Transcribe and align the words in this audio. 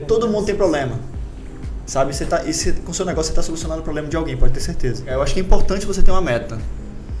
Todo 0.00 0.28
mundo 0.28 0.46
tem 0.46 0.54
problema. 0.54 0.98
Sabe? 1.86 2.14
Você 2.14 2.26
tá, 2.26 2.44
e 2.44 2.72
com 2.82 2.90
o 2.90 2.94
seu 2.94 3.06
negócio 3.06 3.28
você 3.28 3.32
está 3.32 3.42
solucionando 3.42 3.80
o 3.80 3.84
problema 3.84 4.08
de 4.08 4.16
alguém, 4.16 4.36
pode 4.36 4.52
ter 4.52 4.60
certeza. 4.60 5.04
Eu 5.06 5.22
acho 5.22 5.32
que 5.32 5.40
é 5.40 5.42
importante 5.42 5.86
você 5.86 6.02
ter 6.02 6.10
uma 6.10 6.20
meta 6.20 6.58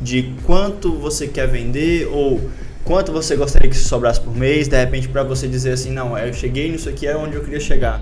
de 0.00 0.34
quanto 0.44 0.92
você 0.92 1.26
quer 1.26 1.48
vender 1.48 2.06
ou 2.06 2.40
quanto 2.84 3.10
você 3.12 3.34
gostaria 3.34 3.68
que 3.68 3.76
sobrasse 3.76 4.20
por 4.20 4.34
mês, 4.34 4.68
de 4.68 4.76
repente 4.76 5.08
para 5.08 5.22
você 5.22 5.48
dizer 5.48 5.72
assim, 5.72 5.90
não, 5.90 6.16
eu 6.16 6.32
cheguei 6.32 6.70
nisso 6.70 6.88
aqui 6.88 7.06
é 7.06 7.16
onde 7.16 7.34
eu 7.34 7.42
queria 7.42 7.60
chegar. 7.60 8.00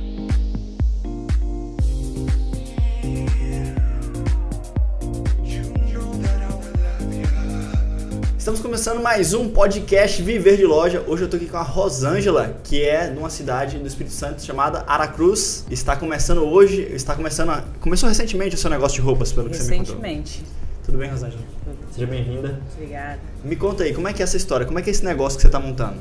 Estamos 8.46 8.60
começando 8.60 9.02
mais 9.02 9.34
um 9.34 9.48
podcast 9.48 10.22
Viver 10.22 10.56
de 10.56 10.64
Loja. 10.64 11.02
Hoje 11.08 11.24
eu 11.24 11.28
tô 11.28 11.34
aqui 11.34 11.46
com 11.46 11.56
a 11.56 11.62
Rosângela, 11.62 12.56
que 12.62 12.80
é 12.80 13.10
de 13.10 13.18
uma 13.18 13.28
cidade 13.28 13.76
do 13.76 13.88
Espírito 13.88 14.14
Santo 14.14 14.40
chamada 14.40 14.84
Aracruz. 14.86 15.66
Está 15.68 15.96
começando 15.96 16.44
hoje, 16.44 16.82
está 16.92 17.16
começando, 17.16 17.50
a, 17.50 17.64
começou 17.80 18.08
recentemente 18.08 18.54
o 18.54 18.58
seu 18.58 18.70
negócio 18.70 18.94
de 18.94 19.00
roupas, 19.00 19.32
pelo 19.32 19.50
que 19.50 19.56
você 19.56 19.68
me 19.72 19.78
contou. 19.78 19.96
Recentemente. 19.96 20.44
Tudo 20.84 20.96
bem, 20.96 21.10
Rosângela? 21.10 21.42
Seja 21.90 22.06
bem-vinda. 22.06 22.60
Obrigada. 22.74 23.18
Me 23.42 23.56
conta 23.56 23.82
aí, 23.82 23.92
como 23.92 24.06
é 24.06 24.12
que 24.12 24.22
é 24.22 24.24
essa 24.24 24.36
história? 24.36 24.64
Como 24.64 24.78
é 24.78 24.82
que 24.82 24.90
é 24.90 24.92
esse 24.92 25.04
negócio 25.04 25.36
que 25.36 25.42
você 25.42 25.48
está 25.48 25.58
montando? 25.58 25.96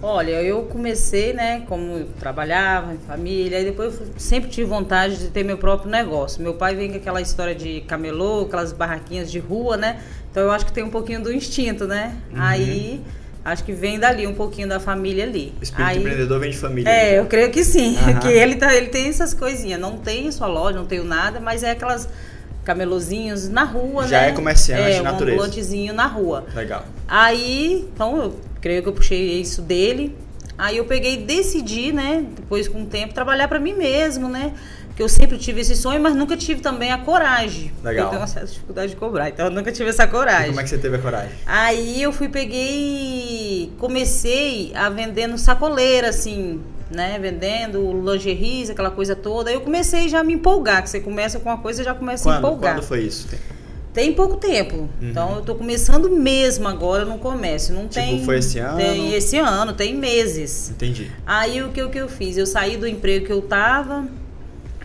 Olha, 0.00 0.40
eu 0.40 0.62
comecei, 0.66 1.32
né, 1.32 1.64
como 1.66 1.98
eu 1.98 2.06
trabalhava 2.20 2.94
em 2.94 2.98
família, 2.98 3.60
e 3.60 3.64
depois 3.64 4.00
eu 4.00 4.06
sempre 4.16 4.48
tive 4.48 4.64
vontade 4.64 5.16
de 5.16 5.26
ter 5.26 5.42
meu 5.42 5.58
próprio 5.58 5.90
negócio. 5.90 6.40
Meu 6.40 6.54
pai 6.54 6.76
vem 6.76 6.92
com 6.92 6.98
aquela 6.98 7.20
história 7.20 7.52
de 7.52 7.80
camelô, 7.80 8.42
aquelas 8.42 8.72
barraquinhas 8.72 9.28
de 9.28 9.40
rua, 9.40 9.76
né? 9.76 10.00
Então 10.30 10.42
eu 10.42 10.50
acho 10.50 10.66
que 10.66 10.72
tem 10.72 10.84
um 10.84 10.90
pouquinho 10.90 11.22
do 11.22 11.32
instinto, 11.32 11.86
né? 11.86 12.16
Uhum. 12.32 12.40
Aí 12.40 13.00
acho 13.44 13.64
que 13.64 13.72
vem 13.72 13.98
dali 13.98 14.26
um 14.26 14.34
pouquinho 14.34 14.68
da 14.68 14.78
família 14.78 15.24
ali. 15.24 15.54
Espírito 15.60 15.88
Aí, 15.88 15.98
empreendedor 15.98 16.40
vem 16.40 16.50
de 16.50 16.58
família. 16.58 16.90
É, 16.90 17.18
eu 17.18 17.26
creio 17.26 17.50
que 17.50 17.64
sim, 17.64 17.96
Aham. 17.96 18.18
que 18.20 18.28
ele, 18.28 18.56
tá, 18.56 18.74
ele 18.74 18.88
tem 18.88 19.08
essas 19.08 19.32
coisinhas. 19.32 19.80
Não 19.80 19.98
tem 19.98 20.30
sua 20.30 20.46
loja, 20.46 20.78
não 20.78 20.86
tenho 20.86 21.04
nada, 21.04 21.40
mas 21.40 21.62
é 21.62 21.70
aquelas 21.70 22.08
camelozinhos 22.64 23.48
na 23.48 23.64
rua, 23.64 24.06
Já 24.06 24.20
né? 24.20 24.28
é 24.28 24.32
comerciante 24.32 24.82
é, 24.82 24.96
de 24.96 25.02
natureza. 25.02 25.30
um 25.30 25.40
ambulantezinho 25.40 25.94
na 25.94 26.06
rua. 26.06 26.44
Legal. 26.54 26.84
Aí, 27.06 27.88
então, 27.94 28.22
eu 28.22 28.40
creio 28.60 28.82
que 28.82 28.88
eu 28.88 28.92
puxei 28.92 29.40
isso 29.40 29.62
dele. 29.62 30.14
Aí 30.58 30.76
eu 30.76 30.84
peguei 30.84 31.14
e 31.14 31.16
decidi, 31.18 31.92
né, 31.92 32.24
depois 32.36 32.66
com 32.66 32.82
o 32.82 32.86
tempo, 32.86 33.14
trabalhar 33.14 33.46
para 33.46 33.60
mim 33.60 33.74
mesmo, 33.74 34.28
né? 34.28 34.52
Que 34.98 35.02
eu 35.04 35.08
sempre 35.08 35.38
tive 35.38 35.60
esse 35.60 35.76
sonho, 35.76 36.00
mas 36.02 36.12
nunca 36.16 36.36
tive 36.36 36.60
também 36.60 36.90
a 36.90 36.98
coragem. 36.98 37.70
Legal. 37.84 38.06
Eu 38.06 38.08
tenho 38.10 38.20
uma 38.20 38.26
certa 38.26 38.48
dificuldade 38.48 38.90
de 38.90 38.96
cobrar, 38.96 39.28
então 39.28 39.44
eu 39.46 39.52
nunca 39.52 39.70
tive 39.70 39.90
essa 39.90 40.02
E 40.02 40.08
coragem. 40.08 40.48
como 40.48 40.58
é 40.58 40.64
que 40.64 40.68
você 40.70 40.76
teve 40.78 40.96
a 40.96 40.98
coragem? 40.98 41.30
Aí 41.46 42.02
eu 42.02 42.12
fui, 42.12 42.28
peguei 42.28 42.68
e 42.68 43.72
comecei 43.78 44.72
a 44.74 44.90
vendendo 44.90 45.38
sacoleira, 45.38 46.08
assim, 46.08 46.60
né? 46.90 47.16
Vendendo 47.20 47.92
lingeries, 48.10 48.70
aquela 48.70 48.90
coisa 48.90 49.14
toda. 49.14 49.50
Aí 49.50 49.54
eu 49.54 49.60
comecei 49.60 50.08
já 50.08 50.18
a 50.18 50.24
me 50.24 50.32
empolgar, 50.32 50.82
que 50.82 50.90
você 50.90 50.98
começa 50.98 51.38
com 51.38 51.48
uma 51.48 51.58
coisa 51.58 51.80
e 51.80 51.84
já 51.84 51.94
começa 51.94 52.28
a 52.28 52.32
Quando, 52.32 52.38
empolgar. 52.46 52.74
quando 52.74 52.84
foi 52.84 53.02
isso? 53.02 53.28
Tem- 53.28 53.38
Tem 53.94 54.12
pouco 54.12 54.36
tempo. 54.36 54.76
Uhum. 54.78 54.88
Então 55.00 55.36
eu 55.36 55.42
tô 55.42 55.54
começando 55.54 56.10
mesmo 56.10 56.66
agora 56.66 57.04
no 57.04 57.18
comércio. 57.18 57.72
Não 57.72 57.86
Tipo, 57.86 58.04
tem. 58.04 58.24
foi 58.24 58.38
esse 58.38 58.58
ano? 58.58 58.76
Tem 58.76 59.14
esse 59.14 59.38
ano, 59.38 59.72
tem 59.72 59.94
meses. 59.94 60.70
Entendi. 60.70 61.08
Aí 61.24 61.62
o 61.62 61.68
que, 61.68 61.80
o 61.82 61.88
que 61.88 61.98
eu 61.98 62.08
fiz? 62.08 62.36
Eu 62.36 62.46
saí 62.46 62.76
do 62.76 62.86
emprego 62.86 63.26
que 63.26 63.32
eu 63.32 63.42
tava, 63.42 64.06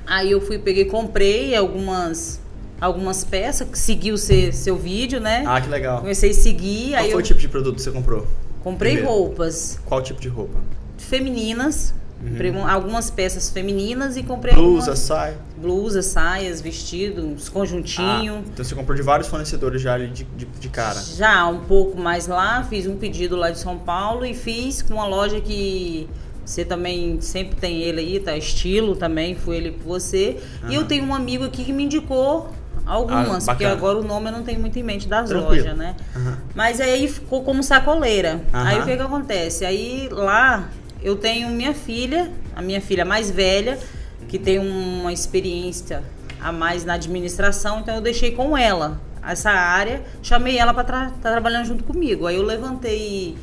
aí 0.05 0.31
eu 0.31 0.41
fui, 0.41 0.57
peguei, 0.59 0.85
comprei 0.85 1.55
algumas 1.55 2.41
algumas 2.81 3.23
peças, 3.23 3.67
que 3.69 3.77
seguiu 3.79 4.15
o 4.15 4.17
seu, 4.17 4.51
seu 4.51 4.75
vídeo, 4.75 5.19
né? 5.21 5.43
Ah, 5.47 5.61
que 5.61 5.69
legal. 5.69 5.99
Comecei 6.01 6.31
a 6.31 6.33
seguir, 6.33 6.89
Qual 6.91 6.99
aí 7.01 7.05
foi 7.11 7.13
eu 7.13 7.19
o 7.19 7.27
tipo 7.27 7.39
de 7.39 7.47
produto 7.47 7.75
que 7.75 7.81
você 7.81 7.91
comprou? 7.91 8.27
comprei 8.61 8.93
primeiro? 8.95 9.17
roupas 9.17 9.79
Qual 9.85 10.01
tipo 10.01 10.19
de 10.21 10.27
roupa? 10.27 10.59
femininas, 10.97 11.93
Uhum. 12.21 12.29
comprei 12.29 12.51
um- 12.51 12.67
algumas 12.67 13.09
peças 13.11 13.49
femininas 13.49 14.15
e 14.17 14.23
comprei 14.23 14.53
Blusa, 14.53 14.91
algumas 14.91 14.99
sai. 14.99 15.37
blusas, 15.57 16.05
saias, 16.07 16.61
vestidos, 16.61 17.23
uns 17.23 17.49
conjuntinhos. 17.49 18.37
Ah, 18.37 18.49
então 18.53 18.63
você 18.65 18.73
comprou 18.75 18.95
de 18.95 19.01
vários 19.03 19.27
fornecedores 19.27 19.81
já 19.81 19.93
ali 19.93 20.07
de, 20.07 20.23
de, 20.23 20.45
de 20.45 20.69
cara. 20.69 21.01
Já 21.01 21.45
um 21.47 21.59
pouco 21.61 21.97
mais 21.99 22.27
lá, 22.27 22.63
fiz 22.63 22.85
um 22.87 22.95
pedido 22.97 23.35
lá 23.35 23.49
de 23.51 23.59
São 23.59 23.77
Paulo 23.77 24.25
e 24.25 24.33
fiz 24.33 24.81
com 24.81 24.93
uma 24.95 25.05
loja 25.05 25.39
que 25.41 26.07
você 26.45 26.65
também 26.65 27.19
sempre 27.21 27.55
tem 27.55 27.81
ele 27.81 27.99
aí, 28.01 28.19
tá? 28.19 28.35
Estilo 28.37 28.95
também, 28.95 29.35
foi 29.35 29.57
ele 29.57 29.71
por 29.71 29.83
você. 29.99 30.37
E 30.69 30.75
eu 30.75 30.85
tenho 30.85 31.05
um 31.05 31.13
amigo 31.15 31.43
aqui 31.45 31.63
que 31.63 31.71
me 31.73 31.83
indicou 31.83 32.49
algumas, 32.85 33.47
Ah, 33.47 33.51
porque 33.53 33.65
agora 33.65 33.97
o 33.99 34.03
nome 34.03 34.27
eu 34.27 34.33
não 34.33 34.43
tenho 34.43 34.59
muito 34.59 34.77
em 34.77 34.83
mente 34.83 35.07
das 35.07 35.29
Tranquilo. 35.29 35.63
lojas, 35.63 35.77
né? 35.77 35.95
Aham. 36.15 36.37
Mas 36.53 36.81
aí 36.81 37.07
ficou 37.07 37.43
como 37.43 37.63
sacoleira. 37.63 38.41
Aham. 38.53 38.67
Aí 38.67 38.79
o 38.81 38.83
que 38.85 38.95
que 38.97 39.01
acontece? 39.01 39.63
Aí 39.65 40.09
lá 40.11 40.69
eu 41.01 41.15
tenho 41.15 41.49
minha 41.49 41.73
filha, 41.73 42.29
a 42.55 42.61
minha 42.61 42.81
filha 42.81 43.05
mais 43.05 43.31
velha, 43.31 43.79
que 44.27 44.37
tem 44.37 44.59
uma 44.59 45.13
experiência 45.13 46.03
a 46.41 46.51
mais 46.51 46.83
na 46.83 46.95
administração, 46.95 47.79
então 47.79 47.95
eu 47.95 48.01
deixei 48.01 48.31
com 48.31 48.57
ela 48.57 48.99
essa 49.25 49.49
área, 49.51 50.01
chamei 50.21 50.57
ela 50.57 50.73
para 50.73 51.07
estar 51.07 51.11
trabalhando 51.31 51.65
junto 51.67 51.85
comigo. 51.85 52.27
Aí 52.27 52.35
eu 52.35 52.43
levantei 52.43 53.37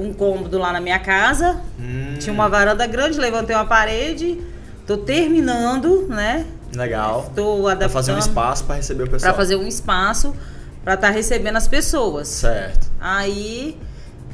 um 0.00 0.12
cômodo 0.12 0.58
lá 0.58 0.72
na 0.72 0.80
minha 0.80 0.98
casa, 0.98 1.60
Hum, 1.78 2.14
tinha 2.18 2.32
uma 2.32 2.48
varanda 2.48 2.86
grande, 2.86 3.18
levantei 3.18 3.54
uma 3.54 3.66
parede, 3.66 4.40
tô 4.86 4.96
terminando, 4.96 6.06
né? 6.08 6.46
Legal. 6.74 7.30
Pra 7.34 7.42
adaptando 7.72 7.90
fazer 7.90 8.12
um 8.12 8.18
espaço 8.18 8.64
pra 8.64 8.76
receber 8.76 9.04
o 9.04 9.10
pessoal. 9.10 9.32
para 9.32 9.42
fazer 9.42 9.56
um 9.56 9.66
espaço 9.66 10.34
para 10.84 10.94
estar 10.94 11.10
recebendo 11.10 11.56
as 11.56 11.68
pessoas. 11.68 12.28
Certo. 12.28 12.88
Aí 13.00 13.76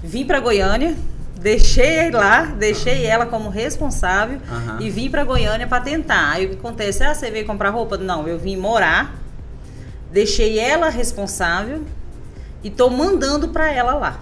vim 0.02 0.24
para 0.24 0.38
Goiânia, 0.38 0.94
deixei 1.40 2.10
lá, 2.10 2.42
deixei 2.42 3.04
ela 3.06 3.26
como 3.26 3.48
responsável 3.48 4.38
Aham. 4.50 4.78
e 4.80 4.90
vim 4.90 5.10
para 5.10 5.24
Goiânia 5.24 5.66
para 5.66 5.82
tentar. 5.82 6.32
Aí 6.32 6.46
o 6.46 6.50
que 6.50 6.54
acontece? 6.56 7.02
Ah, 7.02 7.14
você 7.14 7.30
veio 7.30 7.46
comprar 7.46 7.70
roupa? 7.70 7.96
Não, 7.96 8.28
eu 8.28 8.38
vim 8.38 8.56
morar, 8.56 9.14
deixei 10.12 10.58
ela 10.58 10.88
responsável 10.88 11.82
e 12.62 12.70
tô 12.70 12.90
mandando 12.90 13.48
para 13.48 13.70
ela 13.72 13.94
lá, 13.94 14.18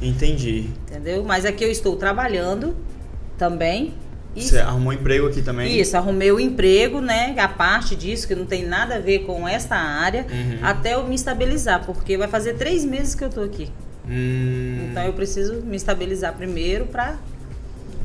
Entendi. 0.00 0.70
entendeu? 0.88 1.24
Mas 1.24 1.44
aqui 1.44 1.64
eu 1.64 1.70
estou 1.70 1.96
trabalhando 1.96 2.76
também. 3.36 3.94
E 4.36 4.42
Você 4.42 4.58
arrumou 4.58 4.90
um 4.90 4.92
emprego 4.92 5.26
aqui 5.26 5.42
também? 5.42 5.80
isso, 5.80 5.96
arrumei 5.96 6.30
o 6.30 6.38
emprego, 6.38 7.00
né? 7.00 7.34
A 7.38 7.48
parte 7.48 7.96
disso, 7.96 8.28
que 8.28 8.34
não 8.34 8.44
tem 8.46 8.64
nada 8.64 8.96
a 8.96 8.98
ver 9.00 9.20
com 9.20 9.48
essa 9.48 9.74
área, 9.74 10.26
Uhum. 10.30 10.58
até 10.62 10.94
eu 10.94 11.04
me 11.08 11.14
estabilizar, 11.14 11.84
porque 11.84 12.16
vai 12.16 12.28
fazer 12.28 12.54
três 12.54 12.84
meses 12.84 13.14
que 13.14 13.24
eu 13.24 13.30
tô 13.30 13.40
aqui. 13.40 13.68
Hum, 14.08 14.88
Então 14.90 15.02
eu 15.02 15.12
preciso 15.12 15.54
me 15.62 15.76
estabilizar 15.76 16.34
primeiro 16.34 16.86
pra. 16.86 17.16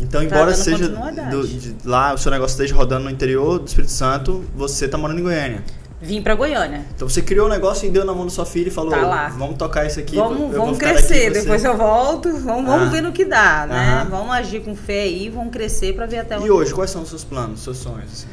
então, 0.02 0.22
tá 0.22 0.26
embora 0.26 0.54
seja 0.56 0.90
do- 0.90 1.48
de 1.48 1.76
lá 1.86 2.14
o 2.14 2.18
seu 2.18 2.32
negócio 2.32 2.54
esteja 2.56 2.74
rodando 2.76 3.06
no 3.06 3.12
interior 3.12 3.60
do 3.60 3.68
Espírito 3.68 3.92
Santo, 3.92 4.44
você 4.56 4.88
tá 4.88 4.98
morando 4.98 5.20
em 5.20 5.24
Goiânia. 5.24 5.64
Vim 6.04 6.22
pra 6.22 6.36
Goiânia. 6.36 6.82
Então 6.94 7.08
você 7.08 7.22
criou 7.22 7.46
o 7.48 7.50
negócio 7.50 7.88
e 7.88 7.90
deu 7.90 8.04
na 8.04 8.14
mão 8.14 8.26
da 8.26 8.30
sua 8.32 8.46
filha 8.46 8.68
e 8.68 8.72
falou: 8.72 8.92
Tá 8.92 9.30
vamos 9.38 9.56
tocar 9.58 9.86
isso 9.86 10.00
aqui. 10.00 10.16
vamos 10.18 10.54
vamos 10.54 10.78
crescer, 10.78 11.28
aqui, 11.28 11.40
depois 11.40 11.64
eu 11.64 11.78
volto, 11.78 12.30
vamos, 12.40 12.66
vamos 12.66 12.88
Ah. 12.88 12.92
ver 12.92 13.02
no 13.02 13.12
que 13.14 13.24
dá, 13.24 13.66
né? 13.66 14.06
Vamos 14.10 14.32
agir 14.36 14.62
com 14.62 14.76
fé 14.76 15.04
aí, 15.04 15.30
vamos 15.30 15.52
crescer 15.52 15.96
pra 15.96 16.06
ver 16.06 16.20
até 16.20 16.38
onde. 16.38 16.48
E 16.48 16.52
hoje, 16.52 16.74
quais 16.74 16.92
são 16.92 17.04
os 17.04 17.10
seus 17.10 17.24
planos, 17.24 17.60
os 17.60 17.64
seus 17.64 17.78
sonhos? 17.78 18.12
assim? 18.12 18.28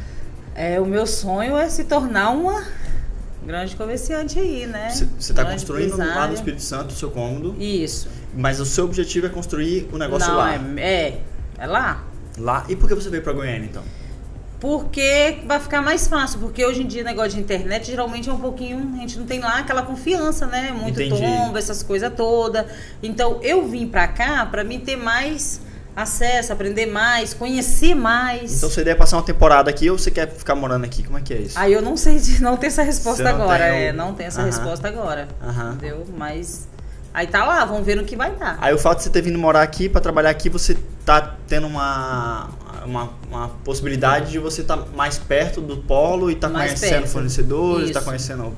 É, 0.54 0.80
o 0.80 0.84
meu 0.84 1.06
sonho 1.06 1.56
é 1.56 1.69
se 1.69 1.84
tornar 1.84 2.30
uma 2.30 2.62
grande 3.47 3.76
comerciante 3.76 4.38
aí, 4.38 4.66
né? 4.66 4.91
Você 4.91 5.32
tá 5.32 5.42
Grande 5.44 5.59
construindo 5.64 5.97
lá 5.97 6.26
no. 6.26 6.34
Espírito 6.34 6.62
Santo 6.62 6.91
o 6.91 6.94
seu 6.97 7.10
cômodo, 7.10 7.54
Isso. 7.59 8.09
mas 8.36 8.59
o 8.60 8.66
seu 8.66 8.84
objetivo 8.84 9.26
é 9.26 9.30
construir 9.30 9.88
o 9.92 9.97
negócio 9.97 10.28
Não, 10.28 10.36
lá. 10.36 10.54
é, 10.54 10.60
é, 10.80 11.20
é 11.59 11.66
lá. 11.66 12.04
Lá. 12.36 12.64
E 12.69 12.76
por 12.76 12.88
que 12.88 12.94
você 12.94 13.09
veio 13.09 13.22
pra 13.22 13.32
Goiânia 13.32 13.64
então? 13.70 13.82
Porque 14.60 15.38
vai 15.47 15.59
ficar 15.59 15.81
mais 15.81 16.06
fácil, 16.06 16.38
porque 16.38 16.65
hoje 16.65 16.82
em 16.82 16.87
dia 16.87 17.03
negócio 17.03 17.31
de 17.32 17.41
internet 17.41 17.87
geralmente 17.87 18.28
é 18.28 18.32
um 18.32 18.38
pouquinho, 18.38 18.93
a 18.94 18.98
gente 18.98 19.19
não 19.19 19.25
tem 19.25 19.41
lá 19.41 19.59
aquela 19.59 19.82
confiança, 19.82 20.47
né? 20.47 20.71
Muito 20.71 21.00
Entendi. 21.00 21.25
essas 21.56 21.82
coisas 21.82 22.12
todas. 22.15 22.66
Então 23.03 23.38
eu 23.43 23.66
vim 23.66 23.87
pra 23.87 24.06
cá 24.06 24.44
pra 24.44 24.62
mim 24.62 24.78
ter 24.78 24.97
mais 24.97 25.62
acesso, 25.97 26.53
aprender 26.53 26.87
mais, 26.87 27.32
conhecer 27.34 27.94
mais. 27.94 28.59
Então 28.59 28.69
sua 28.71 28.82
ideia 28.82 28.93
é 28.93 28.97
passar 28.97 29.16
uma 29.16 29.22
temporada 29.22 29.71
aqui 29.71 29.91
ou 29.91 29.98
você 29.98 30.10
quer 30.10 30.28
ficar 30.30 30.54
morando 30.54 30.84
aqui? 30.84 31.03
Como 31.03 31.16
é 31.18 31.22
que 31.22 31.33
é 31.33 31.39
isso? 31.39 31.59
Aí 31.59 31.72
eu 31.72 31.80
não 31.83 31.97
sei, 31.97 32.18
de- 32.18 32.42
não 32.42 32.57
tem 32.57 32.68
essa 32.68 32.83
resposta 32.83 33.22
Você 33.24 33.33
não 33.33 33.42
agora, 33.42 33.65
tem 33.65 33.72
o- 33.72 33.77
é, 33.84 33.92
não 33.92 34.12
tem 34.15 34.27
essa 34.27 34.41
Aham. 34.41 34.47
resposta 34.47 34.86
agora. 34.89 35.27
Aham. 35.42 35.72
Entendeu? 35.72 36.07
Mas 36.16 36.68
aí 37.15 37.27
tá 37.27 37.45
lá, 37.45 37.65
vamos 37.65 37.84
ver 37.84 37.97
no 37.97 38.04
que 38.04 38.15
vai 38.15 38.30
dar. 38.33 38.59
Aí 38.60 38.72
o 38.74 38.78
fato 38.78 38.98
de 38.98 39.04
você 39.04 39.10
ter 39.10 39.22
vindo 39.22 39.39
morar 39.39 39.62
aqui 39.62 39.89
pra 39.89 40.01
trabalhar 40.03 40.30
aqui, 40.30 40.48
você 40.48 40.77
tá 41.04 41.34
tendo 41.48 41.66
uma, 41.66 42.51
uma, 42.91 43.10
uma 43.28 43.48
possibilidade 43.65 44.33
de 44.33 44.39
você 44.39 44.60
estar 44.63 44.77
mais 44.95 45.16
perto 45.19 45.60
do 45.60 45.78
polo 45.78 46.31
e 46.31 46.34
tá 46.34 46.48
Mais 46.48 46.72
conhecendo 46.72 46.91
perto. 47.01 47.13
fornecedores, 47.13 47.91
tá 47.92 48.01
Isso. 48.01 48.09
conhecendo 48.09 48.53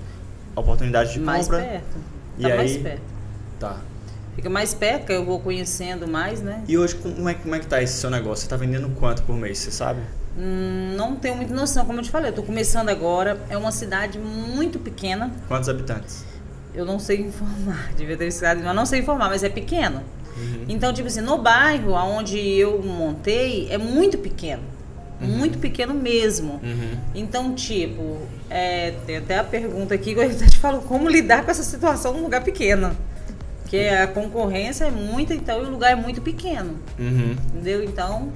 oportunidade 0.56 1.12
de 1.12 1.20
mais 1.20 1.46
compra. 1.46 1.62
perto. 1.62 1.96
E 2.38 2.42
Tá 2.42 2.48
mais 2.56 2.70
aí- 2.72 2.78
perto. 2.82 3.02
Tá. 3.60 3.76
Fica 4.34 4.48
mais 4.48 4.72
perto, 4.72 5.06
que 5.06 5.12
eu 5.12 5.24
vou 5.26 5.38
conhecendo 5.40 6.08
mais, 6.08 6.40
né? 6.40 6.62
E 6.66 6.78
hoje, 6.78 6.94
como 6.94 7.28
é, 7.28 7.34
como 7.34 7.54
é 7.54 7.58
que 7.58 7.66
tá 7.66 7.82
esse 7.82 7.94
seu 7.98 8.08
negócio? 8.10 8.44
Você 8.44 8.48
tá 8.48 8.56
vendendo 8.56 8.88
quanto 8.98 9.22
por 9.24 9.36
mês, 9.36 9.58
você 9.58 9.70
sabe? 9.70 10.00
Hum, 10.38 10.94
não 10.96 11.14
tenho 11.16 11.36
muita 11.36 11.54
noção, 11.54 11.84
como 11.84 11.98
eu 11.98 12.02
te 12.02 12.10
falei, 12.10 12.30
eu 12.30 12.34
tô 12.34 12.42
começando 12.42 12.88
agora. 12.88 13.38
É 13.50 13.58
uma 13.58 13.70
cidade 13.70 14.18
muito 14.18 14.78
pequena. 14.78 15.30
Quantos 15.46 15.68
habitantes? 15.68 16.24
Eu 16.74 16.86
não 16.86 16.98
sei 16.98 17.20
informar, 17.20 17.92
devia 17.94 18.16
ter 18.16 18.30
cidade, 18.30 18.62
mas 18.64 18.74
não 18.74 18.86
sei 18.86 19.00
informar, 19.00 19.28
mas 19.28 19.42
é 19.44 19.50
pequeno. 19.50 20.02
Uhum. 20.36 20.64
Então, 20.68 20.92
tipo 20.92 21.08
assim, 21.08 21.20
no 21.20 21.38
bairro 21.38 21.92
onde 21.92 22.38
eu 22.38 22.82
montei 22.82 23.68
é 23.70 23.78
muito 23.78 24.18
pequeno. 24.18 24.62
Uhum. 25.20 25.28
Muito 25.28 25.58
pequeno 25.58 25.94
mesmo. 25.94 26.54
Uhum. 26.62 26.98
Então, 27.14 27.54
tipo, 27.54 28.18
é, 28.50 28.92
tem 29.06 29.18
até 29.18 29.38
a 29.38 29.44
pergunta 29.44 29.94
aqui 29.94 30.14
que 30.14 30.20
eu 30.20 30.36
te 30.36 30.58
falo 30.58 30.82
como 30.82 31.08
lidar 31.08 31.44
com 31.44 31.50
essa 31.50 31.62
situação 31.62 32.12
num 32.12 32.22
lugar 32.22 32.42
pequeno. 32.42 32.96
Porque 33.62 33.78
a 33.78 34.06
concorrência 34.06 34.84
é 34.84 34.90
muita, 34.90 35.34
então 35.34 35.60
o 35.60 35.70
lugar 35.70 35.92
é 35.92 35.94
muito 35.94 36.20
pequeno. 36.20 36.78
Uhum. 36.98 37.36
Entendeu? 37.54 37.82
Então, 37.82 38.30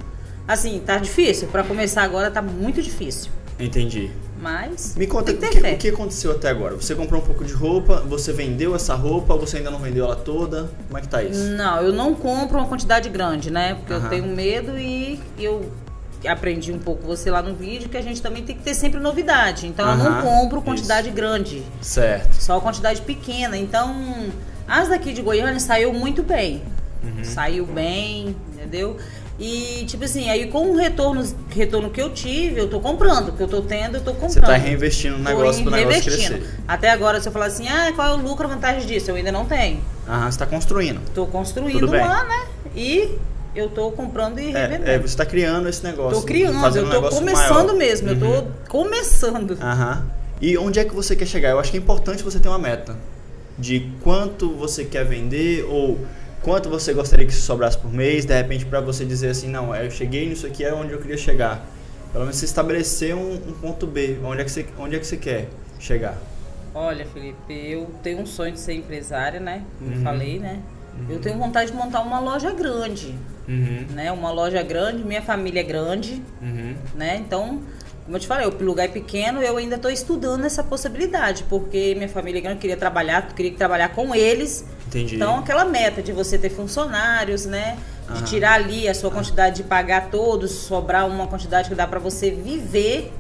assim, 0.49 0.81
tá 0.85 0.97
difícil. 0.97 1.49
Para 1.49 1.63
começar 1.63 2.03
agora 2.03 2.31
tá 2.31 2.41
muito 2.41 2.81
difícil. 2.81 3.31
Entendi. 3.59 4.11
Mas. 4.41 4.95
Me 4.97 5.07
conta 5.07 5.33
o 5.33 5.37
que, 5.37 5.59
o 5.59 5.79
que 5.79 5.89
aconteceu 5.89 6.31
até 6.33 6.51
agora. 6.51 6.75
Você 6.77 6.95
comprou 6.95 7.21
um 7.21 7.25
pouco 7.25 7.45
de 7.45 7.53
roupa, 7.53 8.03
você 8.07 8.33
vendeu 8.33 8.75
essa 8.75 8.95
roupa, 8.95 9.35
você 9.37 9.59
ainda 9.59 9.71
não 9.71 9.79
vendeu 9.79 10.05
ela 10.05 10.17
toda? 10.17 10.71
Como 10.87 10.99
é 10.99 11.01
que 11.01 11.09
tá 11.09 11.23
isso? 11.23 11.51
Não, 11.51 11.81
eu 11.81 11.93
não 11.93 12.15
compro 12.15 12.59
uma 12.59 12.67
quantidade 12.67 13.09
grande, 13.09 13.51
né? 13.51 13.75
Porque 13.75 13.93
eu 13.93 14.09
tenho 14.09 14.27
medo 14.27 14.79
e 14.79 15.21
eu 15.39 15.71
aprendi 16.27 16.73
um 16.73 16.79
pouco 16.79 17.07
você 17.07 17.31
lá 17.31 17.43
no 17.43 17.55
vídeo 17.55 17.89
que 17.89 17.97
a 17.97 18.03
gente 18.03 18.21
também 18.21 18.43
tem 18.43 18.57
que 18.57 18.63
ter 18.63 18.75
sempre 18.75 19.01
novidade. 19.01 19.67
Então 19.67 19.89
eu 19.91 19.97
não 19.97 20.23
compro 20.23 20.61
quantidade 20.61 21.09
isso. 21.09 21.17
grande. 21.17 21.63
Certo. 21.81 22.35
Só 22.35 22.61
quantidade 22.61 23.01
pequena. 23.03 23.57
Então, 23.57 23.95
as 24.67 24.89
daqui 24.89 25.13
de 25.13 25.23
Goiânia 25.23 25.61
saiu 25.61 25.93
muito 25.93 26.23
bem. 26.23 26.63
Uhum. 27.03 27.25
Saiu 27.25 27.67
bem, 27.67 28.37
entendeu? 28.53 28.97
E, 29.39 29.85
tipo 29.87 30.05
assim, 30.05 30.31
aí 30.31 30.47
com 30.47 30.71
o 30.71 30.77
retorno, 30.77 31.23
retorno 31.51 31.91
que 31.91 32.01
eu 32.01 32.11
tive, 32.11 32.59
eu 32.59 32.69
tô 32.69 32.81
comprando. 32.81 33.29
O 33.29 33.33
que 33.33 33.43
eu 33.43 33.49
tô 33.49 33.61
tendo, 33.61 33.97
eu 33.97 34.01
tô 34.01 34.13
comprando. 34.13 34.33
Você 34.33 34.41
tá 34.41 34.57
reinvestindo 34.57 35.19
no 35.19 35.25
negócio 35.25 35.63
pro 35.63 35.73
negócio 35.73 36.03
crescer. 36.05 36.43
Até 36.67 36.91
agora, 36.91 37.21
se 37.21 37.29
eu 37.29 37.33
falar 37.33 37.47
assim, 37.47 37.69
ah, 37.69 37.93
qual 37.95 38.09
é 38.09 38.15
o 38.15 38.17
lucro, 38.17 38.47
a 38.47 38.49
vantagem 38.49 38.87
disso? 38.87 39.11
Eu 39.11 39.17
ainda 39.17 39.31
não 39.31 39.45
tenho. 39.45 39.81
Aham, 40.09 40.31
você 40.31 40.39
tá 40.39 40.47
construindo. 40.47 41.01
Tô 41.15 41.27
construindo 41.27 41.91
lá, 41.91 42.25
né? 42.25 42.47
E 42.75 43.19
eu 43.55 43.69
tô 43.69 43.91
comprando 43.91 44.39
e 44.39 44.55
é, 44.55 44.67
revendendo. 44.67 44.91
É, 44.91 44.99
você 44.99 45.17
tá 45.17 45.27
criando 45.27 45.69
esse 45.69 45.85
negócio. 45.85 46.21
Tô 46.21 46.27
criando, 46.27 46.77
eu 46.77 46.91
tô 46.91 47.07
um 47.07 47.11
começando 47.11 47.67
maior. 47.67 47.77
mesmo, 47.77 48.09
uhum. 48.09 48.15
eu 48.15 48.21
tô 48.21 48.27
uhum. 48.27 48.53
começando. 48.69 49.59
Aham. 49.61 50.07
E 50.41 50.57
onde 50.59 50.79
é 50.79 50.85
que 50.85 50.95
você 50.95 51.15
quer 51.15 51.27
chegar? 51.27 51.51
Eu 51.51 51.59
acho 51.59 51.71
que 51.71 51.77
é 51.77 51.81
importante 51.81 52.23
você 52.23 52.39
ter 52.39 52.49
uma 52.49 52.59
meta. 52.59 52.97
De 53.59 53.91
quanto 54.03 54.51
você 54.51 54.85
quer 54.85 55.05
vender 55.05 55.65
ou 55.65 55.99
quanto 56.43 56.69
você 56.69 56.93
gostaria 56.93 57.27
que 57.27 57.33
sobrasse 57.33 57.79
por 57.79 57.93
mês, 57.93 58.25
de 58.25 58.35
repente 58.35 58.65
para 58.65 58.81
você 58.81 59.05
dizer 59.05 59.31
assim, 59.31 59.49
não, 59.49 59.75
eu 59.75 59.91
cheguei 59.91 60.29
nisso 60.29 60.47
aqui, 60.47 60.65
é 60.65 60.73
onde 60.73 60.93
eu 60.93 61.01
queria 61.01 61.17
chegar. 61.17 61.67
Pelo 62.13 62.25
menos 62.25 62.37
você 62.37 62.47
estabelecer 62.47 63.15
um, 63.15 63.35
um, 63.35 63.53
ponto 63.53 63.87
B, 63.87 64.19
onde 64.25 64.41
é, 64.41 64.45
que 64.45 64.51
você, 64.51 64.67
onde 64.79 64.97
é 64.97 64.99
que 64.99 65.07
você 65.07 65.17
quer 65.17 65.49
chegar. 65.79 66.17
Olha, 66.75 67.05
Felipe, 67.07 67.53
eu 67.53 67.91
tenho 68.03 68.21
um 68.21 68.27
sonho 68.27 68.53
de 68.53 68.61
ser 68.61 68.75
empresária, 68.75 69.41
né? 69.41 69.63
Como 69.79 69.91
uhum. 69.91 69.97
eu 69.97 70.03
falei, 70.03 70.39
né? 70.39 70.63
Uhum. 70.99 71.07
Eu 71.11 71.21
tenho 71.21 71.39
vontade 71.39 71.71
de 71.71 71.77
montar 71.77 72.01
uma 72.01 72.19
loja 72.19 72.53
grande, 72.53 73.15
uhum. 73.47 73.87
né? 73.91 74.11
Uma 74.13 74.31
loja 74.31 74.63
grande, 74.63 75.05
minha 75.05 75.21
família 75.21 75.61
é 75.61 75.63
grande, 75.63 76.23
uhum. 76.41 76.75
né? 76.95 77.17
Então, 77.17 77.61
como 78.07 78.17
eu 78.17 78.21
te 78.21 78.27
falei, 78.27 78.47
o 78.47 78.65
lugar 78.65 78.85
é 78.85 78.89
pequeno, 78.89 79.43
eu 79.43 79.57
ainda 79.57 79.77
estou 79.77 79.91
estudando 79.91 80.45
essa 80.45 80.65
possibilidade, 80.65 81.45
porque 81.49 81.95
minha 81.97 82.09
família 82.09 82.41
grande, 82.41 82.59
queria 82.59 82.77
trabalhar, 82.77 83.35
queria 83.35 83.53
trabalhar 83.53 83.91
com 83.91 84.15
eles, 84.15 84.65
Entendi. 84.87 85.17
Então, 85.17 85.39
aquela 85.39 85.65
meta 85.65 86.03
de 86.03 86.13
você 86.13 86.39
ter 86.39 86.51
funcionários, 86.51 87.45
né? 87.45 87.77
De 88.15 88.23
tirar 88.23 88.53
ali 88.53 88.89
a 88.89 88.95
sua 88.95 89.11
quantidade 89.11 89.57
de 89.57 89.63
pagar 89.65 90.11
todos, 90.11 90.53
sobrar 90.53 91.09
uma 91.09 91.27
quantidade 91.27 91.69
que 91.69 91.75
dá 91.75 91.87
para 91.89 91.99
você 91.99 92.31
viver, 92.31 93.13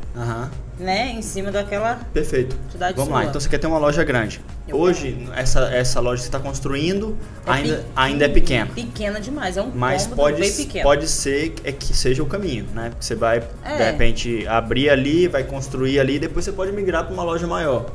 né? 0.79 1.11
Em 1.11 1.23
cima 1.23 1.51
daquela 1.51 1.97
Perfeito. 2.13 2.57
Vamos 2.79 3.05
sua. 3.05 3.15
lá, 3.15 3.25
então 3.25 3.41
você 3.41 3.49
quer 3.49 3.59
ter 3.59 3.67
uma 3.67 3.79
loja 3.79 4.05
grande. 4.05 4.41
Eu 4.69 4.77
Hoje, 4.77 5.27
essa, 5.35 5.61
essa 5.75 6.01
loja 6.01 6.17
que 6.17 6.23
você 6.23 6.29
está 6.29 6.41
construindo 6.41 7.17
é 7.47 7.51
ainda, 7.51 7.85
ainda 7.95 8.25
é 8.27 8.29
pequena. 8.29 8.71
Pequena 8.75 9.21
demais, 9.21 9.57
é 9.57 9.63
um 9.63 9.71
Mas 9.75 10.07
pode, 10.07 10.43
pode 10.83 11.09
ser 11.09 11.55
é 11.65 11.73
que 11.73 11.97
seja 11.97 12.23
o 12.23 12.27
caminho, 12.27 12.67
né? 12.75 12.91
Porque 12.91 13.05
você 13.05 13.15
vai, 13.15 13.43
é. 13.65 13.77
de 13.77 13.83
repente, 13.85 14.47
abrir 14.47 14.91
ali, 14.91 15.29
vai 15.29 15.45
construir 15.45 15.99
ali, 15.99 16.19
depois 16.19 16.45
você 16.45 16.53
pode 16.53 16.73
migrar 16.73 17.05
para 17.05 17.15
uma 17.15 17.23
loja 17.23 17.47
maior. 17.47 17.87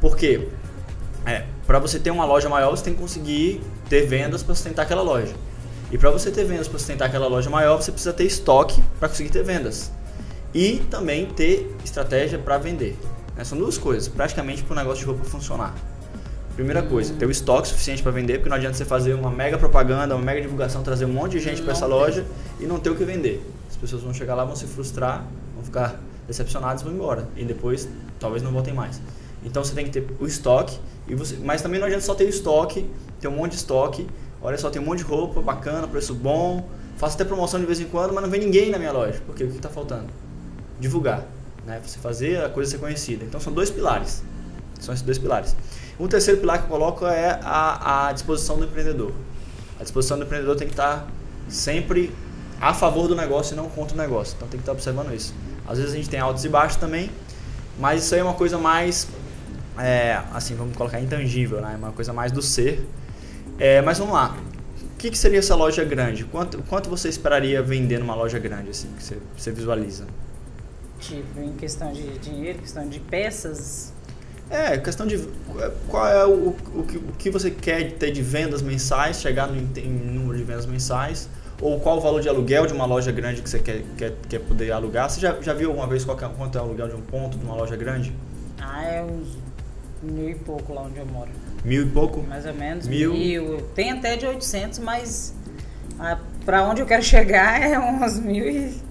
Por 0.00 0.16
quê? 0.16 0.48
É, 1.24 1.44
para 1.66 1.78
você 1.78 1.98
ter 1.98 2.10
uma 2.10 2.24
loja 2.24 2.48
maior, 2.48 2.70
você 2.70 2.84
tem 2.84 2.94
que 2.94 3.00
conseguir 3.00 3.60
ter 3.88 4.06
vendas 4.06 4.42
para 4.42 4.54
sustentar 4.54 4.82
aquela 4.82 5.02
loja. 5.02 5.34
E 5.90 5.96
para 5.96 6.10
você 6.10 6.30
ter 6.30 6.44
vendas 6.44 6.68
para 6.68 6.78
sustentar 6.78 7.06
aquela 7.06 7.26
loja 7.26 7.48
maior, 7.48 7.76
você 7.76 7.90
precisa 7.90 8.12
ter 8.12 8.24
estoque 8.24 8.82
para 8.98 9.08
conseguir 9.08 9.30
ter 9.30 9.42
vendas. 9.42 9.90
E 10.54 10.78
também 10.90 11.26
ter 11.26 11.74
estratégia 11.84 12.38
para 12.38 12.58
vender. 12.58 12.96
Né? 13.36 13.44
São 13.44 13.58
duas 13.58 13.76
coisas, 13.76 14.08
praticamente 14.08 14.62
para 14.62 14.72
o 14.72 14.76
negócio 14.76 15.00
de 15.00 15.06
roupa 15.06 15.24
funcionar. 15.24 15.74
Primeira 16.54 16.82
coisa, 16.82 17.14
ter 17.14 17.24
o 17.24 17.30
estoque 17.30 17.68
suficiente 17.68 18.02
para 18.02 18.10
vender, 18.10 18.38
porque 18.38 18.48
não 18.48 18.56
adianta 18.56 18.76
você 18.76 18.84
fazer 18.84 19.14
uma 19.14 19.30
mega 19.30 19.56
propaganda, 19.56 20.16
uma 20.16 20.24
mega 20.24 20.40
divulgação, 20.40 20.82
trazer 20.82 21.04
um 21.04 21.12
monte 21.12 21.32
de 21.32 21.40
gente 21.40 21.62
para 21.62 21.72
essa 21.72 21.86
loja 21.86 22.26
e 22.58 22.66
não 22.66 22.80
ter 22.80 22.90
o 22.90 22.96
que 22.96 23.04
vender. 23.04 23.40
As 23.70 23.76
pessoas 23.76 24.02
vão 24.02 24.12
chegar 24.12 24.34
lá, 24.34 24.44
vão 24.44 24.56
se 24.56 24.66
frustrar, 24.66 25.24
vão 25.54 25.62
ficar 25.62 26.00
decepcionadas 26.26 26.82
e 26.82 26.84
vão 26.84 26.92
embora. 26.92 27.28
E 27.36 27.44
depois 27.44 27.88
talvez 28.18 28.42
não 28.42 28.50
voltem 28.50 28.74
mais. 28.74 29.00
Então 29.44 29.62
você 29.62 29.72
tem 29.72 29.84
que 29.84 29.92
ter 29.92 30.04
o 30.18 30.26
estoque, 30.26 30.76
e 31.06 31.14
você, 31.14 31.36
mas 31.44 31.62
também 31.62 31.78
não 31.78 31.86
adianta 31.86 32.04
só 32.04 32.14
ter 32.14 32.24
o 32.24 32.28
estoque, 32.28 32.90
ter 33.20 33.28
um 33.28 33.36
monte 33.36 33.52
de 33.52 33.58
estoque. 33.58 34.08
Olha 34.42 34.58
só, 34.58 34.68
tem 34.68 34.82
um 34.82 34.84
monte 34.84 34.98
de 34.98 35.04
roupa 35.04 35.40
bacana, 35.40 35.86
preço 35.86 36.12
bom, 36.12 36.68
faço 36.96 37.14
até 37.14 37.24
promoção 37.24 37.60
de 37.60 37.66
vez 37.66 37.78
em 37.78 37.84
quando, 37.84 38.12
mas 38.12 38.22
não 38.22 38.30
vem 38.30 38.40
ninguém 38.40 38.70
na 38.70 38.78
minha 38.78 38.90
loja. 38.90 39.22
Porque 39.26 39.44
o 39.44 39.48
que 39.48 39.56
está 39.56 39.68
faltando? 39.68 40.06
Divulgar. 40.80 41.24
Né? 41.66 41.80
Você 41.84 41.98
fazer 41.98 42.44
a 42.44 42.48
coisa 42.48 42.70
ser 42.70 42.78
conhecida. 42.78 43.24
Então 43.24 43.40
são 43.40 43.52
dois 43.52 43.70
pilares. 43.70 44.22
São 44.80 44.94
esses 44.94 45.04
dois 45.04 45.18
pilares. 45.18 45.56
Um 45.98 46.06
terceiro 46.06 46.40
pilar 46.40 46.58
que 46.58 46.64
eu 46.64 46.68
coloco 46.68 47.06
é 47.06 47.38
a, 47.42 48.08
a 48.08 48.12
disposição 48.12 48.58
do 48.58 48.64
empreendedor. 48.64 49.12
A 49.78 49.82
disposição 49.82 50.16
do 50.16 50.24
empreendedor 50.24 50.56
tem 50.56 50.68
que 50.68 50.74
estar 50.74 51.06
sempre 51.48 52.12
a 52.60 52.72
favor 52.74 53.08
do 53.08 53.16
negócio 53.16 53.54
e 53.54 53.56
não 53.56 53.68
contra 53.68 53.94
o 53.94 53.98
negócio. 53.98 54.34
Então 54.36 54.48
tem 54.48 54.58
que 54.58 54.62
estar 54.62 54.72
observando 54.72 55.12
isso. 55.12 55.34
Às 55.66 55.78
vezes 55.78 55.92
a 55.92 55.96
gente 55.96 56.08
tem 56.08 56.20
altos 56.20 56.44
e 56.44 56.48
baixos 56.48 56.76
também, 56.76 57.10
mas 57.78 58.04
isso 58.04 58.14
aí 58.14 58.20
é 58.20 58.24
uma 58.24 58.34
coisa 58.34 58.58
mais 58.58 59.08
é, 59.78 60.20
assim, 60.32 60.54
vamos 60.54 60.76
colocar 60.76 61.00
intangível, 61.00 61.60
né? 61.60 61.76
Uma 61.76 61.92
coisa 61.92 62.12
mais 62.12 62.32
do 62.32 62.42
ser. 62.42 62.86
É, 63.58 63.80
mas 63.82 63.98
vamos 63.98 64.14
lá. 64.14 64.36
O 64.82 64.98
que, 64.98 65.10
que, 65.10 65.18
seria 65.18 65.38
essa 65.38 65.54
loja 65.54 65.84
grande? 65.84 66.24
Quanto, 66.24 66.58
quanto 66.64 66.90
você 66.90 67.08
esperaria 67.08 67.62
vender 67.62 67.98
numa 67.98 68.14
loja 68.14 68.38
grande, 68.38 68.70
assim, 68.70 68.88
que 68.96 69.02
você, 69.02 69.18
você 69.36 69.52
visualiza? 69.52 70.04
Tipo, 70.98 71.40
em 71.40 71.52
questão 71.52 71.92
de 71.92 72.18
dinheiro, 72.18 72.58
questão 72.58 72.88
de 72.88 73.00
peças? 73.00 73.92
É, 74.50 74.78
questão 74.78 75.06
de 75.06 75.28
qual 75.88 76.06
é 76.06 76.24
o, 76.26 76.48
o, 76.74 76.84
que, 76.86 76.96
o 76.96 77.12
que 77.18 77.30
você 77.30 77.50
quer 77.50 77.92
ter 77.92 78.10
de 78.10 78.22
vendas 78.22 78.62
mensais, 78.62 79.20
chegar 79.20 79.46
no, 79.46 79.56
em 79.56 79.88
número 79.88 80.38
de 80.38 80.44
vendas 80.44 80.64
mensais, 80.64 81.28
ou 81.60 81.78
qual 81.80 81.98
o 81.98 82.00
valor 82.00 82.22
de 82.22 82.28
aluguel 82.28 82.66
de 82.66 82.72
uma 82.72 82.86
loja 82.86 83.12
grande 83.12 83.42
que 83.42 83.50
você 83.50 83.58
quer, 83.58 83.82
quer, 83.96 84.14
quer 84.28 84.38
poder 84.38 84.72
alugar. 84.72 85.10
Você 85.10 85.20
já, 85.20 85.38
já 85.40 85.52
viu 85.52 85.68
alguma 85.68 85.86
vez 85.86 86.04
qual 86.04 86.18
é, 86.18 86.28
quanto 86.36 86.56
é 86.56 86.60
o 86.60 86.64
aluguel 86.64 86.88
de 86.88 86.94
um 86.94 87.02
ponto 87.02 87.36
de 87.36 87.44
uma 87.44 87.54
loja 87.54 87.76
grande? 87.76 88.12
Ah, 88.58 88.84
é 88.84 89.02
uns 89.02 89.36
Mil 90.02 90.30
e 90.30 90.34
pouco 90.34 90.72
lá 90.72 90.82
onde 90.82 90.98
eu 90.98 91.06
moro. 91.06 91.30
Mil 91.64 91.82
e 91.82 91.90
pouco? 91.90 92.22
Mais 92.22 92.46
ou 92.46 92.54
menos. 92.54 92.86
Mil. 92.86 93.12
mil. 93.12 93.62
Tem 93.74 93.90
até 93.90 94.16
de 94.16 94.26
800, 94.26 94.78
mas 94.78 95.34
ah, 95.98 96.18
para 96.44 96.62
onde 96.64 96.80
eu 96.80 96.86
quero 96.86 97.02
chegar 97.04 97.60
é 97.60 97.78
uns 97.78 98.18
mil 98.18 98.48
e... 98.48 98.87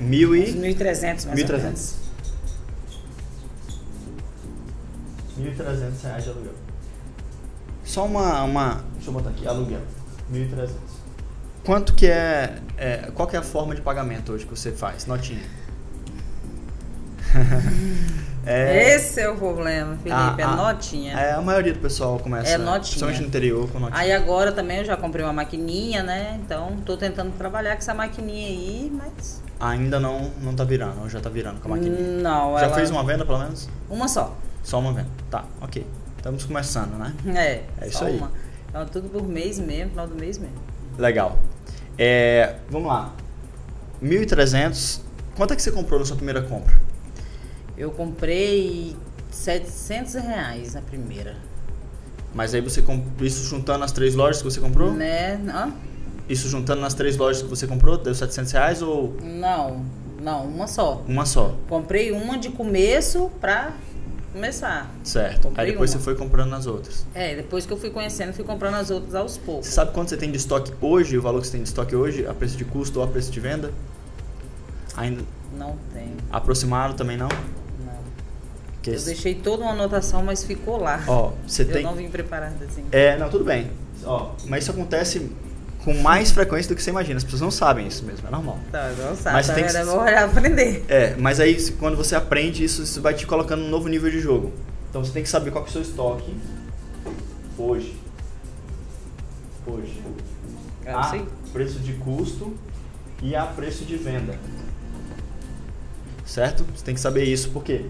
Mil 0.00 0.34
e... 0.36 0.50
Uns 0.50 0.54
mil 0.54 0.70
e 0.70 0.74
trezentos, 0.74 1.24
mais 1.24 1.36
mil 1.42 1.54
ou 1.54 1.62
menos. 1.62 1.96
Mil 5.36 5.52
e 5.52 5.54
trezentos 5.54 6.02
reais 6.02 6.24
de 6.24 6.30
aluguel. 6.30 6.54
Só 7.84 8.06
uma, 8.06 8.42
uma... 8.42 8.84
Deixa 8.94 9.08
eu 9.08 9.12
botar 9.12 9.30
aqui, 9.30 9.46
aluguel. 9.46 9.80
Mil 10.28 10.44
e 10.44 10.48
trezentos. 10.48 10.98
Quanto 11.64 11.94
que 11.94 12.06
é, 12.06 12.60
é... 12.76 13.10
Qual 13.14 13.26
que 13.26 13.36
é 13.36 13.38
a 13.38 13.42
forma 13.42 13.74
de 13.74 13.80
pagamento 13.80 14.32
hoje 14.32 14.44
que 14.44 14.50
você 14.50 14.72
faz? 14.72 15.06
Notinha. 15.06 15.42
É, 18.50 18.94
Esse 18.94 19.20
é 19.20 19.28
o 19.28 19.36
problema, 19.36 19.94
Felipe, 19.96 20.10
a, 20.10 20.34
é 20.38 20.42
a, 20.42 20.52
é 20.52 20.56
notinha. 20.56 21.12
É, 21.12 21.32
a 21.32 21.40
maioria 21.42 21.74
do 21.74 21.80
pessoal 21.80 22.18
começa, 22.18 22.48
é 22.48 22.56
notinha. 22.56 22.80
principalmente 22.80 23.20
no 23.20 23.26
interior, 23.26 23.70
com 23.70 23.78
notinha. 23.78 24.00
Aí 24.00 24.10
agora 24.10 24.50
também 24.52 24.78
eu 24.78 24.86
já 24.86 24.96
comprei 24.96 25.22
uma 25.22 25.34
maquininha, 25.34 26.02
né? 26.02 26.40
Então 26.42 26.78
tô 26.78 26.96
tentando 26.96 27.30
trabalhar 27.36 27.72
com 27.72 27.78
essa 27.78 27.92
maquininha 27.92 28.48
aí, 28.48 28.90
mas... 28.90 29.42
Ainda 29.60 30.00
não, 30.00 30.30
não 30.40 30.54
tá 30.54 30.64
virando, 30.64 31.10
já 31.10 31.20
tá 31.20 31.28
virando 31.28 31.60
com 31.60 31.70
a 31.70 31.76
maquininha? 31.76 32.22
Não, 32.22 32.54
Já 32.54 32.64
ela... 32.64 32.74
fez 32.74 32.90
uma 32.90 33.04
venda, 33.04 33.26
pelo 33.26 33.38
menos? 33.38 33.68
Uma 33.90 34.08
só. 34.08 34.34
Só 34.62 34.78
uma 34.78 34.94
venda, 34.94 35.10
tá, 35.30 35.44
ok. 35.60 35.86
Estamos 36.16 36.46
começando, 36.46 36.94
né? 36.94 37.14
É, 37.26 37.84
é 37.84 37.88
isso 37.88 38.02
aí. 38.02 38.16
Uma. 38.16 38.32
Então 38.70 38.86
tudo 38.86 39.10
por 39.10 39.28
mês 39.28 39.58
mesmo, 39.58 39.90
final 39.90 40.06
do 40.08 40.14
mês 40.14 40.38
mesmo. 40.38 40.56
Legal. 40.96 41.38
É, 41.98 42.54
vamos 42.70 42.88
lá. 42.88 43.12
1.300, 44.02 45.00
quanto 45.36 45.52
é 45.52 45.56
que 45.56 45.60
você 45.60 45.70
comprou 45.70 46.00
na 46.00 46.06
sua 46.06 46.16
primeira 46.16 46.40
compra? 46.40 46.87
Eu 47.78 47.92
comprei 47.92 48.96
700 49.30 50.14
reais 50.14 50.74
na 50.74 50.82
primeira. 50.82 51.36
Mas 52.34 52.52
aí 52.52 52.60
você 52.60 52.82
comprou 52.82 53.26
isso 53.26 53.44
juntando 53.48 53.84
as 53.84 53.92
três 53.92 54.14
lojas 54.16 54.38
que 54.42 54.44
você 54.44 54.60
comprou? 54.60 54.92
Né? 54.92 55.40
Hã? 55.48 55.72
Isso 56.28 56.48
juntando 56.48 56.80
nas 56.80 56.92
três 56.92 57.16
lojas 57.16 57.40
que 57.40 57.48
você 57.48 57.66
comprou, 57.66 57.96
deu 57.96 58.14
700 58.14 58.52
reais 58.52 58.82
ou? 58.82 59.16
Não, 59.22 59.84
não, 60.20 60.44
uma 60.44 60.66
só. 60.66 61.02
Uma 61.06 61.24
só. 61.24 61.54
Comprei 61.68 62.10
uma 62.10 62.36
de 62.36 62.50
começo 62.50 63.30
pra 63.40 63.72
começar. 64.32 64.90
Certo. 65.04 65.44
Comprei 65.48 65.66
Aí 65.66 65.72
depois 65.72 65.90
uma. 65.90 65.98
você 65.98 66.04
foi 66.04 66.14
comprando 66.16 66.50
nas 66.50 66.66
outras. 66.66 67.06
É, 67.14 67.36
depois 67.36 67.64
que 67.64 67.72
eu 67.72 67.78
fui 67.78 67.90
conhecendo, 67.90 68.32
fui 68.34 68.44
comprando 68.44 68.74
as 68.74 68.90
outras 68.90 69.14
aos 69.14 69.38
poucos. 69.38 69.66
Você 69.68 69.72
sabe 69.72 69.92
quanto 69.92 70.10
você 70.10 70.16
tem 70.16 70.30
de 70.30 70.36
estoque 70.36 70.72
hoje, 70.82 71.16
o 71.16 71.22
valor 71.22 71.40
que 71.40 71.46
você 71.46 71.52
tem 71.52 71.62
de 71.62 71.68
estoque 71.68 71.94
hoje, 71.96 72.26
a 72.26 72.34
preço 72.34 72.56
de 72.56 72.64
custo 72.64 72.98
ou 72.98 73.04
a 73.04 73.08
preço 73.08 73.30
de 73.30 73.40
venda? 73.40 73.72
Ainda 74.96 75.22
Não 75.56 75.76
tem, 75.94 76.08
aproximado 76.30 76.94
também 76.94 77.16
não? 77.16 77.28
Porque 78.78 78.90
Eu 78.90 79.00
deixei 79.02 79.34
toda 79.34 79.62
uma 79.64 79.72
anotação, 79.72 80.22
mas 80.22 80.44
ficou 80.44 80.78
lá. 80.78 81.02
Ó, 81.06 81.32
você 81.46 81.62
eu 81.62 81.72
tem 81.72 81.82
não 81.82 81.94
vim 81.94 82.08
preparada 82.08 82.64
assim. 82.64 82.84
É, 82.92 83.16
não, 83.18 83.28
tudo 83.28 83.44
bem. 83.44 83.70
Ó, 84.04 84.30
mas 84.46 84.62
isso 84.64 84.70
acontece 84.70 85.30
com 85.84 85.94
mais 85.94 86.30
frequência 86.30 86.68
do 86.68 86.76
que 86.76 86.82
você 86.82 86.90
imagina. 86.90 87.16
As 87.16 87.24
pessoas 87.24 87.40
não 87.42 87.50
sabem 87.50 87.86
isso 87.88 88.04
mesmo, 88.04 88.26
é 88.28 88.30
normal. 88.30 88.58
Tá, 88.70 88.88
não 88.96 89.16
sabe, 89.16 89.36
Mas 89.36 89.46
tá 89.48 89.54
tem 89.54 89.64
que 89.64 89.72
vendo? 89.72 89.82
se- 89.84 89.88
Eu 89.90 89.94
vou 89.96 90.04
olhar 90.04 90.24
aprender. 90.24 90.84
É, 90.88 91.16
mas 91.16 91.40
aí 91.40 91.70
quando 91.72 91.96
você 91.96 92.14
aprende 92.14 92.62
isso, 92.62 92.82
isso 92.82 93.02
vai 93.02 93.14
te 93.14 93.26
colocando 93.26 93.62
num 93.62 93.68
novo 93.70 93.88
nível 93.88 94.10
de 94.10 94.20
jogo. 94.20 94.52
Então 94.90 95.02
você 95.04 95.12
tem 95.12 95.22
que 95.22 95.28
saber 95.28 95.50
qual 95.50 95.64
que 95.64 95.70
é 95.70 95.70
o 95.70 95.72
seu 95.72 95.82
estoque 95.82 96.34
hoje. 97.58 97.98
Hoje. 99.66 100.00
Eu 100.86 100.98
A 100.98 101.02
sei. 101.02 101.26
preço 101.52 101.78
de 101.80 101.92
custo 101.94 102.56
e 103.22 103.34
a 103.36 103.44
preço 103.44 103.84
de 103.84 103.96
venda. 103.96 104.38
Certo? 106.24 106.64
Você 106.74 106.84
tem 106.84 106.94
que 106.94 107.00
saber 107.00 107.24
isso 107.24 107.50
porque 107.50 107.86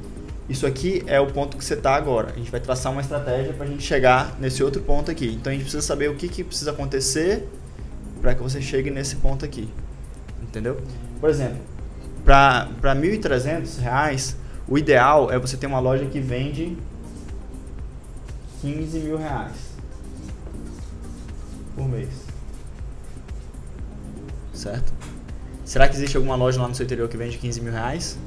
isso 0.48 0.66
aqui 0.66 1.02
é 1.06 1.20
o 1.20 1.26
ponto 1.26 1.56
que 1.56 1.64
você 1.64 1.74
está 1.74 1.94
agora. 1.94 2.30
A 2.32 2.38
gente 2.38 2.50
vai 2.50 2.60
traçar 2.60 2.90
uma 2.90 3.02
estratégia 3.02 3.52
para 3.52 3.66
a 3.66 3.68
gente 3.68 3.82
chegar 3.82 4.34
nesse 4.40 4.62
outro 4.64 4.80
ponto 4.80 5.10
aqui. 5.10 5.34
Então 5.34 5.50
a 5.50 5.54
gente 5.54 5.64
precisa 5.64 5.82
saber 5.82 6.08
o 6.08 6.14
que, 6.14 6.26
que 6.26 6.42
precisa 6.42 6.70
acontecer 6.70 7.46
para 8.22 8.34
que 8.34 8.42
você 8.42 8.62
chegue 8.62 8.90
nesse 8.90 9.16
ponto 9.16 9.44
aqui. 9.44 9.68
Entendeu? 10.42 10.80
Por 11.20 11.28
exemplo, 11.28 11.58
para 12.24 12.68
1.300 12.82 13.78
reais, 13.78 14.36
o 14.66 14.78
ideal 14.78 15.30
é 15.30 15.38
você 15.38 15.56
ter 15.56 15.66
uma 15.66 15.80
loja 15.80 16.06
que 16.06 16.18
vende 16.18 16.76
15 18.62 18.98
mil 19.00 19.18
reais 19.18 19.52
por 21.76 21.86
mês. 21.86 22.08
Certo? 24.54 24.92
Será 25.64 25.86
que 25.86 25.94
existe 25.94 26.16
alguma 26.16 26.34
loja 26.34 26.60
lá 26.60 26.66
no 26.66 26.74
seu 26.74 26.84
interior 26.84 27.08
que 27.08 27.16
vende 27.16 27.36
15 27.36 27.60
mil 27.60 27.72
reais? 27.72 28.18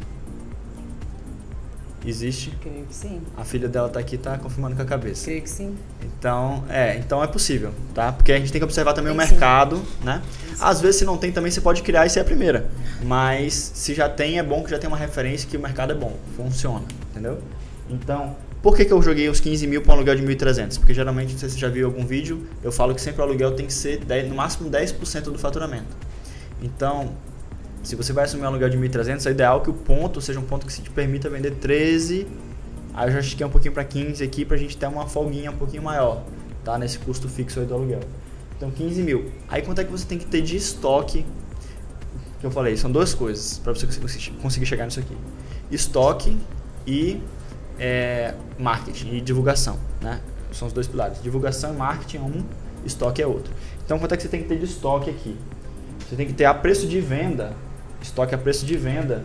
Existe. 2.05 2.51
Creio 2.62 2.86
que 2.86 2.96
sim. 2.96 3.22
A 3.38 3.43
filha 3.43 3.67
dela 3.67 3.88
tá 3.88 4.00
aqui, 4.00 4.17
tá 4.17 4.38
confirmando 4.38 4.75
com 4.75 4.81
a 4.81 4.86
cabeça. 4.86 5.25
Creio 5.25 5.41
que 5.41 5.50
sim. 5.50 5.75
Então, 6.03 6.63
é, 6.70 6.98
então 6.98 7.24
é 7.24 7.27
possível, 7.27 7.72
tá? 7.93 8.12
Porque 8.12 8.31
a 8.31 8.39
gente 8.39 8.51
tem 8.51 8.60
que 8.60 8.65
observar 8.65 8.93
também 8.93 9.13
o 9.13 9.15
Tem 9.15 9.25
sim. 9.27 9.31
mercado, 9.34 9.81
né? 10.03 10.22
Às 10.60 10.81
vezes 10.81 10.98
se 10.98 11.05
não 11.05 11.17
tem 11.17 11.31
também 11.31 11.51
você 11.51 11.62
pode 11.62 11.84
criar 11.84 12.05
e 12.05 12.10
ser 12.10 12.20
a 12.20 12.24
primeira. 12.24 12.70
Mas 13.03 13.53
se 13.53 13.93
já 13.93 14.10
tem, 14.10 14.39
é 14.39 14.43
bom 14.43 14.63
que 14.63 14.72
já 14.72 14.79
tem 14.79 14.88
uma 14.88 14.98
referência 14.98 15.48
que 15.50 15.58
o 15.58 15.60
mercado 15.60 15.91
é 15.91 15.96
bom, 15.96 16.17
funciona, 16.36 16.86
entendeu? 17.12 17.39
Então, 17.89 18.36
por 18.62 18.75
que, 18.75 18.86
que 18.86 18.93
eu 18.93 19.01
joguei 19.01 19.27
os 19.27 19.39
15 19.39 19.65
mil 19.67 19.81
para 19.81 19.91
um 19.91 19.96
aluguel 19.96 20.15
de 20.15 20.24
1.300? 20.24 20.77
Porque 20.77 20.93
geralmente, 20.93 21.34
não 21.34 21.39
sei 21.39 21.50
se 21.50 21.55
você 21.55 21.62
já 21.62 21.70
viu 21.70 21.88
algum 21.88 22.05
vídeo, 22.05 22.48
eu 22.63 22.72
falo 22.72 22.93
que 22.93 23.01
sempre 23.01 23.22
o 23.22 23.24
aluguel 23.24 23.51
tem 23.51 23.65
que 23.65 23.74
ser 23.74 23.98
10, 24.05 24.29
no 24.29 24.36
máximo 24.36 24.70
10% 24.70 25.24
do 25.24 25.39
faturamento. 25.39 25.96
Então, 26.62 27.12
se 27.83 27.95
você 27.95 28.13
vai 28.13 28.25
assumir 28.25 28.43
um 28.43 28.47
aluguel 28.47 28.69
de 28.69 28.77
1.300, 28.77 29.25
é 29.25 29.31
ideal 29.31 29.61
que 29.61 29.69
o 29.69 29.73
ponto 29.73 30.21
seja 30.21 30.39
um 30.39 30.43
ponto 30.43 30.65
que 30.65 30.73
se 30.73 30.81
te 30.81 30.89
permita 30.89 31.29
vender 31.29 31.51
13, 31.51 32.27
aí 32.93 33.07
eu 33.09 33.13
já 33.13 33.19
estiquei 33.19 33.45
um 33.45 33.50
pouquinho 33.50 33.73
para 33.73 33.83
15 33.83 34.23
aqui 34.23 34.45
para 34.45 34.55
a 34.55 34.59
gente 34.59 34.77
ter 34.77 34.88
uma 34.88 35.07
folguinha 35.07 35.50
um 35.51 35.57
pouquinho 35.57 35.83
maior, 35.83 36.23
tá? 36.63 36.77
Nesse 36.77 37.00
custo 37.00 37.27
fixo 37.27 37.59
aí 37.59 37.65
do 37.65 37.73
aluguel. 37.73 38.01
Então 38.55 38.69
15 38.69 39.01
mil. 39.01 39.31
Aí 39.50 39.63
quanto 39.63 39.81
é 39.81 39.83
que 39.83 39.91
você 39.91 40.05
tem 40.05 40.19
que 40.19 40.25
ter 40.25 40.41
de 40.41 40.55
estoque? 40.55 41.25
Que 42.39 42.45
eu 42.45 42.51
falei, 42.51 42.77
são 42.77 42.91
duas 42.91 43.13
coisas 43.13 43.57
para 43.59 43.73
você 43.73 43.88
conseguir- 44.41 44.65
chegar 44.65 44.85
nisso 44.85 45.00
aqui: 45.00 45.17
estoque 45.71 46.38
e 46.85 47.21
é, 47.79 48.35
marketing 48.59 49.15
e 49.15 49.21
divulgação, 49.21 49.79
né? 50.00 50.21
São 50.51 50.67
os 50.67 50.73
dois 50.73 50.88
pilares. 50.88 51.21
Divulgação 51.23 51.73
e 51.73 51.77
marketing 51.77 52.17
é 52.17 52.21
um, 52.21 52.43
estoque 52.85 53.21
é 53.21 53.25
outro. 53.25 53.51
Então 53.83 53.97
quanto 53.97 54.13
é 54.13 54.17
que 54.17 54.23
você 54.23 54.29
tem 54.29 54.41
que 54.43 54.47
ter 54.47 54.59
de 54.59 54.65
estoque 54.65 55.09
aqui? 55.09 55.35
Você 56.07 56.15
tem 56.15 56.27
que 56.27 56.33
ter 56.33 56.45
a 56.45 56.53
preço 56.53 56.85
de 56.88 57.00
venda, 57.00 57.55
estoque 58.01 58.34
a 58.34 58.38
preço 58.38 58.65
de 58.65 58.75
venda, 58.77 59.24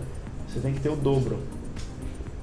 você 0.49 0.61
tem 0.61 0.73
que 0.73 0.80
ter 0.80 0.88
o 0.88 0.97
dobro. 0.97 1.38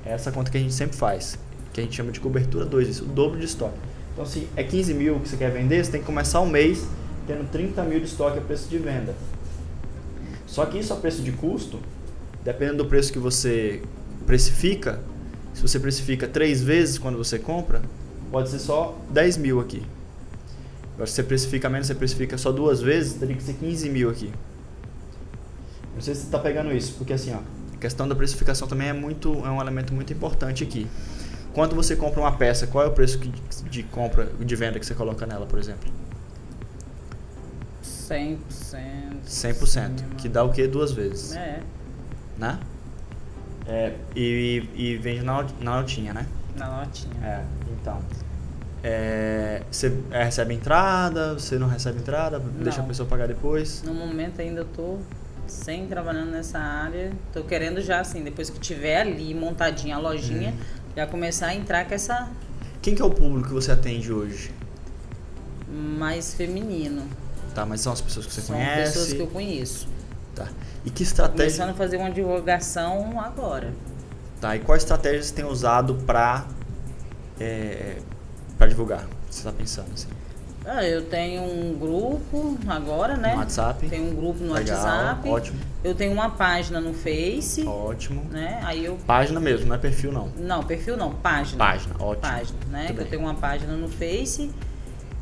É 0.06 0.12
essa 0.12 0.32
conta 0.32 0.52
que 0.52 0.58
a 0.58 0.60
gente 0.60 0.74
sempre 0.74 0.98
faz, 0.98 1.38
que 1.72 1.80
a 1.80 1.84
gente 1.84 1.96
chama 1.96 2.12
de 2.12 2.20
cobertura 2.20 2.66
2, 2.66 2.88
isso, 2.88 3.04
o 3.06 3.08
dobro 3.08 3.40
de 3.40 3.46
estoque. 3.46 3.78
Então, 4.14 4.26
se 4.26 4.48
é 4.56 4.64
15 4.64 4.94
mil 4.94 5.20
que 5.20 5.30
você 5.30 5.38
quer 5.38 5.52
vender, 5.52 5.84
você 5.84 5.92
tem 5.92 6.02
que 6.02 6.06
começar 6.06 6.40
o 6.40 6.46
mês 6.46 6.86
tendo 7.26 7.50
30 7.50 7.84
mil 7.84 8.00
de 8.00 8.06
estoque 8.06 8.38
a 8.38 8.42
preço 8.42 8.70
de 8.70 8.78
venda. 8.78 9.16
Só 10.46 10.66
que 10.66 10.78
isso 10.78 10.94
a 10.94 10.96
preço 10.96 11.22
de 11.22 11.32
custo, 11.32 11.80
dependendo 12.44 12.84
do 12.84 12.86
preço 12.86 13.12
que 13.12 13.18
você 13.18 13.82
precifica, 14.26 15.00
se 15.54 15.62
você 15.62 15.80
precifica 15.80 16.28
três 16.28 16.62
vezes 16.62 16.98
quando 16.98 17.18
você 17.18 17.40
compra, 17.40 17.82
pode 18.32 18.50
ser 18.50 18.60
só 18.60 18.98
10 19.10 19.38
mil 19.38 19.60
aqui. 19.60 19.82
Agora, 20.94 21.08
se 21.08 21.14
você 21.14 21.24
precifica 21.24 21.70
menos, 21.70 21.88
você 21.88 21.96
precifica 21.96 22.38
só 22.38 22.52
duas 22.52 22.82
vezes, 22.82 23.14
teria 23.14 23.36
que 23.36 23.44
ser 23.44 23.54
15 23.54 23.90
mil 23.90 24.10
aqui. 24.10 24.32
Não 25.96 26.02
sei 26.02 26.14
se 26.16 26.22
você 26.22 26.26
está 26.28 26.40
pegando 26.40 26.72
isso, 26.74 26.94
porque 26.98 27.14
assim, 27.14 27.34
ó, 27.34 27.40
a 27.74 27.78
questão 27.78 28.08
da 28.08 28.16
precificação 28.16 28.68
também 28.68 28.90
é, 28.90 28.94
muito, 28.94 29.34
é 29.46 29.50
um 29.50 29.62
elemento 29.62 29.94
muito 29.94 30.12
importante 30.14 30.64
aqui. 30.64 30.88
Quando 31.54 31.76
você 31.76 31.96
compra 31.96 32.20
uma 32.22 32.32
peça, 32.32 32.66
qual 32.66 32.84
é 32.84 32.88
o 32.88 32.92
preço 32.92 33.20
que- 33.20 33.32
de 33.70 33.84
compra, 33.84 34.26
de 34.26 34.56
venda 34.56 34.80
que 34.80 34.86
você 34.86 34.96
coloca 34.96 35.26
nela, 35.26 35.46
por 35.46 35.60
exemplo? 35.60 35.92
100%. 37.82 38.38
100%, 39.26 40.04
que 40.18 40.28
dá 40.30 40.44
o 40.44 40.52
que 40.52 40.68
duas 40.68 40.92
vezes, 40.92 41.36
É, 41.36 41.62
né? 42.38 42.60
É, 43.66 43.94
e, 44.16 44.68
e 44.76 44.98
vende 44.98 45.24
na, 45.24 45.44
na 45.62 45.78
notinha, 45.82 46.14
né? 46.14 46.26
na 46.58 46.80
notinha. 46.82 47.16
É, 47.24 47.44
então. 47.72 48.00
É, 48.84 49.62
você 49.72 49.98
recebe 50.12 50.54
entrada, 50.54 51.34
você 51.36 51.58
não 51.58 51.68
recebe 51.68 52.00
entrada, 52.00 52.38
deixa 52.40 52.80
a 52.80 52.82
Não. 52.82 52.88
pessoa 52.90 53.08
pagar 53.08 53.28
depois. 53.28 53.82
No 53.84 53.94
momento 53.94 54.42
ainda 54.42 54.62
eu 54.62 54.66
tô 54.66 54.98
sem 55.48 55.88
trabalhando 55.88 56.32
nessa 56.32 56.60
área. 56.60 57.12
Tô 57.32 57.44
querendo 57.44 57.82
já, 57.82 58.00
assim, 58.00 58.24
depois 58.24 58.50
que 58.50 58.60
tiver 58.60 59.02
ali 59.02 59.34
montadinha 59.34 59.96
a 59.96 60.00
lojinha, 60.00 60.50
Uhum. 60.52 60.58
já 60.96 61.08
começar 61.08 61.48
a 61.48 61.56
entrar 61.56 61.86
com 61.88 61.94
essa 61.94 62.30
Quem 62.82 62.96
que 62.96 63.02
é 63.02 63.06
o 63.06 63.10
público 63.12 63.48
que 63.50 63.54
você 63.54 63.72
atende 63.72 64.12
hoje? 64.12 64.52
mais 65.70 66.34
feminino. 66.34 67.08
Tá, 67.56 67.66
mas 67.66 67.82
são 67.82 67.94
as 67.94 68.02
pessoas 68.02 68.26
que 68.26 68.34
você 68.34 68.42
São 68.42 68.56
conhece. 68.56 68.94
pessoas 68.94 69.14
que 69.14 69.20
eu 69.20 69.28
conheço. 69.28 69.88
Tá. 70.36 70.48
E 70.86 70.90
que 70.90 71.04
estratégia? 71.04 71.46
Começando 71.46 71.70
a 71.70 71.74
fazer 71.74 71.98
uma 71.98 72.12
divulgação 72.12 73.20
agora. 73.20 73.74
Tá, 74.42 74.56
e 74.56 74.60
qual 74.60 74.76
estratégia 74.78 75.24
você 75.24 75.34
tem 75.34 75.46
usado 75.46 75.96
pra, 76.06 76.46
é, 77.40 77.98
pra 78.58 78.68
divulgar? 78.68 79.08
Você 79.30 79.44
tá 79.44 79.52
pensando 79.52 79.88
assim? 79.94 80.08
Ah, 80.66 80.84
eu 80.86 81.02
tenho 81.04 81.42
um 81.44 81.78
grupo 81.78 82.58
agora, 82.68 83.18
né? 83.18 83.34
No 83.34 83.40
WhatsApp? 83.40 83.90
Tenho 83.90 84.12
um 84.12 84.16
grupo 84.16 84.42
no 84.44 84.54
Legal, 84.54 84.78
WhatsApp. 84.78 85.30
ótimo. 85.30 85.60
Eu 85.84 85.94
tenho 85.94 86.14
uma 86.14 86.30
página 86.30 86.80
no 86.80 86.94
Face, 86.94 87.66
Ótimo. 87.68 88.24
né? 88.32 88.62
Aí 88.64 88.86
eu 88.86 88.96
Página 89.06 89.40
mesmo, 89.42 89.66
não 89.68 89.76
é 89.76 89.78
perfil 89.78 90.14
não. 90.14 90.30
não, 90.38 90.64
perfil 90.64 90.96
não, 90.96 91.12
página. 91.16 91.58
Página, 91.58 91.96
ótimo. 92.00 92.22
Página, 92.22 92.60
né? 92.72 92.86
Eu 92.90 92.96
bem. 92.96 93.06
tenho 93.08 93.22
uma 93.24 93.34
página 93.34 93.74
no 93.74 93.90
Face. 93.90 94.50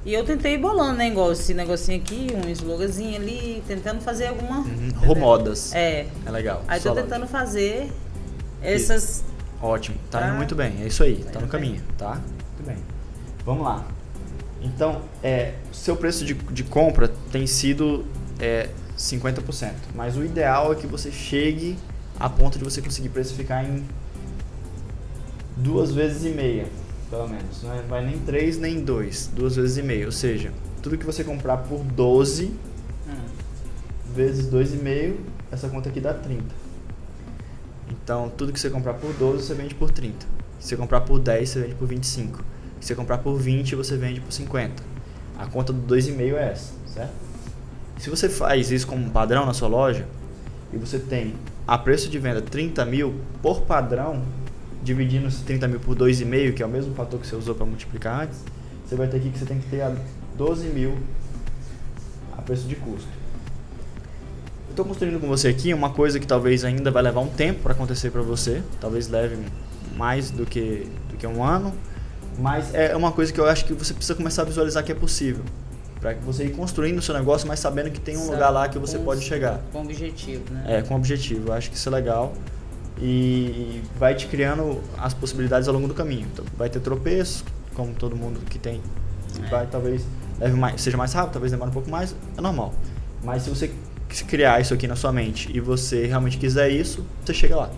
E 0.05 0.13
eu 0.13 0.23
tentei 0.23 0.57
bolando, 0.57 0.97
né? 0.97 1.07
Igual 1.07 1.31
esse 1.31 1.53
negocinho 1.55 1.99
aqui, 1.99 2.27
um 2.45 2.47
sloganzinho 2.51 3.15
ali, 3.15 3.63
tentando 3.67 4.01
fazer 4.01 4.27
alguma. 4.27 4.59
Uhum. 4.59 4.91
Romodas. 5.07 5.73
É. 5.73 6.05
É 6.25 6.29
legal. 6.31 6.63
Aí 6.67 6.79
tô 6.79 6.89
Só 6.89 6.95
tentando 6.95 7.25
fazer 7.27 7.91
essas. 8.61 9.23
Ótimo, 9.61 9.97
tá 10.09 10.19
Tá. 10.19 10.27
indo 10.27 10.37
muito 10.37 10.55
bem, 10.55 10.81
é 10.83 10.87
isso 10.87 11.03
aí, 11.03 11.17
Tá 11.23 11.31
tá 11.33 11.39
no 11.39 11.45
indo 11.45 11.51
caminho, 11.51 11.81
tá? 11.97 12.15
Muito 12.15 12.63
bem. 12.65 12.77
Vamos 13.45 13.63
lá. 13.63 13.83
Então, 14.61 15.01
é, 15.23 15.55
seu 15.71 15.95
preço 15.95 16.23
de, 16.23 16.33
de 16.33 16.63
compra 16.63 17.07
tem 17.31 17.47
sido 17.47 18.05
é, 18.39 18.69
50%, 18.97 19.73
mas 19.95 20.15
o 20.15 20.23
ideal 20.23 20.71
é 20.71 20.75
que 20.75 20.85
você 20.85 21.11
chegue 21.11 21.77
a 22.19 22.29
ponto 22.29 22.57
de 22.59 22.63
você 22.63 22.81
conseguir 22.81 23.09
precificar 23.09 23.65
em 23.65 23.83
duas 25.57 25.91
vezes 25.91 26.23
e 26.25 26.29
meia, 26.29 26.67
pelo 27.09 27.27
menos. 27.27 27.63
Não 27.63 27.73
é- 27.73 27.81
vai 27.81 28.05
nem 28.05 28.19
três 28.19 28.57
nem 28.57 28.79
dois, 28.83 29.29
duas 29.33 29.55
vezes 29.55 29.77
e 29.77 29.83
meia. 29.83 30.05
Ou 30.05 30.11
seja, 30.11 30.51
tudo 30.81 30.97
que 30.97 31.05
você 31.05 31.23
comprar 31.23 31.57
por 31.57 31.79
12 31.83 32.51
Hum, 33.07 33.13
vezes 34.15 34.45
2,5, 34.47 35.17
essa 35.51 35.67
conta 35.69 35.89
aqui 35.89 35.99
dá 35.99 36.13
30. 36.13 36.53
Então, 37.89 38.29
tudo 38.37 38.53
que 38.53 38.59
você 38.59 38.69
comprar 38.69 38.93
por 38.93 39.11
12, 39.13 39.43
você 39.45 39.53
vende 39.53 39.75
por 39.75 39.91
30. 39.91 40.25
Se 40.59 40.69
você 40.69 40.77
comprar 40.77 41.01
por 41.01 41.19
10, 41.19 41.49
você 41.49 41.61
vende 41.61 41.75
por 41.75 41.87
25. 41.87 42.43
Se 42.81 42.87
você 42.87 42.95
comprar 42.95 43.19
por 43.19 43.37
20, 43.37 43.75
você 43.75 43.95
vende 43.95 44.19
por 44.19 44.33
50. 44.33 44.83
A 45.37 45.45
conta 45.45 45.71
do 45.71 45.95
2,5 45.95 46.33
é 46.33 46.51
essa, 46.51 46.73
certo? 46.87 47.13
Se 47.97 48.09
você 48.09 48.27
faz 48.27 48.71
isso 48.71 48.87
como 48.87 49.09
padrão 49.11 49.45
na 49.45 49.53
sua 49.53 49.67
loja, 49.67 50.05
e 50.73 50.77
você 50.77 50.97
tem 50.97 51.35
a 51.67 51.77
preço 51.77 52.09
de 52.09 52.17
venda 52.17 52.41
30 52.41 52.83
mil 52.85 53.15
por 53.41 53.61
padrão, 53.61 54.23
dividindo 54.83 55.27
esses 55.27 55.41
30 55.41 55.67
mil 55.67 55.79
por 55.79 55.95
2,5, 55.95 56.53
que 56.53 56.63
é 56.63 56.65
o 56.65 56.69
mesmo 56.69 56.95
fator 56.95 57.19
que 57.19 57.27
você 57.27 57.35
usou 57.35 57.53
para 57.53 57.65
multiplicar 57.65 58.23
antes, 58.23 58.39
você 58.83 58.95
vai 58.95 59.07
ter 59.07 59.17
aqui 59.17 59.29
que 59.29 59.37
você 59.37 59.45
tem 59.45 59.59
que 59.59 59.69
ter 59.69 59.81
a 59.81 59.95
12 60.35 60.67
mil 60.69 60.97
a 62.35 62.41
preço 62.41 62.67
de 62.67 62.75
custo. 62.75 63.07
Eu 64.67 64.71
estou 64.71 64.85
construindo 64.85 65.19
com 65.19 65.27
você 65.27 65.49
aqui 65.49 65.71
uma 65.73 65.91
coisa 65.91 66.19
que 66.19 66.25
talvez 66.25 66.63
ainda 66.63 66.89
vai 66.89 67.03
levar 67.03 67.19
um 67.19 67.29
tempo 67.29 67.61
para 67.61 67.73
acontecer 67.73 68.09
para 68.09 68.21
você, 68.21 68.63
talvez 68.79 69.07
leve 69.07 69.37
mais 69.95 70.31
do 70.31 70.45
que, 70.45 70.89
do 71.09 71.17
que 71.17 71.27
um 71.27 71.43
ano, 71.43 71.73
mas 72.39 72.73
é 72.73 72.95
uma 72.95 73.11
coisa 73.11 73.31
que 73.31 73.39
eu 73.39 73.45
acho 73.47 73.65
que 73.65 73.73
você 73.73 73.93
precisa 73.93 74.15
começar 74.15 74.41
a 74.43 74.45
visualizar 74.45 74.83
que 74.83 74.91
é 74.91 74.95
possível. 74.95 75.43
Para 75.99 76.15
que 76.15 76.23
você 76.25 76.45
ir 76.45 76.51
construindo 76.55 76.97
o 76.97 77.01
seu 77.01 77.13
negócio, 77.13 77.47
mas 77.47 77.59
sabendo 77.59 77.91
que 77.91 77.99
tem 77.99 78.15
um 78.17 78.21
Sabe, 78.21 78.31
lugar 78.31 78.49
lá 78.49 78.67
que 78.67 78.79
você 78.79 78.97
com- 78.97 79.03
pode 79.05 79.21
chegar. 79.21 79.59
Com 79.71 79.81
objetivo, 79.81 80.43
né? 80.51 80.63
É, 80.67 80.81
com 80.81 80.95
objetivo. 80.95 81.49
Eu 81.49 81.53
acho 81.53 81.69
que 81.69 81.75
isso 81.77 81.89
é 81.89 81.91
legal. 81.91 82.33
E 82.99 83.81
vai 83.99 84.13
te 84.15 84.27
criando 84.27 84.81
as 84.97 85.13
possibilidades 85.13 85.67
ao 85.67 85.73
longo 85.73 85.87
do 85.87 85.93
caminho. 85.93 86.27
Então, 86.33 86.43
vai 86.57 86.69
ter 86.69 86.79
tropeços, 86.79 87.43
como 87.75 87.93
todo 87.93 88.15
mundo 88.15 88.39
que 88.49 88.57
tem. 88.59 88.81
É. 89.43 89.47
Vai, 89.49 89.67
talvez 89.67 90.03
mais, 90.57 90.81
seja 90.81 90.97
mais 90.97 91.13
rápido, 91.13 91.33
talvez 91.33 91.51
demore 91.51 91.69
um 91.69 91.73
pouco 91.73 91.89
mais, 91.89 92.15
é 92.37 92.41
normal. 92.41 92.73
Mas 93.23 93.43
se 93.43 93.49
você 93.51 93.71
criar 94.27 94.59
isso 94.59 94.73
aqui 94.73 94.87
na 94.87 94.95
sua 94.95 95.11
mente 95.11 95.49
e 95.55 95.59
você 95.59 96.05
realmente 96.07 96.37
quiser 96.37 96.69
isso, 96.69 97.05
você 97.23 97.33
chega 97.33 97.55
lá. 97.55 97.69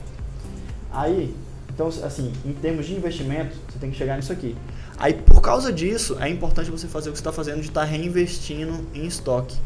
Aí, 0.91 1.35
então, 1.73 1.87
assim, 1.87 2.31
em 2.45 2.53
termos 2.53 2.85
de 2.85 2.93
investimento, 2.93 3.55
você 3.67 3.79
tem 3.79 3.89
que 3.89 3.97
chegar 3.97 4.15
nisso 4.15 4.31
aqui. 4.31 4.55
Aí, 4.97 5.13
por 5.13 5.41
causa 5.41 5.73
disso, 5.73 6.17
é 6.19 6.29
importante 6.29 6.69
você 6.69 6.87
fazer 6.87 7.09
o 7.09 7.13
que 7.13 7.17
você 7.17 7.21
está 7.21 7.31
fazendo 7.31 7.61
de 7.61 7.67
estar 7.67 7.83
reinvestindo 7.83 8.85
em 8.93 9.05
estoque. 9.05 9.57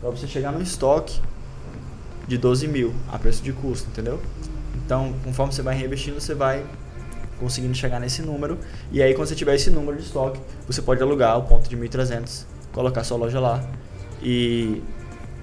Para 0.00 0.10
você 0.10 0.26
chegar 0.26 0.52
no 0.52 0.62
estoque 0.62 1.20
de 2.26 2.38
12 2.38 2.66
mil 2.68 2.94
a 3.12 3.18
preço 3.18 3.42
de 3.42 3.52
custo, 3.52 3.88
entendeu? 3.90 4.20
Então, 4.84 5.14
conforme 5.22 5.52
você 5.52 5.60
vai 5.60 5.76
reinvestindo, 5.76 6.18
você 6.18 6.34
vai 6.34 6.64
conseguindo 7.38 7.74
chegar 7.74 8.00
nesse 8.00 8.22
número. 8.22 8.58
E 8.90 9.02
aí, 9.02 9.12
quando 9.12 9.28
você 9.28 9.34
tiver 9.34 9.54
esse 9.54 9.70
número 9.70 9.98
de 9.98 10.04
estoque, 10.04 10.40
você 10.66 10.80
pode 10.80 11.02
alugar 11.02 11.38
o 11.38 11.42
ponto 11.42 11.68
de 11.68 11.76
1.300, 11.76 12.44
colocar 12.72 13.04
sua 13.04 13.18
loja 13.18 13.38
lá. 13.38 13.62
E, 14.22 14.82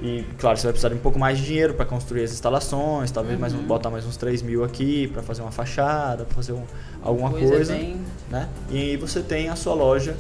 e 0.02 0.24
claro, 0.38 0.58
você 0.58 0.64
vai 0.64 0.74
precisar 0.74 0.90
de 0.90 0.96
um 0.96 1.00
pouco 1.00 1.18
mais 1.18 1.38
de 1.38 1.46
dinheiro 1.46 1.74
para 1.74 1.86
construir 1.86 2.24
as 2.24 2.32
instalações, 2.32 3.12
talvez 3.12 3.40
mais 3.40 3.54
um, 3.54 3.58
Uhum. 3.60 3.64
botar 3.66 3.90
mais 3.90 4.06
uns 4.06 4.18
3 4.18 4.42
mil 4.42 4.64
aqui 4.64 5.08
para 5.08 5.22
fazer 5.24 5.42
uma 5.42 5.52
fachada, 5.52 6.26
para 6.26 6.36
fazer 6.36 6.52
um- 6.54 6.64
alguma 7.02 7.30
Coisa 7.32 7.48
coisa. 7.56 7.74
bem- 7.74 7.98
Né? 8.30 8.50
E 8.70 8.78
aí 8.78 8.98
você 8.98 9.22
tem 9.22 9.50
a 9.50 9.56
sua 9.56 9.74
loja 9.74 10.16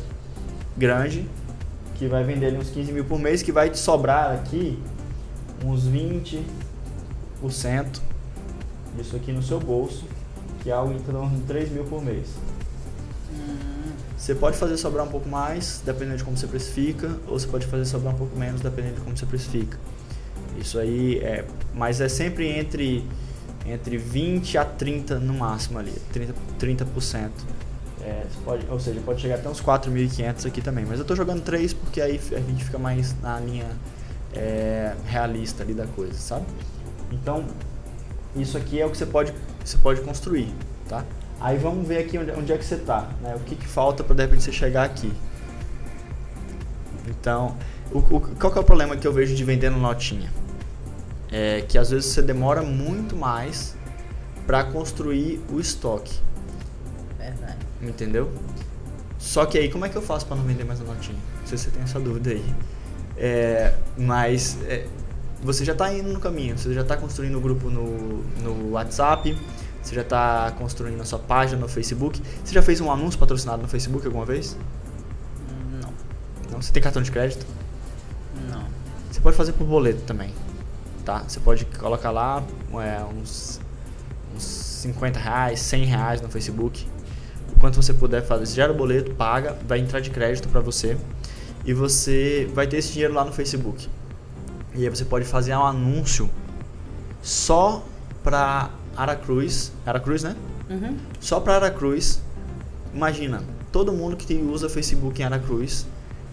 grande, 0.77 1.25
que 1.95 2.07
vai 2.07 2.23
vender 2.23 2.47
ali 2.47 2.57
uns 2.57 2.69
15 2.69 2.91
mil 2.91 3.03
por 3.05 3.17
mês, 3.19 3.41
que 3.41 3.51
vai 3.51 3.69
te 3.69 3.77
sobrar 3.79 4.31
aqui 4.33 4.77
uns 5.65 5.85
20% 5.85 6.43
disso 8.97 9.15
aqui 9.15 9.31
no 9.31 9.41
seu 9.43 9.59
bolso, 9.59 10.05
que 10.61 10.69
é 10.69 10.73
algo 10.73 10.93
em 10.93 10.99
torno 10.99 11.29
de 11.35 11.41
3 11.43 11.69
mil 11.71 11.83
por 11.85 12.03
mês. 12.03 12.27
Você 14.17 14.33
pode 14.33 14.57
fazer 14.57 14.77
sobrar 14.77 15.05
um 15.05 15.09
pouco 15.09 15.27
mais, 15.27 15.81
dependendo 15.85 16.17
de 16.17 16.23
como 16.23 16.37
você 16.37 16.47
precifica, 16.47 17.17
ou 17.27 17.37
você 17.37 17.47
pode 17.47 17.65
fazer 17.67 17.85
sobrar 17.85 18.13
um 18.13 18.17
pouco 18.17 18.37
menos, 18.37 18.61
dependendo 18.61 18.95
de 18.95 19.01
como 19.01 19.15
você 19.15 19.25
precifica. 19.25 19.77
Isso 20.57 20.79
aí 20.79 21.19
é. 21.19 21.45
Mas 21.73 21.99
é 21.99 22.07
sempre 22.07 22.47
entre, 22.47 23.05
entre 23.65 23.97
20 23.97 24.57
a 24.57 24.65
30 24.65 25.19
no 25.19 25.33
máximo 25.33 25.79
ali, 25.79 25.93
30%. 26.13 26.33
30%. 26.59 27.29
É, 28.01 28.23
pode, 28.43 28.65
ou 28.69 28.79
seja, 28.79 29.01
pode 29.01 29.19
chegar 29.19 29.35
até 29.35 29.49
uns 29.49 29.61
4.500 29.61 30.45
aqui 30.45 30.61
também. 30.61 30.85
Mas 30.85 30.99
eu 30.99 31.05
tô 31.05 31.15
jogando 31.15 31.41
3 31.41 31.73
porque 31.73 31.99
aí 31.99 32.19
a 32.31 32.39
gente 32.39 32.63
fica 32.63 32.77
mais 32.77 33.19
na 33.21 33.39
linha 33.39 33.67
é, 34.33 34.93
realista 35.05 35.63
ali 35.63 35.73
da 35.73 35.87
coisa, 35.87 36.13
sabe? 36.13 36.45
Então, 37.11 37.45
isso 38.35 38.57
aqui 38.57 38.79
é 38.79 38.85
o 38.85 38.89
que 38.89 38.97
você 38.97 39.05
pode, 39.05 39.33
você 39.63 39.77
pode 39.77 40.01
construir, 40.01 40.53
tá? 40.87 41.03
Aí 41.39 41.57
vamos 41.57 41.87
ver 41.87 41.99
aqui 41.99 42.17
onde, 42.17 42.31
onde 42.31 42.51
é 42.53 42.57
que 42.57 42.65
você 42.65 42.77
tá, 42.77 43.09
né? 43.21 43.35
O 43.35 43.39
que, 43.39 43.55
que 43.55 43.67
falta 43.67 44.03
para 44.03 44.15
de 44.15 44.21
repente 44.23 44.43
você 44.43 44.51
chegar 44.51 44.83
aqui. 44.83 45.11
Então, 47.07 47.55
o, 47.91 47.99
o- 47.99 48.21
qual 48.39 48.51
que 48.51 48.57
é 48.57 48.61
o 48.61 48.63
problema 48.63 48.95
que 48.95 49.07
eu 49.07 49.13
vejo 49.13 49.35
de 49.35 49.43
vender 49.43 49.69
no 49.69 49.79
notinha? 49.79 50.31
É 51.31 51.61
que 51.67 51.77
às 51.77 51.89
vezes 51.89 52.05
você 52.07 52.21
demora 52.21 52.61
muito 52.61 53.15
mais 53.15 53.75
para 54.47 54.63
construir 54.63 55.41
o 55.51 55.59
estoque, 55.59 56.13
verdade. 57.17 57.57
entendeu? 57.81 58.31
Só 59.17 59.45
que 59.45 59.57
aí, 59.57 59.69
como 59.69 59.85
é 59.85 59.89
que 59.89 59.95
eu 59.95 60.01
faço 60.03 60.25
para 60.25 60.35
não 60.35 60.43
vender 60.43 60.63
mais 60.63 60.79
na 60.79 60.85
notinha? 60.85 61.17
Não 61.41 61.47
sei 61.47 61.57
se 61.57 61.65
você 61.65 61.71
tem 61.71 61.83
essa 61.83 61.99
dúvida 61.99 62.29
aí. 62.29 62.45
É, 63.17 63.73
mas 63.97 64.57
é, 64.67 64.85
você 65.41 65.65
já 65.65 65.71
está 65.73 65.91
indo 65.91 66.13
no 66.13 66.19
caminho, 66.19 66.57
você 66.57 66.73
já 66.73 66.81
está 66.81 66.95
construindo 66.95 67.37
o 67.37 67.41
grupo 67.41 67.69
no, 67.71 68.23
no 68.43 68.71
WhatsApp, 68.71 69.35
você 69.85 69.93
já 69.93 70.01
está 70.01 70.51
construindo 70.57 70.99
a 70.99 71.05
sua 71.05 71.19
página 71.19 71.61
no 71.61 71.67
Facebook. 71.67 72.19
Você 72.43 72.51
já 72.51 72.63
fez 72.63 72.81
um 72.81 72.91
anúncio 72.91 73.19
patrocinado 73.19 73.61
no 73.61 73.67
Facebook 73.67 74.03
alguma 74.07 74.25
vez? 74.25 74.57
Não, 75.79 75.93
Não? 76.51 76.61
Você 76.61 76.71
tem 76.71 76.81
cartão 76.81 77.03
de 77.03 77.11
crédito? 77.11 77.45
não. 78.49 78.65
Você 79.11 79.21
pode 79.21 79.37
fazer 79.37 79.53
por 79.53 79.67
boleto 79.67 80.01
também, 80.01 80.33
tá? 81.05 81.23
Você 81.27 81.39
pode 81.39 81.65
colocar 81.65 82.09
lá 82.09 82.43
é, 82.73 83.03
uns, 83.03 83.61
uns 84.35 84.43
50 84.43 85.19
reais, 85.19 85.59
100 85.59 85.85
reais 85.85 86.21
no 86.21 86.29
Facebook. 86.29 86.87
O 87.55 87.59
quanto 87.59 87.75
você 87.75 87.93
puder 87.93 88.25
fazer. 88.25 88.47
Você 88.47 88.55
gera 88.55 88.73
o 88.73 88.75
boleto, 88.75 89.13
paga, 89.13 89.55
vai 89.67 89.77
entrar 89.77 89.99
de 89.99 90.09
crédito 90.09 90.49
para 90.49 90.61
você 90.61 90.97
e 91.63 91.73
você 91.75 92.49
vai 92.55 92.65
ter 92.65 92.77
esse 92.77 92.91
dinheiro 92.91 93.13
lá 93.13 93.23
no 93.23 93.31
Facebook. 93.31 93.87
E 94.73 94.81
aí 94.83 94.89
você 94.89 95.05
pode 95.05 95.25
fazer 95.25 95.55
um 95.55 95.63
anúncio 95.63 96.27
só 97.21 97.83
para 98.23 98.71
Aracruz, 98.95 99.71
Aracruz, 99.85 100.23
né? 100.23 100.35
Uhum. 100.69 100.97
Só 101.19 101.39
para 101.39 101.55
Aracruz. 101.55 102.21
Imagina, 102.93 103.43
todo 103.71 103.91
mundo 103.91 104.15
que 104.15 104.33
usa 104.35 104.69
Facebook 104.69 105.21
em 105.21 105.25
Aracruz 105.25 105.85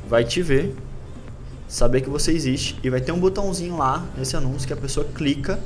vai 0.09 0.25
te 0.25 0.43
ver, 0.43 0.75
saber 1.67 2.01
que 2.01 2.11
você 2.11 2.33
existe 2.33 2.79
e 2.83 2.91
vai 2.91 3.01
ter 3.01 3.13
um 3.13 3.19
botãozinho 3.19 3.77
lá 3.77 4.05
nesse 4.17 4.37
anúncio 4.37 4.67
que 4.67 4.73
a 4.73 4.77
pessoa 4.77 5.07
clica 5.15 5.59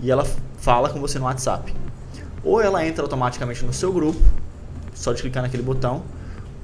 e 0.00 0.10
ela 0.10 0.24
fala 0.58 0.90
com 0.90 1.00
você 1.00 1.18
no 1.18 1.24
WhatsApp. 1.24 1.74
Ou 2.44 2.60
ela 2.60 2.86
entra 2.86 3.02
automaticamente 3.02 3.64
no 3.64 3.72
seu 3.72 3.92
grupo, 3.92 4.20
só 4.94 5.12
de 5.12 5.22
clicar 5.22 5.42
naquele 5.42 5.62
botão, 5.62 6.02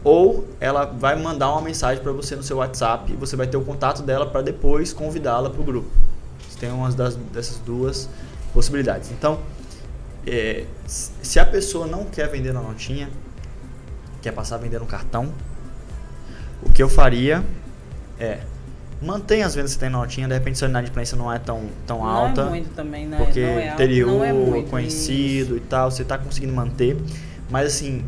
ou 0.05 0.47
ela 0.61 0.85
vai 0.85 1.21
mandar 1.21 1.51
uma 1.53 1.61
mensagem 1.61 2.03
para 2.03 2.13
você 2.13 2.37
no 2.37 2.43
seu 2.43 2.59
WhatsApp 2.59 3.13
e 3.13 3.17
você 3.17 3.37
vai 3.37 3.47
ter 3.47 3.57
o 3.57 3.65
contato 3.65 4.03
dela 4.03 4.27
para 4.27 4.43
depois 4.43 4.93
convidá-la 4.93 5.51
para 5.51 5.61
o 5.61 5.65
grupo. 5.65 5.89
Você 6.49 6.59
tem 6.59 6.71
umas 6.71 6.95
das, 6.95 7.17
dessas 7.17 7.59
duas 7.59 8.09
possibilidades. 8.53 9.11
Então, 9.11 9.41
é, 10.27 10.65
se 10.87 11.39
a 11.39 11.47
pessoa 11.47 11.87
não 11.87 12.05
quer 12.05 12.29
vender 12.29 12.53
na 12.53 12.61
notinha, 12.61 13.09
quer 14.21 14.33
passar 14.33 14.57
a 14.57 14.59
vender 14.59 14.79
no 14.79 14.87
cartão, 14.87 15.33
o 16.63 16.71
que 16.73 16.83
eu 16.83 16.89
faria 16.89 17.45
é 18.19 18.41
mantenha 19.01 19.47
as 19.47 19.55
vendas 19.55 19.75
que 19.75 19.79
tem 19.79 19.89
na 19.89 19.99
notinha, 19.99 20.27
de 20.27 20.35
repente 20.35 20.59
sua 20.59 20.69
inadimplência 20.69 21.17
não 21.17 21.33
é 21.33 21.39
tão, 21.39 21.67
tão 21.87 21.99
não 21.99 22.07
alta. 22.09 22.43
é 22.43 22.49
muito 22.49 22.71
também, 22.75 23.07
né? 23.07 23.17
Porque 23.17 23.41
não 23.41 23.59
é 23.59 23.69
interior, 23.73 24.25
é 24.57 24.63
conhecido 24.63 25.57
e 25.57 25.61
tal, 25.61 25.91
você 25.91 26.03
está 26.03 26.19
conseguindo 26.19 26.53
manter. 26.53 26.97
Mas 27.49 27.69
assim, 27.69 28.05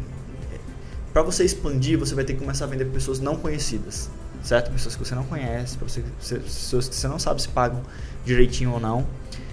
para 1.13 1.23
você 1.23 1.45
expandir, 1.45 1.97
você 1.99 2.15
vai 2.15 2.25
ter 2.25 2.35
que 2.35 2.41
começar 2.41 2.65
a 2.65 2.69
vender 2.69 2.85
para 2.87 2.95
pessoas 2.95 3.21
não 3.21 3.37
conhecidas, 3.37 4.11
certo? 4.43 4.73
Pessoas 4.73 4.97
que 4.97 5.05
você 5.05 5.15
não 5.15 5.25
conhece, 5.25 5.79
você- 5.79 6.03
pessoas 6.41 6.89
que 6.89 6.95
você 6.97 7.07
não 7.07 7.19
sabe 7.21 7.41
se 7.41 7.49
pagam 7.49 7.83
direitinho 8.25 8.73
ou 8.73 8.81
não. 8.81 9.07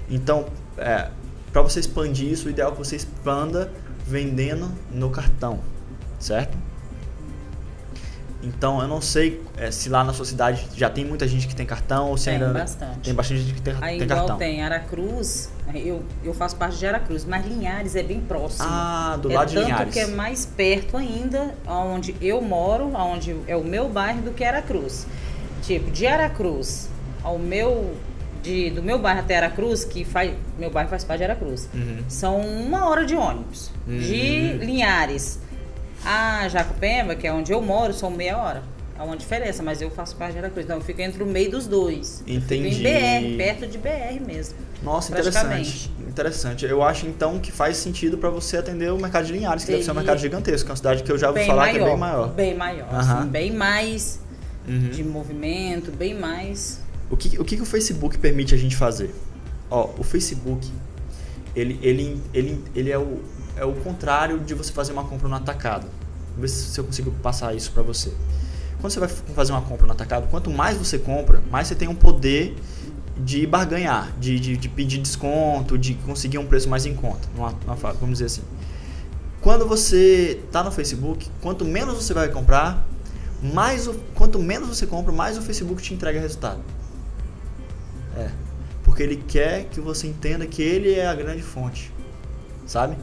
Então, 0.10 0.48
é, 0.78 1.10
para 1.52 1.62
você 1.62 1.80
expandir 1.80 2.28
isso, 2.32 2.48
o 2.48 2.50
ideal 2.50 2.70
é 2.70 2.72
que 2.72 2.78
você 2.78 2.96
expanda 2.96 3.72
vendendo 4.06 4.72
no 4.92 5.10
cartão, 5.10 5.60
certo? 6.20 6.58
Então, 8.44 8.80
eu 8.82 8.88
não 8.88 9.02
sei 9.02 9.42
é, 9.58 9.72
se 9.72 9.90
lá 9.90 10.04
na 10.04 10.14
sua 10.14 10.24
cidade 10.24 10.68
já 10.76 10.90
tem 10.90 11.04
muita 11.04 11.28
gente 11.28 11.48
que 11.48 11.56
tem 11.56 11.66
cartão 11.66 12.10
ou 12.10 12.18
se 12.18 12.26
Tem 12.26 12.36
ainda 12.36 12.54
bastante. 12.54 13.00
tem 13.00 13.14
bastante 13.14 13.42
gente 13.42 13.54
que 13.56 13.62
tem, 13.62 13.76
Aí 13.82 13.98
tem 13.98 14.08
cartão. 14.08 14.38
tem 14.38 14.64
Aracruz, 14.64 15.50
eu, 15.74 16.04
eu 16.24 16.34
faço 16.34 16.56
parte 16.56 16.78
de 16.78 16.86
Aracruz, 16.86 17.26
mas 17.26 17.46
Linhares 17.46 17.96
é 17.96 18.04
bem 18.04 18.22
próximo. 18.22 18.68
Ah, 18.70 19.18
do 19.20 19.32
é 19.32 19.36
lado 19.36 19.50
de 19.50 19.56
tanto 19.56 19.66
Linhares. 19.66 19.94
que 19.94 20.00
é 20.00 20.08
mais 20.08 20.46
perto 20.46 20.96
ainda, 20.96 21.56
onde 21.68 22.16
eu 22.22 22.40
moro, 22.40 22.94
onde 22.96 23.36
é 23.48 23.56
o 23.58 23.64
meu 23.64 23.90
bairro, 23.90 24.22
do 24.22 24.32
que 24.32 24.44
Aracruz. 24.44 25.08
Tipo, 25.64 25.90
de 25.90 26.06
Aracruz 26.06 26.90
ao 27.24 27.40
meu. 27.40 27.96
De, 28.44 28.70
do 28.70 28.82
meu 28.84 29.00
bairro 29.00 29.20
até 29.22 29.38
Aracruz, 29.38 29.84
que 29.84 30.06
faz. 30.06 30.34
Meu 30.58 30.70
bairro 30.70 30.90
faz 30.90 31.04
parte 31.04 31.20
de 31.20 31.26
Aracruz. 31.26 31.68
Uhum. 31.74 32.04
São 32.08 32.40
uma 32.40 32.88
hora 32.90 33.06
de 33.06 33.16
ônibus. 33.16 33.72
Hum. 33.88 33.98
De 33.98 34.54
Linhares 34.66 35.40
a 36.06 36.48
Jacopemba, 36.48 37.16
que 37.16 37.28
é 37.28 37.34
onde 37.34 37.52
eu 37.52 37.62
moro, 37.62 37.94
são 37.94 38.10
meia 38.10 38.38
hora. 38.38 38.64
É 38.98 39.04
uma 39.04 39.16
diferença, 39.18 39.62
mas 39.62 39.82
eu 39.82 39.92
faço 39.92 40.16
parte 40.16 40.34
de 40.34 40.40
Aracruz. 40.40 40.66
Então 40.66 40.78
eu 40.78 40.82
fico 40.84 41.02
entre 41.02 41.22
o 41.22 41.26
meio 41.26 41.52
dos 41.52 41.68
dois. 41.68 42.24
Entendi. 42.26 42.88
em 42.88 43.36
BR, 43.36 43.38
perto 43.38 43.68
de 43.68 43.78
BR 43.78 44.20
mesmo. 44.26 44.56
Nossa, 44.82 45.12
interessante. 45.12 45.92
Interessante. 46.08 46.66
Eu 46.66 46.82
acho 46.82 47.06
então 47.06 47.40
que 47.40 47.52
faz 47.52 47.78
sentido 47.78 48.18
para 48.18 48.30
você 48.30 48.58
atender 48.58 48.92
o 48.92 48.98
mercado 48.98 49.26
de 49.26 49.34
Linhares, 49.34 49.66
que 49.66 49.72
deve 49.72 49.84
ser 49.84 49.92
um 49.92 49.96
mercado 49.96 50.18
gigantesco, 50.20 50.70
é 50.70 50.72
uma 50.72 50.78
cidade 50.78 51.04
que 51.04 51.12
eu 51.12 51.18
já 51.18 51.28
ouvi 51.28 51.40
Bem 51.42 51.48
falar 51.48 51.64
maior, 51.64 51.74
que 51.76 51.80
é 51.80 51.86
bem 51.86 51.98
maior. 51.98 52.28
Bem 52.30 52.56
maior, 52.56 52.88
Aham. 52.92 53.20
assim, 53.20 53.28
bem 53.30 53.52
mais 53.52 54.20
Uhum. 54.68 54.90
de 54.90 55.04
movimento, 55.04 55.92
bem 55.92 56.14
mais. 56.14 56.82
O 57.10 57.16
que, 57.16 57.40
o 57.40 57.46
que 57.46 57.62
o 57.62 57.66
Facebook 57.66 58.18
permite 58.18 58.54
a 58.54 58.58
gente 58.58 58.76
fazer? 58.76 59.14
Ó, 59.70 59.90
o 59.98 60.04
Facebook, 60.04 60.70
ele, 61.56 61.80
ele, 61.82 62.22
ele, 62.34 62.64
ele 62.76 62.92
é, 62.92 62.98
o, 62.98 63.22
é 63.56 63.66
o 63.66 63.74
contrário 63.74 64.40
de 64.40 64.54
você 64.54 64.72
fazer 64.72 64.92
uma 64.92 65.04
compra 65.04 65.28
no 65.28 65.36
atacado. 65.36 65.88
Vou 66.32 66.42
ver 66.42 66.50
se 66.50 66.78
eu 66.78 66.84
consigo 66.84 67.12
passar 67.24 67.56
isso 67.56 67.72
para 67.72 67.82
você. 67.82 68.12
Quando 68.80 68.94
você 68.94 69.00
vai 69.00 69.10
fazer 69.10 69.52
uma 69.54 69.62
compra 69.62 69.88
no 69.88 69.94
atacado, 69.94 70.28
quanto 70.30 70.52
mais 70.52 70.78
você 70.78 71.00
compra, 71.00 71.42
mais 71.50 71.68
você 71.68 71.76
tem 71.76 71.88
um 71.88 71.96
poder 71.96 72.56
de 73.18 73.48
barganhar, 73.48 74.12
de, 74.20 74.40
de, 74.40 74.58
de 74.58 74.70
pedir 74.70 75.00
desconto, 75.00 75.78
de 75.78 75.96
conseguir 75.96 76.38
um 76.38 76.46
preço 76.46 76.70
mais 76.70 76.86
em 76.86 76.94
conta. 76.94 77.28
Numa, 77.36 77.52
numa 77.66 77.76
vamos 77.76 78.20
dizer 78.20 78.26
assim. 78.26 78.44
quando 79.42 79.66
você 79.68 80.40
está 80.46 80.64
no 80.64 80.72
Facebook, 80.72 81.28
quanto 81.42 81.66
menos 81.66 81.96
você 81.96 82.14
vai 82.14 82.30
comprar, 82.30 82.88
mais 83.42 83.88
o, 83.88 83.96
quanto 84.14 84.38
menos 84.38 84.68
você 84.70 84.86
compra, 84.86 85.12
mais 85.12 85.38
o 85.38 85.42
Facebook 85.42 85.82
te 85.82 85.94
entrega 85.94 86.20
resultado. 86.20 86.60
Porque 88.98 89.04
ele 89.04 89.24
quer 89.28 89.66
que 89.66 89.80
você 89.80 90.08
entenda 90.08 90.48
que 90.48 90.60
ele 90.60 90.96
é 90.96 91.06
a 91.06 91.14
grande 91.14 91.44
fonte. 91.44 91.94
Sabe? 92.66 92.98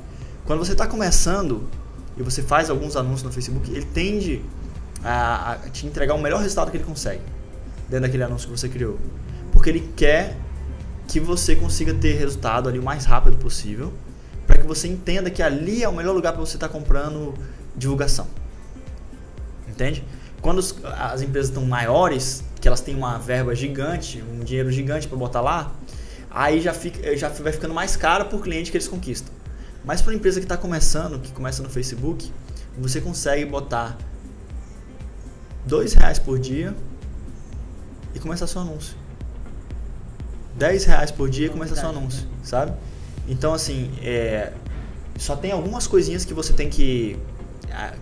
Quando 0.45 0.59
você 0.59 0.73
está 0.73 0.89
começando 0.89 1.69
e 2.17 2.23
você 2.25 2.43
faz 2.43 2.69
alguns 2.69 2.97
anúncios 2.97 3.23
no 3.23 3.31
Facebook, 3.31 3.71
ele 3.71 3.85
tende 3.85 4.45
a, 5.05 5.53
a 5.53 5.57
te 5.71 5.87
entregar 5.87 6.15
o 6.15 6.19
melhor 6.21 6.41
resultado 6.41 6.73
que 6.73 6.79
ele 6.79 6.85
consegue 6.85 7.23
dentro 7.89 8.07
daquele 8.07 8.25
anúncio 8.25 8.51
que 8.51 8.59
você 8.59 8.69
criou. 8.69 8.99
Porque 9.53 9.71
ele 9.71 9.89
quer 9.95 10.37
que 11.07 11.21
você 11.21 11.55
consiga 11.55 11.95
ter 11.95 12.15
resultado 12.15 12.69
ali 12.69 12.81
o 12.81 12.83
mais 12.83 13.05
rápido 13.05 13.37
possível, 13.37 13.93
para 14.49 14.59
que 14.59 14.67
você 14.67 14.89
entenda 14.89 15.31
que 15.31 15.45
ali 15.45 15.85
é 15.85 15.89
o 15.89 15.95
melhor 15.95 16.13
lugar 16.13 16.33
para 16.33 16.41
você 16.41 16.57
estar 16.57 16.67
tá 16.67 16.73
comprando 16.73 17.35
divulgação. 17.77 18.27
Entende? 19.69 20.05
Quando 20.43 20.59
as 20.59 21.23
empresas 21.23 21.51
estão 21.51 21.65
maiores, 21.65 22.43
que 22.61 22.69
elas 22.69 22.81
têm 22.81 22.95
uma 22.95 23.19
verba 23.19 23.55
gigante, 23.55 24.23
um 24.23 24.41
dinheiro 24.41 24.73
gigante 24.73 25.07
para 25.07 25.19
botar 25.19 25.43
lá, 25.43 25.71
aí 26.35 26.61
já, 26.61 26.75
fica, 26.75 27.17
já 27.17 27.29
vai 27.29 27.53
ficando 27.53 27.73
mais 27.73 27.97
caro 27.97 28.27
por 28.27 28.43
cliente 28.43 28.71
que 28.71 28.77
eles 28.77 28.89
conquistam. 28.89 29.33
Mas 29.85 30.03
para 30.03 30.11
uma 30.13 30.17
empresa 30.17 30.41
que 30.41 30.45
está 30.45 30.57
começando, 30.57 31.21
que 31.21 31.31
começa 31.33 31.63
no 31.63 31.71
Facebook, 31.71 32.33
você 32.77 33.01
consegue 33.01 33.45
botar 33.45 33.97
dois 35.65 35.93
reais 35.93 36.19
por 36.19 36.39
dia 36.39 36.75
e 38.15 38.19
começar 38.19 38.47
seu 38.47 38.61
anúncio. 38.61 38.97
10 40.57 40.85
reais 40.85 41.11
por 41.11 41.29
dia 41.29 41.47
e 41.47 41.51
começa 41.51 41.75
seu 41.75 41.89
anúncio, 41.89 42.27
sabe? 42.43 42.73
Então, 43.27 43.53
assim, 43.53 43.91
é, 44.03 44.53
só 45.19 45.35
tem 45.35 45.51
algumas 45.51 45.87
coisinhas 45.87 46.25
que 46.25 46.33
você 46.33 46.53
tem 46.53 46.71
que 46.71 47.19
é, 47.69 47.95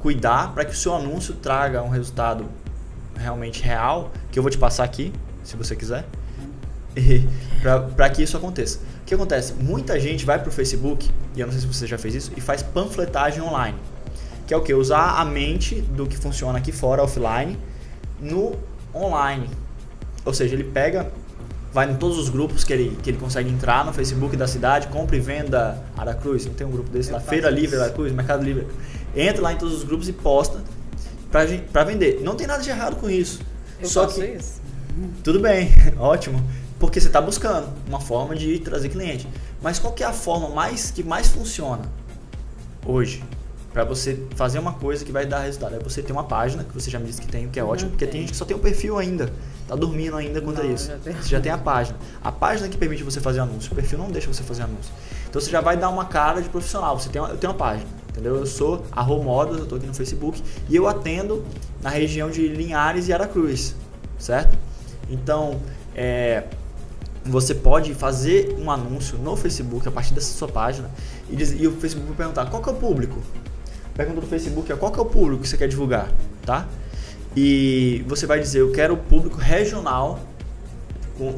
cuidar 0.00 0.54
para 0.54 0.64
que 0.64 0.72
o 0.72 0.76
seu 0.76 0.94
anúncio 0.94 1.34
traga 1.34 1.82
um 1.82 1.90
resultado 1.90 2.46
realmente 3.14 3.62
real, 3.62 4.10
que 4.30 4.38
eu 4.38 4.42
vou 4.42 4.50
te 4.50 4.56
passar 4.56 4.84
aqui, 4.84 5.12
se 5.44 5.56
você 5.56 5.76
quiser, 5.76 6.06
para 7.96 8.10
que 8.10 8.22
isso 8.22 8.36
aconteça. 8.36 8.78
O 9.02 9.04
que 9.06 9.14
acontece? 9.14 9.54
Muita 9.54 9.98
gente 9.98 10.24
vai 10.24 10.38
para 10.38 10.48
o 10.48 10.52
Facebook, 10.52 11.08
e 11.34 11.40
eu 11.40 11.46
não 11.46 11.52
sei 11.52 11.62
se 11.62 11.66
você 11.66 11.86
já 11.86 11.98
fez 11.98 12.14
isso, 12.14 12.32
e 12.36 12.40
faz 12.40 12.62
panfletagem 12.62 13.42
online. 13.42 13.76
Que 14.46 14.54
é 14.54 14.56
o 14.56 14.62
que? 14.62 14.72
Usar 14.74 15.20
a 15.20 15.24
mente 15.24 15.80
do 15.80 16.06
que 16.06 16.16
funciona 16.16 16.58
aqui 16.58 16.72
fora, 16.72 17.02
offline, 17.02 17.58
no 18.20 18.56
online. 18.94 19.48
Ou 20.24 20.34
seja, 20.34 20.54
ele 20.54 20.64
pega, 20.64 21.10
vai 21.72 21.90
em 21.90 21.96
todos 21.96 22.18
os 22.18 22.28
grupos 22.28 22.64
que 22.64 22.72
ele, 22.72 22.98
que 23.02 23.10
ele 23.10 23.18
consegue 23.18 23.48
entrar 23.48 23.84
no 23.84 23.92
Facebook 23.92 24.36
da 24.36 24.46
cidade, 24.46 24.88
compra 24.88 25.16
e 25.16 25.20
venda 25.20 25.82
Aracruz, 25.96 26.46
não 26.46 26.54
tem 26.54 26.66
um 26.66 26.70
grupo 26.70 26.90
desse 26.90 27.10
eu 27.10 27.16
lá, 27.16 27.20
Feira 27.20 27.48
Livre 27.48 27.78
Aracruz, 27.78 28.12
Mercado 28.12 28.42
Livre 28.44 28.66
entra 29.14 29.42
lá 29.42 29.52
em 29.52 29.56
todos 29.56 29.74
os 29.74 29.84
grupos 29.84 30.08
e 30.08 30.12
posta 30.12 30.60
para 31.30 31.84
vender. 31.84 32.20
Não 32.22 32.34
tem 32.34 32.46
nada 32.46 32.62
de 32.62 32.70
errado 32.70 32.96
com 32.96 33.08
isso. 33.08 33.40
Eu 33.80 33.88
Só 33.88 34.06
que 34.06 34.24
isso. 34.24 34.60
tudo 35.22 35.40
bem, 35.40 35.70
ótimo, 35.98 36.42
porque 36.80 36.98
você 36.98 37.08
está 37.08 37.20
buscando 37.20 37.68
uma 37.86 38.00
forma 38.00 38.34
de 38.34 38.58
trazer 38.58 38.88
cliente. 38.88 39.28
Mas 39.62 39.78
qual 39.78 39.92
que 39.92 40.02
é 40.02 40.06
a 40.06 40.12
forma 40.12 40.48
mais 40.48 40.90
que 40.90 41.04
mais 41.04 41.28
funciona 41.28 41.82
hoje 42.84 43.22
para 43.72 43.84
você 43.84 44.26
fazer 44.34 44.58
uma 44.58 44.72
coisa 44.72 45.04
que 45.04 45.12
vai 45.12 45.26
dar 45.26 45.40
resultado? 45.40 45.76
É 45.76 45.78
você 45.78 46.02
ter 46.02 46.12
uma 46.12 46.24
página 46.24 46.64
que 46.64 46.72
você 46.72 46.90
já 46.90 46.98
me 46.98 47.04
disse 47.04 47.20
que 47.20 47.28
tem, 47.28 47.46
o 47.46 47.50
que 47.50 47.60
é 47.60 47.64
ótimo, 47.64 47.90
porque 47.90 48.06
tem 48.06 48.22
gente 48.22 48.30
que 48.30 48.36
só 48.36 48.46
tem 48.46 48.56
um 48.56 48.60
perfil 48.60 48.98
ainda, 48.98 49.30
tá 49.68 49.76
dormindo 49.76 50.16
ainda 50.16 50.40
quanto 50.40 50.62
a 50.62 50.64
isso. 50.64 50.88
Já 50.88 50.96
você 50.96 51.28
já 51.28 51.40
tem 51.40 51.52
a 51.52 51.58
página. 51.58 51.98
A 52.24 52.32
página 52.32 52.66
que 52.66 52.78
permite 52.78 53.04
você 53.04 53.20
fazer 53.20 53.40
anúncio, 53.40 53.70
o 53.70 53.74
perfil 53.74 53.98
não 53.98 54.10
deixa 54.10 54.32
você 54.32 54.42
fazer 54.42 54.62
anúncio. 54.62 54.90
Então 55.28 55.40
você 55.40 55.50
já 55.50 55.60
vai 55.60 55.76
dar 55.76 55.90
uma 55.90 56.06
cara 56.06 56.40
de 56.40 56.48
profissional. 56.48 56.98
Você 56.98 57.10
tem 57.10 57.20
uma, 57.20 57.28
eu 57.28 57.36
tenho 57.36 57.52
uma 57.52 57.58
página 57.58 57.86
entendeu? 58.10 58.36
Eu 58.36 58.46
sou 58.46 58.84
a 58.90 59.04
Modas, 59.04 59.58
eu 59.58 59.62
estou 59.62 59.78
aqui 59.78 59.86
no 59.86 59.94
Facebook 59.94 60.42
e 60.68 60.74
eu 60.74 60.88
atendo 60.88 61.44
na 61.80 61.90
região 61.90 62.28
de 62.28 62.48
Linhares 62.48 63.06
e 63.06 63.12
Aracruz, 63.12 63.76
certo? 64.18 64.58
Então, 65.08 65.60
é, 65.94 66.44
você 67.24 67.54
pode 67.54 67.94
fazer 67.94 68.56
um 68.58 68.70
anúncio 68.70 69.18
no 69.18 69.36
Facebook 69.36 69.86
a 69.86 69.90
partir 69.90 70.14
dessa 70.14 70.32
sua 70.32 70.48
página 70.48 70.90
e, 71.28 71.36
diz, 71.36 71.54
e 71.58 71.66
o 71.66 71.72
Facebook 71.72 72.06
vai 72.08 72.16
perguntar 72.16 72.46
qual 72.46 72.62
que 72.62 72.68
é 72.68 72.72
o 72.72 72.76
público. 72.76 73.18
Pergunta 73.94 74.20
do 74.20 74.26
Facebook 74.26 74.72
é 74.72 74.76
qual 74.76 74.90
que 74.90 74.98
é 74.98 75.02
o 75.02 75.06
público 75.06 75.42
que 75.42 75.48
você 75.48 75.56
quer 75.56 75.68
divulgar, 75.68 76.10
tá? 76.44 76.66
E 77.36 78.04
você 78.08 78.26
vai 78.26 78.40
dizer 78.40 78.60
eu 78.60 78.72
quero 78.72 78.94
o 78.94 78.96
público 78.96 79.36
regional 79.36 80.20
com, 81.16 81.34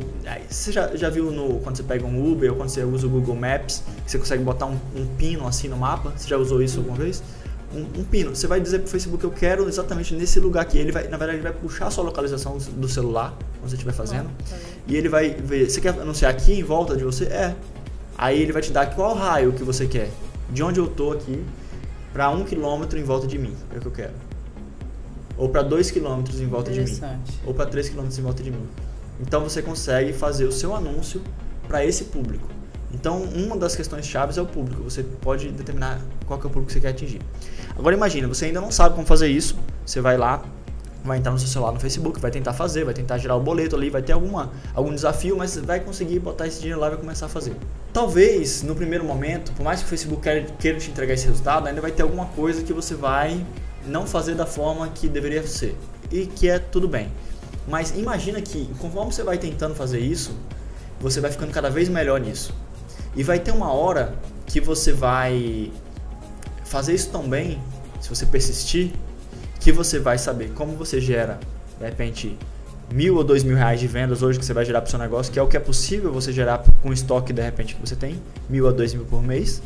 você 0.49 0.71
já, 0.71 0.95
já 0.95 1.11
viu 1.11 1.33
no, 1.33 1.59
quando 1.61 1.77
você 1.77 1.83
pega 1.83 2.07
um 2.07 2.33
Uber 2.33 2.51
ou 2.53 2.57
quando 2.57 2.69
você 2.69 2.85
usa 2.85 3.07
o 3.07 3.11
Google 3.11 3.35
Maps, 3.35 3.83
você 4.07 4.17
consegue 4.17 4.45
botar 4.45 4.67
um, 4.67 4.79
um 4.95 5.07
pino 5.19 5.47
assim 5.47 5.67
no 5.67 5.77
mapa? 5.77 6.13
Você 6.17 6.29
já 6.29 6.37
usou 6.37 6.63
isso 6.63 6.79
alguma 6.79 6.97
vez? 6.97 7.23
Um, 7.75 8.01
um, 8.01 8.05
pino. 8.05 8.35
Você 8.35 8.47
vai 8.47 8.61
dizer 8.61 8.81
para 8.81 8.87
o 8.87 8.91
Facebook, 8.91 9.25
eu 9.25 9.31
quero 9.31 9.67
exatamente 9.69 10.15
nesse 10.15 10.39
lugar 10.39 10.63
aqui. 10.63 10.79
Ele 10.79 10.93
vai, 10.93 11.05
na 11.05 11.17
verdade, 11.17 11.39
ele 11.39 11.43
vai 11.43 11.53
puxar 11.53 11.87
a 11.87 11.91
sua 11.91 12.05
localização 12.05 12.59
do 12.59 12.89
celular, 12.89 13.37
quando 13.59 13.71
você 13.71 13.77
estiver 13.77 13.93
fazendo. 13.93 14.29
Ah, 14.29 14.45
tá 14.51 14.57
e 14.87 14.97
ele 14.97 15.09
vai 15.09 15.31
ver, 15.31 15.71
você 15.71 15.81
quer 15.81 15.91
anunciar 15.91 16.31
aqui 16.31 16.53
em 16.53 16.63
volta 16.63 16.97
de 16.97 17.05
você? 17.05 17.25
É. 17.25 17.55
Aí 18.17 18.41
ele 18.41 18.53
vai 18.53 18.61
te 18.61 18.73
dar 18.73 18.95
qual 18.95 19.15
raio 19.15 19.53
que 19.53 19.65
você 19.65 19.87
quer. 19.87 20.11
De 20.51 20.63
onde 20.63 20.79
eu 20.79 20.87
tô 20.87 21.13
aqui 21.13 21.43
para 22.13 22.29
um 22.31 22.45
quilômetro 22.45 22.99
em 22.99 23.03
volta 23.03 23.27
de 23.27 23.39
mim, 23.39 23.55
é 23.75 23.79
o 23.79 23.81
que 23.81 23.87
eu 23.87 23.93
quero. 23.93 24.13
Ou 25.39 25.49
para 25.49 25.63
dois 25.63 25.91
quilômetros 25.91 26.41
em 26.41 26.47
volta 26.47 26.71
de 26.71 26.81
mim. 26.83 27.01
Ou 27.47 27.55
para 27.55 27.67
três 27.67 27.89
quilômetros 27.89 28.19
em 28.19 28.23
volta 28.23 28.43
de 28.43 28.51
mim. 28.51 28.69
Então 29.21 29.43
você 29.43 29.63
consegue 29.63 30.13
fazer 30.13 30.45
o 30.45 30.53
seu 30.53 30.75
anúncio 30.75 31.23
para 31.67 31.85
esse 31.85 32.05
público. 32.05 32.49
Então, 32.93 33.23
uma 33.23 33.57
das 33.57 33.75
questões 33.75 34.07
chaves 34.07 34.37
é 34.37 34.43
o 34.43 34.47
público. 34.47 34.83
Você 34.83 35.03
pode 35.03 35.49
determinar 35.51 36.01
qual 36.27 36.39
é 36.39 36.41
o 36.41 36.49
público 36.49 36.67
que 36.67 36.73
você 36.75 36.81
quer 36.81 36.89
atingir. 36.89 37.21
Agora 37.77 37.97
imagina, 37.97 38.29
você 38.29 38.47
ainda 38.47 38.61
não 38.61 38.71
sabe 38.71 38.95
como 38.95 39.07
fazer 39.07 39.29
isso. 39.29 39.57
Você 39.85 40.01
vai 40.01 40.17
lá, 40.17 40.43
vai 41.05 41.19
entrar 41.19 41.33
no 41.33 41.39
seu 41.39 41.49
celular 41.49 41.73
no 41.73 41.81
Facebook, 41.81 42.21
vai 42.21 42.31
tentar 42.31 42.53
fazer, 42.53 42.85
vai 42.85 42.95
tentar 42.95 43.19
gerar 43.19 43.37
o 43.37 43.41
boleto 43.41 43.75
ali, 43.75 43.91
vai 43.91 44.03
ter 44.03 44.13
alguma, 44.13 44.53
algum 44.75 44.95
desafio, 44.95 45.37
mas 45.37 45.57
vai 45.57 45.81
conseguir 45.81 46.19
botar 46.19 46.47
esse 46.47 46.61
dinheiro 46.61 46.81
lá 46.81 46.89
e 46.89 46.91
vai 46.91 46.99
começar 46.99 47.27
a 47.27 47.29
fazer. 47.29 47.57
Talvez, 47.93 48.63
no 48.63 48.75
primeiro 48.75 49.05
momento, 49.05 49.53
por 49.53 49.65
mais 49.65 49.81
que 49.81 49.87
o 49.87 49.89
Facebook 49.89 50.23
queira 50.59 50.79
te 50.79 50.91
entregar 50.91 51.15
esse 51.15 51.27
resultado, 51.27 51.67
ainda 51.67 51.81
vai 51.81 51.91
ter 51.91 52.03
alguma 52.03 52.27
coisa 52.27 52.63
que 52.63 52.73
você 52.73 52.95
vai 52.95 53.45
não 53.87 54.07
fazer 54.07 54.35
da 54.35 54.47
forma 54.47 54.89
que 54.89 55.09
deveria 55.09 55.47
ser. 55.47 55.77
E 56.11 56.27
que 56.27 56.49
é 56.49 56.59
tudo 56.59 56.87
bem. 56.87 57.09
Mas 57.67 57.97
imagina 57.97 58.41
que 58.41 58.69
conforme 58.79 59.13
você 59.13 59.23
vai 59.23 59.39
tentando 59.39 59.75
fazer 59.75 59.99
isso, 59.99 60.37
você 61.01 61.21
vai 61.21 61.31
ficando 61.31 61.53
cada 61.53 61.71
vez 61.71 61.89
melhor 61.89 62.21
nisso. 62.21 62.55
E 63.15 63.23
vai 63.23 63.39
ter 63.39 63.51
uma 63.51 63.73
hora 63.73 64.15
que 64.47 64.61
você 64.61 64.93
vai 64.93 65.71
fazer 66.65 66.95
isso 66.95 67.11
tão 67.11 67.29
bem, 67.29 67.61
se 68.01 68.09
você 68.09 68.25
persistir, 68.25 68.93
que 69.61 69.71
você 69.71 69.99
vai 69.99 70.19
saber 70.19 70.51
como 70.53 70.77
você 70.77 71.01
gera, 71.01 71.39
de 71.79 71.85
repente, 71.85 72.39
mil 72.93 73.17
ou 73.17 73.25
dois 73.25 73.45
mil 73.45 73.57
reais 73.57 73.81
de 73.81 73.87
vendas 73.87 74.23
hoje 74.23 74.39
que 74.39 74.45
você 74.45 74.53
vai 74.53 74.65
gerar 74.65 74.81
para 74.81 74.89
o 74.89 74.91
seu 74.91 74.99
negócio, 74.99 75.33
que 75.33 75.39
é 75.39 75.43
o 75.43 75.47
que 75.47 75.57
é 75.57 75.61
possível 75.61 76.13
você 76.13 76.33
gerar 76.33 76.65
com 76.83 76.89
o 76.91 76.93
estoque 76.93 77.33
de 77.33 77.43
repente 77.43 77.75
que 77.75 77.81
você 77.81 77.95
tem, 77.95 78.21
mil 78.49 78.67
a 78.67 78.73
dois 78.73 78.95
mil 78.95 79.05
por 79.05 79.23
mês. 79.23 79.63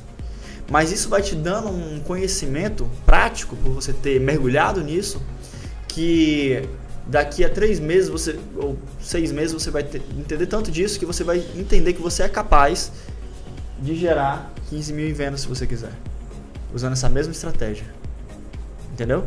Mas 0.70 0.90
isso 0.90 1.09
vai 1.09 1.22
te 1.22 1.35
dando 1.35 1.68
um 1.68 2.00
conhecimento 2.00 2.90
prático 3.04 3.54
por 3.56 3.72
você 3.72 3.92
ter 3.92 4.20
mergulhado 4.20 4.82
nisso, 4.82 5.22
que 5.87 6.68
daqui 7.06 7.44
a 7.44 7.48
três 7.48 7.78
meses 7.78 8.09
você 8.09 8.38
ou 8.56 8.76
seis 9.00 9.30
meses 9.30 9.52
você 9.52 9.70
vai 9.70 9.85
ter, 9.85 10.02
entender 10.18 10.46
tanto 10.46 10.70
disso 10.70 10.98
que 10.98 11.06
você 11.06 11.22
vai 11.22 11.42
entender 11.54 11.92
que 11.92 12.02
você 12.02 12.24
é 12.24 12.28
capaz 12.28 12.90
de 13.80 13.94
gerar 13.94 14.52
15 14.68 14.92
mil 14.92 15.08
em 15.08 15.12
vendas 15.12 15.42
se 15.42 15.48
você 15.48 15.66
quiser. 15.66 15.92
Usando 16.74 16.92
essa 16.92 17.08
mesma 17.08 17.32
estratégia. 17.32 17.86
Entendeu? 18.92 19.24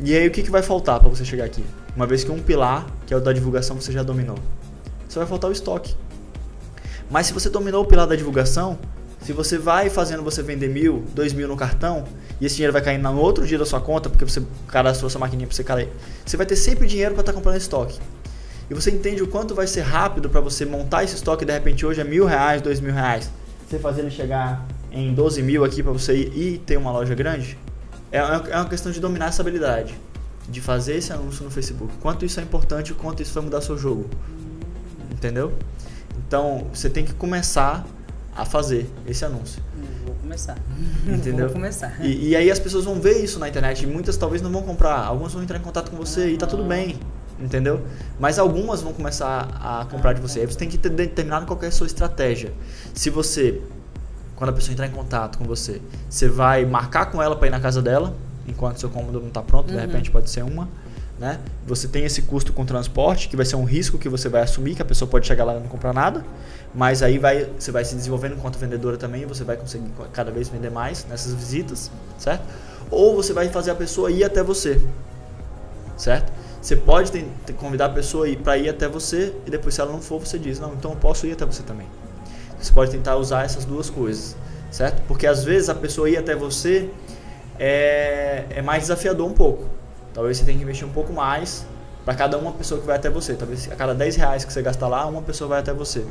E 0.00 0.14
aí 0.14 0.26
o 0.26 0.30
que, 0.30 0.42
que 0.42 0.50
vai 0.50 0.62
faltar 0.62 1.00
para 1.00 1.08
você 1.08 1.24
chegar 1.24 1.44
aqui? 1.44 1.64
Uma 1.96 2.06
vez 2.06 2.24
que 2.24 2.30
um 2.30 2.42
pilar 2.42 2.86
que 3.06 3.14
é 3.14 3.16
o 3.16 3.20
da 3.20 3.32
divulgação 3.32 3.80
você 3.80 3.92
já 3.92 4.02
dominou. 4.02 4.38
Só 5.08 5.20
vai 5.20 5.28
faltar 5.28 5.50
o 5.50 5.52
estoque. 5.52 5.94
Mas 7.10 7.26
se 7.26 7.32
você 7.32 7.48
dominou 7.48 7.84
o 7.84 7.86
pilar 7.86 8.06
da 8.06 8.16
divulgação 8.16 8.78
se 9.24 9.32
você 9.32 9.56
vai 9.56 9.88
fazendo 9.88 10.22
você 10.22 10.42
vender 10.42 10.68
mil, 10.68 11.02
dois 11.14 11.32
mil 11.32 11.48
no 11.48 11.56
cartão, 11.56 12.04
e 12.38 12.44
esse 12.44 12.56
dinheiro 12.56 12.74
vai 12.74 12.82
cair 12.82 12.98
no 12.98 13.18
outro 13.18 13.46
dia 13.46 13.56
da 13.56 13.64
sua 13.64 13.80
conta, 13.80 14.10
porque 14.10 14.22
você 14.22 14.42
cadastrou 14.68 15.08
sua 15.08 15.18
maquininha 15.18 15.46
para 15.46 15.56
você 15.56 15.64
cair, 15.64 15.88
você 16.26 16.36
vai 16.36 16.44
ter 16.44 16.56
sempre 16.56 16.86
dinheiro 16.86 17.14
para 17.14 17.22
estar 17.22 17.32
tá 17.32 17.36
comprando 17.36 17.56
estoque. 17.56 17.98
E 18.68 18.74
você 18.74 18.90
entende 18.90 19.22
o 19.22 19.26
quanto 19.26 19.54
vai 19.54 19.66
ser 19.66 19.80
rápido 19.80 20.28
para 20.28 20.42
você 20.42 20.66
montar 20.66 21.04
esse 21.04 21.14
estoque 21.14 21.42
de 21.42 21.52
repente 21.54 21.86
hoje 21.86 22.02
é 22.02 22.04
mil 22.04 22.26
reais, 22.26 22.60
dois 22.60 22.80
mil 22.80 22.92
reais. 22.92 23.30
Você 23.74 23.80
fazer 23.80 24.02
ele 24.02 24.10
chegar 24.10 24.64
em 24.92 25.12
12 25.12 25.42
mil 25.42 25.64
aqui 25.64 25.82
para 25.82 25.90
você 25.90 26.14
ir 26.14 26.54
e 26.54 26.58
ter 26.58 26.76
uma 26.76 26.92
loja 26.92 27.12
grande? 27.12 27.58
É, 28.12 28.18
é 28.18 28.56
uma 28.56 28.68
questão 28.68 28.92
de 28.92 29.00
dominar 29.00 29.26
essa 29.26 29.42
habilidade. 29.42 29.98
De 30.48 30.60
fazer 30.60 30.94
esse 30.94 31.12
anúncio 31.12 31.44
no 31.44 31.50
Facebook. 31.50 31.92
Quanto 32.00 32.24
isso 32.24 32.38
é 32.38 32.44
importante 32.44 32.94
quanto 32.94 33.20
isso 33.20 33.34
vai 33.34 33.42
mudar 33.42 33.60
seu 33.62 33.76
jogo. 33.76 34.08
Entendeu? 35.10 35.52
Então, 36.16 36.68
você 36.72 36.88
tem 36.88 37.04
que 37.04 37.14
começar 37.14 37.84
a 38.36 38.44
fazer 38.44 38.88
esse 39.08 39.24
anúncio. 39.24 39.60
Vou 40.06 40.14
começar. 40.14 40.56
Entendeu? 41.04 41.46
Vou 41.46 41.54
começar. 41.54 41.96
E, 42.00 42.28
e, 42.28 42.36
aí 42.36 42.48
as 42.52 42.60
pessoas 42.60 42.84
vão 42.84 43.00
ver 43.00 43.24
isso 43.24 43.40
na 43.40 43.48
internet 43.48 43.82
e 43.82 43.88
muitas 43.88 44.16
talvez 44.16 44.40
não 44.40 44.52
vão 44.52 44.62
comprar. 44.62 45.00
Algumas 45.00 45.32
vão 45.32 45.42
entrar 45.42 45.58
em 45.58 45.62
contato 45.62 45.90
com 45.90 45.96
você 45.96 46.30
e 46.30 46.36
tá 46.36 46.46
tudo 46.46 46.62
bem. 46.62 47.00
Entendeu? 47.44 47.82
Mas 48.18 48.38
algumas 48.38 48.80
vão 48.80 48.94
começar 48.94 49.48
a 49.60 49.84
comprar 49.90 50.14
de 50.14 50.20
você. 50.20 50.40
Aí 50.40 50.46
você 50.46 50.58
tem 50.58 50.68
que 50.68 50.78
ter 50.78 50.88
determinado 50.88 51.44
qual 51.44 51.58
é 51.62 51.66
a 51.66 51.70
sua 51.70 51.86
estratégia. 51.86 52.52
Se 52.94 53.10
você 53.10 53.60
quando 54.36 54.50
a 54.50 54.52
pessoa 54.52 54.72
entrar 54.72 54.86
em 54.86 54.90
contato 54.90 55.38
com 55.38 55.44
você, 55.44 55.80
você 56.08 56.28
vai 56.28 56.64
marcar 56.64 57.06
com 57.06 57.22
ela 57.22 57.36
para 57.36 57.46
ir 57.46 57.50
na 57.50 57.60
casa 57.60 57.80
dela, 57.80 58.14
enquanto 58.46 58.78
seu 58.78 58.90
cômodo 58.90 59.20
não 59.20 59.28
está 59.28 59.42
pronto, 59.42 59.70
uhum. 59.70 59.76
de 59.76 59.80
repente 59.80 60.10
pode 60.10 60.28
ser 60.28 60.42
uma. 60.42 60.68
Né? 61.18 61.38
Você 61.66 61.86
tem 61.86 62.04
esse 62.04 62.22
custo 62.22 62.52
com 62.52 62.64
transporte, 62.66 63.28
que 63.28 63.36
vai 63.36 63.46
ser 63.46 63.54
um 63.54 63.64
risco 63.64 63.96
que 63.96 64.08
você 64.08 64.28
vai 64.28 64.42
assumir, 64.42 64.74
que 64.74 64.82
a 64.82 64.84
pessoa 64.84 65.08
pode 65.08 65.26
chegar 65.26 65.44
lá 65.44 65.54
e 65.54 65.60
não 65.60 65.68
comprar 65.68 65.92
nada, 65.92 66.24
mas 66.74 67.02
aí 67.02 67.18
vai, 67.18 67.48
você 67.56 67.70
vai 67.70 67.84
se 67.84 67.94
desenvolvendo 67.94 68.34
enquanto 68.34 68.58
vendedora 68.58 68.96
também, 68.96 69.24
você 69.24 69.44
vai 69.44 69.56
conseguir 69.56 69.88
cada 70.12 70.32
vez 70.32 70.48
vender 70.48 70.70
mais 70.70 71.06
nessas 71.08 71.32
visitas, 71.32 71.90
certo? 72.18 72.42
Ou 72.90 73.14
você 73.14 73.32
vai 73.32 73.48
fazer 73.48 73.70
a 73.70 73.74
pessoa 73.76 74.10
ir 74.10 74.24
até 74.24 74.42
você, 74.42 74.80
certo? 75.96 76.32
Você 76.64 76.76
pode 76.76 77.12
ter, 77.12 77.28
ter, 77.44 77.52
convidar 77.52 77.84
a 77.84 77.88
pessoa 77.90 78.26
para 78.36 78.56
ir 78.56 78.70
até 78.70 78.88
você 78.88 79.34
e 79.44 79.50
depois 79.50 79.74
se 79.74 79.82
ela 79.82 79.92
não 79.92 80.00
for, 80.00 80.18
você 80.18 80.38
diz, 80.38 80.58
não, 80.58 80.72
então 80.72 80.92
eu 80.92 80.96
posso 80.96 81.26
ir 81.26 81.32
até 81.32 81.44
você 81.44 81.62
também. 81.62 81.86
Você 82.58 82.72
pode 82.72 82.90
tentar 82.90 83.16
usar 83.16 83.44
essas 83.44 83.66
duas 83.66 83.90
coisas, 83.90 84.34
certo? 84.70 85.02
Porque 85.06 85.26
às 85.26 85.44
vezes 85.44 85.68
a 85.68 85.74
pessoa 85.74 86.08
ir 86.08 86.16
até 86.16 86.34
você 86.34 86.88
é, 87.58 88.46
é 88.48 88.62
mais 88.62 88.84
desafiador 88.84 89.28
um 89.28 89.34
pouco. 89.34 89.68
Talvez 90.14 90.38
você 90.38 90.46
tenha 90.46 90.56
que 90.56 90.64
investir 90.64 90.88
um 90.88 90.90
pouco 90.90 91.12
mais 91.12 91.66
para 92.02 92.14
cada 92.14 92.38
uma 92.38 92.52
pessoa 92.52 92.80
que 92.80 92.86
vai 92.86 92.96
até 92.96 93.10
você. 93.10 93.34
Talvez 93.34 93.70
a 93.70 93.76
cada 93.76 93.94
10 93.94 94.16
reais 94.16 94.42
que 94.42 94.50
você 94.50 94.62
gastar 94.62 94.88
lá, 94.88 95.04
uma 95.04 95.20
pessoa 95.20 95.48
vai 95.48 95.60
até 95.60 95.74
você. 95.74 96.02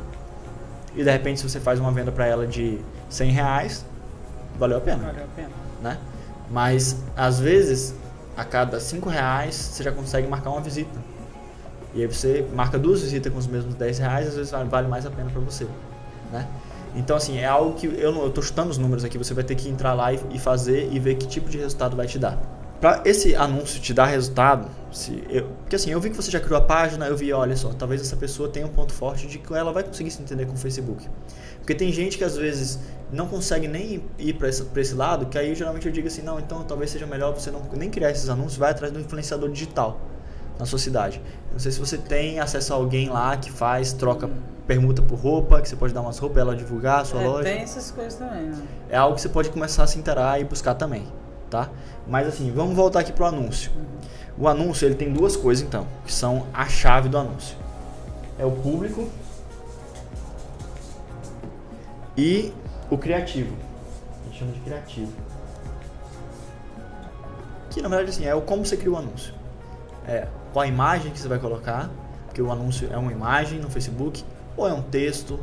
E 0.96 1.04
de 1.04 1.10
repente, 1.10 1.40
se 1.40 1.50
você 1.50 1.60
faz 1.60 1.80
uma 1.80 1.92
venda 1.92 2.12
para 2.12 2.28
ela 2.28 2.46
de 2.46 2.80
100 3.10 3.32
reais, 3.32 3.84
valeu 4.60 4.78
a 4.78 4.82
pena. 4.82 5.04
Valeu 5.04 5.24
a 5.24 5.36
pena. 5.36 5.50
Né? 5.82 5.98
Mas 6.52 6.98
às 7.18 7.40
vezes, 7.40 7.96
a 8.36 8.44
cada 8.44 8.80
5 8.80 9.10
reais, 9.10 9.56
você 9.56 9.84
já 9.84 9.92
consegue 9.92 10.28
marcar 10.28 10.50
uma 10.50 10.62
visita. 10.62 11.00
E 11.94 12.02
aí 12.02 12.08
você 12.08 12.48
marca 12.54 12.80
duas 12.80 13.02
visitas 13.02 13.32
com 13.32 13.38
os 13.38 13.48
mesmos 13.48 13.76
10 13.76 14.00
reais, 14.00 14.28
às 14.28 14.36
vezes 14.36 14.52
vale 14.70 14.88
mais 14.88 15.06
a 15.06 15.12
pena 15.12 15.30
para 15.30 15.42
você. 15.42 15.68
Né? 16.32 16.48
Então, 16.96 17.16
assim, 17.16 17.38
é 17.38 17.46
algo 17.46 17.76
que 17.76 17.88
eu 17.88 18.28
estou 18.28 18.44
chutando 18.44 18.70
os 18.70 18.78
números 18.78 19.04
aqui, 19.04 19.18
você 19.18 19.34
vai 19.34 19.44
ter 19.44 19.56
que 19.56 19.70
entrar 19.70 19.94
lá 19.94 20.14
e, 20.14 20.20
e 20.32 20.40
fazer 20.40 20.90
e 20.92 21.00
ver 21.00 21.16
que 21.16 21.28
tipo 21.28 21.50
de 21.50 21.58
resultado 21.58 21.96
vai 21.96 22.08
te 22.08 22.18
dar 22.18 22.63
para 22.80 23.02
esse 23.06 23.36
anúncio 23.36 23.80
te 23.80 23.94
dar 23.94 24.08
resultado, 24.08 24.70
se 24.92 25.24
eu, 25.30 25.48
porque 25.62 25.76
assim, 25.76 25.90
eu 25.90 26.00
vi 26.00 26.10
que 26.10 26.16
você 26.16 26.30
já 26.30 26.40
criou 26.40 26.58
a 26.58 26.62
página, 26.62 27.08
eu 27.08 27.16
vi, 27.16 27.32
olha 27.34 27.56
só, 27.56 27.70
talvez 27.70 28.02
essa 28.02 28.16
pessoa 28.16 28.50
tenha 28.50 28.66
um 28.66 28.70
ponto 28.70 28.94
forte 28.94 29.26
de 29.26 29.40
que 29.40 29.54
ela 29.54 29.72
vai 29.72 29.84
conseguir 29.84 30.12
se 30.12 30.22
entender 30.22 30.46
com 30.46 30.54
o 30.54 30.58
Facebook. 30.58 31.08
Porque 31.58 31.74
tem 31.74 31.92
gente 31.92 32.18
que 32.18 32.24
às 32.24 32.36
vezes 32.36 32.80
não 33.12 33.28
consegue 33.28 33.68
nem 33.68 34.04
ir 34.20 34.34
para 34.34 34.50
esse, 34.50 34.68
esse 34.76 34.94
lado, 34.94 35.28
que 35.28 35.38
aí 35.38 35.56
geralmente 35.56 35.88
eu 35.88 35.92
digo 35.92 36.08
assim, 36.08 36.22
não, 36.22 36.40
então 36.40 36.64
talvez 36.64 36.92
seja 36.92 37.08
melhor 37.08 37.34
você 37.34 37.50
não 37.50 37.62
nem 37.74 37.90
criar 37.90 38.12
esses 38.12 38.30
anúncios, 38.30 38.58
vai 38.58 38.72
atrás 38.72 38.92
do 38.92 39.00
influenciador 39.00 39.50
digital 39.50 40.00
na 40.60 40.66
sua 40.66 40.78
cidade. 40.78 41.22
Não 41.52 41.60
sei 41.60 41.72
se 41.72 41.80
você 41.80 41.98
tem 41.98 42.40
acesso 42.40 42.74
a 42.74 42.76
alguém 42.76 43.10
lá 43.10 43.36
que 43.38 43.52
faz, 43.52 43.94
troca 43.94 44.30
permuta 44.68 45.02
por 45.02 45.18
roupa, 45.18 45.62
que 45.62 45.70
você 45.70 45.76
pode 45.76 45.94
dar 45.94 46.02
umas 46.02 46.20
roupas, 46.20 46.40
ela 46.40 46.56
divulgar 46.56 47.02
a 47.02 47.06
sua 47.06 47.22
é, 47.22 47.28
loja. 47.28 47.44
Tem 47.44 47.62
essas 47.62 47.92
coisas 47.92 48.16
também. 48.16 48.44
Né? 48.44 48.62
É 48.90 48.98
algo 48.98 49.16
que 49.16 49.22
você 49.22 49.30
pode 49.30 49.50
começar 49.50 49.84
a 49.84 49.88
se 49.88 49.98
interar 49.98 50.40
e 50.40 50.44
buscar 50.44 50.74
também 50.76 51.08
tá? 51.54 51.70
Mas 52.08 52.28
assim, 52.28 52.52
vamos 52.52 52.76
voltar 52.76 53.02
aqui 53.02 53.14
pro 53.14 53.26
anúncio. 53.26 53.72
O 54.36 54.48
anúncio 54.48 54.88
ele 54.88 54.96
tem 54.96 55.14
duas 55.14 55.38
coisas 55.38 55.64
então, 55.64 55.86
que 56.04 56.12
são 56.12 56.48
a 56.52 56.66
chave 56.66 57.08
do 57.08 57.16
anúncio. 57.16 57.56
É 58.40 58.46
o 58.46 58.52
público 58.52 59.08
e 62.18 62.52
o 62.90 62.98
criativo. 62.98 63.56
A 64.22 64.26
gente 64.26 64.40
chama 64.40 64.52
de 64.52 64.60
criativo. 64.62 65.14
Que 67.70 67.84
na 67.84 67.88
verdade 67.88 68.10
assim, 68.10 68.26
é 68.26 68.34
o 68.34 68.42
como 68.42 68.66
você 68.66 68.76
cria 68.76 68.92
o 68.92 68.98
anúncio. 68.98 69.32
É 70.08 70.28
qual 70.52 70.64
a 70.64 70.68
imagem 70.68 71.12
que 71.12 71.20
você 71.20 71.28
vai 71.28 71.38
colocar, 71.38 71.92
porque 72.26 72.42
o 72.42 72.52
anúncio 72.52 72.90
é 72.92 72.98
uma 72.98 73.12
imagem 73.12 73.60
no 73.60 73.70
Facebook 73.70 74.26
ou 74.58 74.68
é 74.68 74.74
um 74.74 74.82
texto. 74.82 75.40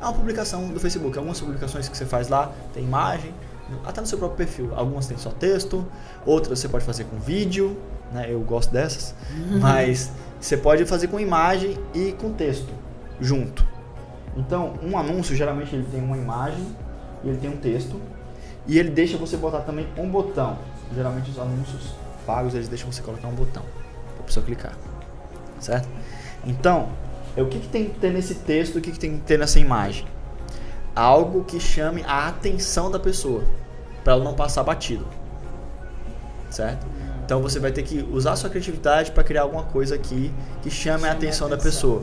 É 0.00 0.04
uma 0.04 0.14
publicação 0.14 0.66
do 0.68 0.80
Facebook. 0.80 1.18
Algumas 1.18 1.38
publicações 1.38 1.90
que 1.90 1.96
você 1.96 2.06
faz 2.06 2.28
lá 2.28 2.50
tem 2.72 2.82
imagem, 2.82 3.34
até 3.84 4.00
no 4.00 4.06
seu 4.06 4.18
próprio 4.18 4.38
perfil. 4.38 4.74
Algumas 4.74 5.06
têm 5.06 5.16
só 5.16 5.30
texto, 5.30 5.86
outras 6.24 6.58
você 6.58 6.68
pode 6.68 6.84
fazer 6.84 7.04
com 7.04 7.18
vídeo, 7.18 7.76
né? 8.12 8.26
Eu 8.28 8.40
gosto 8.40 8.72
dessas, 8.72 9.14
uhum. 9.30 9.58
mas 9.60 10.10
você 10.40 10.56
pode 10.56 10.84
fazer 10.84 11.08
com 11.08 11.18
imagem 11.18 11.78
e 11.94 12.12
com 12.12 12.32
texto 12.32 12.72
junto. 13.20 13.66
Então, 14.36 14.74
um 14.82 14.96
anúncio 14.98 15.34
geralmente 15.34 15.74
ele 15.74 15.86
tem 15.90 16.02
uma 16.02 16.16
imagem 16.16 16.66
e 17.24 17.28
ele 17.28 17.38
tem 17.38 17.50
um 17.50 17.56
texto 17.56 18.00
e 18.66 18.78
ele 18.78 18.90
deixa 18.90 19.16
você 19.16 19.36
botar 19.36 19.60
também 19.60 19.86
um 19.96 20.08
botão. 20.08 20.58
Geralmente 20.94 21.30
os 21.30 21.38
anúncios 21.38 21.94
pagos 22.26 22.54
eles 22.54 22.68
deixam 22.68 22.90
você 22.90 23.02
colocar 23.02 23.28
um 23.28 23.34
botão 23.34 23.62
para 24.14 24.22
a 24.22 24.26
pessoa 24.26 24.44
clicar, 24.44 24.76
certo? 25.60 25.88
Então, 26.44 26.90
é 27.36 27.42
o 27.42 27.46
que, 27.48 27.58
que 27.58 27.68
tem 27.68 27.86
que 27.86 27.98
ter 27.98 28.12
nesse 28.12 28.34
texto, 28.36 28.76
o 28.76 28.80
que, 28.80 28.90
que 28.90 28.98
tem 28.98 29.18
que 29.18 29.24
ter 29.24 29.38
nessa 29.38 29.58
imagem? 29.58 30.06
Algo 30.96 31.44
que 31.44 31.60
chame 31.60 32.02
a 32.06 32.26
atenção 32.26 32.90
da 32.90 32.98
pessoa, 32.98 33.44
para 34.02 34.14
ela 34.14 34.24
não 34.24 34.34
passar 34.34 34.64
batido. 34.64 35.06
Certo? 36.50 36.86
Então 37.24 37.42
você 37.42 37.60
vai 37.60 37.70
ter 37.70 37.82
que 37.82 38.08
usar 38.10 38.32
a 38.32 38.36
sua 38.36 38.48
criatividade 38.48 39.10
para 39.10 39.22
criar 39.22 39.42
alguma 39.42 39.64
coisa 39.64 39.94
aqui 39.94 40.32
que 40.62 40.70
chame 40.70 41.06
a 41.06 41.12
atenção, 41.12 41.48
da 41.48 41.58
pessoa. 41.58 42.02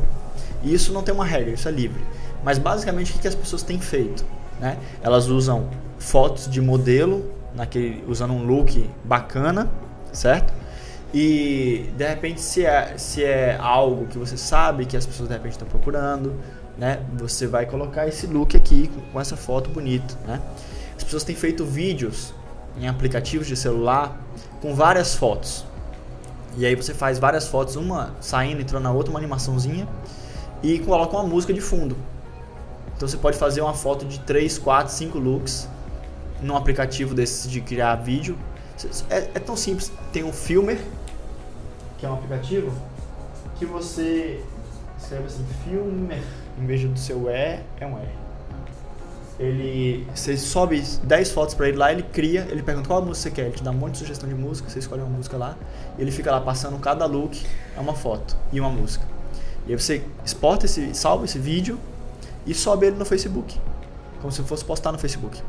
E 0.62 0.74
isso 0.74 0.94
não 0.94 1.02
tem 1.02 1.14
uma 1.14 1.26
regra, 1.26 1.52
isso 1.52 1.68
é 1.68 1.72
livre. 1.72 2.04
Mas 2.44 2.58
basicamente 2.58 3.12
o 3.12 3.14
que, 3.14 3.22
que 3.22 3.28
as 3.28 3.36
pessoas 3.36 3.64
têm 3.64 3.80
feito? 3.80 4.24
Né? 4.60 4.78
Elas 5.02 5.28
usam 5.28 5.70
fotos 5.98 6.50
de 6.50 6.62
modelo, 6.62 7.32
naquele, 7.56 8.04
usando 8.08 8.34
um 8.34 8.46
look 8.46 8.90
bacana, 9.04 9.70
certo? 10.12 10.54
E 11.14 11.90
de 11.96 12.08
repente 12.08 12.42
se 12.42 12.66
é, 12.66 12.98
se 12.98 13.24
é 13.24 13.58
algo 13.60 14.08
que 14.08 14.18
você 14.18 14.36
sabe 14.36 14.86
que 14.86 14.98
as 14.98 15.06
pessoas 15.06 15.30
de 15.30 15.36
repente 15.36 15.54
estão 15.54 15.68
procurando, 15.68 16.36
né? 16.78 17.04
Você 17.16 17.48
vai 17.48 17.66
colocar 17.66 18.08
esse 18.08 18.28
look 18.28 18.56
aqui 18.56 18.90
com 19.12 19.20
essa 19.20 19.38
foto 19.38 19.70
bonita, 19.70 20.16
né? 20.26 20.42
As 20.96 21.04
pessoas 21.04 21.24
têm 21.24 21.36
feito 21.36 21.66
vídeos 21.66 22.34
em 22.78 22.88
aplicativos 22.88 23.48
de 23.48 23.56
celular 23.56 24.20
com 24.62 24.74
várias 24.74 25.16
fotos. 25.16 25.66
E 26.58 26.66
aí 26.66 26.76
você 26.76 26.94
faz 26.94 27.18
várias 27.18 27.48
fotos, 27.48 27.76
uma 27.76 28.14
saindo, 28.22 28.62
entrando 28.62 28.84
na 28.84 28.92
outra, 28.92 29.12
uma 29.12 29.20
animaçãozinha 29.20 29.88
e 30.62 30.80
coloca 30.80 31.16
uma 31.16 31.28
música 31.28 31.54
de 31.54 31.62
fundo. 31.62 31.96
Então 32.96 33.08
você 33.08 33.18
pode 33.18 33.38
fazer 33.38 33.62
uma 33.62 33.74
foto 33.74 34.06
de 34.06 34.20
3, 34.20 34.58
4, 34.60 34.94
5 34.94 35.18
looks 35.18 35.68
num 36.42 36.56
aplicativo 36.56 37.14
desses 37.16 37.50
de 37.50 37.60
criar 37.62 37.96
vídeo. 37.96 38.38
É, 39.10 39.30
é 39.36 39.40
tão 39.40 39.56
simples. 39.56 39.92
Tem 40.12 40.24
um 40.24 40.32
Filmer, 40.32 40.80
que 41.98 42.06
é 42.06 42.10
um 42.10 42.14
aplicativo, 42.14 42.72
que 43.56 43.66
você 43.66 44.44
escreve 44.98 45.26
assim, 45.26 45.46
Filmer 45.64 46.24
em 46.58 46.66
vez 46.66 46.84
do 46.84 46.98
seu 46.98 47.30
E, 47.30 47.60
é 47.80 47.86
um 47.86 47.98
R. 47.98 48.24
Ele, 49.40 50.08
você 50.14 50.38
sobe 50.38 50.82
10 51.04 51.32
fotos 51.32 51.56
para 51.56 51.68
ele 51.68 51.78
lá, 51.78 51.92
ele 51.92 52.04
cria, 52.04 52.48
ele 52.50 52.62
pergunta 52.62 52.88
qual 52.88 53.02
música 53.02 53.30
você 53.30 53.32
quer, 53.32 53.46
ele 53.48 53.56
te 53.56 53.64
dá 53.64 53.72
um 53.72 53.76
monte 53.76 53.94
de 53.94 53.98
sugestão 54.00 54.30
de 54.30 54.36
música, 54.36 54.70
você 54.70 54.80
escolhe 54.80 55.02
uma 55.02 55.10
música 55.10 55.36
lá, 55.38 55.58
e 55.98 56.02
ele 56.02 56.12
fica 56.12 56.32
lá 56.32 56.40
passando 56.40 56.78
cada 56.80 57.06
look, 57.06 57.44
é 57.76 57.80
uma 57.80 57.96
foto 57.96 58.38
e 58.52 58.60
uma 58.60 58.70
música. 58.70 59.06
E 59.66 59.72
aí 59.72 59.80
você 59.80 60.04
exporta 60.24 60.66
esse, 60.66 60.94
salva 60.94 61.26
esse 61.26 61.40
vídeo 61.40 61.80
e 62.46 62.54
sobe 62.54 62.86
ele 62.86 62.96
no 62.96 63.06
Facebook, 63.06 63.60
como 64.22 64.32
se 64.32 64.44
fosse 64.44 64.64
postar 64.64 64.92
no 64.92 65.00
Facebook. 65.00 65.42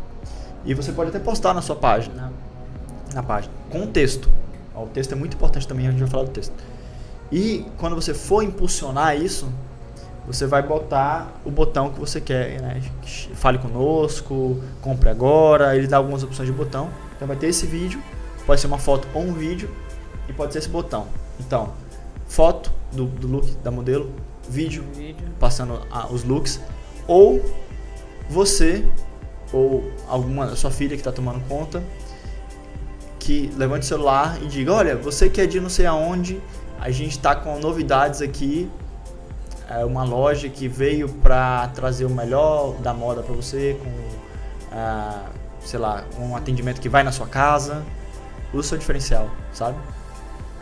E 0.64 0.72
você 0.72 0.90
pode 0.92 1.10
até 1.10 1.18
postar 1.18 1.52
na 1.52 1.60
sua 1.60 1.76
página, 1.76 2.32
na 3.12 3.22
página, 3.22 3.52
com 3.68 3.86
texto. 3.86 4.30
o 4.74 4.86
texto 4.86 5.12
é 5.12 5.14
muito 5.14 5.34
importante 5.36 5.68
também, 5.68 5.86
a 5.86 5.90
gente 5.90 6.00
vai 6.00 6.08
falar 6.08 6.24
do 6.24 6.30
texto. 6.30 6.54
E 7.30 7.66
quando 7.76 7.94
você 7.94 8.14
for 8.14 8.42
impulsionar 8.42 9.16
isso, 9.16 9.52
você 10.26 10.46
vai 10.46 10.62
botar 10.62 11.32
o 11.44 11.50
botão 11.50 11.90
que 11.90 12.00
você 12.00 12.20
quer, 12.20 12.60
né? 12.60 12.82
Fale 13.34 13.58
conosco, 13.58 14.60
compre 14.80 15.10
agora, 15.10 15.76
ele 15.76 15.86
dá 15.86 15.98
algumas 15.98 16.22
opções 16.22 16.48
de 16.48 16.54
botão. 16.54 16.88
Então 17.16 17.28
vai 17.28 17.36
ter 17.36 17.48
esse 17.48 17.66
vídeo, 17.66 18.02
pode 18.46 18.60
ser 18.60 18.66
uma 18.66 18.78
foto 18.78 19.06
ou 19.12 19.22
um 19.22 19.32
vídeo 19.32 19.70
e 20.28 20.32
pode 20.32 20.52
ser 20.52 20.60
esse 20.60 20.68
botão. 20.68 21.06
Então, 21.38 21.74
foto 22.26 22.72
do, 22.92 23.06
do 23.06 23.28
look 23.28 23.50
da 23.62 23.70
modelo, 23.70 24.10
vídeo, 24.48 24.84
vídeo. 24.94 25.26
passando 25.38 25.80
a, 25.90 26.06
os 26.06 26.24
looks, 26.24 26.60
ou 27.06 27.44
você 28.28 28.84
ou 29.52 29.84
alguma 30.08 30.56
sua 30.56 30.70
filha 30.70 30.96
que 30.96 31.00
está 31.00 31.12
tomando 31.12 31.40
conta 31.46 31.82
que 33.24 33.50
levante 33.56 33.84
o 33.84 33.86
celular 33.86 34.38
e 34.42 34.46
diga, 34.46 34.72
olha, 34.72 34.96
você 34.96 35.30
quer 35.30 35.50
ir 35.50 35.60
não 35.60 35.70
sei 35.70 35.86
aonde, 35.86 36.42
a 36.78 36.90
gente 36.90 37.12
está 37.12 37.34
com 37.34 37.58
novidades 37.58 38.20
aqui 38.20 38.70
é 39.68 39.84
uma 39.84 40.04
loja 40.04 40.48
que 40.48 40.68
veio 40.68 41.08
para 41.08 41.68
trazer 41.68 42.04
o 42.04 42.10
melhor 42.10 42.74
da 42.80 42.92
moda 42.92 43.22
para 43.22 43.34
você, 43.34 43.78
com, 43.82 43.92
ah, 44.72 45.26
sei 45.60 45.78
lá, 45.78 46.04
um 46.18 46.36
atendimento 46.36 46.80
que 46.80 46.88
vai 46.88 47.02
na 47.02 47.12
sua 47.12 47.26
casa. 47.26 47.82
O 48.52 48.62
seu 48.62 48.78
diferencial, 48.78 49.28
sabe? 49.52 49.76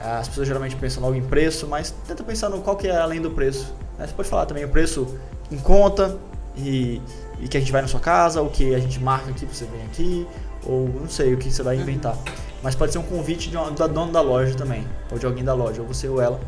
As 0.01 0.27
pessoas 0.27 0.49
geralmente 0.49 0.75
pensam 0.77 1.03
logo 1.03 1.15
em 1.15 1.23
preço, 1.23 1.67
mas 1.67 1.95
tenta 2.09 2.25
pensar 2.25 2.49
no 2.49 2.61
qual 2.63 2.77
que 2.77 2.89
é 2.89 2.97
além 2.97 3.21
do 3.21 3.31
preço. 3.31 3.75
Né? 3.99 4.07
Você 4.07 4.15
pode 4.15 4.29
falar 4.29 4.47
também 4.47 4.65
o 4.65 4.69
preço 4.69 5.19
em 5.51 5.59
conta 5.59 6.19
e, 6.57 7.01
e 7.39 7.49
que 7.49 7.57
a 7.57 7.61
gente 7.61 7.71
vai 7.71 7.83
na 7.83 7.89
sua 7.89 8.01
casa, 8.01 8.41
o 8.41 8.49
que 8.49 8.75
a 8.75 8.79
gente 8.79 8.99
marca 8.99 9.31
aqui 9.31 9.45
para 9.45 9.55
você 9.55 9.67
vir 9.67 9.83
aqui, 9.83 10.27
ou 10.67 10.89
não 10.89 11.09
sei 11.09 11.35
o 11.35 11.37
que 11.37 11.53
você 11.53 11.63
vai 11.63 11.77
inventar. 11.77 12.17
Mas 12.63 12.75
pode 12.75 12.93
ser 12.93 12.99
um 12.99 13.03
convite 13.03 13.51
de 13.51 13.57
uma, 13.57 13.71
da 13.71 13.87
dona 13.87 14.13
da 14.13 14.21
loja 14.21 14.55
também, 14.55 14.87
ou 15.11 15.19
de 15.19 15.27
alguém 15.27 15.45
da 15.45 15.53
loja, 15.55 15.83
ou 15.83 15.87
você 15.87 16.09
ou 16.09 16.21
ela, 16.21 16.41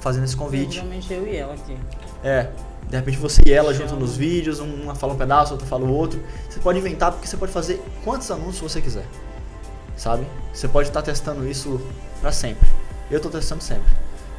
fazendo 0.00 0.24
esse 0.24 0.36
convite. 0.36 0.76
Realmente 0.76 1.12
eu 1.12 1.26
e 1.26 1.36
ela 1.36 1.54
aqui. 1.54 1.76
É. 2.24 2.50
De 2.88 2.96
repente 2.96 3.18
você 3.18 3.40
e 3.46 3.52
ela 3.52 3.72
juntam 3.72 3.96
nos 3.96 4.16
vídeos, 4.16 4.58
uma 4.58 4.94
fala 4.96 5.12
um 5.12 5.16
pedaço, 5.16 5.52
outra 5.52 5.66
fala 5.66 5.84
o 5.84 5.92
outro. 5.92 6.20
Você 6.48 6.58
pode 6.58 6.78
inventar 6.78 7.12
porque 7.12 7.26
você 7.26 7.36
pode 7.36 7.52
fazer 7.52 7.80
quantos 8.04 8.28
anúncios 8.30 8.72
você 8.72 8.80
quiser. 8.80 9.06
Sabe? 9.96 10.26
Você 10.52 10.66
pode 10.66 10.88
estar 10.88 11.02
testando 11.02 11.46
isso 11.48 11.80
para 12.20 12.32
sempre. 12.32 12.68
Eu 13.10 13.18
estou 13.18 13.30
testando 13.30 13.62
sempre. 13.62 13.92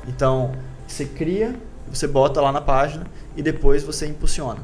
Então, 0.08 0.52
você 0.88 1.06
cria, 1.06 1.56
você 1.89 2.08
bota 2.08 2.41
lá 2.41 2.52
na 2.52 2.60
página 2.60 3.06
e 3.38 3.41
depois 3.41 3.84
você 3.84 4.08
impulsiona. 4.08 4.60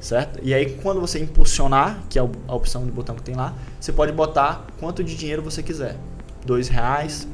Certo? 0.00 0.38
E 0.42 0.52
aí 0.52 0.78
quando 0.82 1.00
você 1.00 1.18
impulsionar, 1.18 2.00
que 2.08 2.18
é 2.18 2.22
a 2.22 2.54
opção 2.54 2.84
do 2.84 2.92
botão 2.92 3.16
que 3.16 3.22
tem 3.22 3.34
lá, 3.34 3.54
você 3.80 3.92
pode 3.92 4.12
botar 4.12 4.66
quanto 4.78 5.02
de 5.02 5.16
dinheiro 5.16 5.42
você 5.42 5.62
quiser. 5.62 5.96
Dois 6.44 6.68
reais 6.68 7.26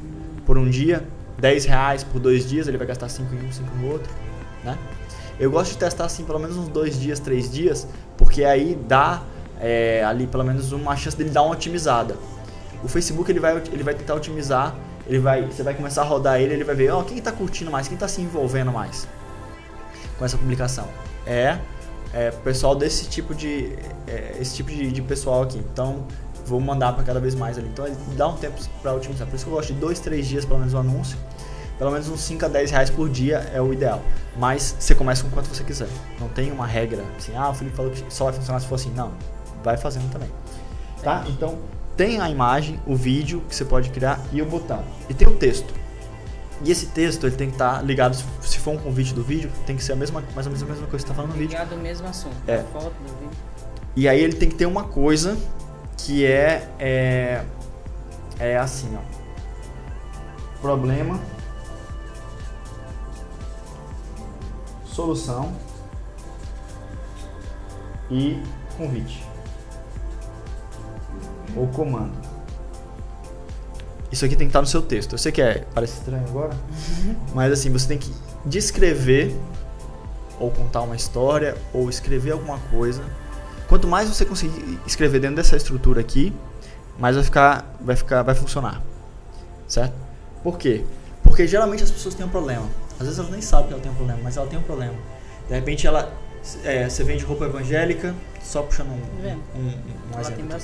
por 0.45 0.57
um 0.57 0.69
dia, 0.69 1.05
10 1.39 1.65
reais 1.65 2.03
por 2.03 2.19
dois 2.19 2.47
dias, 2.47 2.67
ele 2.67 2.77
vai 2.77 2.87
gastar 2.87 3.09
5 3.09 3.33
em 3.35 3.47
um, 3.47 3.51
5 3.51 3.75
no 3.75 3.91
outro, 3.91 4.11
né? 4.63 4.77
Eu 5.39 5.51
gosto 5.51 5.71
de 5.71 5.77
testar 5.77 6.05
assim 6.05 6.23
pelo 6.23 6.39
menos 6.39 6.55
uns 6.55 6.69
dois 6.69 6.99
dias, 6.99 7.19
três 7.19 7.51
dias, 7.51 7.87
porque 8.17 8.45
aí 8.45 8.75
dá 8.87 9.21
é, 9.59 10.03
ali 10.03 10.27
pelo 10.27 10.43
menos 10.43 10.71
uma 10.71 10.95
chance 10.95 11.17
dele 11.17 11.29
dar 11.29 11.41
uma 11.41 11.53
otimizada. 11.53 12.15
O 12.83 12.87
Facebook 12.87 13.29
ele 13.29 13.39
vai, 13.39 13.61
ele 13.71 13.83
vai 13.83 13.93
tentar 13.93 14.15
otimizar, 14.15 14.75
ele 15.07 15.19
vai, 15.19 15.45
você 15.45 15.61
vai 15.61 15.73
começar 15.73 16.01
a 16.01 16.05
rodar 16.05 16.39
ele, 16.39 16.53
ele 16.53 16.63
vai 16.63 16.75
ver, 16.75 16.91
ó, 16.91 17.01
oh, 17.01 17.03
quem 17.03 17.17
está 17.17 17.31
curtindo 17.31 17.69
mais, 17.69 17.87
quem 17.87 17.95
está 17.95 18.07
se 18.07 18.21
envolvendo 18.21 18.71
mais 18.71 19.07
com 20.17 20.23
essa 20.23 20.37
publicação. 20.37 20.87
É, 21.25 21.57
é 22.13 22.31
pessoal 22.31 22.75
desse 22.75 23.09
tipo 23.09 23.35
de, 23.35 23.75
é, 24.07 24.37
esse 24.39 24.55
tipo 24.55 24.69
de, 24.71 24.91
de 24.91 25.01
pessoal 25.01 25.43
aqui. 25.43 25.57
Então 25.57 26.05
vou 26.45 26.59
mandar 26.59 26.93
para 26.93 27.03
cada 27.03 27.19
vez 27.19 27.35
mais 27.35 27.57
ali. 27.57 27.67
Então 27.67 27.85
ele 27.85 27.97
dá 28.15 28.27
um 28.27 28.35
tempo 28.35 28.55
para 28.81 28.93
otimizar. 28.93 29.27
Por 29.27 29.35
isso 29.35 29.45
que 29.45 29.51
eu 29.51 29.55
gosto 29.55 29.73
de 29.73 29.79
dois, 29.79 29.99
três 29.99 30.27
dias 30.27 30.45
pelo 30.45 30.59
menos 30.59 30.73
o 30.73 30.77
anúncio. 30.77 31.17
Pelo 31.77 31.91
menos 31.91 32.07
uns 32.07 32.21
5 32.21 32.45
a 32.45 32.47
10 32.47 32.71
reais 32.71 32.89
por 32.89 33.09
dia 33.09 33.49
é 33.53 33.61
o 33.61 33.73
ideal. 33.73 34.01
Mas 34.37 34.75
você 34.79 34.95
começa 34.95 35.23
com 35.23 35.29
quanto 35.29 35.47
você 35.47 35.63
quiser. 35.63 35.89
Não 36.19 36.29
tem 36.29 36.51
uma 36.51 36.65
regra 36.65 37.03
assim, 37.17 37.35
ah, 37.35 37.49
o 37.49 37.53
Felipe 37.53 37.75
falou 37.75 37.91
que 37.91 38.01
só 38.09 38.25
vai 38.25 38.33
funcionar 38.33 38.59
se 38.61 38.67
for 38.67 38.75
assim. 38.75 38.91
Não, 38.91 39.11
vai 39.63 39.75
fazendo 39.75 40.09
também. 40.09 40.29
Tá? 41.03 41.25
Então 41.27 41.57
tem 41.97 42.19
a 42.19 42.29
imagem, 42.29 42.79
o 42.85 42.95
vídeo 42.95 43.41
que 43.47 43.55
você 43.55 43.65
pode 43.65 43.89
criar 43.89 44.19
e 44.31 44.41
o 44.41 44.45
botão. 44.45 44.83
E 45.09 45.13
tem 45.13 45.27
o 45.27 45.35
texto. 45.35 45.73
E 46.63 46.71
esse 46.71 46.87
texto 46.87 47.25
ele 47.25 47.35
tem 47.35 47.47
que 47.47 47.55
estar 47.55 47.77
tá 47.77 47.81
ligado, 47.81 48.15
se 48.41 48.57
for 48.59 48.71
um 48.71 48.77
convite 48.77 49.13
do 49.13 49.23
vídeo, 49.23 49.51
tem 49.65 49.75
que 49.75 49.83
ser 49.83 49.93
a 49.93 49.95
mesma, 49.95 50.23
mais 50.33 50.47
ou 50.47 50.53
menos 50.53 50.63
a 50.63 50.65
mesma 50.65 50.87
coisa 50.87 50.87
que 50.87 50.91
você 50.91 51.03
está 51.03 51.13
falando 51.13 51.31
no 51.31 51.37
vídeo. 51.37 51.51
Ligado 51.51 51.73
ao 51.73 51.79
mesmo 51.79 52.07
assunto. 52.07 52.35
É. 52.47 52.63
Foto 52.71 52.93
do 53.05 53.19
vídeo. 53.19 53.37
E 53.95 54.07
aí 54.07 54.21
ele 54.21 54.33
tem 54.33 54.49
que 54.49 54.55
ter 54.55 54.65
uma 54.65 54.85
coisa 54.85 55.37
que 56.05 56.23
é, 56.23 56.69
é, 56.77 57.43
é 58.39 58.57
assim, 58.57 58.95
ó. 58.95 59.01
Problema, 60.61 61.19
solução 64.85 65.51
e 68.09 68.39
convite 68.77 69.25
ou 71.55 71.67
comando. 71.67 72.13
Isso 74.11 74.25
aqui 74.25 74.35
tem 74.35 74.47
que 74.47 74.49
estar 74.49 74.61
no 74.61 74.67
seu 74.67 74.81
texto. 74.83 75.13
Eu 75.13 75.17
sei 75.17 75.31
que 75.31 75.41
é, 75.41 75.65
parece 75.73 75.93
estranho 75.93 76.25
agora, 76.27 76.53
uhum. 76.53 77.15
mas 77.33 77.51
assim, 77.51 77.71
você 77.71 77.87
tem 77.87 77.97
que 77.97 78.13
descrever 78.45 79.35
ou 80.39 80.51
contar 80.51 80.81
uma 80.81 80.95
história 80.95 81.57
ou 81.73 81.89
escrever 81.89 82.31
alguma 82.31 82.59
coisa. 82.69 83.03
Quanto 83.75 83.89
mais 83.89 84.07
você 84.07 84.23
conseguir 84.23 84.79
escrever 84.87 85.19
dentro 85.19 85.35
dessa 85.35 85.57
estrutura 85.57 85.99
aqui, 85.99 86.31
mais 86.97 87.17
vai 87.17 87.25
ficar, 87.25 87.75
vai 87.81 87.95
ficar, 87.97 88.23
vai 88.23 88.33
funcionar, 88.33 88.81
certo? 89.67 89.93
Por 90.41 90.57
quê? 90.57 90.85
Porque 91.21 91.45
geralmente 91.45 91.83
as 91.83 91.91
pessoas 91.91 92.15
têm 92.15 92.25
um 92.25 92.29
problema. 92.29 92.65
Às 92.93 92.99
vezes 92.99 93.19
elas 93.19 93.31
nem 93.31 93.41
sabem 93.41 93.67
que 93.67 93.73
ela 93.73 93.83
tem 93.83 93.91
um 93.91 93.95
problema, 93.95 94.21
mas 94.23 94.37
ela 94.37 94.47
tem 94.47 94.57
um 94.57 94.61
problema. 94.61 94.93
De 95.49 95.53
repente 95.55 95.85
ela, 95.85 96.09
é, 96.63 96.87
você 96.87 97.03
vende 97.03 97.25
roupa 97.25 97.43
evangélica, 97.43 98.15
só 98.41 98.61
puxando 98.61 98.91
um, 98.91 98.93
um, 98.93 99.59
um, 99.59 100.15
um 100.15 100.19
exemplo. 100.21 100.57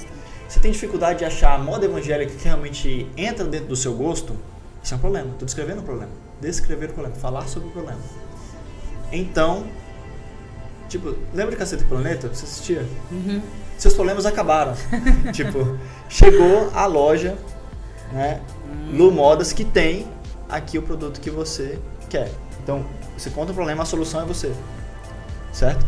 Você 0.48 0.62
tem 0.62 0.72
dificuldade 0.72 1.20
de 1.20 1.26
achar 1.26 1.56
a 1.56 1.58
moda 1.58 1.84
evangélica 1.84 2.34
que 2.34 2.46
realmente 2.46 3.12
entra 3.18 3.44
dentro 3.44 3.68
do 3.68 3.76
seu 3.76 3.94
gosto? 3.94 4.38
Isso 4.82 4.94
é 4.94 4.96
um 4.96 5.02
problema. 5.02 5.32
Estou 5.32 5.46
descrevendo 5.46 5.82
o 5.82 5.84
problema. 5.84 6.14
Descrever 6.40 6.92
o 6.92 6.94
problema. 6.94 7.18
Falar 7.18 7.46
sobre 7.50 7.68
o 7.68 7.72
problema. 7.74 8.00
Então, 9.12 9.68
tipo, 10.92 11.16
lembra 11.34 11.52
de 11.52 11.58
Caceta 11.58 11.84
e 11.84 11.88
Planeta? 11.88 12.28
Você 12.28 12.44
assistia? 12.44 12.86
Uhum. 13.10 13.42
Seus 13.78 13.94
problemas 13.94 14.26
acabaram. 14.26 14.74
tipo, 15.32 15.78
chegou 16.10 16.70
a 16.74 16.86
loja, 16.86 17.38
né, 18.12 18.42
hum. 18.66 18.98
Lu 18.98 19.12
Modas, 19.12 19.54
que 19.54 19.64
tem 19.64 20.06
aqui 20.50 20.78
o 20.78 20.82
produto 20.82 21.22
que 21.22 21.30
você 21.30 21.80
quer. 22.10 22.30
Então, 22.62 22.86
você 23.18 23.30
conta 23.30 23.52
o 23.52 23.56
problema, 23.56 23.84
a 23.84 23.86
solução 23.86 24.22
é 24.22 24.26
você. 24.26 24.52
Certo? 25.54 25.86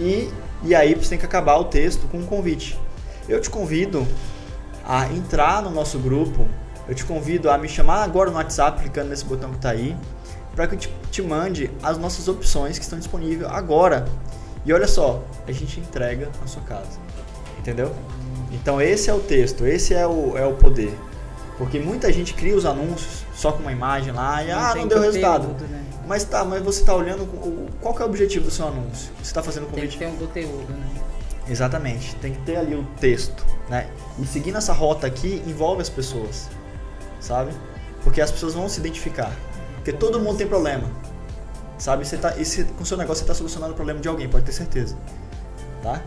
E, 0.00 0.30
e 0.62 0.74
aí 0.74 0.94
você 0.94 1.10
tem 1.10 1.18
que 1.18 1.26
acabar 1.26 1.56
o 1.58 1.64
texto 1.64 2.08
com 2.08 2.18
um 2.18 2.26
convite. 2.26 2.78
Eu 3.28 3.40
te 3.40 3.50
convido 3.50 4.06
a 4.84 5.06
entrar 5.12 5.62
no 5.62 5.70
nosso 5.70 5.98
grupo. 5.98 6.48
Eu 6.88 6.94
te 6.94 7.04
convido 7.04 7.50
a 7.50 7.58
me 7.58 7.68
chamar 7.68 8.02
agora 8.04 8.30
no 8.30 8.36
WhatsApp, 8.36 8.80
clicando 8.80 9.10
nesse 9.10 9.24
botão 9.24 9.50
que 9.50 9.56
está 9.56 9.70
aí, 9.70 9.96
para 10.54 10.66
que 10.66 10.76
eu 10.76 10.78
te, 10.78 10.92
te 11.10 11.22
mande 11.22 11.70
as 11.82 11.98
nossas 11.98 12.28
opções 12.28 12.78
que 12.78 12.84
estão 12.84 12.98
disponíveis 12.98 13.50
agora. 13.50 14.06
E 14.66 14.72
olha 14.72 14.88
só, 14.88 15.22
a 15.46 15.52
gente 15.52 15.78
entrega 15.78 16.28
na 16.40 16.46
sua 16.48 16.62
casa. 16.62 16.98
Entendeu? 17.56 17.94
Então 18.50 18.82
esse 18.82 19.08
é 19.08 19.14
o 19.14 19.20
texto, 19.20 19.64
esse 19.64 19.94
é 19.94 20.06
o, 20.06 20.36
é 20.36 20.44
o 20.44 20.54
poder. 20.54 20.92
Porque 21.56 21.78
muita 21.78 22.12
gente 22.12 22.34
cria 22.34 22.54
os 22.54 22.66
anúncios 22.66 23.24
só 23.34 23.52
com 23.52 23.60
uma 23.60 23.72
imagem 23.72 24.12
lá 24.12 24.42
e 24.42 24.48
não 24.48 24.58
ah, 24.58 24.74
não 24.74 24.88
deu 24.88 25.00
resultado. 25.00 25.48
Né? 25.48 25.84
Mas 26.06 26.24
tá, 26.24 26.44
mas 26.44 26.62
você 26.62 26.80
está 26.80 26.94
olhando 26.94 27.26
qual 27.80 27.94
que 27.94 28.02
é 28.02 28.04
o 28.04 28.08
objetivo 28.08 28.46
do 28.46 28.50
seu 28.50 28.66
anúncio? 28.66 29.10
Você 29.18 29.22
está 29.22 29.42
fazendo 29.42 29.66
convite? 29.66 29.96
Tem 29.96 30.10
que 30.10 30.16
ter 30.16 30.24
um 30.24 30.26
conteúdo, 30.26 30.72
né? 30.72 30.86
Exatamente, 31.48 32.14
tem 32.16 32.32
que 32.32 32.40
ter 32.40 32.56
ali 32.56 32.74
o 32.74 32.84
texto, 33.00 33.46
né? 33.68 33.88
E 34.18 34.26
seguindo 34.26 34.58
essa 34.58 34.72
rota 34.72 35.06
aqui 35.06 35.42
envolve 35.46 35.80
as 35.80 35.88
pessoas, 35.88 36.48
sabe? 37.20 37.52
Porque 38.02 38.20
as 38.20 38.32
pessoas 38.32 38.54
vão 38.54 38.68
se 38.68 38.80
identificar. 38.80 39.32
Porque 39.76 39.92
todo 39.92 40.18
mundo 40.18 40.36
tem 40.36 40.46
problema, 40.46 40.90
sabe? 41.78 42.06
Você 42.06 42.16
tá, 42.16 42.38
esse, 42.38 42.64
com 42.64 42.82
o 42.82 42.86
seu 42.86 42.96
negócio 42.96 43.18
você 43.18 43.24
está 43.24 43.34
solucionando 43.34 43.72
o 43.72 43.76
problema 43.76 44.00
de 44.00 44.08
alguém, 44.08 44.28
pode 44.28 44.44
ter 44.44 44.52
certeza, 44.52 44.96
tá? 45.82 46.02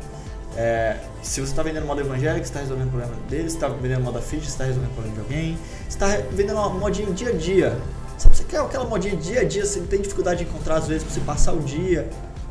É, 0.55 0.97
se 1.21 1.39
você 1.39 1.51
está 1.51 1.63
vendendo 1.63 1.85
moda 1.85 2.01
evangélica, 2.01 2.45
está 2.45 2.59
resolvendo 2.59 2.87
o 2.87 2.91
problema 2.91 3.15
deles. 3.29 3.53
Está 3.53 3.67
vendendo 3.67 4.01
moda 4.01 4.21
fit, 4.21 4.45
está 4.45 4.65
resolvendo 4.65 4.91
o 4.91 4.93
problema 4.93 5.15
de 5.15 5.21
alguém. 5.21 5.57
Está 5.87 6.07
vendendo 6.31 6.57
uma 6.57 6.69
modinha 6.69 7.11
dia 7.11 7.29
a 7.29 7.33
dia. 7.33 7.77
Sabe, 8.17 8.35
você 8.35 8.43
quer 8.43 8.59
aquela 8.59 8.85
modinha 8.85 9.15
dia 9.15 9.41
a 9.41 9.43
dia, 9.45 9.65
você 9.65 9.79
tem 9.81 10.01
dificuldade 10.01 10.43
de 10.43 10.49
encontrar 10.49 10.75
às 10.75 10.87
vezes 10.87 11.03
para 11.03 11.13
você 11.13 11.21
passar 11.21 11.53
o 11.53 11.59
dia 11.59 12.09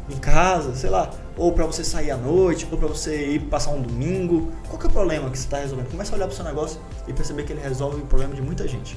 em 0.09 0.17
casa, 0.17 0.75
sei 0.75 0.89
lá, 0.89 1.11
ou 1.37 1.53
para 1.53 1.67
você 1.67 1.85
sair 1.85 2.11
à 2.11 2.17
noite, 2.17 2.67
ou 2.71 2.79
para 2.79 2.89
você 2.89 3.33
ir 3.33 3.41
passar 3.41 3.73
um 3.73 3.83
domingo. 3.83 4.51
Qual 4.69 4.79
que 4.79 4.87
é 4.87 4.89
o 4.89 4.93
problema 4.93 5.29
que 5.29 5.37
você 5.37 5.45
está 5.45 5.59
resolvendo? 5.59 5.91
Começa 5.91 6.13
a 6.13 6.17
olhar 6.17 6.27
para 6.27 6.33
o 6.33 6.37
seu 6.37 6.45
negócio 6.47 6.81
e 7.07 7.13
perceber 7.13 7.43
que 7.43 7.53
ele 7.53 7.61
resolve 7.61 8.01
o 8.01 8.07
problema 8.07 8.35
de 8.35 8.41
muita 8.41 8.67
gente. 8.67 8.97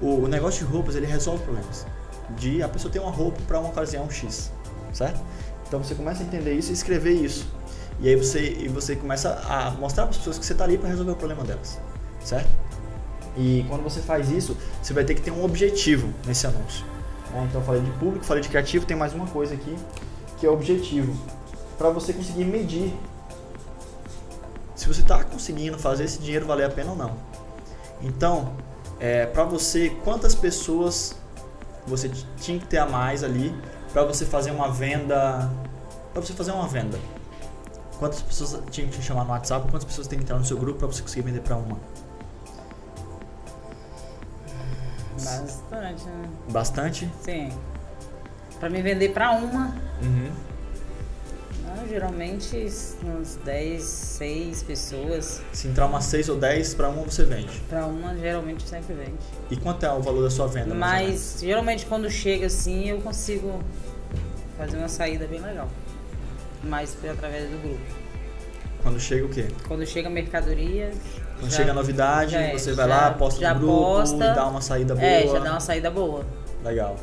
O, 0.00 0.24
o 0.24 0.28
negócio 0.28 0.66
de 0.66 0.72
roupas, 0.72 0.96
ele 0.96 1.06
resolve 1.06 1.44
problemas. 1.44 1.86
De 2.36 2.62
a 2.62 2.68
pessoa 2.68 2.92
ter 2.92 2.98
uma 2.98 3.10
roupa 3.10 3.40
para 3.46 3.58
uma 3.58 3.68
ocasião 3.68 4.08
X, 4.10 4.50
certo? 4.92 5.20
Então 5.66 5.82
você 5.82 5.94
começa 5.94 6.22
a 6.22 6.26
entender 6.26 6.54
isso 6.54 6.70
e 6.70 6.74
escrever 6.74 7.12
isso. 7.12 7.46
E 8.00 8.08
aí 8.08 8.16
você, 8.16 8.56
e 8.60 8.68
você 8.68 8.96
começa 8.96 9.40
a 9.46 9.70
mostrar 9.72 10.04
para 10.04 10.10
as 10.10 10.18
pessoas 10.18 10.38
que 10.38 10.44
você 10.44 10.52
está 10.52 10.64
ali 10.64 10.78
para 10.78 10.88
resolver 10.88 11.12
o 11.12 11.16
problema 11.16 11.44
delas, 11.44 11.78
certo? 12.24 12.48
E 13.36 13.64
quando 13.68 13.82
você 13.82 14.00
faz 14.00 14.30
isso, 14.30 14.56
você 14.82 14.92
vai 14.92 15.04
ter 15.04 15.14
que 15.14 15.20
ter 15.20 15.30
um 15.30 15.44
objetivo 15.44 16.12
nesse 16.26 16.46
anúncio. 16.46 16.84
Né? 17.32 17.46
Então 17.48 17.60
eu 17.60 17.66
falei 17.66 17.82
de 17.82 17.90
público, 17.92 18.24
falei 18.24 18.42
de 18.42 18.48
criativo, 18.48 18.86
tem 18.86 18.96
mais 18.96 19.12
uma 19.12 19.26
coisa 19.26 19.54
aqui 19.54 19.76
que 20.38 20.46
é 20.46 20.50
objetivo, 20.50 21.14
para 21.76 21.90
você 21.90 22.14
conseguir 22.14 22.44
medir 22.44 22.94
se 24.74 24.88
você 24.88 25.02
está 25.02 25.22
conseguindo 25.22 25.78
fazer 25.78 26.04
esse 26.04 26.18
dinheiro 26.18 26.46
valer 26.46 26.64
a 26.64 26.70
pena 26.70 26.92
ou 26.92 26.96
não. 26.96 27.14
Então, 28.00 28.54
é, 28.98 29.26
para 29.26 29.44
você, 29.44 29.90
quantas 30.02 30.34
pessoas 30.34 31.14
você 31.86 32.10
tinha 32.38 32.58
que 32.58 32.66
ter 32.66 32.78
a 32.78 32.86
mais 32.86 33.24
ali 33.24 33.54
para 33.92 34.04
você 34.04 34.24
fazer 34.24 34.50
uma 34.50 34.70
venda, 34.70 35.50
para 36.12 36.22
você 36.22 36.32
fazer 36.32 36.52
uma 36.52 36.68
venda? 36.68 36.98
Quantas 37.98 38.22
pessoas 38.22 38.62
tinha 38.70 38.86
que 38.86 38.96
te 38.96 39.02
chamar 39.02 39.24
no 39.24 39.30
WhatsApp? 39.30 39.70
Quantas 39.70 39.84
pessoas 39.84 40.06
tem 40.06 40.18
que 40.18 40.24
entrar 40.24 40.38
no 40.38 40.44
seu 40.44 40.56
grupo 40.56 40.78
para 40.78 40.88
você 40.88 41.02
conseguir 41.02 41.22
vender 41.22 41.40
para 41.40 41.56
uma? 41.56 41.76
Bastante, 45.12 46.04
né? 46.04 46.28
Bastante? 46.50 47.12
Sim. 47.20 47.52
Para 48.58 48.70
me 48.70 48.80
vender 48.80 49.10
para 49.10 49.32
uma. 49.32 49.74
Uhum. 50.02 50.30
Não, 51.76 51.88
geralmente 51.88 52.66
uns 53.04 53.36
10, 53.44 53.82
6 53.82 54.62
pessoas. 54.62 55.42
Se 55.52 55.68
entrar 55.68 55.86
umas 55.86 56.04
6 56.04 56.28
ou 56.28 56.36
10, 56.36 56.74
para 56.74 56.88
uma 56.88 57.02
você 57.02 57.24
vende? 57.24 57.60
Para 57.68 57.86
uma, 57.86 58.16
geralmente 58.16 58.68
sempre 58.68 58.94
vende. 58.94 59.18
E 59.50 59.56
quanto 59.56 59.84
é 59.84 59.92
o 59.92 60.00
valor 60.00 60.22
da 60.22 60.30
sua 60.30 60.46
venda? 60.46 60.74
Mas 60.74 61.38
geralmente 61.40 61.86
quando 61.86 62.10
chega 62.10 62.46
assim, 62.46 62.88
eu 62.88 63.00
consigo 63.00 63.62
fazer 64.58 64.76
uma 64.76 64.88
saída 64.88 65.26
bem 65.26 65.40
legal 65.40 65.68
mais 66.62 66.96
através 67.08 67.50
do 67.50 67.58
grupo. 67.62 67.80
Quando 68.82 68.98
chega 68.98 69.26
o 69.26 69.28
quê? 69.28 69.48
Quando 69.68 69.86
chega 69.86 70.08
a 70.08 70.10
mercadoria. 70.10 70.90
Quando 71.38 71.50
já, 71.50 71.58
chega 71.58 71.70
a 71.70 71.74
novidade, 71.74 72.36
é, 72.36 72.52
você 72.52 72.72
vai 72.72 72.88
já, 72.88 72.94
lá, 72.94 73.10
posta 73.12 73.54
no 73.54 73.60
grupo 73.60 73.76
posta, 73.76 74.16
e 74.16 74.34
dá 74.34 74.46
uma 74.46 74.60
saída 74.60 74.94
boa. 74.94 75.06
É, 75.06 75.26
já 75.26 75.38
dá 75.38 75.50
uma 75.52 75.60
saída 75.60 75.90
boa. 75.90 76.24
Legal. 76.64 76.96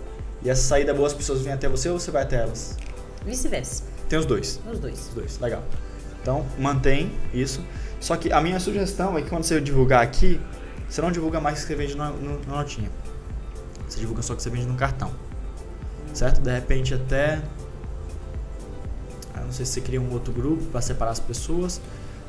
E 0.44 0.50
essa 0.50 0.62
saída 0.62 0.94
boa 0.94 1.08
as 1.08 1.14
pessoas 1.14 1.42
vêm 1.42 1.54
até 1.54 1.68
você 1.68 1.90
ou 1.90 2.00
você 2.00 2.12
vai 2.12 2.24
até 2.24 2.38
elas? 2.38 2.78
vice-versa. 3.26 3.84
Tem 4.10 4.18
os 4.18 4.26
dois. 4.26 4.60
Os 4.72 4.80
dois. 4.80 5.08
Os 5.10 5.14
dois, 5.14 5.40
legal. 5.40 5.64
Então, 6.22 6.46
mantém 6.58 7.12
isso. 7.34 7.64
Só 8.00 8.16
que 8.16 8.32
a 8.32 8.42
minha 8.42 8.60
sugestão 8.60 9.18
é 9.18 9.22
que 9.22 9.30
quando 9.30 9.44
você 9.44 9.60
divulgar 9.60 10.04
aqui, 10.04 10.40
você 10.88 11.02
não 11.02 11.12
divulga 11.12 11.40
mais 11.40 11.62
que 11.62 11.68
você 11.68 11.76
vende 11.76 11.96
na, 11.96 12.10
no, 12.10 12.40
na 12.46 12.56
notinha. 12.58 12.90
Você 13.88 14.00
divulga 14.00 14.22
só 14.22 14.36
que 14.36 14.44
você 14.44 14.50
vende 14.50 14.66
no 14.66 14.76
cartão. 14.76 15.12
Certo? 16.14 16.42
De 16.42 16.52
repente 16.52 16.94
até. 16.94 17.42
Eu 19.36 19.44
não 19.44 19.52
sei 19.52 19.66
se 19.66 19.74
você 19.74 19.82
cria 19.82 20.02
um 20.02 20.12
outro 20.12 20.34
grupo 20.34 20.64
para 20.66 20.82
separar 20.82 21.12
as 21.12 21.20
pessoas. 21.20 21.82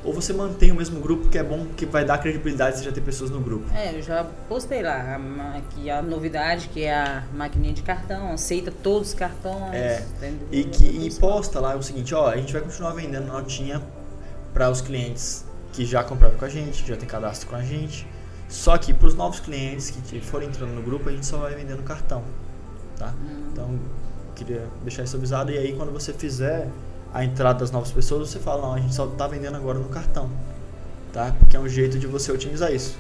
Ou 0.09 0.15
você 0.15 0.33
mantém 0.33 0.73
o 0.73 0.75
mesmo 0.75 1.01
grupo, 1.01 1.29
que 1.29 1.37
é 1.37 1.43
bom, 1.43 1.67
que 1.77 1.85
vai 1.85 2.03
dar 2.03 2.17
credibilidade 2.17 2.79
se 2.79 2.85
já 2.85 2.91
ter 2.91 3.03
pessoas 3.03 3.31
no 3.31 3.41
grupo. 3.41 3.71
É, 3.75 3.95
eu 3.95 4.01
já 4.01 4.25
postei 4.49 4.83
lá 4.83 5.17
a, 5.17 5.61
que 5.69 5.91
a 5.91 6.01
novidade, 6.01 6.71
que 6.71 6.85
é 6.85 6.95
a 6.95 7.25
maquininha 7.35 7.75
de 7.75 7.83
cartão, 7.83 8.33
aceita 8.33 8.73
todos 8.83 9.09
os 9.09 9.15
cartões. 9.15 9.75
É, 9.75 10.03
e, 10.51 10.65
que, 10.65 10.87
e 10.87 11.13
posta 11.13 11.61
lá 11.61 11.77
o 11.77 11.83
seguinte, 11.83 12.15
ó, 12.15 12.27
a 12.27 12.39
gente 12.39 12.55
vai 12.55 12.63
continuar 12.63 12.93
vendendo 12.93 13.27
notinha 13.27 13.83
para 14.55 14.71
os 14.71 14.81
clientes 14.81 15.45
que 15.75 15.85
já 15.85 16.03
compraram 16.03 16.39
com 16.39 16.45
a 16.47 16.49
gente, 16.49 16.85
que 16.85 16.89
já 16.89 16.97
tem 16.97 17.07
cadastro 17.07 17.47
com 17.47 17.57
a 17.57 17.63
gente. 17.63 18.07
Só 18.49 18.79
que 18.79 18.95
para 18.95 19.09
os 19.09 19.15
novos 19.15 19.41
clientes 19.41 19.91
que 19.91 20.23
forem 20.23 20.49
entrando 20.49 20.71
no 20.71 20.81
grupo, 20.81 21.11
a 21.11 21.13
gente 21.13 21.27
só 21.27 21.37
vai 21.37 21.55
vendendo 21.55 21.83
cartão, 21.83 22.25
tá? 22.97 23.09
Hum. 23.09 23.49
Então, 23.53 23.79
queria 24.35 24.65
deixar 24.83 25.03
isso 25.03 25.19
avisado. 25.19 25.53
E 25.53 25.59
aí, 25.59 25.75
quando 25.75 25.93
você 25.93 26.15
fizer 26.15 26.67
a 27.13 27.25
entrada 27.25 27.61
das 27.61 27.71
novas 27.71 27.91
pessoas, 27.91 28.29
você 28.29 28.39
fala, 28.39 28.63
não, 28.63 28.75
a 28.75 28.81
gente 28.81 28.95
só 28.95 29.07
está 29.07 29.27
vendendo 29.27 29.57
agora 29.57 29.79
no 29.79 29.89
cartão, 29.89 30.31
tá? 31.13 31.35
Porque 31.39 31.57
é 31.57 31.61
um 31.61 31.69
jeito 31.69 31.99
de 31.99 32.07
você 32.07 32.31
otimizar 32.31 32.73
isso, 32.73 32.99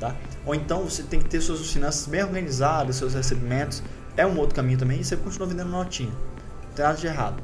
tá? 0.00 0.14
Ou 0.44 0.54
então 0.54 0.82
você 0.82 1.02
tem 1.02 1.20
que 1.20 1.28
ter 1.28 1.40
suas 1.40 1.70
finanças 1.70 2.06
bem 2.06 2.22
organizadas, 2.22 2.96
seus 2.96 3.14
recebimentos, 3.14 3.82
é 4.16 4.26
um 4.26 4.36
outro 4.38 4.54
caminho 4.54 4.78
também, 4.78 5.00
e 5.00 5.04
você 5.04 5.16
continua 5.16 5.46
vendendo 5.46 5.70
notinha, 5.70 6.10
não 6.10 6.72
tem 6.74 6.84
nada 6.84 6.98
de 6.98 7.06
errado, 7.06 7.42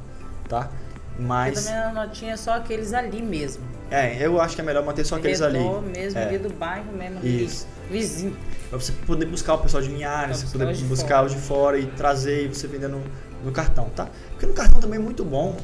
tá? 0.49 0.69
Mas... 1.17 1.53
Porque 1.53 1.69
também 1.69 1.83
a 1.83 1.93
notinha 1.93 2.33
é 2.33 2.37
só 2.37 2.53
aqueles 2.53 2.93
ali 2.93 3.21
mesmo. 3.21 3.63
É, 3.91 4.25
eu 4.25 4.41
acho 4.41 4.55
que 4.55 4.61
é 4.61 4.63
melhor 4.63 4.83
manter 4.83 5.05
só 5.05 5.15
aqueles 5.15 5.41
ali. 5.41 5.59
mesmo, 5.95 6.19
é. 6.19 6.25
ali 6.25 6.37
do 6.39 6.51
bairro 6.51 6.91
mesmo, 6.91 7.23
Isso. 7.23 7.67
vizinho. 7.89 8.35
Pra 8.69 8.79
você 8.79 8.91
poder 8.91 9.27
buscar 9.27 9.53
o 9.53 9.59
pessoal 9.59 9.83
de 9.83 9.89
Linhares, 9.89 10.39
você 10.39 10.57
poder 10.57 10.75
buscar 10.85 11.23
os 11.23 11.31
de 11.31 11.37
fora 11.37 11.77
e 11.77 11.85
trazer 11.85 12.45
e 12.45 12.47
você 12.47 12.65
vender 12.65 12.87
no, 12.87 13.03
no 13.43 13.51
cartão, 13.51 13.87
tá? 13.95 14.07
Porque 14.31 14.47
no 14.47 14.53
cartão 14.53 14.81
também 14.81 14.99
é 14.99 15.01
muito 15.01 15.23
bom 15.23 15.55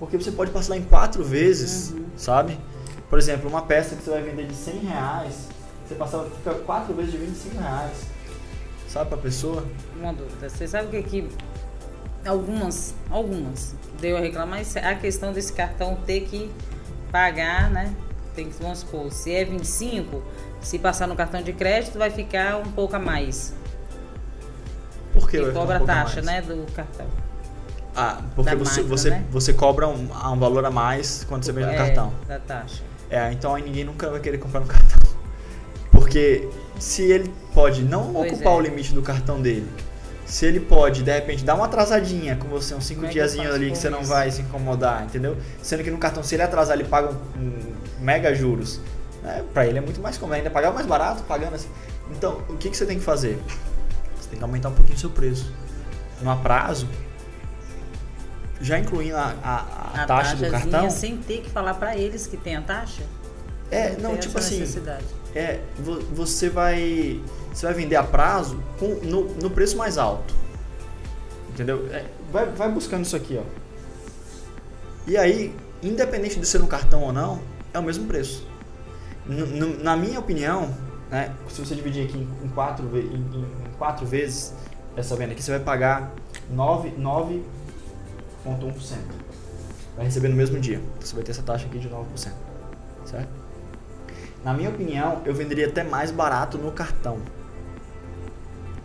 porque 0.00 0.16
você 0.16 0.32
pode 0.32 0.50
parcelar 0.50 0.78
em 0.78 0.82
quatro 0.82 1.22
vezes, 1.22 1.90
uhum. 1.90 2.06
sabe? 2.16 2.58
Por 3.08 3.18
exemplo, 3.18 3.48
uma 3.48 3.62
peça 3.62 3.94
que 3.94 4.02
você 4.02 4.10
vai 4.10 4.22
vender 4.22 4.46
de 4.46 4.54
100 4.54 4.78
reais, 4.78 5.48
você 5.86 5.94
passa, 5.94 6.24
fica 6.38 6.54
quatro 6.54 6.94
vezes 6.94 7.12
de 7.12 7.18
25 7.18 7.58
reais. 7.58 8.06
Sabe 8.88 9.10
pra 9.10 9.18
pessoa? 9.18 9.64
Uma 9.96 10.12
dúvida. 10.12 10.48
Você 10.48 10.66
sabe 10.66 10.86
o 10.86 10.90
que 10.90 11.02
que 11.02 11.28
algumas, 12.24 12.94
algumas 13.10 13.74
deu 14.00 14.16
a 14.16 14.20
reclamar 14.20 14.60
a 14.82 14.94
questão 14.94 15.32
desse 15.32 15.52
cartão 15.52 15.96
ter 16.06 16.22
que 16.22 16.50
pagar, 17.12 17.70
né? 17.70 17.94
Tem 18.34 18.48
que, 18.48 18.62
vamos 18.62 18.78
supor, 18.78 19.12
se 19.12 19.32
é 19.32 19.44
25, 19.44 20.22
se 20.60 20.78
passar 20.78 21.06
no 21.06 21.14
cartão 21.14 21.42
de 21.42 21.52
crédito 21.52 21.98
vai 21.98 22.10
ficar 22.10 22.56
um 22.56 22.72
pouco 22.72 22.96
a 22.96 22.98
mais. 22.98 23.52
Por 25.12 25.28
que? 25.28 25.38
Porque 25.38 25.52
cobra 25.52 25.82
um 25.82 25.84
taxa, 25.84 26.22
né, 26.22 26.40
do 26.40 26.64
cartão. 26.72 27.06
Ah, 27.94 28.20
porque 28.36 28.54
você, 28.54 28.82
você, 28.82 29.10
né? 29.10 29.24
você 29.30 29.52
cobra 29.52 29.88
um, 29.88 30.08
um 30.12 30.38
valor 30.38 30.64
a 30.64 30.70
mais 30.70 31.24
quando 31.28 31.44
você 31.44 31.52
vende 31.52 31.66
no 31.66 31.72
é, 31.72 31.76
cartão. 31.76 32.12
Da 32.26 32.38
taxa. 32.38 32.82
É, 33.10 33.32
então 33.32 33.54
aí 33.54 33.62
ninguém 33.62 33.84
nunca 33.84 34.08
vai 34.08 34.20
querer 34.20 34.38
comprar 34.38 34.60
no 34.60 34.66
cartão. 34.66 34.98
Porque 35.90 36.48
se 36.78 37.02
ele 37.02 37.32
pode 37.52 37.82
não 37.82 38.12
pois 38.12 38.32
ocupar 38.32 38.52
é. 38.52 38.56
o 38.56 38.60
limite 38.60 38.94
do 38.94 39.02
cartão 39.02 39.42
dele, 39.42 39.68
se 40.24 40.46
ele 40.46 40.60
pode, 40.60 41.02
de 41.02 41.12
repente, 41.12 41.44
dar 41.44 41.56
uma 41.56 41.64
atrasadinha 41.64 42.36
com 42.36 42.46
você, 42.46 42.72
uns 42.72 42.84
5 42.84 43.04
é 43.04 43.08
diazinhos 43.08 43.52
ali 43.52 43.70
que 43.72 43.76
você 43.76 43.90
não 43.90 44.04
vai 44.04 44.30
se 44.30 44.42
incomodar, 44.42 45.04
entendeu? 45.04 45.36
Sendo 45.60 45.82
que 45.82 45.90
no 45.90 45.98
cartão, 45.98 46.22
se 46.22 46.36
ele 46.36 46.42
atrasar, 46.42 46.78
ele 46.78 46.88
paga 46.88 47.10
um, 47.36 47.40
um 47.40 47.74
mega 48.00 48.32
juros. 48.32 48.80
Né? 49.24 49.44
Pra 49.52 49.66
ele 49.66 49.78
é 49.78 49.80
muito 49.80 50.00
mais 50.00 50.16
conveniente, 50.16 50.46
ainda 50.46 50.54
pagar 50.54 50.72
mais 50.72 50.86
barato, 50.86 51.24
pagando 51.24 51.56
assim. 51.56 51.68
Então, 52.12 52.42
o 52.48 52.56
que, 52.56 52.70
que 52.70 52.76
você 52.76 52.86
tem 52.86 52.98
que 52.98 53.04
fazer? 53.04 53.42
Você 54.20 54.28
tem 54.30 54.38
que 54.38 54.44
aumentar 54.44 54.68
um 54.68 54.74
pouquinho 54.74 54.96
o 54.96 55.00
seu 55.00 55.10
preço. 55.10 55.52
No 56.22 56.36
prazo, 56.36 56.86
já 58.60 58.78
incluindo 58.78 59.16
a, 59.16 59.34
a, 59.42 60.02
a 60.02 60.06
taxa 60.06 60.36
do 60.36 60.50
cartão. 60.50 60.90
sem 60.90 61.16
ter 61.16 61.42
que 61.42 61.50
falar 61.50 61.74
para 61.74 61.96
eles 61.96 62.26
que 62.26 62.36
tem 62.36 62.56
a 62.56 62.62
taxa? 62.62 63.02
É, 63.70 63.96
não, 63.96 64.12
não 64.12 64.18
tipo 64.18 64.38
assim. 64.38 64.62
É, 65.34 65.60
você 66.12 66.48
vai. 66.48 67.20
Você 67.52 67.66
vai 67.66 67.74
vender 67.74 67.96
a 67.96 68.02
prazo 68.02 68.62
com, 68.78 68.86
no, 69.02 69.34
no 69.34 69.50
preço 69.50 69.76
mais 69.76 69.96
alto. 69.96 70.34
Entendeu? 71.50 71.88
É, 71.92 72.04
vai, 72.32 72.46
vai 72.46 72.70
buscando 72.70 73.04
isso 73.04 73.16
aqui, 73.16 73.40
ó. 73.40 73.60
E 75.06 75.16
aí, 75.16 75.54
independente 75.82 76.38
de 76.38 76.46
ser 76.46 76.58
no 76.58 76.66
cartão 76.66 77.02
ou 77.02 77.12
não, 77.12 77.40
é 77.72 77.78
o 77.78 77.82
mesmo 77.82 78.06
preço. 78.06 78.46
N 79.28 79.82
na 79.82 79.96
minha 79.96 80.18
opinião, 80.18 80.74
né, 81.10 81.34
se 81.48 81.60
você 81.60 81.74
dividir 81.74 82.06
aqui 82.06 82.18
em, 82.18 82.48
quatro, 82.48 82.86
em, 82.96 83.16
em, 83.16 83.46
quatro 83.78 84.06
vezes 84.06 84.54
essa 84.96 85.16
venda 85.16 85.32
aqui, 85.32 85.42
você 85.42 85.50
vai 85.52 85.60
pagar 85.60 86.12
9, 86.50 86.92
9 86.96 87.42
0,1%. 88.46 88.96
Vai 89.96 90.06
receber 90.06 90.28
no 90.28 90.36
mesmo 90.36 90.58
dia. 90.58 90.76
Então, 90.78 91.06
você 91.06 91.14
vai 91.14 91.24
ter 91.24 91.32
essa 91.32 91.42
taxa 91.42 91.66
aqui 91.66 91.78
de 91.78 91.88
9%. 91.88 92.32
Certo? 93.04 93.28
Na 94.44 94.54
minha 94.54 94.70
opinião, 94.70 95.20
eu 95.24 95.34
venderia 95.34 95.66
até 95.66 95.84
mais 95.84 96.10
barato 96.10 96.56
no 96.56 96.72
cartão. 96.72 97.18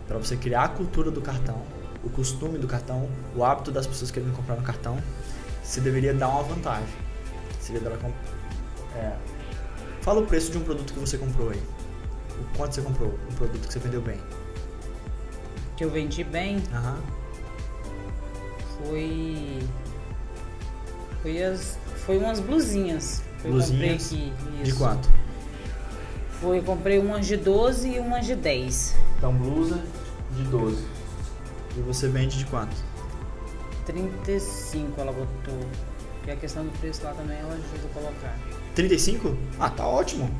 Para 0.06 0.18
você 0.18 0.36
criar 0.36 0.64
a 0.64 0.68
cultura 0.68 1.10
do 1.10 1.20
cartão, 1.20 1.62
o 2.04 2.10
costume 2.10 2.58
do 2.58 2.66
cartão, 2.66 3.08
o 3.34 3.42
hábito 3.42 3.72
das 3.72 3.86
pessoas 3.86 4.10
querendo 4.10 4.34
comprar 4.36 4.56
no 4.56 4.62
cartão, 4.62 4.98
você 5.62 5.80
deveria 5.80 6.12
dar 6.12 6.28
uma 6.28 6.42
vantagem. 6.42 6.88
Você 7.58 7.72
deveria 7.72 7.96
dar 7.96 8.08
é, 8.96 9.16
Fala 10.02 10.20
o 10.20 10.26
preço 10.26 10.52
de 10.52 10.58
um 10.58 10.62
produto 10.62 10.92
que 10.92 11.00
você 11.00 11.18
comprou 11.18 11.50
aí. 11.50 11.60
O 12.38 12.56
quanto 12.56 12.74
você 12.74 12.82
comprou? 12.82 13.18
Um 13.30 13.34
produto 13.34 13.66
que 13.66 13.72
você 13.72 13.78
vendeu 13.78 14.00
bem. 14.00 14.20
Que 15.76 15.84
eu 15.84 15.90
vendi 15.90 16.22
bem? 16.22 16.62
Aham. 16.72 16.94
Uhum 16.94 17.25
foi. 18.78 19.58
Foi, 21.22 21.42
as, 21.42 21.78
foi 22.04 22.18
umas 22.18 22.40
blusinhas. 22.40 23.22
Que 23.42 23.48
blusinhas? 23.48 24.12
Eu 24.12 24.18
comprei 24.18 24.30
aqui. 24.30 24.32
Isso. 24.54 24.64
De 24.64 24.74
quanto? 24.74 25.10
Foi, 26.40 26.62
comprei 26.62 26.98
umas 26.98 27.26
de 27.26 27.36
12 27.36 27.88
e 27.88 27.98
umas 27.98 28.26
de 28.26 28.36
10. 28.36 28.96
Então, 29.18 29.32
blusa 29.32 29.82
de 30.36 30.42
12. 30.44 30.84
E 31.76 31.80
você 31.80 32.08
vende 32.08 32.38
de 32.38 32.46
quanto? 32.46 32.76
35 33.86 35.00
ela 35.00 35.12
botou. 35.12 35.60
Que 36.24 36.30
a 36.32 36.36
questão 36.36 36.64
do 36.64 36.70
preço 36.78 37.04
lá 37.04 37.12
também 37.12 37.38
ela 37.38 37.52
ajuda 37.52 37.88
a 37.90 37.94
colocar. 37.94 38.38
35? 38.74 39.36
Ah, 39.58 39.70
tá 39.70 39.86
ótimo. 39.86 40.30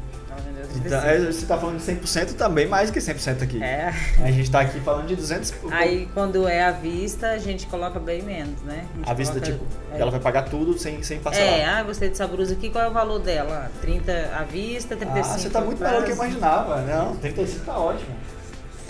Então, 0.74 1.00
é, 1.00 1.18
você 1.18 1.28
está 1.30 1.56
falando 1.56 1.78
de 1.78 1.84
100% 1.84 2.34
também 2.34 2.66
mais 2.66 2.90
que 2.90 2.98
100% 2.98 3.42
aqui. 3.42 3.62
É. 3.62 3.92
A 4.22 4.30
gente 4.30 4.42
está 4.42 4.60
aqui 4.60 4.78
falando 4.80 5.06
de 5.06 5.16
200%. 5.16 5.54
Aí 5.70 6.08
quando 6.12 6.46
é 6.46 6.62
à 6.62 6.70
vista, 6.70 7.30
a 7.30 7.38
gente 7.38 7.66
coloca 7.66 7.98
bem 7.98 8.22
menos, 8.22 8.60
né? 8.62 8.86
À 9.04 9.14
vista, 9.14 9.40
tipo, 9.40 9.64
é. 9.92 10.00
ela 10.00 10.10
vai 10.10 10.20
pagar 10.20 10.42
tudo 10.42 10.78
sem, 10.78 11.02
sem 11.02 11.18
passar. 11.18 11.40
É, 11.40 11.64
ah, 11.64 11.82
gostei 11.82 12.08
dessa 12.08 12.26
blusa 12.26 12.54
aqui, 12.54 12.70
qual 12.70 12.84
é 12.84 12.88
o 12.88 12.92
valor 12.92 13.18
dela? 13.18 13.70
30 13.80 14.12
à 14.34 14.44
vista, 14.44 14.96
35 14.96 15.18
Ah, 15.18 15.38
você 15.38 15.46
está 15.46 15.60
muito 15.60 15.82
melhor 15.82 16.00
do 16.00 16.04
que 16.04 16.12
eu 16.12 16.16
imaginava. 16.16 16.82
Não, 16.82 17.16
35 17.16 17.64
tá 17.64 17.78
ótimo. 17.78 18.16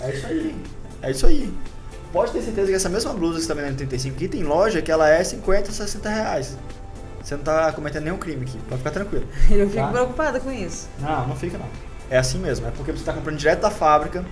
É 0.01 0.09
isso 0.11 0.27
aí. 0.27 0.55
É 1.01 1.11
isso 1.11 1.25
aí. 1.25 1.53
Pode 2.11 2.31
ter 2.31 2.41
certeza 2.41 2.67
que 2.67 2.73
essa 2.73 2.89
mesma 2.89 3.13
blusa 3.13 3.33
que 3.33 3.45
você 3.45 3.51
está 3.51 3.53
vendendo 3.53 3.77
35 3.77 4.15
aqui 4.15 4.27
tem 4.27 4.43
loja 4.43 4.81
que 4.81 4.91
ela 4.91 5.09
é 5.09 5.23
50, 5.23 5.71
60 5.71 6.09
reais. 6.09 6.57
Você 7.27 7.35
não 7.35 7.43
tá 7.43 7.73
cometendo 7.73 8.05
nenhum 8.05 8.17
crime 8.17 8.43
aqui, 8.43 8.57
pode 8.69 8.77
ficar 8.77 8.91
tranquilo. 8.91 9.25
Eu 9.51 9.69
fico 9.69 9.81
tá? 9.81 9.91
preocupada 9.91 10.39
com 10.39 10.49
isso. 10.49 10.87
Não, 10.97 11.27
não 11.27 11.35
fica 11.35 11.57
não. 11.57 11.65
É 12.09 12.17
assim 12.17 12.39
mesmo, 12.39 12.65
é 12.65 12.71
porque 12.71 12.89
você 12.89 12.99
está 12.99 13.11
comprando 13.11 13.37
direto 13.37 13.59
da 13.59 13.69
fábrica, 13.69 14.23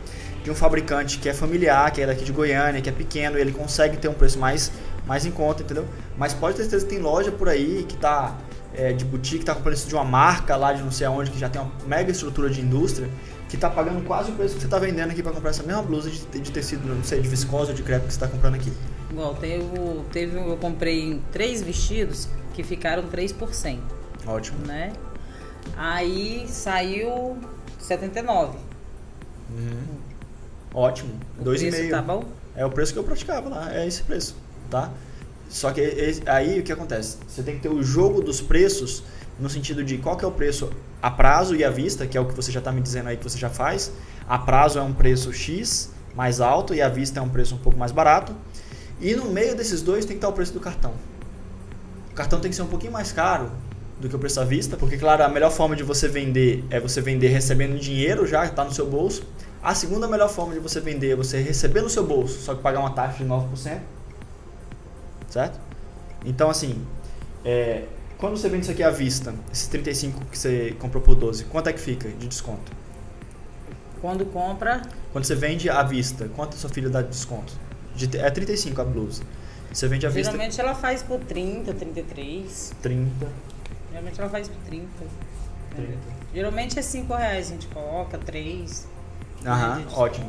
de 0.42 0.50
um 0.50 0.56
fabricante 0.56 1.20
que 1.20 1.28
é 1.28 1.34
familiar, 1.34 1.92
que 1.92 2.02
é 2.02 2.08
daqui 2.08 2.24
de 2.24 2.32
Goiânia, 2.32 2.82
que 2.82 2.88
é 2.88 2.94
pequeno, 2.94 3.38
ele 3.38 3.52
consegue 3.52 3.98
ter 3.98 4.08
um 4.08 4.14
preço 4.14 4.40
mais, 4.40 4.72
mais 5.06 5.26
em 5.26 5.32
conta, 5.32 5.62
entendeu? 5.62 5.86
Mas 6.18 6.34
pode 6.34 6.56
ter 6.56 6.62
certeza 6.62 6.86
que 6.86 6.94
tem 6.94 7.04
loja 7.04 7.34
por 7.34 7.50
aí 7.50 7.86
que 7.86 7.98
tá 7.98 8.34
é, 8.74 8.94
de 8.94 9.04
boutique, 9.04 9.40
que 9.40 9.46
tá 9.46 9.54
comprando 9.54 9.74
isso 9.74 9.90
de 9.90 9.96
uma 9.96 10.06
marca 10.06 10.56
lá 10.56 10.72
de 10.72 10.82
não 10.82 10.92
sei 10.92 11.06
aonde, 11.06 11.32
que 11.32 11.38
já 11.38 11.50
tem 11.50 11.62
uma 11.62 11.72
mega 11.86 12.10
estrutura 12.10 12.50
de 12.50 12.62
indústria, 12.62 13.10
que 13.50 13.58
tá 13.58 13.70
pagando 13.70 14.06
quase 14.06 14.32
o 14.32 14.36
preço 14.36 14.56
que 14.56 14.62
você 14.62 14.70
tá 14.70 14.80
vendendo 14.80 15.12
aqui 15.12 15.22
para 15.22 15.34
comprar 15.34 15.50
essa 15.50 15.64
mesma 15.64 15.82
blusa 15.84 16.10
de, 16.10 16.40
de 16.40 16.50
tecido, 16.50 16.88
não 16.88 17.04
sei, 17.04 17.20
de 17.20 17.28
viscose 17.28 17.72
ou 17.72 17.76
de 17.76 17.84
crepe 17.84 18.08
que 18.08 18.14
você 18.14 18.20
tá 18.22 18.28
comprando 18.30 18.56
aqui. 18.56 18.72
Igual, 19.12 19.36
teve, 19.36 19.66
teve, 20.14 20.38
eu 20.38 20.56
comprei 20.56 21.20
três 21.34 21.62
vestidos 21.62 22.30
que 22.56 22.64
ficaram 22.64 23.04
3%. 23.04 23.80
Ótimo. 24.26 24.66
Né? 24.66 24.94
Aí 25.76 26.46
saiu 26.48 27.38
79. 27.78 28.58
Uhum. 29.50 29.84
Ótimo. 30.74 31.20
2,5. 31.44 31.90
Tá 31.90 32.02
bom? 32.02 32.24
É 32.56 32.66
o 32.66 32.70
preço 32.72 32.94
que 32.94 33.00
eu 33.00 33.04
praticava 33.04 33.50
lá, 33.50 33.76
é 33.76 33.86
esse 33.86 34.02
preço, 34.04 34.36
tá? 34.70 34.90
Só 35.50 35.72
que 35.72 35.82
aí 36.26 36.60
o 36.60 36.64
que 36.64 36.72
acontece? 36.72 37.18
Você 37.28 37.44
tem 37.44 37.56
que 37.56 37.62
ter 37.62 37.70
o 37.70 37.84
jogo 37.84 38.22
dos 38.22 38.40
preços 38.40 39.04
no 39.38 39.50
sentido 39.50 39.84
de 39.84 39.98
qual 39.98 40.16
que 40.16 40.24
é 40.24 40.28
o 40.28 40.32
preço 40.32 40.72
a 41.02 41.12
prazo 41.12 41.56
e 41.56 41.64
à 41.64 41.70
vista, 41.70 42.08
que 42.08 42.18
é 42.18 42.22
o 42.22 42.26
que 42.26 42.34
você 42.34 42.52
já 42.52 42.60
está 42.60 42.72
me 42.72 42.82
dizendo 42.82 43.10
aí 43.10 43.18
que 43.18 43.24
você 43.24 43.38
já 43.38 43.50
faz. 43.50 43.92
A 44.28 44.40
prazo 44.40 44.80
é 44.80 44.82
um 44.82 44.94
preço 44.94 45.32
X 45.34 45.92
mais 46.16 46.40
alto 46.40 46.74
e 46.74 46.82
à 46.82 46.88
vista 46.88 47.20
é 47.20 47.22
um 47.22 47.30
preço 47.30 47.56
um 47.56 47.58
pouco 47.58 47.78
mais 47.78 47.92
barato. 47.92 48.34
E 49.02 49.14
no 49.14 49.26
meio 49.26 49.56
desses 49.56 49.82
dois 49.82 50.06
tem 50.06 50.16
que 50.16 50.20
estar 50.20 50.30
o 50.30 50.34
preço 50.34 50.54
do 50.54 50.62
cartão. 50.62 50.94
O 52.16 52.18
cartão 52.18 52.40
tem 52.40 52.50
que 52.50 52.56
ser 52.56 52.62
um 52.62 52.68
pouquinho 52.68 52.94
mais 52.94 53.12
caro 53.12 53.52
do 54.00 54.08
que 54.08 54.16
o 54.16 54.20
preço 54.20 54.40
à 54.40 54.46
vista, 54.46 54.78
porque, 54.78 54.98
claro, 54.98 55.22
a 55.22 55.28
melhor 55.28 55.52
forma 55.52 55.76
de 55.76 55.84
você 55.84 56.08
vender 56.08 56.64
é 56.70 56.80
você 56.80 57.02
vender 57.02 57.28
recebendo 57.28 57.78
dinheiro 57.78 58.26
já, 58.26 58.46
está 58.46 58.64
no 58.64 58.72
seu 58.72 58.90
bolso. 58.90 59.24
A 59.62 59.76
segunda 59.76 60.08
melhor 60.08 60.30
forma 60.30 60.54
de 60.54 60.62
você 60.62 60.80
vender 60.80 61.12
é 61.12 61.16
você 61.18 61.42
receber 61.42 61.82
no 61.82 61.90
seu 61.90 62.08
bolso, 62.08 62.40
só 62.40 62.56
que 62.56 62.62
pagar 62.62 62.80
uma 62.80 62.92
taxa 62.92 63.22
de 63.22 63.30
9%. 63.30 63.82
Certo? 65.30 65.60
Então, 66.24 66.50
assim, 66.50 66.82
é, 67.44 67.84
quando 68.18 68.38
você 68.38 68.48
vende 68.48 68.62
isso 68.62 68.72
aqui 68.72 68.82
à 68.82 68.92
vista, 68.92 69.36
esses 69.52 69.68
35 69.68 70.24
que 70.32 70.38
você 70.38 70.74
comprou 70.80 71.04
por 71.04 71.16
12, 71.16 71.44
quanto 71.44 71.68
é 71.68 71.74
que 71.74 71.82
fica 71.82 72.08
de 72.08 72.28
desconto? 72.28 72.72
Quando 74.00 74.26
compra. 74.28 74.84
Quando 75.12 75.26
você 75.26 75.36
vende 75.36 75.70
à 75.70 75.84
vista, 75.84 76.30
quanto 76.34 76.56
a 76.56 76.58
sua 76.58 76.70
filha 76.70 76.90
dá 76.90 77.02
de 77.02 77.10
desconto? 77.10 77.52
De, 77.94 78.18
é 78.18 78.32
35 78.32 78.80
a 78.80 78.86
blusa. 78.86 79.22
Você 79.76 79.90
vende 79.90 80.08
à 80.08 80.10
vista. 80.10 80.32
Geralmente 80.32 80.62
ela 80.62 80.74
faz 80.74 81.04
por 81.04 81.20
30, 81.20 81.74
33. 81.74 82.74
30. 82.82 83.28
Geralmente 83.90 84.22
ela 84.22 84.30
faz 84.30 84.48
por 84.48 84.58
30. 84.68 84.88
30. 85.76 85.92
É. 85.92 85.98
Geralmente 86.34 86.80
é 86.80 86.82
5 86.82 87.14
reais, 87.14 87.48
a 87.48 87.50
gente 87.50 87.68
coloca 87.68 88.18
3. 88.18 88.88
Aham, 89.46 89.84
ótimo. 89.92 90.28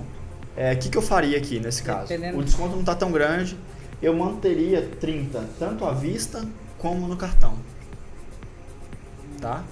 O 0.56 0.60
é, 0.60 0.74
que, 0.74 0.88
que 0.88 0.98
eu 0.98 1.02
faria 1.02 1.38
aqui 1.38 1.60
nesse 1.60 1.84
caso? 1.84 2.12
O 2.34 2.42
desconto 2.42 2.72
não 2.72 2.80
está 2.80 2.96
tão 2.96 3.12
grande. 3.12 3.56
Eu 4.02 4.16
manteria 4.16 4.82
30, 5.00 5.44
tanto 5.60 5.84
à 5.84 5.92
vista 5.92 6.44
como 6.76 7.06
no 7.06 7.16
cartão. 7.16 7.54
Tá? 9.40 9.62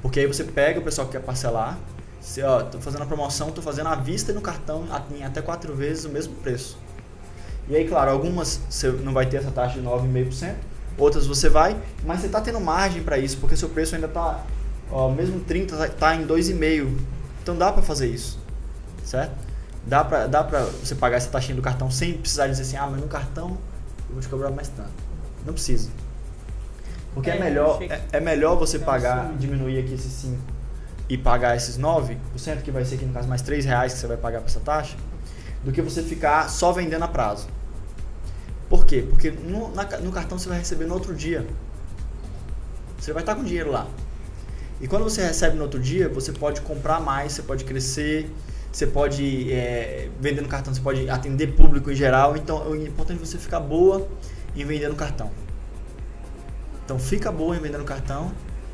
Porque 0.00 0.20
aí 0.20 0.26
você 0.28 0.44
pega 0.44 0.78
o 0.78 0.82
pessoal 0.82 1.08
que 1.08 1.14
quer 1.14 1.24
parcelar. 1.24 1.76
Você, 2.20 2.40
ó, 2.44 2.62
tô 2.62 2.80
fazendo 2.80 3.02
a 3.02 3.06
promoção, 3.06 3.50
tô 3.50 3.62
fazendo 3.62 3.88
à 3.88 3.96
vista 3.96 4.30
e 4.30 4.34
no 4.34 4.40
cartão 4.40 4.86
em 5.10 5.24
até 5.24 5.42
quatro 5.42 5.74
vezes 5.74 6.04
o 6.04 6.08
mesmo 6.08 6.36
preço. 6.36 6.78
E 7.68 7.76
aí, 7.76 7.86
claro, 7.86 8.10
algumas 8.10 8.60
você 8.68 8.90
não 8.90 9.12
vai 9.12 9.26
ter 9.26 9.38
essa 9.38 9.50
taxa 9.50 9.80
de 9.80 9.86
9,5%, 9.86 10.54
outras 10.98 11.26
você 11.26 11.48
vai, 11.48 11.76
mas 12.04 12.20
você 12.20 12.26
está 12.26 12.40
tendo 12.40 12.60
margem 12.60 13.02
para 13.02 13.18
isso, 13.18 13.38
porque 13.38 13.56
seu 13.56 13.68
preço 13.68 13.94
ainda 13.94 14.06
está, 14.06 14.40
mesmo 15.16 15.40
30 15.40 15.74
está 15.74 15.88
tá 15.88 16.16
em 16.16 16.26
2,5%. 16.26 16.98
Então 17.42 17.56
dá 17.56 17.72
para 17.72 17.82
fazer 17.82 18.08
isso, 18.08 18.38
certo? 19.04 19.32
Dá 19.84 20.04
para 20.04 20.28
dá 20.28 20.44
pra 20.44 20.60
você 20.60 20.94
pagar 20.94 21.16
essa 21.16 21.28
taxinha 21.28 21.56
do 21.56 21.62
cartão 21.62 21.90
sem 21.90 22.12
precisar 22.14 22.46
dizer 22.46 22.62
assim, 22.62 22.76
ah, 22.76 22.86
mas 22.86 23.00
no 23.00 23.08
cartão 23.08 23.58
eu 24.08 24.14
vou 24.14 24.20
te 24.20 24.28
cobrar 24.28 24.50
mais 24.50 24.68
tanto. 24.68 24.92
Não 25.44 25.52
precisa. 25.52 25.90
Porque 27.14 27.30
é, 27.30 27.36
é 27.36 27.40
melhor, 27.40 27.82
é, 27.82 28.00
é, 28.12 28.20
melhor 28.20 28.56
você 28.56 28.78
pagar, 28.78 29.32
diminuir 29.38 29.78
aqui 29.80 29.94
esses 29.94 30.12
5 30.12 30.38
e 31.08 31.18
pagar 31.18 31.56
esses 31.56 31.78
9%, 31.78 32.16
que 32.62 32.70
vai 32.70 32.84
ser 32.84 32.94
aqui 32.94 33.04
no 33.04 33.12
caso 33.12 33.28
mais 33.28 33.42
3 33.42 33.64
reais 33.64 33.92
que 33.92 33.98
você 33.98 34.06
vai 34.06 34.16
pagar 34.16 34.38
para 34.38 34.48
essa 34.48 34.60
taxa, 34.60 34.96
do 35.64 35.72
que 35.72 35.80
você 35.80 36.02
ficar 36.02 36.48
só 36.48 36.72
vendendo 36.72 37.02
a 37.02 37.08
prazo. 37.08 37.48
Por 38.68 38.86
quê? 38.86 39.04
Porque 39.08 39.30
no, 39.30 39.74
na, 39.74 39.84
no 39.98 40.10
cartão 40.10 40.38
você 40.38 40.48
vai 40.48 40.58
receber 40.58 40.86
no 40.86 40.94
outro 40.94 41.14
dia. 41.14 41.46
Você 42.98 43.12
vai 43.12 43.22
estar 43.22 43.34
com 43.34 43.44
dinheiro 43.44 43.70
lá. 43.70 43.86
E 44.80 44.88
quando 44.88 45.04
você 45.04 45.22
recebe 45.22 45.56
no 45.56 45.62
outro 45.62 45.78
dia, 45.78 46.08
você 46.08 46.32
pode 46.32 46.60
comprar 46.62 47.00
mais, 47.00 47.32
você 47.32 47.42
pode 47.42 47.64
crescer, 47.64 48.28
você 48.72 48.86
pode 48.86 49.52
é, 49.52 50.08
vender 50.18 50.40
no 50.40 50.48
cartão, 50.48 50.74
você 50.74 50.80
pode 50.80 51.08
atender 51.08 51.54
público 51.54 51.90
em 51.90 51.94
geral. 51.94 52.36
Então 52.36 52.74
é 52.74 52.78
importante 52.78 53.18
você 53.18 53.38
ficar 53.38 53.60
boa 53.60 54.08
em 54.56 54.64
vender 54.64 54.88
no 54.88 54.96
cartão. 54.96 55.30
Então 56.84 56.98
fica 56.98 57.30
boa 57.30 57.56
em 57.56 57.60
vender 57.60 57.78
no 57.78 57.84
cartão 57.84 58.32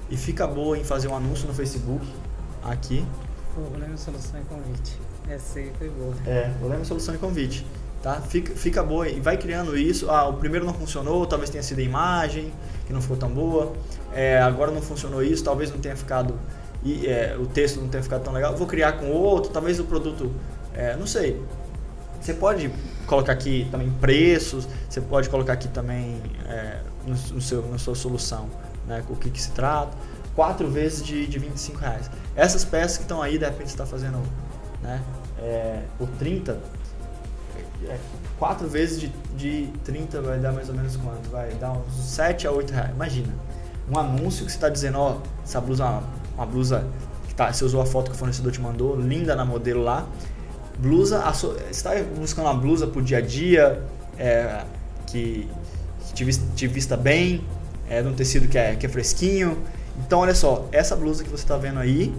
e 0.09 0.17
fica 0.17 0.47
boa 0.47 0.79
em 0.79 0.85
fazer 0.85 1.09
um 1.09 1.17
anúncio 1.17 1.47
no 1.47 1.53
Facebook 1.53 2.07
aqui. 2.63 3.05
Problema, 3.55 3.97
solução 3.97 4.41
e 4.41 4.45
convite. 4.45 4.99
Essa 5.31 5.59
aí 5.59 5.71
foi 5.79 5.89
boa. 5.91 6.15
É, 6.27 6.51
problema, 6.59 6.85
solução 6.85 7.15
e 7.15 7.19
convite. 7.19 7.67
Tá? 8.03 8.21
Fica, 8.21 8.55
fica 8.55 8.83
boa 8.83 9.09
e 9.09 9.21
vai 9.21 9.37
criando 9.37 9.77
isso. 9.77 10.11
Ah, 10.11 10.29
o 10.29 10.35
primeiro 10.35 10.65
não 10.65 10.73
funcionou, 10.73 11.27
talvez 11.27 11.51
tenha 11.51 11.63
sido 11.63 11.81
a 11.81 11.83
imagem 11.83 12.53
que 12.87 12.93
não 12.93 13.03
ficou 13.03 13.17
tão 13.17 13.29
boa. 13.29 13.73
É, 14.15 14.41
agora 14.41 14.71
não 14.71 14.81
funcionou 14.81 15.23
isso, 15.23 15.45
talvez 15.45 15.71
não 15.71 15.79
tenha 15.79 15.97
ficado 15.97 16.35
e 16.83 17.07
é, 17.07 17.37
o 17.39 17.47
texto 17.47 17.81
não 17.81 17.89
tenha 17.89 18.03
ficado 18.03 18.23
tão 18.23 18.33
legal. 18.33 18.57
Vou 18.57 18.67
criar 18.67 18.93
com 18.93 19.11
outro, 19.11 19.51
talvez 19.51 19.79
o 19.81 19.85
produto, 19.85 20.31
é, 20.73 20.97
não 20.97 21.07
sei. 21.07 21.43
Você 22.21 22.35
pode 22.35 22.71
colocar 23.07 23.33
aqui 23.33 23.69
também 23.71 23.91
preços, 24.01 24.69
você 24.89 25.01
pode 25.01 25.29
colocar 25.29 25.53
aqui 25.53 25.69
também 25.69 26.21
é, 26.47 26.81
no, 27.07 27.35
no, 27.35 27.41
seu, 27.41 27.63
na 27.69 27.79
sua 27.79 27.95
solução, 27.95 28.49
né, 28.87 29.03
o 29.09 29.17
que, 29.17 29.31
que 29.31 29.41
se 29.41 29.51
trata. 29.53 29.97
Quatro 30.35 30.69
vezes 30.69 31.05
de, 31.05 31.27
de 31.27 31.39
25 31.39 31.79
reais. 31.79 32.11
Essas 32.37 32.65
peças 32.65 32.97
que 32.97 33.03
estão 33.03 33.21
aí, 33.21 33.39
de 33.39 33.45
repente 33.45 33.69
você 33.69 33.75
está 33.75 33.87
fazendo 33.87 34.23
né, 34.83 35.03
é, 35.41 35.83
por 35.97 36.09
30, 36.19 36.59
é, 37.87 37.99
quatro 38.39 38.69
vezes 38.69 39.01
de, 39.01 39.09
de 39.37 39.67
30 39.85 40.21
vai 40.21 40.39
dar 40.39 40.53
mais 40.53 40.69
ou 40.69 40.75
menos 40.75 40.97
quanto? 40.97 41.29
Vai 41.31 41.51
dar 41.55 41.73
uns 41.73 41.93
7 41.95 42.47
a 42.47 42.53
8 42.53 42.73
reais. 42.73 42.91
Imagina, 42.91 43.33
um 43.91 43.99
anúncio 43.99 44.45
que 44.45 44.53
você 44.53 44.57
está 44.57 44.69
dizendo, 44.69 44.99
ó, 44.99 45.19
essa 45.45 45.61
blusa, 45.61 45.85
uma, 45.85 46.03
uma 46.37 46.47
blusa 46.47 46.87
que 47.29 47.35
tá, 47.35 47.53
você 47.53 47.65
usou 47.65 47.81
a 47.81 47.87
foto 47.87 48.11
que 48.11 48.17
o 48.17 48.19
fornecedor 48.19 48.53
te 48.53 48.61
mandou, 48.61 48.97
linda 48.97 49.35
na 49.35 49.45
modelo 49.45 49.83
lá. 49.83 50.07
Blusa, 50.79 51.21
você 51.21 51.49
está 51.71 51.91
buscando 52.17 52.47
uma 52.47 52.55
blusa 52.55 52.87
pro 52.87 53.03
dia 53.03 53.19
a 53.19 53.21
dia, 53.21 53.83
é, 54.17 54.63
que, 55.07 55.49
te, 56.15 56.25
te 56.55 56.67
vista 56.67 56.97
bem, 56.97 57.45
é 57.89 58.03
de 58.03 58.09
um 58.09 58.15
tecido 58.15 58.49
que 58.49 58.59
é, 58.59 58.77
que 58.77 58.87
é 58.87 58.89
fresquinho. 58.89 59.59
Então, 59.99 60.21
olha 60.21 60.35
só, 60.35 60.69
essa 60.71 60.95
blusa 60.95 61.25
que 61.25 61.31
você 61.31 61.43
está 61.43 61.57
vendo 61.57 61.81
aí 61.81 62.15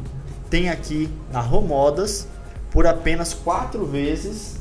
tem 0.50 0.70
aqui 0.70 1.10
na 1.32 1.40
Romodas 1.40 2.28
por 2.72 2.86
apenas 2.86 3.34
quatro 3.34 3.86
vezes, 3.86 4.58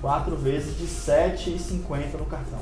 quatro 0.00 0.36
vezes 0.36 0.76
de 0.76 0.84
R$ 0.84 1.36
7,50 1.36 2.18
no 2.18 2.26
cartão. 2.26 2.60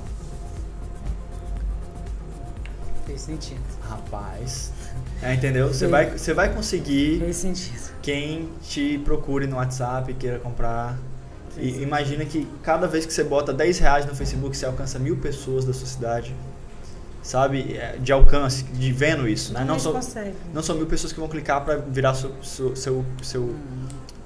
Fez 3.07 3.23
sentido. 3.23 3.61
Rapaz. 3.89 4.73
É, 5.23 5.35
entendeu? 5.35 5.69
Você 5.69 5.87
vai, 5.87 6.11
você 6.11 6.33
vai 6.33 6.55
conseguir. 6.55 7.19
Fez 7.19 7.37
sentido. 7.37 7.91
Quem 8.01 8.49
te 8.63 8.99
procure 8.99 9.47
no 9.47 9.57
WhatsApp 9.57 10.13
e 10.13 10.15
queira 10.15 10.39
comprar. 10.39 10.97
E 11.59 11.83
imagina 11.83 12.25
que 12.25 12.47
cada 12.63 12.87
vez 12.87 13.05
que 13.05 13.13
você 13.13 13.25
bota 13.25 13.53
10 13.53 13.79
reais 13.81 14.07
no 14.07 14.15
Facebook, 14.15 14.57
você 14.57 14.65
alcança 14.65 14.99
mil 14.99 15.17
pessoas 15.17 15.65
da 15.65 15.73
sua 15.73 15.87
cidade. 15.87 16.35
Sabe? 17.23 17.77
É, 17.77 17.99
de 17.99 18.13
alcance, 18.13 18.63
de 18.65 18.93
vendo 18.93 19.29
isso. 19.29 19.53
Né? 19.53 19.65
Não, 19.65 19.79
são, 19.79 19.99
não 20.55 20.63
são 20.63 20.77
mil 20.77 20.87
pessoas 20.87 21.13
que 21.13 21.21
vão 21.21 21.29
clicar 21.29 21.63
para 21.65 21.77
virar 21.77 22.15
seu, 22.15 22.33
seu, 22.43 22.75
seu, 22.75 23.05
seu, 23.23 23.43
hum. 23.43 23.80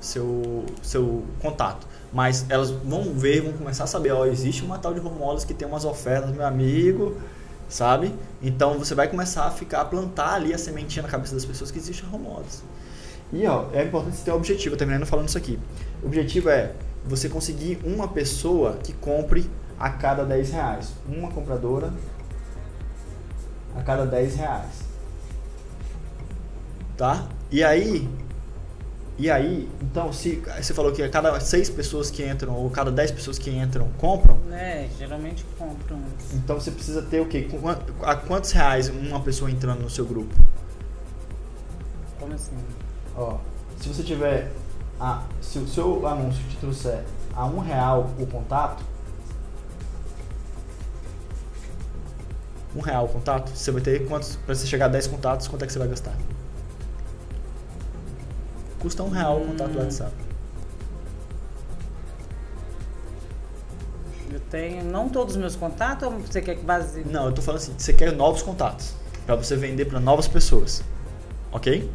Seu, 0.05 0.65
seu 0.83 1.25
contato 1.41 1.87
mas 2.15 2.47
elas 2.49 2.71
vão 2.71 3.13
ver, 3.13 3.41
vão 3.41 3.53
começar 3.53 3.85
a 3.85 3.87
saber, 3.89 4.13
ó, 4.13 4.25
existe 4.25 4.65
uma 4.65 4.79
tal 4.79 4.95
de 4.95 5.01
Romolas 5.01 5.45
que 5.45 5.53
tem 5.53 5.67
umas 5.67 5.85
ofertas, 5.85 6.31
meu 6.31 6.47
amigo, 6.47 7.21
sabe? 7.69 8.15
Então 8.41 8.79
você 8.79 8.95
vai 8.95 9.09
começar 9.09 9.47
a 9.47 9.51
ficar 9.51 9.81
a 9.81 9.85
plantar 9.85 10.35
ali 10.35 10.55
a 10.55 10.59
sementinha 10.59 11.03
na 11.03 11.09
cabeça 11.09 11.35
das 11.35 11.45
pessoas 11.45 11.73
que 11.73 11.79
existe 11.79 12.05
office. 12.15 12.63
E 13.33 13.45
ó, 13.49 13.65
é 13.73 13.83
importante 13.83 14.17
você 14.17 14.25
ter 14.25 14.31
um 14.31 14.37
objetivo, 14.37 14.77
terminando 14.77 15.05
falando 15.05 15.27
isso 15.27 15.37
aqui. 15.37 15.59
O 16.05 16.07
objetivo 16.07 16.51
é 16.51 16.71
você 17.05 17.29
conseguir 17.29 17.81
uma 17.85 18.07
pessoa 18.07 18.75
que 18.75 18.93
compre 18.93 19.51
a 19.77 19.91
cada 19.91 20.25
10 20.25 20.51
reais. 20.51 20.93
Uma 21.09 21.33
compradora 21.33 21.93
a 23.75 23.83
cada 23.83 24.07
10 24.07 24.37
reais. 24.37 24.85
Tá? 26.97 27.27
E 27.51 27.65
aí, 27.65 28.09
e 29.17 29.31
aí, 29.31 29.69
então, 29.81 30.13
se 30.13 30.43
você 30.61 30.75
falou 30.75 30.91
que 30.91 31.01
a 31.01 31.09
cada 31.09 31.39
seis 31.39 31.71
pessoas 31.71 32.11
que 32.11 32.27
entram, 32.27 32.53
ou 32.55 32.69
cada 32.69 32.91
dez 32.91 33.13
pessoas 33.13 33.39
que 33.39 33.49
entram, 33.49 33.89
compram. 33.97 34.37
É, 34.53 34.89
geralmente 34.99 35.45
compram. 35.57 36.01
Então 36.33 36.59
você 36.59 36.73
precisa 36.73 37.01
ter 37.01 37.21
o 37.21 37.27
quê? 37.27 37.49
A 38.03 38.17
quantos 38.17 38.51
reais 38.51 38.89
uma 38.89 39.21
pessoa 39.21 39.49
entrando 39.49 39.83
no 39.83 39.91
seu 39.91 40.05
grupo? 40.05 40.35
Como 42.19 42.35
assim? 42.35 42.57
Ó, 43.17 43.39
se 43.81 43.89
você 43.89 44.03
tiver. 44.03 44.51
A, 44.99 45.23
se 45.41 45.59
o 45.59 45.69
seu 45.69 46.07
anúncio 46.07 46.43
te 46.49 46.57
trouxer 46.57 47.05
a 47.35 47.47
um 47.47 47.61
real 47.61 48.11
o 48.19 48.27
contato. 48.27 48.83
Um 52.75 52.81
real 52.81 53.05
o 53.05 53.09
contato, 53.09 53.51
você 53.51 53.71
vai 53.71 53.81
ter 53.81 54.09
quantos. 54.09 54.35
Para 54.37 54.57
você 54.57 54.67
chegar 54.67 54.87
a 54.87 54.89
10 54.89 55.07
contatos, 55.07 55.47
quanto 55.47 55.63
é 55.63 55.67
que 55.67 55.73
você 55.73 55.79
vai 55.79 55.87
gastar? 55.87 56.17
Custa 58.85 59.03
um 59.03 59.09
real 59.09 59.39
o 59.41 59.47
contato 59.47 59.71
do 59.71 59.79
WhatsApp. 59.79 60.13
Eu 64.31 64.41
tenho 64.51 64.85
não 64.85 65.09
todos 65.09 65.37
os 65.37 65.41
meus 65.41 65.57
contatos 65.57 66.07
ou 66.07 66.19
você 66.19 66.43
quer 66.43 66.57
que 66.57 66.65
base? 66.65 67.03
Não, 67.03 67.25
eu 67.25 67.33
tô 67.33 67.41
falando 67.41 67.63
assim, 67.63 67.73
você 67.79 67.95
quer 67.95 68.13
novos 68.13 68.43
contatos 68.43 68.93
para 69.25 69.37
você 69.37 69.57
vender 69.57 69.87
para 69.87 69.99
novas 69.99 70.29
pessoas, 70.29 70.83
ok? 71.51 71.91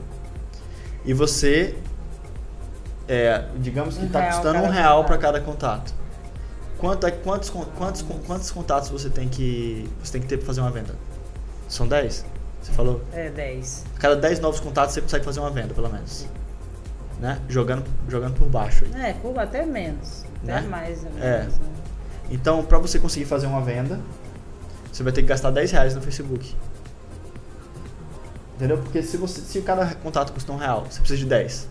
E 1.06 1.14
você, 1.14 1.78
é, 3.08 3.46
digamos 3.58 3.96
que 3.96 4.06
está 4.06 4.22
um 4.22 4.26
custando 4.32 4.58
um 4.58 4.70
real 4.70 5.06
para 5.06 5.20
cada 5.20 5.40
contato. 5.40 5.94
Quanto, 6.80 7.06
é, 7.06 7.12
quantos, 7.12 7.52
quantos, 7.52 8.02
quantos 8.26 8.50
contatos 8.50 8.90
você 8.90 9.12
tem 9.12 9.30
que 9.30 9.88
você 10.04 10.14
tem 10.14 10.22
que 10.22 10.28
ter 10.28 10.38
para 10.38 10.48
fazer 10.48 10.62
uma 10.62 10.72
venda? 10.72 10.96
São 11.68 11.88
10? 11.88 12.26
Você 12.64 12.72
falou? 12.72 13.00
É, 13.14 13.30
10. 13.30 13.86
A 13.96 14.00
cada 14.00 14.16
10 14.16 14.40
novos 14.40 14.60
contatos 14.60 14.96
você 14.96 15.02
consegue 15.02 15.24
fazer 15.24 15.40
uma 15.40 15.52
venda, 15.52 15.76
pelo 15.76 15.88
menos 15.88 16.28
né? 17.20 17.40
Jogando, 17.48 17.84
jogando 18.08 18.34
por 18.36 18.48
baixo. 18.48 18.86
É, 18.96 19.14
Cuba 19.14 19.44
até 19.44 19.66
menos, 19.66 20.26
até 20.44 20.62
né? 20.62 20.68
mais. 20.68 21.06
É. 21.20 21.44
Né? 21.44 21.50
Então, 22.32 22.64
para 22.64 22.78
você 22.78 23.00
conseguir 23.00 23.26
fazer 23.26 23.48
uma 23.48 23.62
venda, 23.62 24.00
você 24.92 25.04
vai 25.04 25.12
ter 25.12 25.22
que 25.22 25.28
gastar 25.28 25.52
10 25.52 25.72
reais 25.72 25.96
no 25.96 26.02
Facebook. 26.02 26.56
Entendeu? 28.56 28.78
Porque 28.78 29.02
se, 29.02 29.18
você, 29.18 29.42
se 29.42 29.62
cada 29.62 29.96
contato 29.96 30.34
custa 30.34 30.52
um 30.52 30.58
real, 30.58 30.86
você 30.90 31.00
precisa 31.00 31.20
de 31.20 31.26
10. 31.26 31.70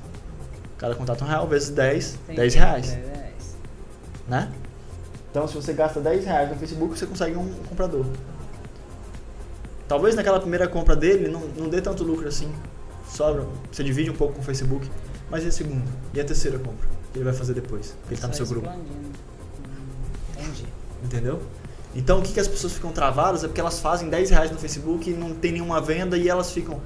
Cada 0.78 0.94
contato 0.94 1.22
um 1.24 1.28
real 1.28 1.46
vezes 1.46 1.70
10, 1.70 2.18
Tem 2.26 2.36
10 2.36 2.54
reais. 2.54 2.86
10 2.92 3.06
reais. 3.06 3.56
Né? 4.26 4.52
Então 5.30 5.46
se 5.46 5.54
você 5.54 5.72
gasta 5.72 6.00
10 6.00 6.24
reais 6.24 6.48
no 6.48 6.56
Facebook, 6.56 6.98
você 6.98 7.06
consegue 7.06 7.36
um 7.36 7.52
comprador. 7.68 8.06
Talvez 9.86 10.14
naquela 10.14 10.40
primeira 10.40 10.66
compra 10.68 10.96
dele 10.96 11.28
não, 11.28 11.40
não 11.40 11.68
dê 11.68 11.80
tanto 11.80 12.04
lucro 12.04 12.26
assim. 12.28 12.52
Sobra. 13.08 13.46
Você 13.70 13.82
divide 13.82 14.10
um 14.10 14.14
pouco 14.14 14.34
com 14.34 14.40
o 14.40 14.44
Facebook. 14.44 14.88
Mas 15.30 15.44
e 15.44 15.48
a 15.48 15.52
segunda? 15.52 15.90
E 16.14 16.20
a 16.20 16.24
terceira 16.24 16.58
compra? 16.58 16.88
Que 17.12 17.18
ele 17.18 17.24
vai 17.24 17.34
fazer 17.34 17.54
depois? 17.54 17.88
Porque 18.00 18.08
ele 18.08 18.14
está 18.14 18.28
no 18.28 18.34
seu 18.34 18.46
grupo. 18.46 18.68
Entendi. 20.36 20.66
Entendeu? 21.04 21.42
Então 21.94 22.20
o 22.20 22.22
que, 22.22 22.32
que 22.32 22.40
as 22.40 22.48
pessoas 22.48 22.72
ficam 22.72 22.92
travadas 22.92 23.44
é 23.44 23.48
porque 23.48 23.60
elas 23.60 23.80
fazem 23.80 24.08
10 24.08 24.30
reais 24.30 24.50
no 24.50 24.58
Facebook 24.58 25.10
e 25.10 25.14
não 25.14 25.34
tem 25.34 25.52
nenhuma 25.52 25.80
venda 25.80 26.16
e 26.16 26.28
elas 26.28 26.52
ficam. 26.52 26.80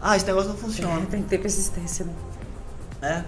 Ah, 0.00 0.16
esse 0.16 0.26
negócio 0.26 0.50
não 0.50 0.56
funciona. 0.56 1.02
É, 1.02 1.06
tem 1.06 1.22
que 1.22 1.28
ter 1.28 1.38
persistência, 1.38 2.04
né? 2.04 2.14
É. 3.00 3.24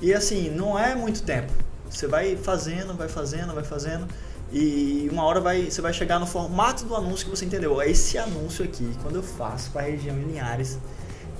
E 0.00 0.14
assim, 0.14 0.50
não 0.50 0.78
é 0.78 0.94
muito 0.94 1.22
tempo. 1.22 1.52
Você 1.90 2.06
vai 2.06 2.36
fazendo, 2.36 2.94
vai 2.94 3.08
fazendo, 3.08 3.54
vai 3.54 3.64
fazendo. 3.64 4.06
E 4.52 5.08
uma 5.10 5.24
hora 5.24 5.40
vai, 5.40 5.70
você 5.70 5.80
vai 5.80 5.92
chegar 5.92 6.18
no 6.18 6.26
formato 6.26 6.84
do 6.84 6.94
anúncio 6.94 7.24
que 7.24 7.30
você 7.30 7.44
entendeu. 7.44 7.80
Esse 7.82 8.16
anúncio 8.16 8.64
aqui, 8.64 8.88
quando 9.02 9.16
eu 9.16 9.22
faço 9.22 9.70
para 9.70 9.82
a 9.82 9.84
região 9.86 10.16
de 10.16 10.24
Linhares, 10.24 10.78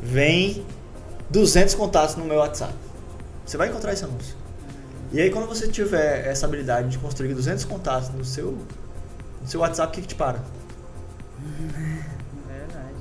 vem 0.03 0.65
200 1.31 1.75
contatos 1.75 2.17
no 2.17 2.25
meu 2.25 2.39
WhatsApp. 2.39 2.75
Você 3.45 3.57
vai 3.57 3.69
encontrar 3.69 3.93
esse 3.93 4.05
anúncio. 4.05 4.35
E 5.13 5.21
aí 5.21 5.31
quando 5.31 5.47
você 5.47 5.69
tiver 5.69 6.27
essa 6.27 6.47
habilidade 6.47 6.89
de 6.89 6.99
construir 6.99 7.35
200 7.35 7.65
contatos 7.65 8.09
no 8.11 8.25
seu, 8.25 8.59
no 9.41 9.49
seu 9.49 9.61
WhatsApp, 9.61 9.89
o 9.89 9.95
que, 9.95 10.03
que 10.03 10.09
te 10.09 10.15
para? 10.15 10.39
Verdade. 12.49 12.97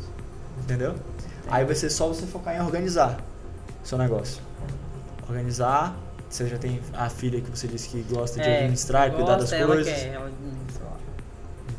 Entendeu? 0.60 0.92
Entendi. 0.92 1.34
Aí 1.48 1.66
vai 1.66 1.76
ser 1.76 1.90
só 1.90 2.08
você 2.08 2.26
focar 2.26 2.56
em 2.56 2.62
organizar 2.62 3.18
seu 3.84 3.98
negócio. 3.98 4.42
Organizar, 5.28 5.96
você 6.30 6.48
já 6.48 6.58
tem 6.58 6.82
a 6.94 7.10
filha 7.10 7.42
que 7.42 7.50
você 7.50 7.68
disse 7.68 7.90
que 7.90 8.02
gosta 8.04 8.40
de 8.40 8.48
é, 8.48 8.58
administrar 8.58 9.08
e 9.08 9.12
cuidar 9.12 9.36
das 9.36 9.52
coisas. 9.52 9.88
Quer, 9.88 10.14
ela 10.14 10.32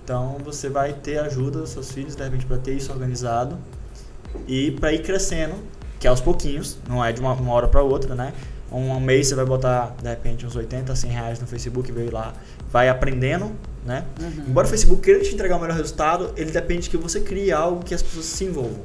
então 0.07 0.39
você 0.45 0.69
vai 0.69 0.93
ter 0.93 1.19
ajuda 1.19 1.59
dos 1.59 1.71
seus 1.71 1.91
filhos, 1.91 2.15
de 2.15 2.23
repente, 2.23 2.47
para 2.47 2.59
ter 2.59 2.75
isso 2.75 2.93
organizado 2.93 3.59
e 4.47 4.71
para 4.71 4.93
ir 4.93 5.03
crescendo, 5.03 5.57
que 5.99 6.07
é 6.07 6.11
aos 6.11 6.21
pouquinhos, 6.21 6.79
não 6.89 7.05
é 7.05 7.13
de 7.13 7.21
uma, 7.21 7.33
uma 7.33 7.53
hora 7.53 7.69
para 7.69 7.83
outra, 7.83 8.15
né? 8.15 8.33
Um 8.71 8.99
mês 8.99 9.29
você 9.29 9.35
vai 9.35 9.45
botar, 9.45 9.95
de 10.03 10.09
repente, 10.09 10.45
uns 10.45 10.57
80, 10.57 10.95
100 10.95 11.11
reais 11.11 11.41
no 11.41 11.47
Facebook, 11.47 11.91
veio 11.93 12.13
lá, 12.13 12.35
vai 12.71 12.89
aprendendo, 12.89 13.53
né? 13.85 14.05
Uhum. 14.21 14.45
Embora 14.49 14.67
o 14.67 14.71
Facebook 14.71 15.03
queira 15.03 15.23
te 15.23 15.33
entregar 15.33 15.57
o 15.57 15.61
melhor 15.61 15.77
resultado, 15.77 16.33
ele 16.37 16.51
depende 16.51 16.91
que 16.91 16.97
você 16.97 17.21
crie 17.21 17.53
algo 17.53 17.85
que 17.85 17.95
as 17.95 18.03
pessoas 18.03 18.27
se 18.27 18.45
envolvam. 18.45 18.81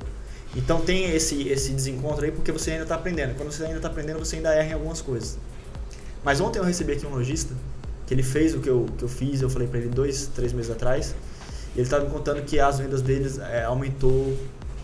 Então 0.55 0.81
tem 0.81 1.15
esse, 1.15 1.47
esse 1.47 1.71
desencontro 1.71 2.25
aí 2.25 2.31
porque 2.31 2.51
você 2.51 2.71
ainda 2.71 2.83
está 2.83 2.95
aprendendo. 2.95 3.35
Quando 3.35 3.51
você 3.51 3.63
ainda 3.63 3.77
está 3.77 3.87
aprendendo, 3.87 4.19
você 4.19 4.35
ainda 4.35 4.53
erra 4.53 4.69
em 4.69 4.73
algumas 4.73 5.01
coisas. 5.01 5.39
Mas 6.23 6.39
ontem 6.39 6.59
eu 6.59 6.63
recebi 6.63 6.91
aqui 6.91 7.05
um 7.07 7.09
lojista, 7.09 7.55
que 8.05 8.13
ele 8.13 8.23
fez 8.23 8.53
o 8.53 8.59
que 8.59 8.69
eu, 8.69 8.85
que 8.97 9.03
eu 9.03 9.09
fiz, 9.09 9.41
eu 9.41 9.49
falei 9.49 9.67
para 9.67 9.79
ele 9.79 9.89
dois, 9.89 10.27
três 10.27 10.53
meses 10.53 10.69
atrás, 10.69 11.15
e 11.73 11.79
ele 11.79 11.83
estava 11.83 12.05
me 12.05 12.11
contando 12.11 12.43
que 12.43 12.59
as 12.59 12.77
vendas 12.77 13.01
deles 13.01 13.39
é, 13.39 13.63
aumentou 13.63 14.37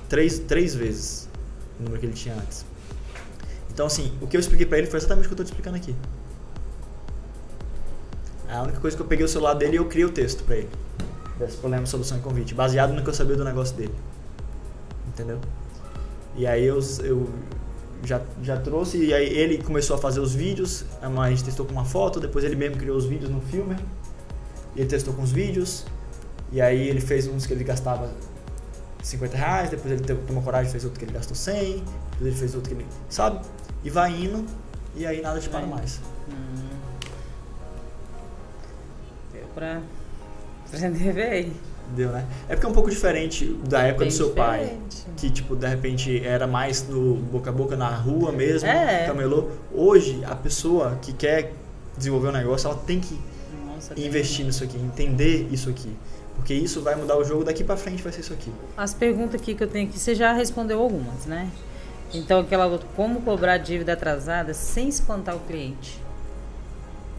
três, 0.09 0.39
três 0.39 0.73
vezes 0.73 1.26
o 1.80 1.84
número 1.84 1.99
que 1.99 2.05
ele 2.05 2.13
tinha 2.13 2.36
antes. 2.36 2.65
Então, 3.71 3.86
assim, 3.86 4.11
o 4.21 4.28
que 4.28 4.36
eu 4.36 4.39
expliquei 4.39 4.65
para 4.65 4.80
ele 4.80 4.88
foi 4.88 4.97
exatamente 4.97 5.25
o 5.25 5.28
que 5.30 5.34
eu 5.34 5.36
estou 5.36 5.45
te 5.45 5.49
explicando 5.49 5.78
aqui. 5.78 5.95
A 8.49 8.63
única 8.63 8.80
coisa 8.80 8.95
que 8.95 9.03
eu 9.03 9.07
peguei 9.07 9.25
o 9.25 9.28
celular 9.28 9.53
dele 9.53 9.73
e 9.73 9.75
eu 9.75 9.86
criei 9.86 10.05
o 10.05 10.11
texto 10.11 10.43
para 10.43 10.55
ele. 10.55 10.69
Desse 11.38 11.57
problema, 11.57 11.86
solução 11.86 12.17
e 12.17 12.21
convite. 12.21 12.55
Baseado 12.55 12.93
no 12.93 13.03
que 13.03 13.09
eu 13.09 13.13
sabia 13.13 13.36
do 13.36 13.43
negócio 13.43 13.75
dele. 13.75 13.93
Entendeu? 15.07 15.39
E 16.36 16.47
aí 16.47 16.63
eu, 16.63 16.80
eu 17.03 17.30
já, 18.03 18.21
já 18.41 18.57
trouxe, 18.57 18.97
e 18.97 19.13
aí 19.13 19.28
ele 19.28 19.61
começou 19.61 19.95
a 19.95 19.99
fazer 19.99 20.19
os 20.21 20.34
vídeos. 20.34 20.86
A 21.01 21.30
gente 21.30 21.43
testou 21.43 21.65
com 21.65 21.73
uma 21.73 21.86
foto, 21.86 22.19
depois 22.19 22.45
ele 22.45 22.55
mesmo 22.55 22.78
criou 22.78 22.95
os 22.95 23.05
vídeos 23.05 23.30
no 23.30 23.41
filme. 23.41 23.75
Ele 24.75 24.88
testou 24.88 25.13
com 25.13 25.21
os 25.21 25.32
vídeos. 25.32 25.86
E 26.51 26.61
aí 26.61 26.88
ele 26.88 27.01
fez 27.01 27.28
uns 27.28 27.45
que 27.45 27.53
ele 27.53 27.63
gastava 27.63 28.09
50 29.08 29.38
reais, 29.38 29.70
depois 29.70 29.93
ele 29.93 30.03
tomou 30.16 30.43
coragem 30.43 30.68
e 30.68 30.72
fez 30.72 30.84
outro 30.84 30.99
que 30.99 31.05
ele 31.05 31.14
gastou 31.14 31.36
100, 31.36 31.76
depois 31.76 31.86
ele 32.22 32.36
fez 32.36 32.55
outro 32.55 32.70
que 32.70 32.82
ele. 32.82 32.86
Sabe? 33.10 33.39
E 33.84 33.89
vai 33.89 34.12
indo, 34.12 34.45
e 34.95 35.05
aí 35.05 35.22
nada 35.22 35.39
te 35.39 35.47
para 35.49 35.66
mais. 35.66 36.01
Hum. 36.30 36.68
Deu 39.32 39.47
pra 39.55 39.82
aprender 40.68 41.14
bem. 41.14 41.53
Deu, 41.95 42.10
né? 42.10 42.26
É 42.49 42.55
porque 42.55 42.66
é 42.66 42.70
um 42.70 42.74
pouco 42.74 42.89
diferente 42.89 43.45
da 43.68 43.82
época 43.82 43.99
Bem 43.99 44.10
do 44.10 44.14
seu 44.14 44.30
diferente. 44.30 45.03
pai. 45.05 45.14
Que, 45.16 45.30
tipo, 45.30 45.55
de 45.55 45.66
repente 45.68 46.22
era 46.26 46.45
mais 46.45 46.86
no 46.88 47.16
boca 47.16 47.49
a 47.49 47.53
boca 47.53 47.78
na 47.78 47.89
rua 47.95 48.32
mesmo, 48.32 48.68
é. 48.68 49.05
camelô. 49.05 49.49
Hoje, 49.74 50.22
a 50.26 50.36
pessoa 50.36 50.99
que 51.01 51.14
quer 51.14 51.53
desenvolver 51.97 52.28
um 52.28 52.34
negócio, 52.34 52.68
ela 52.68 52.78
tem 52.78 52.99
que 52.99 53.18
Nossa, 53.66 53.97
investir 53.97 54.45
nisso 54.45 54.66
aqui, 54.66 54.78
entender 54.78 55.47
isso 55.49 55.70
aqui. 55.70 55.95
Porque 56.38 56.53
isso 56.53 56.81
vai 56.81 56.95
mudar 56.95 57.17
o 57.17 57.23
jogo 57.23 57.43
daqui 57.43 57.63
para 57.63 57.75
frente, 57.75 58.01
vai 58.01 58.11
ser 58.13 58.21
isso 58.21 58.33
aqui. 58.33 58.51
As 58.77 58.93
perguntas 58.93 59.41
aqui 59.41 59.53
que 59.53 59.63
eu 59.63 59.67
tenho 59.67 59.89
aqui, 59.89 59.99
você 59.99 60.15
já 60.15 60.31
respondeu 60.31 60.81
algumas, 60.81 61.25
né? 61.25 61.51
Então, 62.13 62.39
aquela 62.39 62.65
outra, 62.65 62.88
como 62.95 63.21
cobrar 63.21 63.57
dívida 63.57 63.93
atrasada 63.93 64.53
sem 64.53 64.88
espantar 64.88 65.35
o 65.35 65.39
cliente? 65.41 66.01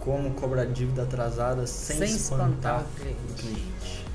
Como 0.00 0.30
cobrar 0.32 0.64
dívida 0.64 1.02
atrasada 1.02 1.66
sem, 1.66 1.98
sem 1.98 2.06
espantar, 2.08 2.48
espantar, 2.50 2.80
o 2.80 3.00
cliente. 3.00 3.18
O 3.28 3.34
cliente. 3.34 4.06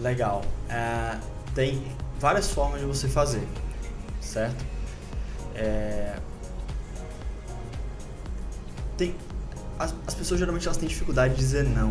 Legal. 0.00 0.42
É, 0.70 1.18
tem 1.54 1.82
várias 2.18 2.50
formas 2.50 2.80
de 2.80 2.86
você 2.86 3.08
fazer, 3.08 3.46
certo? 4.20 4.64
É, 5.54 6.16
tem, 8.96 9.14
as, 9.78 9.94
as 10.06 10.14
pessoas 10.14 10.40
geralmente 10.40 10.66
elas 10.66 10.76
têm 10.76 10.88
dificuldade 10.88 11.34
de 11.34 11.40
dizer 11.40 11.64
não, 11.64 11.90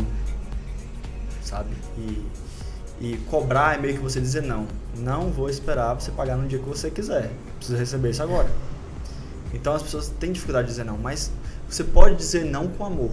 sabe? 1.47 1.69
E 1.97 2.25
e 2.99 3.17
cobrar 3.29 3.75
é 3.75 3.77
meio 3.77 3.95
que 3.95 4.01
você 4.01 4.19
dizer 4.19 4.41
não. 4.41 4.67
Não 4.97 5.29
vou 5.29 5.49
esperar 5.49 5.93
você 5.93 6.11
pagar 6.11 6.35
no 6.35 6.47
dia 6.47 6.57
que 6.57 6.67
você 6.67 6.89
quiser. 6.89 7.31
Precisa 7.57 7.77
receber 7.77 8.09
isso 8.09 8.23
agora. 8.23 8.49
Então 9.53 9.73
as 9.73 9.83
pessoas 9.83 10.09
têm 10.19 10.31
dificuldade 10.31 10.67
de 10.67 10.73
dizer 10.73 10.83
não, 10.83 10.97
mas 10.97 11.31
você 11.69 11.83
pode 11.83 12.15
dizer 12.15 12.45
não 12.45 12.67
com 12.67 12.85
amor. 12.85 13.11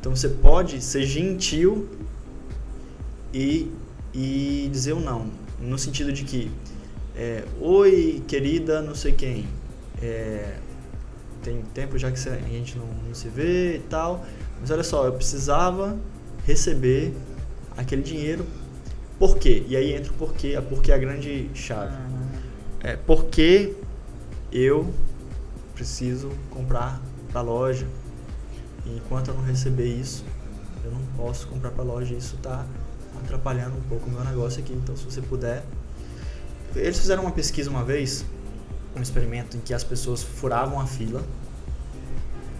Então 0.00 0.14
você 0.14 0.28
pode 0.28 0.80
ser 0.80 1.02
gentil 1.04 1.88
e, 3.32 3.70
e 4.14 4.68
dizer 4.72 4.94
o 4.94 5.00
não. 5.00 5.26
No 5.60 5.78
sentido 5.78 6.12
de 6.12 6.24
que, 6.24 6.50
é, 7.14 7.44
oi 7.60 8.22
querida, 8.26 8.80
não 8.80 8.94
sei 8.94 9.12
quem, 9.12 9.46
é, 10.00 10.56
tem 11.42 11.62
tempo 11.74 11.98
já 11.98 12.10
que 12.10 12.28
a 12.28 12.36
gente 12.48 12.78
não, 12.78 12.86
não 12.86 13.14
se 13.14 13.28
vê 13.28 13.76
e 13.76 13.80
tal, 13.80 14.24
mas 14.60 14.70
olha 14.70 14.84
só, 14.84 15.04
eu 15.04 15.12
precisava 15.12 15.98
receber 16.48 17.14
aquele 17.76 18.02
dinheiro. 18.02 18.46
Por 19.18 19.36
quê? 19.36 19.64
E 19.68 19.76
aí 19.76 19.92
entra 19.92 20.10
o 20.10 20.14
porquê, 20.14 20.54
a 20.56 20.62
porquê 20.62 20.90
é 20.90 20.94
a 20.94 20.98
grande 20.98 21.50
chave. 21.52 21.94
É 22.80 22.96
porque 22.96 23.74
eu 24.50 24.90
preciso 25.74 26.30
comprar 26.48 27.02
para 27.30 27.40
a 27.40 27.42
loja. 27.42 27.86
E 28.86 28.96
enquanto 28.96 29.28
eu 29.28 29.34
não 29.34 29.44
receber 29.44 29.88
isso, 29.88 30.24
eu 30.82 30.90
não 30.90 31.02
posso 31.18 31.46
comprar 31.48 31.70
para 31.70 31.82
a 31.82 31.86
loja. 31.86 32.14
Isso 32.14 32.36
está 32.36 32.64
atrapalhando 33.22 33.76
um 33.76 33.82
pouco 33.82 34.08
o 34.08 34.10
meu 34.10 34.24
negócio 34.24 34.62
aqui. 34.62 34.72
Então, 34.72 34.96
se 34.96 35.04
você 35.04 35.20
puder. 35.20 35.62
Eles 36.74 36.98
fizeram 36.98 37.24
uma 37.24 37.32
pesquisa 37.32 37.68
uma 37.68 37.84
vez, 37.84 38.24
um 38.96 39.02
experimento 39.02 39.56
em 39.56 39.60
que 39.60 39.74
as 39.74 39.84
pessoas 39.84 40.22
furavam 40.22 40.80
a 40.80 40.86
fila. 40.86 41.22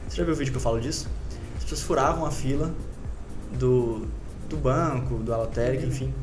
Você 0.06 0.16
já 0.16 0.24
viu 0.24 0.34
o 0.34 0.36
vídeo 0.36 0.50
que 0.50 0.58
eu 0.58 0.62
falo 0.62 0.78
disso? 0.78 1.08
As 1.56 1.62
pessoas 1.62 1.82
furavam 1.82 2.26
a 2.26 2.30
fila 2.30 2.74
do, 3.52 4.06
do 4.48 4.56
banco, 4.56 5.16
do 5.16 5.32
Alotérica, 5.32 5.84
uhum. 5.84 5.88
enfim. 5.88 6.14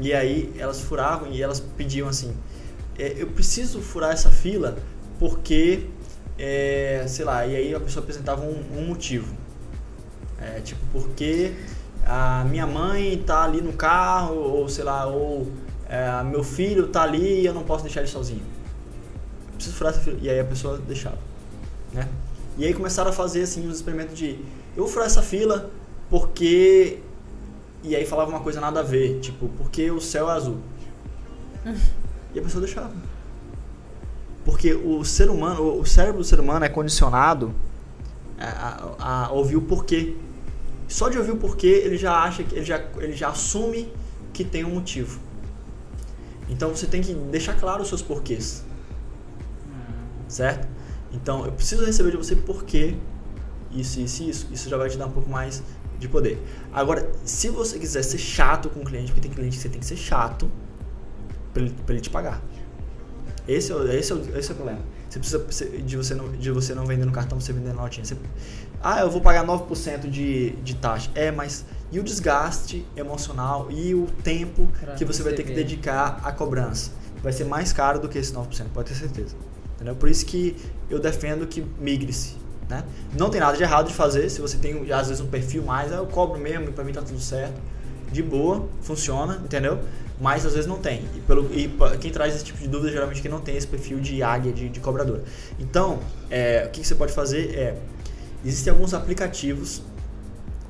E 0.00 0.12
aí 0.12 0.52
elas 0.56 0.80
furavam 0.80 1.30
e 1.30 1.42
elas 1.42 1.60
pediam 1.60 2.08
assim: 2.08 2.34
é, 2.98 3.14
eu 3.16 3.28
preciso 3.28 3.80
furar 3.80 4.12
essa 4.12 4.30
fila 4.30 4.76
porque, 5.18 5.86
é, 6.38 7.04
sei 7.08 7.24
lá, 7.24 7.46
e 7.46 7.56
aí 7.56 7.74
a 7.74 7.80
pessoa 7.80 8.02
apresentava 8.02 8.42
um, 8.42 8.62
um 8.76 8.86
motivo. 8.86 9.34
É, 10.40 10.60
tipo, 10.60 10.80
porque 10.92 11.52
a 12.06 12.44
minha 12.44 12.66
mãe 12.66 13.20
tá 13.26 13.42
ali 13.42 13.60
no 13.60 13.72
carro, 13.72 14.36
ou 14.36 14.68
sei 14.68 14.84
lá, 14.84 15.06
ou 15.06 15.50
é, 15.88 16.22
meu 16.22 16.44
filho 16.44 16.88
tá 16.88 17.02
ali 17.02 17.40
e 17.40 17.46
eu 17.46 17.54
não 17.54 17.64
posso 17.64 17.82
deixar 17.82 18.00
ele 18.00 18.08
sozinho. 18.08 18.42
Eu 19.48 19.54
preciso 19.54 19.76
furar 19.76 19.92
essa 19.92 20.02
fila. 20.02 20.18
E 20.22 20.30
aí 20.30 20.38
a 20.38 20.44
pessoa 20.44 20.78
deixava, 20.78 21.18
né? 21.92 22.08
E 22.56 22.64
aí 22.64 22.74
começaram 22.74 23.10
a 23.10 23.12
fazer 23.12 23.42
assim 23.42 23.66
os 23.68 23.76
experimentos 23.76 24.16
de 24.16 24.38
eu 24.76 24.84
vou 24.84 24.88
furar 24.88 25.06
essa 25.06 25.22
fila 25.22 25.70
porque 26.10 27.00
e 27.82 27.94
aí 27.94 28.04
falava 28.04 28.30
uma 28.30 28.40
coisa 28.40 28.60
nada 28.60 28.80
a 28.80 28.82
ver, 28.82 29.20
tipo, 29.20 29.48
porque 29.56 29.90
o 29.90 30.00
céu 30.00 30.28
é 30.28 30.32
azul. 30.32 30.58
e 32.34 32.38
a 32.38 32.42
pessoa 32.42 32.64
deixava. 32.64 32.92
Porque 34.44 34.74
o 34.74 35.04
ser 35.04 35.30
humano, 35.30 35.78
o 35.78 35.86
cérebro 35.86 36.18
do 36.18 36.24
ser 36.24 36.40
humano 36.40 36.64
é 36.64 36.68
condicionado 36.68 37.54
a, 38.38 38.94
a, 38.98 39.26
a 39.26 39.32
ouvir 39.32 39.56
o 39.56 39.62
porquê. 39.62 40.16
Só 40.88 41.08
de 41.08 41.18
ouvir 41.18 41.32
o 41.32 41.36
porquê, 41.36 41.82
ele 41.84 41.96
já 41.96 42.14
acha 42.14 42.42
que 42.42 42.54
ele 42.54 42.64
já, 42.64 42.82
ele 42.96 43.12
já 43.12 43.28
assume 43.28 43.92
que 44.32 44.44
tem 44.44 44.64
um 44.64 44.74
motivo. 44.74 45.20
Então 46.48 46.70
você 46.70 46.86
tem 46.86 47.02
que 47.02 47.12
deixar 47.12 47.54
claro 47.54 47.82
os 47.82 47.88
seus 47.88 48.02
porquês. 48.02 48.64
Certo? 50.26 50.66
Então 51.12 51.44
eu 51.44 51.52
preciso 51.52 51.84
receber 51.84 52.10
de 52.10 52.16
você 52.16 52.34
porquê 52.34 52.96
isso, 53.70 54.00
isso 54.00 54.22
isso. 54.22 54.48
Isso 54.50 54.68
já 54.68 54.76
vai 54.76 54.88
te 54.88 54.96
dar 54.96 55.06
um 55.06 55.12
pouco 55.12 55.28
mais 55.28 55.62
de 55.98 56.08
poder. 56.08 56.42
Agora, 56.72 57.10
se 57.24 57.48
você 57.48 57.78
quiser 57.78 58.02
ser 58.02 58.18
chato 58.18 58.70
com 58.70 58.80
o 58.80 58.84
cliente, 58.84 59.12
porque 59.12 59.20
tem 59.20 59.30
cliente 59.30 59.56
que 59.56 59.62
você 59.62 59.68
tem 59.68 59.80
que 59.80 59.86
ser 59.86 59.96
chato 59.96 60.50
para 61.52 61.62
ele, 61.62 61.74
ele 61.88 62.00
te 62.00 62.10
pagar. 62.10 62.42
Esse 63.46 63.72
é, 63.72 63.96
esse, 63.96 64.12
é, 64.12 64.38
esse 64.38 64.50
é 64.50 64.52
o 64.52 64.56
problema. 64.56 64.80
Você 65.08 65.18
precisa 65.18 65.78
de 65.82 65.96
você 65.96 66.14
não, 66.14 66.30
de 66.32 66.50
você 66.50 66.74
não 66.74 66.84
vender 66.84 67.06
no 67.06 67.12
cartão, 67.12 67.40
você 67.40 67.52
vender 67.52 67.68
na 67.68 67.82
notinha. 67.82 68.04
Você, 68.04 68.16
ah, 68.82 69.00
eu 69.00 69.10
vou 69.10 69.22
pagar 69.22 69.44
9% 69.44 70.08
de, 70.08 70.50
de 70.50 70.76
taxa. 70.76 71.10
É, 71.14 71.30
mas 71.30 71.64
e 71.90 71.98
o 71.98 72.02
desgaste 72.02 72.86
emocional 72.94 73.68
e 73.70 73.94
o 73.94 74.06
tempo 74.22 74.68
pra 74.78 74.94
que 74.94 75.04
você 75.04 75.22
vai 75.22 75.32
ter 75.32 75.44
que 75.44 75.54
dedicar 75.54 76.20
à 76.22 76.30
cobrança? 76.30 76.90
Vai 77.22 77.32
ser 77.32 77.44
mais 77.44 77.72
caro 77.72 77.98
do 77.98 78.08
que 78.08 78.18
esse 78.18 78.32
9%, 78.32 78.66
pode 78.74 78.90
ter 78.90 78.94
certeza. 78.94 79.34
Entendeu? 79.74 79.96
Por 79.96 80.08
isso 80.08 80.26
que 80.26 80.54
eu 80.90 80.98
defendo 81.00 81.46
que 81.46 81.64
migre-se. 81.80 82.36
Né? 82.68 82.84
Não 83.16 83.30
tem 83.30 83.40
nada 83.40 83.56
de 83.56 83.62
errado 83.62 83.88
de 83.88 83.94
fazer, 83.94 84.28
se 84.28 84.40
você 84.40 84.58
tem 84.58 84.92
às 84.92 85.08
vezes 85.08 85.20
um 85.22 85.26
perfil 85.26 85.62
mais, 85.62 85.90
eu 85.90 86.06
cobro 86.06 86.38
mesmo, 86.38 86.70
para 86.72 86.84
mim 86.84 86.92
tá 86.92 87.00
tudo 87.00 87.20
certo. 87.20 87.58
De 88.12 88.22
boa, 88.22 88.68
funciona, 88.80 89.40
entendeu? 89.44 89.80
Mas 90.20 90.44
às 90.44 90.52
vezes 90.54 90.66
não 90.66 90.78
tem. 90.78 91.04
E, 91.14 91.20
pelo, 91.20 91.54
e 91.54 91.68
quem 92.00 92.10
traz 92.10 92.34
esse 92.34 92.44
tipo 92.44 92.58
de 92.58 92.66
dúvida 92.66 92.90
geralmente 92.90 93.18
é 93.18 93.22
que 93.22 93.28
não 93.28 93.40
tem 93.40 93.56
esse 93.56 93.66
perfil 93.66 94.00
de 94.00 94.22
águia, 94.22 94.52
de, 94.52 94.68
de 94.68 94.80
cobrador. 94.80 95.20
Então, 95.58 96.00
é, 96.30 96.64
o 96.66 96.70
que, 96.70 96.80
que 96.80 96.86
você 96.86 96.94
pode 96.94 97.12
fazer 97.12 97.54
é, 97.54 97.78
existem 98.44 98.72
alguns 98.72 98.94
aplicativos 98.94 99.82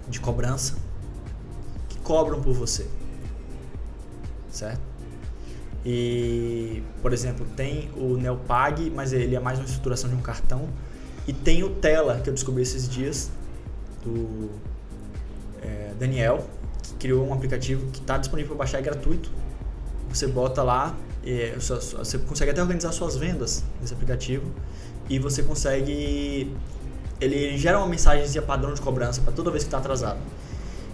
de 0.09 0.21
cobrança 0.21 0.77
que 1.89 1.99
cobram 2.01 2.41
por 2.41 2.53
você. 2.53 2.87
Certo? 4.51 4.81
E, 5.85 6.83
por 7.01 7.13
exemplo, 7.13 7.47
tem 7.57 7.91
o 7.97 8.17
Neopag, 8.17 8.91
mas 8.91 9.13
ele 9.13 9.35
é 9.35 9.41
mais 9.41 9.59
uma 9.59 9.65
estruturação 9.65 10.11
de 10.11 10.17
um 10.17 10.21
cartão 10.21 10.69
e 11.29 11.33
tem 11.35 11.63
o 11.63 11.69
Tela, 11.69 12.21
que 12.21 12.31
eu 12.31 12.33
descobri 12.33 12.63
esses 12.63 12.89
dias, 12.89 13.31
do 14.03 14.49
é, 15.63 15.93
Daniel, 15.99 16.47
que 16.83 16.95
criou 16.95 17.29
um 17.29 17.35
aplicativo 17.35 17.91
que 17.91 18.01
está 18.01 18.17
disponível 18.17 18.57
para 18.57 18.65
baixar, 18.65 18.79
é 18.79 18.83
gratuito. 18.83 19.31
Você 20.09 20.27
bota 20.27 20.63
lá, 20.63 20.97
é, 21.23 21.55
você 21.59 22.19
consegue 22.21 22.53
até 22.53 22.63
organizar 22.63 22.93
suas 22.93 23.15
vendas 23.15 23.63
nesse 23.79 23.93
aplicativo 23.93 24.51
e 25.11 25.19
você 25.19 25.43
consegue. 25.43 26.51
Ele 27.21 27.59
gera 27.59 27.79
uma 27.79 27.89
mensagem 27.89 28.41
padrão 28.41 28.73
de 28.73 28.81
cobrança 28.81 29.21
para 29.21 29.33
toda 29.33 29.51
vez 29.51 29.65
que 29.65 29.69
está 29.69 29.77
atrasado. 29.79 30.21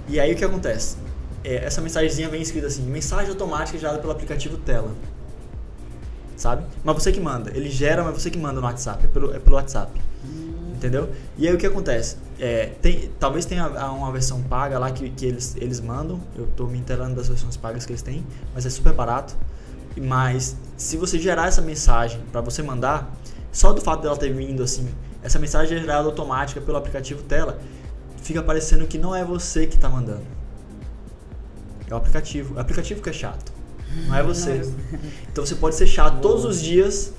E 0.09 0.19
aí 0.19 0.33
o 0.33 0.37
que 0.37 0.45
acontece? 0.45 0.97
É, 1.45 1.65
essa 1.65 1.81
mensagenzinha 1.81 2.29
vem 2.29 2.43
escrita 2.43 2.67
assim: 2.67 2.83
mensagem 2.83 3.31
automática 3.31 3.79
gerada 3.79 4.01
pelo 4.01 4.11
aplicativo 4.11 4.57
Tela. 4.57 4.91
Sabe? 6.37 6.65
Mas 6.83 6.95
você 6.95 7.13
que 7.13 7.21
manda. 7.21 7.51
Ele 7.55 7.71
gera, 7.71 8.03
mas 8.03 8.21
você 8.21 8.31
que 8.31 8.39
manda 8.39 8.61
no 8.61 8.67
WhatsApp. 8.67 9.05
É 9.05 9.09
pelo, 9.09 9.35
é 9.35 9.39
pelo 9.39 9.57
WhatsApp. 9.57 9.93
Entendeu? 10.75 11.09
E 11.39 11.49
aí 11.49 11.55
o 11.55 11.59
que 11.59 11.67
acontece? 11.67 12.17
É, 12.39 12.73
tem, 12.83 13.11
talvez 13.19 13.47
tenha 13.47 13.67
uma 13.91 14.13
versão 14.13 14.43
paga 14.43 14.79
lá 14.79 14.91
que, 14.91 15.09
que 15.11 15.25
eles, 15.25 15.57
eles 15.57 15.81
mandam. 15.81 16.21
Eu 16.37 16.45
estou 16.45 16.69
me 16.69 16.79
inteirando 16.79 17.15
das 17.15 17.29
versões 17.29 17.57
pagas 17.57 17.87
que 17.87 17.93
eles 17.93 18.03
têm, 18.03 18.27
mas 18.53 18.67
é 18.67 18.71
super 18.71 18.93
barato. 18.93 19.35
Mas 19.97 20.57
se 20.77 20.97
você 20.97 21.19
gerar 21.19 21.47
essa 21.47 21.63
mensagem 21.63 22.21
para 22.31 22.41
você 22.41 22.63
mandar, 22.63 23.15
só 23.51 23.73
do 23.73 23.81
fato 23.81 24.03
dela 24.03 24.17
ter 24.17 24.33
vindo 24.33 24.63
assim, 24.63 24.89
essa 25.23 25.39
mensagem 25.39 25.79
é 25.79 25.81
gerada 25.81 26.07
automática 26.07 26.61
pelo 26.61 26.77
aplicativo 26.77 27.23
Tela, 27.23 27.59
fica 28.17 28.43
parecendo 28.43 28.87
que 28.87 28.99
não 28.99 29.15
é 29.15 29.25
você 29.25 29.67
que 29.67 29.77
está 29.77 29.89
mandando. 29.89 30.27
É 31.89 31.95
o 31.95 31.97
aplicativo. 31.97 32.57
O 32.57 32.61
aplicativo 32.61 33.01
que 33.01 33.09
é 33.09 33.13
chato. 33.13 33.54
Não 34.07 34.15
é 34.15 34.23
você. 34.23 34.63
Então 35.31 35.45
você 35.45 35.55
pode 35.55 35.75
ser 35.75 35.87
chato 35.87 36.21
todos 36.21 36.45
os 36.45 36.61
dias 36.61 37.13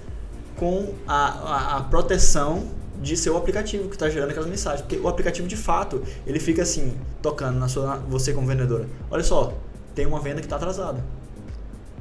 com 0.56 0.94
a, 1.08 1.16
a, 1.16 1.78
a 1.78 1.82
proteção 1.84 2.64
de 3.02 3.18
ser 3.18 3.30
o 3.30 3.38
aplicativo 3.38 3.88
que 3.90 3.96
está 3.96 4.10
gerando 4.10 4.30
aquelas 4.30 4.50
mensagens. 4.50 4.82
Porque 4.82 4.98
o 4.98 5.08
aplicativo, 5.08 5.48
de 5.48 5.58
fato, 5.58 6.04
ele 6.26 6.40
fica 6.40 6.62
assim, 6.62 6.96
tocando 7.22 7.60
na 7.60 7.68
sua, 7.68 7.98
você 8.08 8.34
como 8.34 8.48
vendedora. 8.48 8.88
Olha 9.12 9.24
só, 9.24 9.54
tem 9.94 10.06
uma 10.06 10.20
venda 10.20 10.40
que 10.40 10.46
está 10.46 10.56
atrasada. 10.56 11.04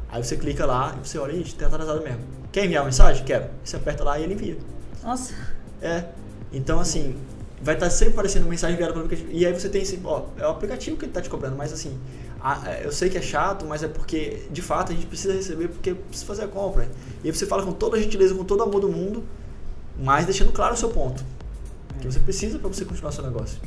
Aí 0.08 0.22
você 0.22 0.36
clica 0.36 0.64
lá 0.64 0.94
e 0.96 1.06
você 1.06 1.18
olha, 1.18 1.32
ixi, 1.32 1.52
está 1.52 1.66
atrasado 1.66 2.02
mesmo. 2.02 2.20
Quer 2.52 2.64
enviar 2.64 2.82
uma 2.82 2.86
mensagem? 2.86 3.24
Quero. 3.24 3.46
Você 3.64 3.76
aperta 3.76 4.04
lá 4.04 4.18
e 4.18 4.22
ele 4.22 4.34
envia. 4.34 4.56
Nossa. 5.02 5.34
É. 5.82 6.04
Então, 6.52 6.78
assim, 6.78 7.16
vai 7.60 7.74
estar 7.74 7.86
tá 7.86 7.90
sempre 7.90 8.12
aparecendo 8.12 8.46
mensagem 8.46 8.74
enviada 8.74 8.92
pelo 8.92 9.06
aplicativo. 9.06 9.36
E 9.36 9.44
aí 9.44 9.52
você 9.52 9.68
tem 9.68 9.82
esse, 9.82 10.00
ó, 10.04 10.26
é 10.38 10.46
o 10.46 10.50
aplicativo 10.50 10.96
que 10.96 11.04
ele 11.04 11.10
está 11.10 11.20
te 11.20 11.28
cobrando, 11.28 11.56
mas 11.56 11.72
assim, 11.72 11.98
eu 12.82 12.92
sei 12.92 13.08
que 13.08 13.16
é 13.16 13.22
chato, 13.22 13.64
mas 13.64 13.82
é 13.82 13.88
porque, 13.88 14.42
de 14.50 14.60
fato, 14.60 14.92
a 14.92 14.94
gente 14.94 15.06
precisa 15.06 15.32
receber 15.32 15.68
porque 15.68 15.94
precisa 15.94 16.26
fazer 16.26 16.44
a 16.44 16.48
compra. 16.48 16.90
E 17.22 17.28
aí 17.28 17.34
você 17.34 17.46
fala 17.46 17.62
com 17.62 17.72
toda 17.72 17.96
a 17.96 18.00
gentileza, 18.00 18.34
com 18.34 18.44
todo 18.44 18.60
o 18.60 18.62
amor 18.64 18.80
do 18.80 18.88
mundo, 18.88 19.24
mas 19.98 20.26
deixando 20.26 20.52
claro 20.52 20.74
o 20.74 20.76
seu 20.76 20.90
ponto. 20.90 21.24
Que 22.00 22.06
você 22.06 22.20
precisa 22.20 22.58
para 22.58 22.68
você 22.68 22.84
continuar 22.84 23.12
seu 23.12 23.24
negócio. 23.24 23.58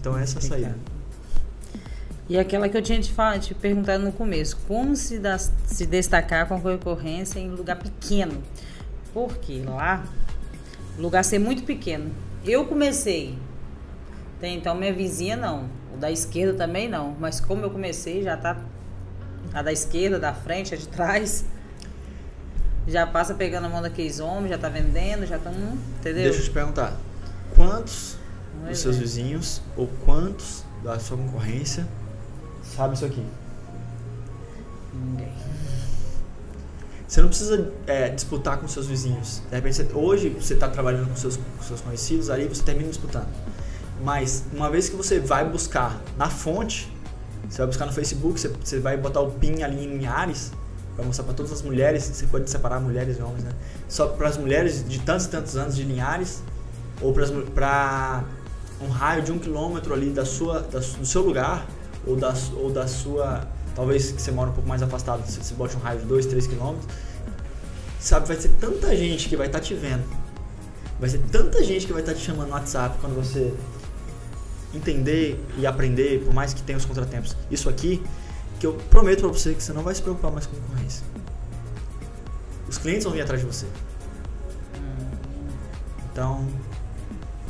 Então 0.00 0.16
essa 0.16 0.38
é 0.38 0.38
a 0.38 0.42
saída. 0.42 0.78
E 2.26 2.38
aquela 2.38 2.66
que 2.70 2.76
eu 2.76 2.80
tinha 2.80 2.98
te, 2.98 3.12
falado, 3.12 3.42
te 3.42 3.54
perguntado 3.54 4.02
no 4.02 4.10
começo, 4.10 4.56
como 4.66 4.96
se, 4.96 5.18
dá, 5.18 5.36
se 5.38 5.84
destacar 5.84 6.48
com 6.48 6.54
a 6.54 6.60
concorrência 6.60 7.38
em 7.38 7.50
lugar 7.50 7.76
pequeno? 7.76 8.42
Porque 9.12 9.62
lá, 9.66 10.02
o 10.98 11.02
lugar 11.02 11.22
ser 11.22 11.38
muito 11.38 11.64
pequeno. 11.64 12.10
Eu 12.42 12.64
comecei, 12.64 13.38
então 14.42 14.74
minha 14.74 14.92
vizinha 14.92 15.36
não, 15.36 15.68
da 16.04 16.10
esquerda 16.10 16.52
também 16.52 16.86
não, 16.86 17.16
mas 17.18 17.40
como 17.40 17.64
eu 17.64 17.70
comecei, 17.70 18.22
já 18.22 18.36
tá 18.36 18.58
a 19.54 19.62
da 19.62 19.72
esquerda, 19.72 20.18
da 20.18 20.34
frente, 20.34 20.74
a 20.74 20.76
de 20.76 20.86
trás, 20.86 21.46
já 22.86 23.06
passa 23.06 23.32
pegando 23.32 23.64
a 23.64 23.70
mão 23.70 23.80
daqueles 23.80 24.20
homens, 24.20 24.50
já 24.50 24.58
tá 24.58 24.68
vendendo, 24.68 25.24
já 25.24 25.36
estão. 25.38 25.54
Entendeu? 25.54 26.24
Deixa 26.24 26.40
eu 26.40 26.44
te 26.44 26.50
perguntar. 26.50 26.94
Quantos 27.54 28.18
dos 28.68 28.78
seus 28.78 28.98
vizinhos 28.98 29.62
ou 29.78 29.88
quantos 30.04 30.62
da 30.82 30.98
sua 30.98 31.16
concorrência 31.16 31.88
sabe 32.62 32.96
isso 32.96 33.06
aqui? 33.06 33.24
Ninguém. 34.92 35.32
Você 37.08 37.22
não 37.22 37.28
precisa 37.28 37.72
é, 37.86 38.10
disputar 38.10 38.58
com 38.58 38.68
seus 38.68 38.86
vizinhos. 38.86 39.40
De 39.48 39.54
repente, 39.54 39.76
você, 39.76 39.88
hoje 39.94 40.28
você 40.28 40.52
está 40.52 40.68
trabalhando 40.68 41.08
com 41.08 41.16
seus, 41.16 41.38
com 41.38 41.62
seus 41.62 41.80
conhecidos, 41.80 42.28
aí 42.28 42.46
você 42.46 42.62
termina 42.62 42.90
disputando. 42.90 43.28
Mas 44.04 44.44
uma 44.52 44.70
vez 44.70 44.90
que 44.90 44.96
você 44.96 45.18
vai 45.18 45.48
buscar 45.48 45.98
na 46.18 46.28
fonte, 46.28 46.92
você 47.48 47.58
vai 47.58 47.66
buscar 47.66 47.86
no 47.86 47.92
Facebook, 47.92 48.38
você, 48.38 48.48
você 48.48 48.78
vai 48.78 48.98
botar 48.98 49.22
o 49.22 49.30
PIN 49.30 49.62
ali 49.62 49.82
em 49.82 50.06
Ares, 50.06 50.52
para 50.94 51.04
mostrar 51.06 51.24
para 51.24 51.32
todas 51.32 51.50
as 51.50 51.62
mulheres, 51.62 52.04
você 52.04 52.26
pode 52.26 52.48
separar 52.50 52.80
mulheres 52.80 53.18
e 53.18 53.22
homens, 53.22 53.44
né? 53.44 53.52
Só 53.88 54.08
para 54.08 54.28
as 54.28 54.36
mulheres 54.36 54.86
de 54.86 55.00
tantos 55.00 55.24
e 55.24 55.30
tantos 55.30 55.56
anos 55.56 55.74
de 55.74 55.82
Linhares, 55.84 56.42
ou 57.00 57.14
para 57.54 58.24
um 58.80 58.88
raio 58.88 59.22
de 59.22 59.32
um 59.32 59.38
quilômetro 59.38 59.94
ali 59.94 60.10
da 60.10 60.26
sua, 60.26 60.60
da, 60.60 60.78
do 60.78 61.06
seu 61.06 61.22
lugar, 61.22 61.66
ou 62.06 62.14
da, 62.14 62.34
ou 62.56 62.70
da 62.70 62.86
sua. 62.86 63.48
Talvez 63.74 64.12
que 64.12 64.20
você 64.20 64.30
mora 64.30 64.50
um 64.50 64.52
pouco 64.52 64.68
mais 64.68 64.82
afastado, 64.82 65.26
você, 65.26 65.42
você 65.42 65.54
bote 65.54 65.76
um 65.76 65.80
raio 65.80 66.00
de 66.00 66.06
2, 66.06 66.26
3 66.26 66.46
quilômetros. 66.46 66.86
Sabe, 67.98 68.28
vai 68.28 68.36
ser 68.36 68.50
tanta 68.60 68.94
gente 68.94 69.30
que 69.30 69.36
vai 69.36 69.46
estar 69.46 69.60
tá 69.60 69.64
te 69.64 69.74
vendo. 69.74 70.04
Vai 71.00 71.08
ser 71.08 71.22
tanta 71.32 71.64
gente 71.64 71.86
que 71.86 71.92
vai 71.92 72.02
estar 72.02 72.12
tá 72.12 72.18
te 72.18 72.24
chamando 72.24 72.48
no 72.48 72.54
WhatsApp 72.54 72.98
quando 73.00 73.14
você 73.14 73.52
entender 74.74 75.42
e 75.58 75.66
aprender, 75.66 76.24
por 76.24 76.34
mais 76.34 76.52
que 76.52 76.62
tenha 76.62 76.78
os 76.78 76.84
contratempos. 76.84 77.36
Isso 77.50 77.68
aqui 77.68 78.02
que 78.58 78.66
eu 78.66 78.74
prometo 78.90 79.20
para 79.20 79.28
você 79.28 79.54
que 79.54 79.62
você 79.62 79.72
não 79.72 79.82
vai 79.82 79.94
se 79.94 80.02
preocupar 80.02 80.30
mais 80.30 80.46
com 80.46 80.56
concorrência. 80.56 81.04
Os 82.68 82.78
clientes 82.78 83.04
vão 83.04 83.12
vir 83.12 83.20
atrás 83.20 83.40
de 83.40 83.46
você. 83.46 83.66
Então, 86.10 86.46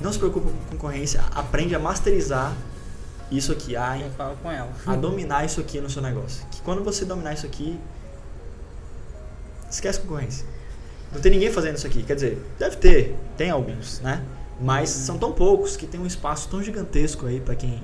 não 0.01 0.13
se 0.13 0.19
preocupe 0.19 0.47
com 0.47 0.77
concorrência, 0.77 1.23
aprende 1.35 1.75
a 1.75 1.79
masterizar 1.79 2.55
isso 3.31 3.53
aqui, 3.53 3.77
a, 3.77 3.97
a 4.87 4.97
dominar 4.97 5.45
isso 5.45 5.61
aqui 5.61 5.81
no 5.81 5.91
seu 5.91 6.03
negócio. 6.03 6.45
Que 6.51 6.61
quando 6.63 6.83
você 6.83 7.05
dominar 7.05 7.35
isso 7.35 7.47
aqui, 7.47 7.79
esquece 9.71 10.01
concorrência. 10.01 10.47
Não 11.13 11.21
tem 11.21 11.31
ninguém 11.31 11.51
fazendo 11.53 11.77
isso 11.77 11.87
aqui. 11.87 12.03
Quer 12.03 12.15
dizer, 12.15 12.45
deve 12.59 12.77
ter, 12.77 13.17
tem 13.37 13.51
alguns, 13.51 14.01
né? 14.01 14.25
Mas 14.61 14.89
são 14.91 15.19
tão 15.19 15.33
poucos 15.33 15.77
que 15.77 15.87
tem 15.87 16.01
um 16.01 16.07
espaço 16.07 16.49
tão 16.49 16.63
gigantesco 16.63 17.27
aí 17.27 17.41
para 17.41 17.55
quem 17.57 17.83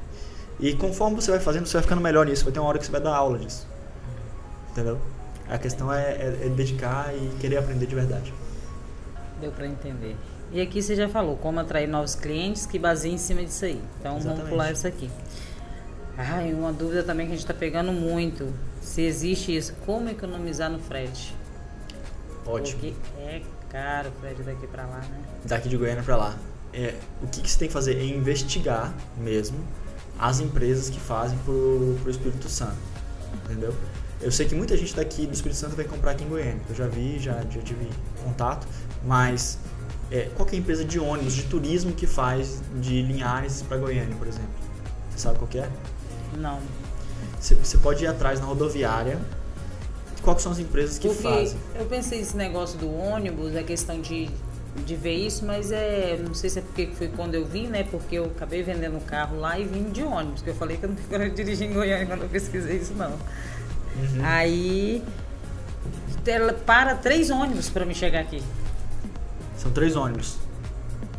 e 0.62 0.74
conforme 0.74 1.16
você 1.16 1.30
vai 1.30 1.40
fazendo, 1.40 1.66
você 1.66 1.72
vai 1.72 1.82
ficando 1.82 2.02
melhor 2.02 2.26
nisso. 2.26 2.44
Vai 2.44 2.52
ter 2.52 2.60
uma 2.60 2.68
hora 2.68 2.78
que 2.78 2.84
você 2.84 2.92
vai 2.92 3.00
dar 3.00 3.16
aula 3.16 3.38
disso. 3.38 3.66
Entendeu? 4.70 5.00
A 5.48 5.58
questão 5.58 5.92
é, 5.92 6.12
é, 6.12 6.38
é 6.44 6.48
dedicar 6.50 7.14
e 7.14 7.30
querer 7.40 7.56
aprender 7.56 7.86
de 7.86 7.94
verdade. 7.94 8.32
Deu 9.40 9.50
para 9.50 9.66
entender. 9.66 10.16
E 10.52 10.60
aqui 10.60 10.82
você 10.82 10.94
já 10.94 11.08
falou 11.08 11.36
como 11.36 11.58
atrair 11.60 11.88
novos 11.88 12.14
clientes 12.14 12.66
que 12.66 12.78
baseia 12.78 13.12
em 13.12 13.18
cima 13.18 13.42
disso 13.42 13.64
aí. 13.64 13.80
Então 13.98 14.16
Exatamente. 14.16 14.36
vamos 14.36 14.50
pular 14.50 14.70
isso 14.70 14.86
aqui. 14.86 15.10
Ah, 16.18 16.42
e 16.42 16.52
uma 16.52 16.72
dúvida 16.72 17.02
também 17.02 17.26
que 17.26 17.32
a 17.32 17.36
gente 17.36 17.44
está 17.44 17.54
pegando 17.54 17.90
muito. 17.90 18.52
Se 18.82 19.00
existe 19.00 19.56
isso, 19.56 19.72
como 19.86 20.10
economizar 20.10 20.70
no 20.70 20.78
frete? 20.78 21.34
Ótimo. 22.46 22.80
Porque 22.80 22.94
é 23.18 23.40
caro 23.70 24.10
o 24.10 24.20
frete 24.20 24.42
daqui 24.42 24.66
para 24.66 24.84
lá, 24.84 24.98
né? 24.98 25.20
Daqui 25.44 25.68
de 25.70 25.76
Goiânia 25.76 26.02
para 26.02 26.16
lá. 26.16 26.36
É, 26.72 26.94
o 27.22 27.26
que, 27.26 27.40
que 27.40 27.50
você 27.50 27.58
tem 27.58 27.68
que 27.68 27.74
fazer 27.74 27.96
é 27.96 28.04
investigar 28.04 28.94
mesmo 29.18 29.58
as 30.18 30.40
empresas 30.40 30.90
que 30.90 31.00
fazem 31.00 31.38
pro, 31.44 31.96
pro 32.02 32.10
Espírito 32.10 32.48
Santo, 32.48 32.76
entendeu? 33.44 33.74
Eu 34.20 34.30
sei 34.30 34.46
que 34.46 34.54
muita 34.54 34.76
gente 34.76 34.94
daqui 34.94 35.26
do 35.26 35.32
Espírito 35.32 35.56
Santo 35.56 35.74
vai 35.74 35.84
comprar 35.84 36.12
aqui 36.12 36.24
em 36.24 36.28
Goiânia, 36.28 36.60
eu 36.68 36.74
já 36.74 36.86
vi, 36.86 37.18
já, 37.18 37.42
já 37.50 37.60
tive 37.62 37.88
contato, 38.22 38.66
mas 39.04 39.58
é, 40.10 40.28
qual 40.36 40.48
é 40.52 40.56
empresa 40.56 40.84
de 40.84 40.98
ônibus, 40.98 41.34
de 41.34 41.44
turismo 41.44 41.92
que 41.92 42.06
faz 42.06 42.60
de 42.80 43.00
Linhares 43.02 43.62
para 43.62 43.78
Goiânia, 43.78 44.14
por 44.16 44.26
exemplo? 44.26 44.50
Você 45.10 45.18
sabe 45.18 45.38
qual 45.38 45.48
é? 45.54 45.70
Não. 46.36 46.60
Você, 47.38 47.54
você 47.54 47.78
pode 47.78 48.04
ir 48.04 48.06
atrás 48.08 48.40
na 48.40 48.46
rodoviária. 48.46 49.18
Quais 50.22 50.42
são 50.42 50.52
as 50.52 50.58
empresas 50.58 50.98
que 50.98 51.08
Porque 51.08 51.22
fazem? 51.22 51.58
eu 51.74 51.86
pensei 51.86 52.20
esse 52.20 52.36
negócio 52.36 52.78
do 52.78 52.92
ônibus, 52.92 53.56
a 53.56 53.62
questão 53.62 54.00
de, 54.00 54.28
de 54.86 54.96
ver 54.96 55.14
isso, 55.14 55.44
mas 55.44 55.72
é. 55.72 56.18
Não 56.22 56.34
sei 56.34 56.50
se 56.50 56.58
é 56.58 56.62
porque 56.62 56.88
foi 56.94 57.08
quando 57.08 57.34
eu 57.34 57.44
vim, 57.44 57.66
né? 57.66 57.84
Porque 57.90 58.16
eu 58.16 58.26
acabei 58.26 58.62
vendendo 58.62 58.96
o 58.96 59.00
carro 59.00 59.38
lá 59.38 59.58
e 59.58 59.64
vim 59.64 59.90
de 59.90 60.02
ônibus, 60.02 60.42
que 60.42 60.50
eu 60.50 60.54
falei 60.54 60.76
que 60.76 60.84
eu 60.84 60.90
não 60.90 60.96
quero 60.96 61.30
dirigir 61.34 61.68
em 61.68 61.72
Goiânia 61.72 62.06
quando 62.06 62.22
eu 62.22 62.28
pesquisei 62.28 62.76
isso, 62.76 62.94
não. 62.94 63.10
Uhum. 63.10 64.20
Aí 64.22 65.02
ela 66.26 66.52
para 66.52 66.94
três 66.94 67.30
ônibus 67.30 67.68
para 67.68 67.84
me 67.84 67.94
chegar 67.94 68.20
aqui. 68.20 68.42
São 69.56 69.70
três 69.72 69.96
ônibus. 69.96 70.36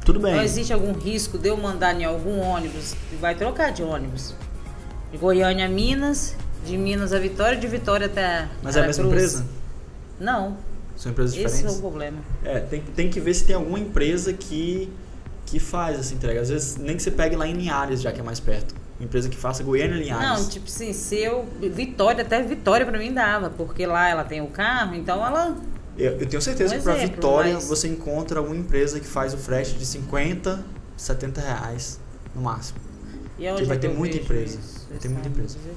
Tudo 0.06 0.20
bem. 0.20 0.36
Não 0.36 0.42
existe 0.42 0.74
algum 0.74 0.94
risco 0.94 1.38
de 1.38 1.50
eu 1.50 1.58
mandar 1.58 2.00
em 2.00 2.06
algum 2.06 2.40
ônibus 2.40 2.96
e 3.12 3.16
vai 3.16 3.36
trocar 3.36 3.72
de 3.72 3.84
ônibus. 3.84 4.34
De 5.12 5.18
Goiânia 5.18 5.66
a 5.66 5.70
Minas, 5.70 6.36
de 6.66 6.78
Minas 6.78 7.14
a 7.14 7.20
Vitória, 7.20 7.58
de 7.58 7.68
Vitória 7.68 8.08
até. 8.08 8.48
Mas 8.64 8.76
é 8.76 8.80
a 8.82 8.88
mesma 8.88 9.04
Aracruz. 9.04 9.34
empresa? 9.34 9.46
Não, 10.20 10.58
São 11.02 11.12
empresas 11.12 11.34
esse 11.34 11.44
é 11.44 11.48
diferentes? 11.48 11.78
o 11.78 11.82
problema. 11.82 12.18
É, 12.44 12.60
tem, 12.60 12.80
tem 12.80 13.10
que 13.10 13.20
ver 13.20 13.34
se 13.34 13.44
tem 13.44 13.56
alguma 13.56 13.80
empresa 13.80 14.32
que, 14.34 14.88
que 15.48 15.58
faz 15.58 16.00
essa 16.00 16.14
entrega. 16.14 16.40
Às 16.40 16.50
vezes, 16.50 16.78
nem 16.78 16.96
que 16.96 17.02
você 17.02 17.10
pegue 17.10 17.36
lá 17.36 17.48
em 17.48 17.54
Linhares, 17.54 18.04
já 18.04 18.12
que 18.12 18.20
é 18.20 18.24
mais 18.24 18.40
perto. 18.40 18.76
Uma 19.00 19.06
empresa 19.06 19.28
que 19.28 19.36
faça 19.36 19.64
Goiânia 19.64 19.96
Linhares. 19.96 20.42
Não, 20.44 20.48
tipo 20.48 20.68
assim, 20.68 20.94
se 20.94 21.16
eu. 21.18 21.48
Vitória, 21.60 22.22
até 22.24 22.44
Vitória 22.44 22.86
pra 22.86 23.00
mim 23.00 23.12
dava, 23.12 23.50
porque 23.50 23.84
lá 23.84 24.10
ela 24.10 24.24
tem 24.24 24.42
o 24.42 24.48
carro, 24.48 24.94
então 24.94 25.26
ela. 25.26 25.58
Eu, 25.98 26.20
eu 26.20 26.28
tenho 26.28 26.40
certeza 26.40 26.76
Um 26.76 26.78
que 26.78 26.84
para 26.84 26.94
Vitória 26.94 27.56
mas- 27.56 27.68
você 27.68 27.88
encontra 27.88 28.38
alguma 28.38 28.56
empresa 28.56 29.00
que 29.00 29.08
faz 29.08 29.34
o 29.34 29.38
frete 29.38 29.74
de 29.74 29.86
50, 29.88 30.64
70 30.96 31.42
reais 31.42 32.00
no 32.36 32.44
máximo. 32.44 32.78
E 33.40 33.48
é 33.48 33.52
onde 33.52 33.66
vai 33.66 33.80
ter 33.80 33.90
muita 33.90 34.18
empresa. 34.18 34.60
isso? 34.60 34.88
Vai 34.88 35.00
ter 35.00 35.10
muita 35.10 35.30
empresa. 35.30 35.58
dizer? 35.58 35.74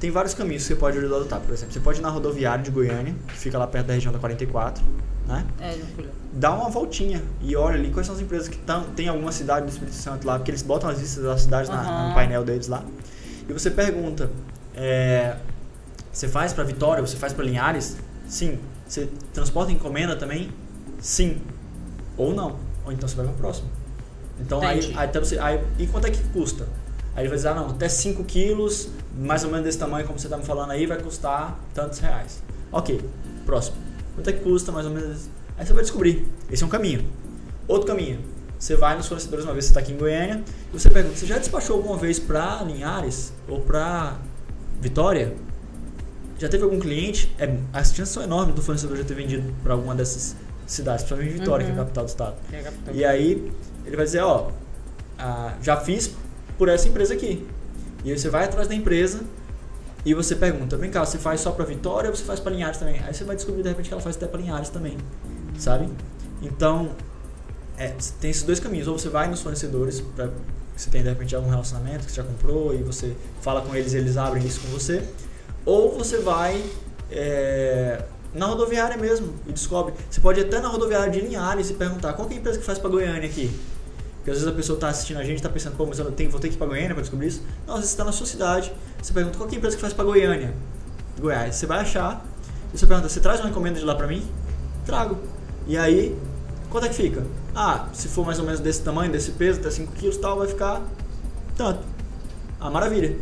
Tem 0.00 0.10
vários 0.10 0.34
caminhos 0.34 0.62
que 0.62 0.68
você 0.68 0.76
pode 0.76 0.98
adotar, 0.98 1.40
por 1.40 1.52
exemplo. 1.52 1.72
Você 1.72 1.80
pode 1.80 1.98
ir 2.00 2.02
na 2.02 2.10
rodoviária 2.10 2.62
de 2.62 2.70
Goiânia, 2.70 3.14
que 3.28 3.34
fica 3.34 3.56
lá 3.58 3.66
perto 3.66 3.86
da 3.86 3.94
região 3.94 4.12
da 4.12 4.18
44, 4.18 4.84
né? 5.26 5.46
É. 5.60 5.78
Dá 6.32 6.52
uma 6.52 6.68
voltinha 6.68 7.22
e 7.40 7.54
olha 7.56 7.76
ali 7.78 7.90
quais 7.90 8.06
são 8.06 8.14
as 8.14 8.20
empresas 8.20 8.48
que 8.48 8.58
tão, 8.58 8.84
tem 8.90 9.08
alguma 9.08 9.32
cidade 9.32 9.64
do 9.66 9.70
Espírito 9.70 9.94
Santo 9.96 10.26
lá, 10.26 10.36
porque 10.36 10.50
eles 10.50 10.62
botam 10.62 10.90
as 10.90 10.98
listas 10.98 11.22
das 11.24 11.42
cidades 11.42 11.70
na- 11.70 11.80
Aham. 11.80 12.08
no 12.08 12.14
painel 12.14 12.44
deles 12.44 12.66
lá. 12.68 12.82
E 13.48 13.52
você 13.52 13.70
pergunta, 13.70 14.30
é, 14.74 15.36
você 16.12 16.28
faz 16.28 16.52
para 16.52 16.64
Vitória, 16.64 17.00
você 17.00 17.16
faz 17.16 17.32
para 17.32 17.44
Linhares? 17.44 17.96
Sim. 18.28 18.58
Você 18.86 19.08
transporta 19.32 19.72
encomenda 19.72 20.16
também? 20.16 20.50
Sim. 21.00 21.40
Ou 22.16 22.34
não. 22.34 22.56
Ou 22.84 22.92
então 22.92 23.08
você 23.08 23.14
vai 23.16 23.24
para 23.26 23.34
o 23.34 23.38
próximo. 23.38 23.68
Então 24.40 24.60
aí, 24.60 24.78
Entendi. 24.78 24.98
aí, 24.98 25.04
até 25.06 25.18
você, 25.20 25.38
aí, 25.38 25.60
e 25.78 25.86
quanto 25.86 26.06
é 26.06 26.10
que 26.10 26.22
custa? 26.30 26.66
Aí 27.14 27.22
ele 27.22 27.28
vai 27.28 27.36
dizer, 27.36 27.48
ah 27.48 27.54
não, 27.54 27.70
até 27.70 27.88
5 27.88 28.24
quilos, 28.24 28.88
mais 29.16 29.44
ou 29.44 29.50
menos 29.50 29.64
desse 29.64 29.78
tamanho 29.78 30.06
como 30.06 30.18
você 30.18 30.26
está 30.26 30.36
me 30.36 30.44
falando 30.44 30.70
aí, 30.72 30.84
vai 30.86 31.00
custar 31.00 31.58
tantos 31.72 31.98
reais. 32.00 32.42
Ok, 32.72 33.00
próximo. 33.46 33.76
Quanto 34.14 34.28
é 34.30 34.32
que 34.32 34.40
custa 34.40 34.72
mais 34.72 34.86
ou 34.86 34.92
menos? 34.92 35.28
Aí 35.56 35.64
você 35.64 35.72
vai 35.72 35.82
descobrir. 35.82 36.26
Esse 36.50 36.62
é 36.62 36.66
um 36.66 36.70
caminho. 36.70 37.06
Outro 37.68 37.86
caminho. 37.86 38.20
Você 38.58 38.74
vai 38.76 38.96
nos 38.96 39.06
fornecedores 39.06 39.44
uma 39.44 39.52
vez 39.52 39.66
você 39.66 39.70
está 39.70 39.80
aqui 39.80 39.92
em 39.92 39.96
Goiânia 39.96 40.42
e 40.72 40.78
você 40.78 40.88
pergunta, 40.90 41.16
você 41.16 41.26
já 41.26 41.38
despachou 41.38 41.76
alguma 41.76 41.96
vez 41.96 42.18
para 42.18 42.62
Linhares 42.62 43.32
ou 43.48 43.60
para 43.60 44.16
Vitória? 44.80 45.34
Já 46.38 46.48
teve 46.48 46.64
algum 46.64 46.80
cliente? 46.80 47.32
É, 47.38 47.54
as 47.72 47.88
chances 47.94 48.08
são 48.08 48.22
enormes 48.22 48.54
do 48.54 48.62
fornecedor 48.62 48.96
já 48.96 49.04
ter 49.04 49.14
vendido 49.14 49.54
para 49.62 49.72
alguma 49.74 49.94
dessas 49.94 50.34
cidades, 50.66 51.04
principalmente 51.04 51.38
Vitória, 51.38 51.64
que 51.64 51.70
é 51.70 51.74
a 51.74 51.76
Uhum. 51.78 51.84
capital 51.84 52.04
do 52.04 52.08
estado. 52.08 52.34
É 52.52 52.60
capital. 52.62 52.94
E 52.94 53.04
aí 53.04 53.52
ele 53.86 53.96
vai 53.96 54.04
dizer, 54.04 54.20
ó, 54.22 54.50
ah, 55.18 55.54
já 55.62 55.76
fiz 55.76 56.10
por 56.58 56.68
essa 56.68 56.88
empresa 56.88 57.14
aqui. 57.14 57.46
E 58.04 58.10
aí 58.10 58.18
você 58.18 58.28
vai 58.28 58.44
atrás 58.44 58.68
da 58.68 58.74
empresa 58.74 59.22
e 60.04 60.12
você 60.12 60.36
pergunta, 60.36 60.76
vem 60.76 60.90
cá, 60.90 61.04
você 61.04 61.16
faz 61.18 61.40
só 61.40 61.50
para 61.50 61.64
Vitória 61.64 62.10
ou 62.10 62.16
você 62.16 62.24
faz 62.24 62.38
para 62.38 62.52
Linhares 62.52 62.78
também? 62.78 63.00
Aí 63.02 63.14
você 63.14 63.24
vai 63.24 63.36
descobrir 63.36 63.62
de 63.62 63.68
repente 63.68 63.88
que 63.88 63.94
ela 63.94 64.02
faz 64.02 64.16
até 64.16 64.26
para 64.26 64.40
Linhares 64.40 64.68
também, 64.68 64.98
sabe? 65.58 65.88
Então, 66.42 66.90
é, 67.78 67.94
tem 68.20 68.30
esses 68.30 68.42
dois 68.42 68.60
caminhos. 68.60 68.86
Ou 68.86 68.98
você 68.98 69.08
vai 69.08 69.28
nos 69.28 69.40
fornecedores, 69.40 70.00
pra, 70.00 70.28
você 70.76 70.90
tem 70.90 71.02
de 71.02 71.08
repente 71.08 71.34
algum 71.34 71.48
relacionamento 71.48 72.04
que 72.04 72.12
você 72.12 72.16
já 72.16 72.22
comprou 72.22 72.74
e 72.74 72.82
você 72.82 73.14
fala 73.40 73.62
com 73.62 73.74
eles 73.74 73.94
e 73.94 73.96
eles 73.96 74.16
abrem 74.16 74.44
isso 74.44 74.60
com 74.60 74.68
você. 74.68 75.02
Ou 75.64 75.96
você 75.96 76.18
vai 76.18 76.62
é, 77.10 78.04
na 78.34 78.46
rodoviária 78.46 78.96
mesmo 78.96 79.32
e 79.46 79.52
descobre. 79.52 79.94
Você 80.10 80.20
pode 80.20 80.40
ir 80.40 80.46
até 80.46 80.60
na 80.60 80.68
rodoviária 80.68 81.10
de 81.10 81.20
Linhares 81.20 81.70
e 81.70 81.74
perguntar 81.74 82.12
qual 82.12 82.28
é 82.28 82.34
a 82.34 82.36
empresa 82.36 82.58
que 82.58 82.64
faz 82.64 82.78
para 82.78 82.90
Goiânia 82.90 83.28
aqui. 83.28 83.50
Porque 84.24 84.30
às 84.30 84.38
vezes 84.38 84.50
a 84.50 84.56
pessoa 84.56 84.78
está 84.78 84.88
assistindo 84.88 85.18
a 85.18 85.22
gente 85.22 85.36
está 85.36 85.50
pensando, 85.50 85.76
pô, 85.76 85.84
mas 85.84 85.98
eu 85.98 86.06
não 86.06 86.12
tenho, 86.12 86.30
vou 86.30 86.40
ter 86.40 86.48
que 86.48 86.54
ir 86.54 86.56
para 86.56 86.66
Goiânia 86.66 86.94
para 86.94 87.02
descobrir 87.02 87.26
isso. 87.26 87.42
Não, 87.66 87.74
às 87.74 87.80
vezes 87.80 87.90
você 87.90 87.94
está 87.94 88.04
na 88.04 88.12
sua 88.12 88.26
cidade, 88.26 88.72
você 89.02 89.12
pergunta 89.12 89.36
qual 89.36 89.46
é 89.46 89.52
a 89.52 89.56
empresa 89.56 89.76
que 89.76 89.82
faz 89.82 89.92
para 89.92 90.02
Goiânia, 90.02 90.54
Goiás. 91.20 91.56
Você 91.56 91.66
vai 91.66 91.80
achar 91.80 92.24
e 92.72 92.78
você 92.78 92.86
pergunta, 92.86 93.06
você 93.06 93.20
traz 93.20 93.40
uma 93.40 93.50
encomenda 93.50 93.78
de 93.78 93.84
lá 93.84 93.94
para 93.94 94.06
mim? 94.06 94.26
Trago. 94.86 95.18
E 95.66 95.76
aí, 95.76 96.16
quanto 96.70 96.86
é 96.86 96.88
que 96.88 96.94
fica? 96.94 97.22
Ah, 97.54 97.86
se 97.92 98.08
for 98.08 98.24
mais 98.24 98.38
ou 98.38 98.46
menos 98.46 98.60
desse 98.60 98.80
tamanho, 98.80 99.12
desse 99.12 99.32
peso, 99.32 99.60
até 99.60 99.70
5 99.70 99.92
quilos 99.92 100.16
tal, 100.16 100.38
vai 100.38 100.48
ficar 100.48 100.80
tanto. 101.54 101.80
Ah, 102.58 102.70
maravilha. 102.70 103.18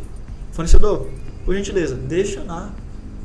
Fornecedor, 0.53 1.09
por 1.43 1.53
gentileza, 1.53 1.95
deixa 1.95 2.45
na 2.45 2.69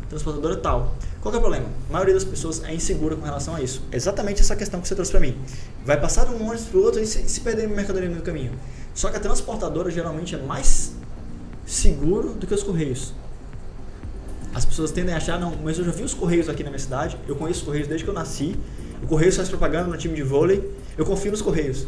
transportadora 0.09 0.57
tal. 0.57 0.95
Qual 1.21 1.35
é 1.35 1.37
o 1.39 1.41
problema? 1.41 1.67
A 1.89 1.93
maioria 1.93 2.15
das 2.15 2.25
pessoas 2.25 2.63
é 2.65 2.75
insegura 2.75 3.17
com 3.17 3.25
relação 3.25 3.55
a 3.55 3.63
isso. 3.63 3.83
Exatamente 3.93 4.41
essa 4.41 4.57
questão 4.57 4.81
que 4.81 4.89
você 4.89 4.95
trouxe 4.95 5.11
para 5.11 5.21
mim. 5.21 5.37
Vai 5.85 6.01
passar 6.01 6.27
de 6.27 6.33
um 6.33 6.47
ônibus 6.47 6.67
para 6.67 6.79
o 6.79 6.83
outro 6.83 7.01
e 7.01 7.07
se, 7.07 7.29
se 7.29 7.41
perder 7.41 7.69
mercadoria 7.69 8.09
no 8.09 8.23
caminho. 8.23 8.53
Só 8.95 9.11
que 9.11 9.17
a 9.17 9.21
transportadora 9.21 9.91
geralmente 9.91 10.35
é 10.35 10.39
mais 10.39 10.93
seguro 11.67 12.35
do 12.35 12.47
que 12.47 12.55
os 12.55 12.63
correios. 12.63 13.13
As 14.55 14.65
pessoas 14.65 14.91
tendem 14.91 15.15
a 15.15 15.19
achar, 15.19 15.39
não, 15.39 15.55
mas 15.63 15.79
eu 15.79 15.85
já 15.85 15.93
vi 15.93 16.03
os 16.03 16.15
correios 16.15 16.49
aqui 16.49 16.65
na 16.65 16.71
minha 16.71 16.79
cidade, 16.79 17.19
eu 17.29 17.37
conheço 17.37 17.61
os 17.61 17.67
correios 17.67 17.87
desde 17.87 18.05
que 18.05 18.11
eu 18.11 18.15
nasci. 18.15 18.57
O 19.03 19.07
Correios 19.07 19.37
faz 19.37 19.49
propaganda 19.49 19.89
no 19.89 19.97
time 19.97 20.15
de 20.15 20.23
vôlei, 20.23 20.69
eu 20.97 21.05
confio 21.05 21.31
nos 21.31 21.41
correios, 21.41 21.87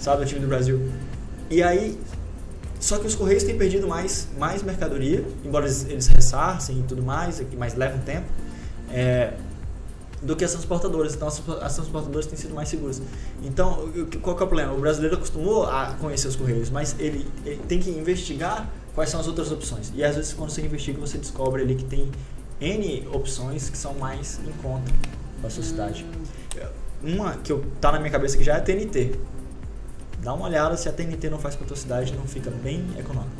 sabe, 0.00 0.22
no 0.22 0.26
time 0.26 0.40
do 0.40 0.48
Brasil. 0.48 0.90
E 1.48 1.62
aí, 1.62 1.96
só 2.80 2.98
que 2.98 3.06
os 3.06 3.14
correios 3.14 3.42
têm 3.42 3.56
perdido 3.56 3.88
mais, 3.88 4.28
mais 4.38 4.62
mercadoria, 4.62 5.24
embora 5.44 5.66
eles, 5.66 5.84
eles 5.88 6.06
ressarcem 6.06 6.78
e 6.78 6.82
tudo 6.82 7.02
mais, 7.02 7.40
que 7.40 7.56
mais 7.56 7.74
leva 7.74 7.96
um 7.96 8.00
tempo, 8.00 8.26
é, 8.90 9.32
do 10.22 10.36
que 10.36 10.44
as 10.44 10.52
transportadoras. 10.52 11.14
Então 11.14 11.28
as, 11.28 11.42
as 11.60 11.74
transportadoras 11.74 12.26
têm 12.26 12.38
sido 12.38 12.54
mais 12.54 12.68
seguras. 12.68 13.02
Então, 13.42 13.90
qual 14.22 14.36
que 14.36 14.42
é 14.42 14.44
o 14.44 14.48
problema? 14.48 14.72
O 14.72 14.80
brasileiro 14.80 15.16
acostumou 15.16 15.64
a 15.64 15.94
conhecer 16.00 16.28
os 16.28 16.36
correios, 16.36 16.70
mas 16.70 16.94
ele, 16.98 17.26
ele 17.44 17.60
tem 17.68 17.80
que 17.80 17.90
investigar 17.90 18.68
quais 18.94 19.10
são 19.10 19.20
as 19.20 19.26
outras 19.26 19.50
opções. 19.50 19.92
E 19.94 20.04
às 20.04 20.16
vezes 20.16 20.32
quando 20.32 20.50
você 20.50 20.60
investiga, 20.62 21.00
você 21.00 21.18
descobre 21.18 21.62
ali 21.62 21.74
que 21.74 21.84
tem 21.84 22.10
N 22.60 23.08
opções 23.12 23.68
que 23.70 23.78
são 23.78 23.94
mais 23.94 24.40
em 24.46 24.52
conta 24.62 24.90
para 25.40 25.48
a 25.48 25.50
sua 25.50 25.62
cidade. 25.62 26.04
Uma 27.02 27.36
que 27.36 27.52
eu, 27.52 27.64
tá 27.80 27.92
na 27.92 27.98
minha 27.98 28.10
cabeça 28.10 28.36
que 28.36 28.42
já 28.42 28.54
é 28.54 28.56
a 28.56 28.60
TNT. 28.60 29.18
Dá 30.28 30.34
uma 30.34 30.44
olhada 30.44 30.76
se 30.76 30.86
a 30.90 30.92
TNT 30.92 31.30
não 31.30 31.38
faz 31.38 31.56
para 31.56 31.66
tua 31.66 31.74
cidade, 31.74 32.14
não 32.14 32.26
fica 32.26 32.50
bem 32.50 32.84
econômico. 32.98 33.34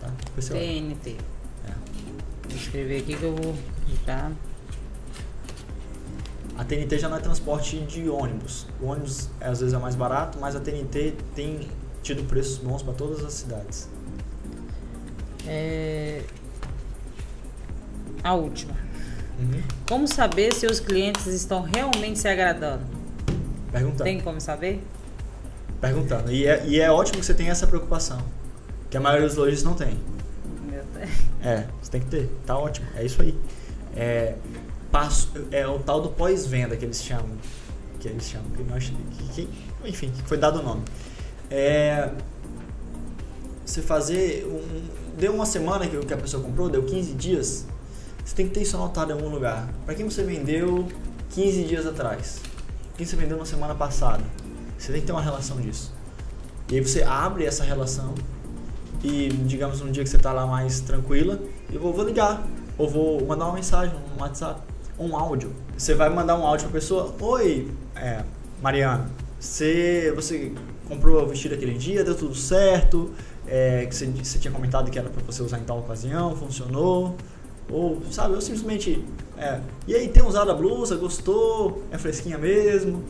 Tá? 0.00 0.10
Depois 0.24 0.44
você 0.44 0.52
olha. 0.52 0.62
TNT. 0.62 1.16
É. 1.64 1.72
Vou 2.48 2.56
escrever 2.56 3.02
aqui 3.02 3.16
que 3.16 3.22
eu 3.22 3.36
vou 3.36 3.54
já. 4.04 4.32
A 6.58 6.64
TNT 6.64 6.98
já 6.98 7.08
não 7.08 7.18
é 7.18 7.20
transporte 7.20 7.78
de 7.82 8.08
ônibus. 8.08 8.66
O 8.80 8.86
ônibus 8.86 9.28
às 9.40 9.60
vezes 9.60 9.72
é 9.72 9.78
mais 9.78 9.94
barato, 9.94 10.36
mas 10.40 10.56
a 10.56 10.60
TNT 10.60 11.14
tem 11.36 11.68
tido 12.02 12.24
preços 12.24 12.58
bons 12.58 12.82
para 12.82 12.94
todas 12.94 13.24
as 13.24 13.32
cidades. 13.32 13.88
É... 15.46 16.20
A 18.24 18.34
última. 18.34 18.74
Uhum. 19.38 19.62
Como 19.88 20.08
saber 20.08 20.52
se 20.52 20.66
os 20.66 20.80
clientes 20.80 21.26
estão 21.26 21.62
realmente 21.62 22.18
se 22.18 22.26
agradando? 22.26 22.82
Perguntando. 23.70 24.02
Tem 24.02 24.20
como 24.20 24.40
saber? 24.40 24.82
Perguntando. 25.84 26.32
E 26.32 26.46
é, 26.46 26.64
e 26.66 26.80
é 26.80 26.90
ótimo 26.90 27.18
que 27.20 27.26
você 27.26 27.34
tenha 27.34 27.50
essa 27.52 27.66
preocupação. 27.66 28.18
Que 28.88 28.96
a 28.96 29.00
maioria 29.00 29.26
dos 29.28 29.36
lojistas 29.36 29.64
não 29.64 29.74
tem. 29.74 29.98
É, 31.42 31.66
você 31.82 31.90
tem 31.90 32.00
que 32.00 32.06
ter. 32.06 32.30
Tá 32.46 32.56
ótimo. 32.56 32.86
É 32.96 33.04
isso 33.04 33.20
aí. 33.20 33.38
É, 33.94 34.34
passo, 34.90 35.30
é 35.50 35.66
o 35.66 35.78
tal 35.78 36.00
do 36.00 36.08
pós-venda 36.08 36.74
que 36.74 36.86
eles 36.86 37.02
chamam. 37.02 37.28
Que 38.00 38.08
eles 38.08 38.24
chamam. 38.24 38.48
Que 38.56 38.62
nós, 38.62 38.90
que, 39.34 39.44
que- 39.44 39.48
enfim, 39.84 40.10
que 40.10 40.22
foi 40.22 40.38
dado 40.38 40.60
o 40.60 40.62
nome. 40.62 40.82
É, 41.50 42.10
você 43.66 43.82
fazer. 43.82 44.46
Um, 44.46 45.18
deu 45.18 45.34
uma 45.34 45.44
semana 45.44 45.86
que, 45.86 45.98
que 45.98 46.14
a 46.14 46.16
pessoa 46.16 46.42
comprou, 46.42 46.70
deu 46.70 46.82
15 46.84 47.12
dias. 47.12 47.66
Você 48.24 48.34
tem 48.34 48.48
que 48.48 48.54
ter 48.54 48.62
isso 48.62 48.74
anotado 48.76 49.10
em 49.10 49.14
algum 49.14 49.28
lugar. 49.28 49.68
Para 49.84 49.94
quem 49.94 50.08
você 50.08 50.22
vendeu 50.22 50.88
15 51.34 51.64
dias 51.64 51.86
atrás? 51.86 52.40
Quem 52.96 53.04
você 53.04 53.16
vendeu 53.16 53.36
na 53.36 53.44
semana 53.44 53.74
passada? 53.74 54.22
Você 54.84 54.92
tem 54.92 55.00
que 55.00 55.06
ter 55.06 55.14
uma 55.14 55.22
relação 55.22 55.58
disso. 55.58 55.90
E 56.70 56.74
aí 56.74 56.80
você 56.82 57.02
abre 57.02 57.46
essa 57.46 57.64
relação 57.64 58.12
e, 59.02 59.28
digamos, 59.28 59.80
um 59.80 59.90
dia 59.90 60.04
que 60.04 60.10
você 60.10 60.18
está 60.18 60.30
lá 60.30 60.46
mais 60.46 60.80
tranquila, 60.80 61.40
eu 61.72 61.80
vou, 61.80 61.90
vou 61.90 62.04
ligar, 62.04 62.46
ou 62.76 62.86
vou 62.86 63.24
mandar 63.24 63.46
uma 63.46 63.54
mensagem, 63.54 63.94
um 64.14 64.20
WhatsApp, 64.20 64.60
um 64.98 65.16
áudio. 65.16 65.50
Você 65.74 65.94
vai 65.94 66.10
mandar 66.10 66.38
um 66.38 66.46
áudio 66.46 66.68
para 66.68 66.76
a 66.76 66.80
pessoa: 66.82 67.14
Oi, 67.18 67.70
é, 67.96 68.24
Mariana, 68.62 69.10
você, 69.40 70.12
você 70.14 70.52
comprou 70.86 71.22
o 71.22 71.28
vestido 71.28 71.54
aquele 71.54 71.78
dia, 71.78 72.04
deu 72.04 72.14
tudo 72.14 72.34
certo, 72.34 73.10
é, 73.46 73.86
que 73.86 73.94
você, 73.94 74.04
você 74.04 74.38
tinha 74.38 74.52
comentado 74.52 74.90
que 74.90 74.98
era 74.98 75.08
para 75.08 75.22
você 75.24 75.42
usar 75.42 75.60
em 75.60 75.64
tal 75.64 75.78
ocasião, 75.78 76.36
funcionou. 76.36 77.16
Ou, 77.70 78.02
sabe, 78.10 78.34
eu 78.34 78.40
simplesmente. 78.42 79.02
É, 79.38 79.60
e 79.86 79.94
aí, 79.94 80.08
tem 80.08 80.22
usado 80.22 80.50
a 80.50 80.54
blusa? 80.54 80.94
Gostou? 80.96 81.82
É 81.90 81.96
fresquinha 81.96 82.36
mesmo? 82.36 83.02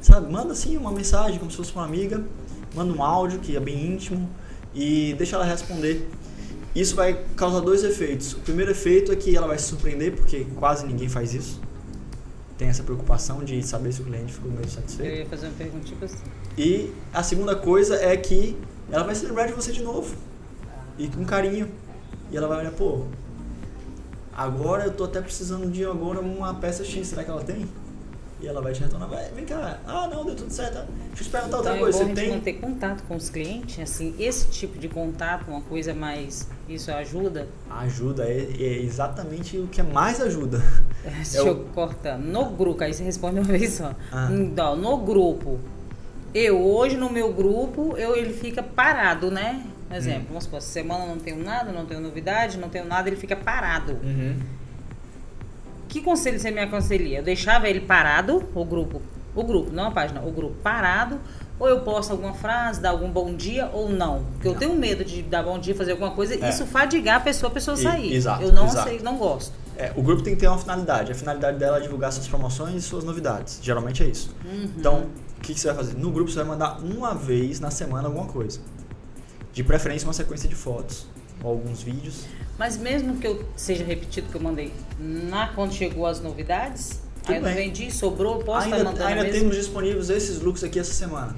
Sabe, 0.00 0.30
manda 0.30 0.52
assim 0.52 0.76
uma 0.76 0.92
mensagem 0.92 1.38
como 1.38 1.50
se 1.50 1.56
fosse 1.56 1.72
uma 1.72 1.84
amiga, 1.84 2.24
manda 2.74 2.92
um 2.92 3.02
áudio 3.02 3.40
que 3.40 3.56
é 3.56 3.60
bem 3.60 3.94
íntimo 3.94 4.28
e 4.74 5.14
deixa 5.18 5.36
ela 5.36 5.44
responder. 5.44 6.08
Isso 6.74 6.94
vai 6.94 7.24
causar 7.34 7.60
dois 7.60 7.82
efeitos. 7.82 8.34
O 8.34 8.40
primeiro 8.40 8.70
efeito 8.70 9.10
é 9.10 9.16
que 9.16 9.36
ela 9.36 9.46
vai 9.46 9.58
se 9.58 9.64
surpreender, 9.64 10.14
porque 10.14 10.46
quase 10.56 10.86
ninguém 10.86 11.08
faz 11.08 11.34
isso. 11.34 11.60
Tem 12.56 12.68
essa 12.68 12.82
preocupação 12.82 13.42
de 13.42 13.62
saber 13.62 13.92
se 13.92 14.02
o 14.02 14.04
cliente 14.04 14.32
ficou 14.32 14.50
meio 14.50 14.68
satisfeito. 14.68 15.10
Eu 15.10 15.18
ia 15.18 15.26
fazer 15.26 15.46
uma 15.46 15.54
pergunta 15.54 15.84
tipo 15.84 16.04
assim. 16.04 16.18
E 16.56 16.92
a 17.12 17.22
segunda 17.22 17.56
coisa 17.56 17.96
é 17.96 18.16
que 18.16 18.56
ela 18.90 19.04
vai 19.04 19.14
se 19.14 19.24
lembrar 19.26 19.46
de 19.46 19.52
você 19.52 19.72
de 19.72 19.82
novo. 19.82 20.14
E 20.98 21.08
com 21.08 21.24
carinho. 21.24 21.68
E 22.30 22.36
ela 22.36 22.46
vai 22.46 22.58
olhar, 22.58 22.72
pô, 22.72 23.04
agora 24.32 24.84
eu 24.84 24.92
tô 24.92 25.04
até 25.04 25.20
precisando 25.20 25.70
de 25.70 25.84
agora 25.84 26.20
uma 26.20 26.54
peça 26.54 26.84
X, 26.84 27.08
será 27.08 27.24
que 27.24 27.30
ela 27.30 27.42
tem? 27.42 27.66
E 28.40 28.46
ela 28.46 28.60
vai 28.62 28.72
te 28.72 28.80
retornar, 28.80 29.08
vai, 29.08 29.28
vem 29.30 29.44
cá, 29.44 29.80
ah 29.84 30.06
não, 30.06 30.24
deu 30.24 30.34
tudo 30.36 30.52
certo. 30.52 30.86
Deixa 31.08 31.22
eu 31.22 31.24
te 31.24 31.30
perguntar 31.30 31.56
outra 31.56 31.72
Então 31.72 31.76
é 31.76 31.90
coisa, 31.90 31.98
você 32.04 32.12
tem. 32.12 32.30
manter 32.30 32.52
contato 32.54 33.02
com 33.08 33.16
os 33.16 33.28
clientes, 33.30 33.80
assim, 33.80 34.14
esse 34.18 34.46
tipo 34.48 34.78
de 34.78 34.88
contato, 34.88 35.48
uma 35.48 35.60
coisa 35.62 35.92
mais. 35.92 36.46
Isso 36.68 36.92
ajuda? 36.92 37.48
Ajuda, 37.68 38.24
é, 38.24 38.46
é 38.60 38.82
exatamente 38.82 39.58
o 39.58 39.66
que 39.66 39.82
mais 39.82 40.20
ajuda. 40.20 40.62
Deixa 41.02 41.38
eu 41.38 41.64
cortar. 41.74 42.16
No 42.16 42.50
grupo, 42.50 42.84
aí 42.84 42.94
você 42.94 43.02
responde 43.02 43.40
uma 43.40 43.44
vez 43.44 43.72
só. 43.72 43.92
Ah. 44.12 44.28
Então, 44.30 44.76
no 44.76 44.98
grupo, 44.98 45.58
eu 46.32 46.64
hoje 46.64 46.96
no 46.96 47.10
meu 47.10 47.32
grupo, 47.32 47.96
eu, 47.96 48.14
ele 48.14 48.32
fica 48.32 48.62
parado, 48.62 49.30
né? 49.30 49.64
Exemplo, 49.90 50.26
vamos 50.28 50.44
supor, 50.44 50.60
semana 50.60 51.06
não 51.06 51.16
tenho 51.16 51.42
nada, 51.42 51.72
não 51.72 51.86
tenho 51.86 52.00
novidade, 52.00 52.58
não 52.58 52.68
tenho 52.68 52.84
nada, 52.84 53.08
ele 53.08 53.16
fica 53.16 53.34
parado. 53.34 53.92
Uhum. 54.02 54.36
Que 55.88 56.00
conselho 56.02 56.38
você 56.38 56.50
me 56.50 56.60
aconselharia? 56.60 57.18
Eu 57.18 57.22
deixava 57.24 57.68
ele 57.68 57.80
parado, 57.80 58.44
o 58.54 58.64
grupo, 58.64 59.00
o 59.34 59.42
grupo, 59.42 59.70
não 59.72 59.86
a 59.88 59.90
página, 59.90 60.20
o 60.22 60.30
grupo 60.30 60.54
parado, 60.62 61.18
ou 61.58 61.66
eu 61.68 61.80
posto 61.80 62.10
alguma 62.12 62.34
frase, 62.34 62.80
dar 62.80 62.90
algum 62.90 63.10
bom 63.10 63.34
dia 63.34 63.68
ou 63.72 63.88
não? 63.88 64.24
Porque 64.34 64.48
eu 64.48 64.52
Não. 64.52 64.58
tenho 64.58 64.74
medo 64.76 65.04
de 65.04 65.22
dar 65.22 65.42
bom 65.42 65.58
dia, 65.58 65.74
fazer 65.74 65.92
alguma 65.92 66.10
coisa, 66.10 66.34
É. 66.34 66.48
isso 66.50 66.66
fadigar 66.66 67.16
a 67.16 67.20
pessoa, 67.20 67.50
a 67.50 67.54
pessoa 67.54 67.74
E- 67.76 67.82
sair. 67.82 68.14
exato, 68.14 68.42
eu 68.42 68.52
não 68.52 68.66
exato. 68.66 68.86
aceito, 68.88 69.02
não 69.04 69.16
gosto. 69.16 69.52
É, 69.76 69.92
o 69.96 70.02
grupo 70.02 70.22
tem 70.22 70.34
que 70.34 70.40
ter 70.40 70.48
uma 70.48 70.58
finalidade. 70.58 71.12
A 71.12 71.14
finalidade 71.14 71.56
dela 71.56 71.78
é 71.78 71.80
divulgar 71.80 72.12
suas 72.12 72.26
promoções 72.28 72.74
e 72.74 72.82
suas 72.82 73.04
novidades. 73.04 73.60
Geralmente 73.62 74.02
é 74.02 74.06
isso. 74.06 74.34
Uhum. 74.44 74.70
Então, 74.76 75.06
o 75.38 75.40
que, 75.40 75.54
que 75.54 75.60
você 75.60 75.68
vai 75.68 75.76
fazer? 75.76 75.96
No 75.96 76.10
grupo 76.10 76.30
você 76.30 76.36
vai 76.38 76.46
mandar 76.48 76.78
uma 76.82 77.14
vez 77.14 77.60
na 77.60 77.70
semana 77.70 78.08
alguma 78.08 78.26
coisa. 78.26 78.60
De 79.52 79.62
preferência 79.64 80.06
uma 80.06 80.12
sequência 80.12 80.48
de 80.48 80.54
fotos 80.56 81.06
alguns 81.42 81.82
vídeos. 81.82 82.24
Mas 82.58 82.76
mesmo 82.76 83.16
que 83.18 83.26
eu 83.26 83.44
seja 83.56 83.84
repetido 83.84 84.28
que 84.28 84.34
eu 84.36 84.40
mandei, 84.40 84.72
na 84.98 85.48
quando 85.48 85.72
chegou 85.72 86.06
as 86.06 86.20
novidades, 86.20 87.00
Tudo 87.22 87.30
aí 87.30 87.36
eu 87.36 87.42
não 87.42 87.48
bem. 87.54 87.66
vendi, 87.68 87.90
sobrou, 87.92 88.38
posso 88.40 88.66
estar 88.66 88.76
ainda 88.76 88.90
mandando 88.90 89.06
ainda 89.06 89.22
mesmo? 89.22 89.38
temos 89.38 89.56
disponíveis 89.56 90.10
esses 90.10 90.40
looks 90.40 90.64
aqui 90.64 90.78
essa 90.78 90.92
semana. 90.92 91.36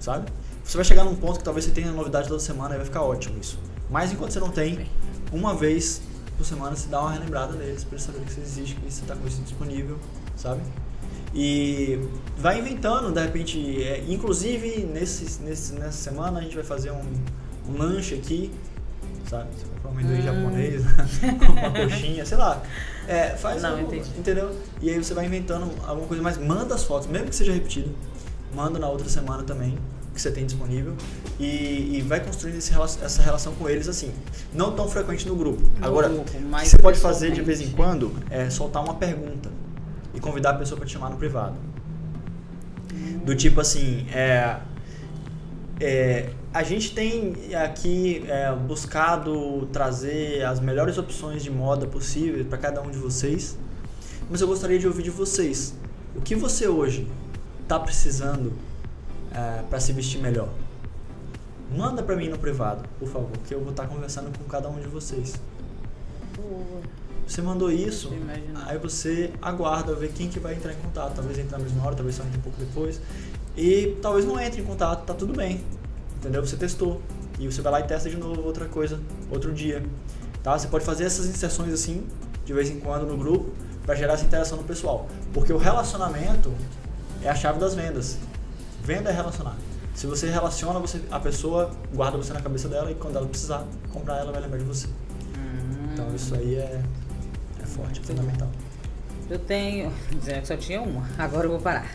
Sabe? 0.00 0.30
Você 0.64 0.76
vai 0.76 0.84
chegar 0.84 1.04
num 1.04 1.14
ponto 1.14 1.38
que 1.38 1.44
talvez 1.44 1.64
você 1.64 1.70
tenha 1.70 1.92
novidade 1.92 2.26
toda 2.28 2.40
semana 2.40 2.74
e 2.74 2.76
vai 2.78 2.86
ficar 2.86 3.02
ótimo 3.02 3.38
isso. 3.40 3.58
Mas 3.90 4.12
enquanto 4.12 4.32
você 4.32 4.40
não 4.40 4.50
tem, 4.50 4.86
uma 5.32 5.54
vez 5.54 6.00
por 6.36 6.44
semana 6.44 6.74
você 6.74 6.88
dá 6.88 7.00
uma 7.00 7.12
relembrada 7.12 7.52
deles 7.52 7.84
para 7.84 7.98
saberem 7.98 8.26
que 8.26 8.32
você 8.32 8.40
existe, 8.40 8.74
que 8.74 8.90
você 8.90 9.02
está 9.02 9.14
com 9.14 9.26
isso 9.28 9.40
disponível, 9.42 9.98
sabe? 10.36 10.60
E 11.34 12.00
vai 12.36 12.58
inventando, 12.60 13.12
de 13.12 13.20
repente, 13.20 13.82
é, 13.82 14.04
inclusive 14.08 14.84
nesse, 14.84 15.42
nesse, 15.42 15.74
nessa 15.74 15.92
semana 15.92 16.38
a 16.38 16.42
gente 16.42 16.54
vai 16.54 16.64
fazer 16.64 16.90
um, 16.92 17.02
um 17.68 17.76
lanche 17.78 18.14
aqui, 18.14 18.50
sabe? 19.28 19.48
Você 19.56 19.64
comprar 19.66 19.90
um 19.90 19.92
amendoim 19.94 20.18
Hum. 20.18 20.22
japonês, 20.22 20.82
uma 21.50 21.70
coxinha, 21.70 22.24
sei 22.26 22.36
lá. 22.38 22.62
É, 23.06 23.30
faz 23.30 23.62
Não, 23.62 23.80
entendi. 23.80 24.08
entendeu? 24.18 24.54
E 24.80 24.90
aí 24.90 24.96
você 25.02 25.12
vai 25.14 25.26
inventando 25.26 25.70
alguma 25.86 26.06
coisa, 26.06 26.22
mas 26.22 26.38
manda 26.38 26.74
as 26.74 26.84
fotos, 26.84 27.06
mesmo 27.08 27.28
que 27.28 27.36
seja 27.36 27.52
repetido, 27.52 27.90
manda 28.54 28.78
na 28.78 28.88
outra 28.88 29.08
semana 29.08 29.42
também, 29.42 29.76
que 30.14 30.20
você 30.20 30.30
tem 30.30 30.46
disponível, 30.46 30.94
e, 31.40 31.96
e 31.98 32.02
vai 32.06 32.20
construindo 32.20 32.56
esse 32.56 32.72
essa 33.02 33.20
relação 33.22 33.52
com 33.54 33.68
eles 33.68 33.88
assim. 33.88 34.12
Não 34.54 34.72
tão 34.72 34.88
frequente 34.88 35.26
no 35.28 35.34
grupo. 35.34 35.60
No 35.78 35.86
Agora, 35.86 36.08
grupo, 36.08 36.22
o 36.22 36.24
que 36.32 36.38
mais 36.38 36.68
você 36.68 36.78
pode 36.78 36.98
fazer 36.98 37.32
de 37.32 37.42
vez 37.42 37.60
em 37.60 37.70
quando 37.72 38.12
é 38.30 38.48
soltar 38.48 38.82
uma 38.82 38.94
pergunta 38.94 39.50
e 40.14 40.20
convidar 40.20 40.50
a 40.50 40.54
pessoa 40.54 40.78
para 40.78 40.86
te 40.86 40.92
chamar 40.92 41.10
no 41.10 41.16
privado. 41.16 41.56
Do 43.24 43.34
tipo 43.34 43.60
assim, 43.60 44.06
é, 44.12 44.56
é, 45.80 46.30
a 46.54 46.62
gente 46.62 46.94
tem 46.94 47.34
aqui 47.56 48.24
é, 48.28 48.54
buscado 48.54 49.66
trazer 49.72 50.44
as 50.44 50.60
melhores 50.60 50.96
opções 50.96 51.42
de 51.42 51.50
moda 51.50 51.84
possíveis 51.84 52.46
para 52.46 52.56
cada 52.56 52.80
um 52.80 52.92
de 52.92 52.96
vocês, 52.96 53.58
mas 54.30 54.40
eu 54.40 54.46
gostaria 54.46 54.78
de 54.78 54.86
ouvir 54.86 55.02
de 55.02 55.10
vocês. 55.10 55.74
O 56.14 56.20
que 56.20 56.36
você 56.36 56.68
hoje 56.68 57.08
está 57.60 57.76
precisando 57.80 58.52
para 59.68 59.80
se 59.80 59.92
vestir 59.92 60.20
melhor? 60.20 60.48
Manda 61.76 62.04
para 62.04 62.14
mim 62.14 62.28
no 62.28 62.38
privado, 62.38 62.88
por 63.00 63.08
favor, 63.08 63.32
que 63.48 63.52
eu 63.52 63.60
vou 63.60 63.70
estar 63.70 63.88
conversando 63.88 64.30
com 64.38 64.44
cada 64.44 64.68
um 64.68 64.78
de 64.78 64.86
vocês. 64.86 65.34
Você 67.26 67.42
mandou 67.42 67.72
isso, 67.72 68.12
aí 68.66 68.78
você 68.78 69.32
aguarda 69.42 69.92
ver 69.96 70.12
quem 70.12 70.28
que 70.28 70.38
vai 70.38 70.54
entrar 70.54 70.72
em 70.72 70.76
contato. 70.76 71.16
Talvez 71.16 71.36
entre 71.36 71.50
na 71.50 71.58
mesma 71.58 71.84
hora, 71.84 71.96
talvez 71.96 72.14
só 72.14 72.22
entre 72.22 72.38
um 72.38 72.42
pouco 72.42 72.60
depois. 72.60 73.00
E 73.56 73.96
talvez 74.00 74.24
não 74.24 74.38
entre 74.38 74.60
em 74.60 74.64
contato, 74.64 75.04
tá 75.04 75.14
tudo 75.14 75.32
bem. 75.32 75.60
Entendeu? 76.24 76.44
Você 76.44 76.56
testou. 76.56 77.02
E 77.38 77.46
você 77.46 77.60
vai 77.60 77.72
lá 77.72 77.80
e 77.80 77.82
testa 77.82 78.08
de 78.08 78.16
novo 78.16 78.40
outra 78.42 78.64
coisa, 78.64 78.98
outro 79.30 79.52
dia. 79.52 79.84
Tá? 80.42 80.58
Você 80.58 80.68
pode 80.68 80.82
fazer 80.82 81.04
essas 81.04 81.26
inserções 81.26 81.70
assim, 81.70 82.06
de 82.46 82.54
vez 82.54 82.70
em 82.70 82.80
quando 82.80 83.04
no 83.04 83.18
grupo, 83.18 83.52
para 83.84 83.94
gerar 83.94 84.14
essa 84.14 84.24
interação 84.24 84.56
no 84.56 84.64
pessoal. 84.64 85.06
Porque 85.34 85.52
o 85.52 85.58
relacionamento 85.58 86.50
é 87.22 87.28
a 87.28 87.34
chave 87.34 87.60
das 87.60 87.74
vendas. 87.74 88.16
Venda 88.82 89.10
é 89.10 89.12
relacionar. 89.12 89.54
Se 89.94 90.06
você 90.06 90.30
relaciona, 90.30 90.80
você, 90.80 91.02
a 91.10 91.20
pessoa 91.20 91.70
guarda 91.94 92.16
você 92.16 92.32
na 92.32 92.40
cabeça 92.40 92.68
dela 92.68 92.90
e 92.90 92.94
quando 92.94 93.16
ela 93.16 93.26
precisar 93.26 93.66
comprar, 93.92 94.16
ela 94.16 94.32
vai 94.32 94.40
lembrar 94.40 94.58
de 94.58 94.64
você. 94.64 94.86
Hum. 94.86 95.90
Então 95.92 96.14
isso 96.14 96.34
aí 96.34 96.54
é, 96.54 96.80
é 97.62 97.66
forte, 97.66 98.00
é 98.00 98.02
fundamental. 98.02 98.48
Eu 99.28 99.38
tenho. 99.38 99.92
Dizendo 100.18 100.40
que 100.40 100.48
só 100.48 100.56
tinha 100.56 100.80
uma, 100.80 101.06
agora 101.18 101.46
eu 101.46 101.50
vou 101.50 101.60
parar. 101.60 101.86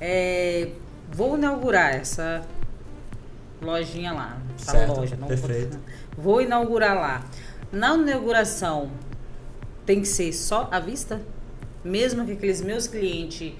É, 0.00 0.70
vou 1.12 1.36
inaugurar 1.36 1.94
essa 1.94 2.42
lojinha 3.62 4.12
lá. 4.12 4.38
Essa 4.58 4.72
Certo, 4.72 4.96
loja, 4.96 5.16
não 5.16 5.28
perfeito. 5.28 5.78
Vou, 6.16 6.24
vou 6.34 6.42
inaugurar 6.42 6.94
lá. 6.94 7.24
Na 7.70 7.94
inauguração 7.94 8.90
tem 9.86 10.00
que 10.00 10.08
ser 10.08 10.32
só 10.32 10.68
à 10.70 10.78
vista? 10.78 11.20
Mesmo 11.84 12.24
que 12.24 12.32
aqueles 12.32 12.60
meus 12.60 12.86
clientes 12.86 13.52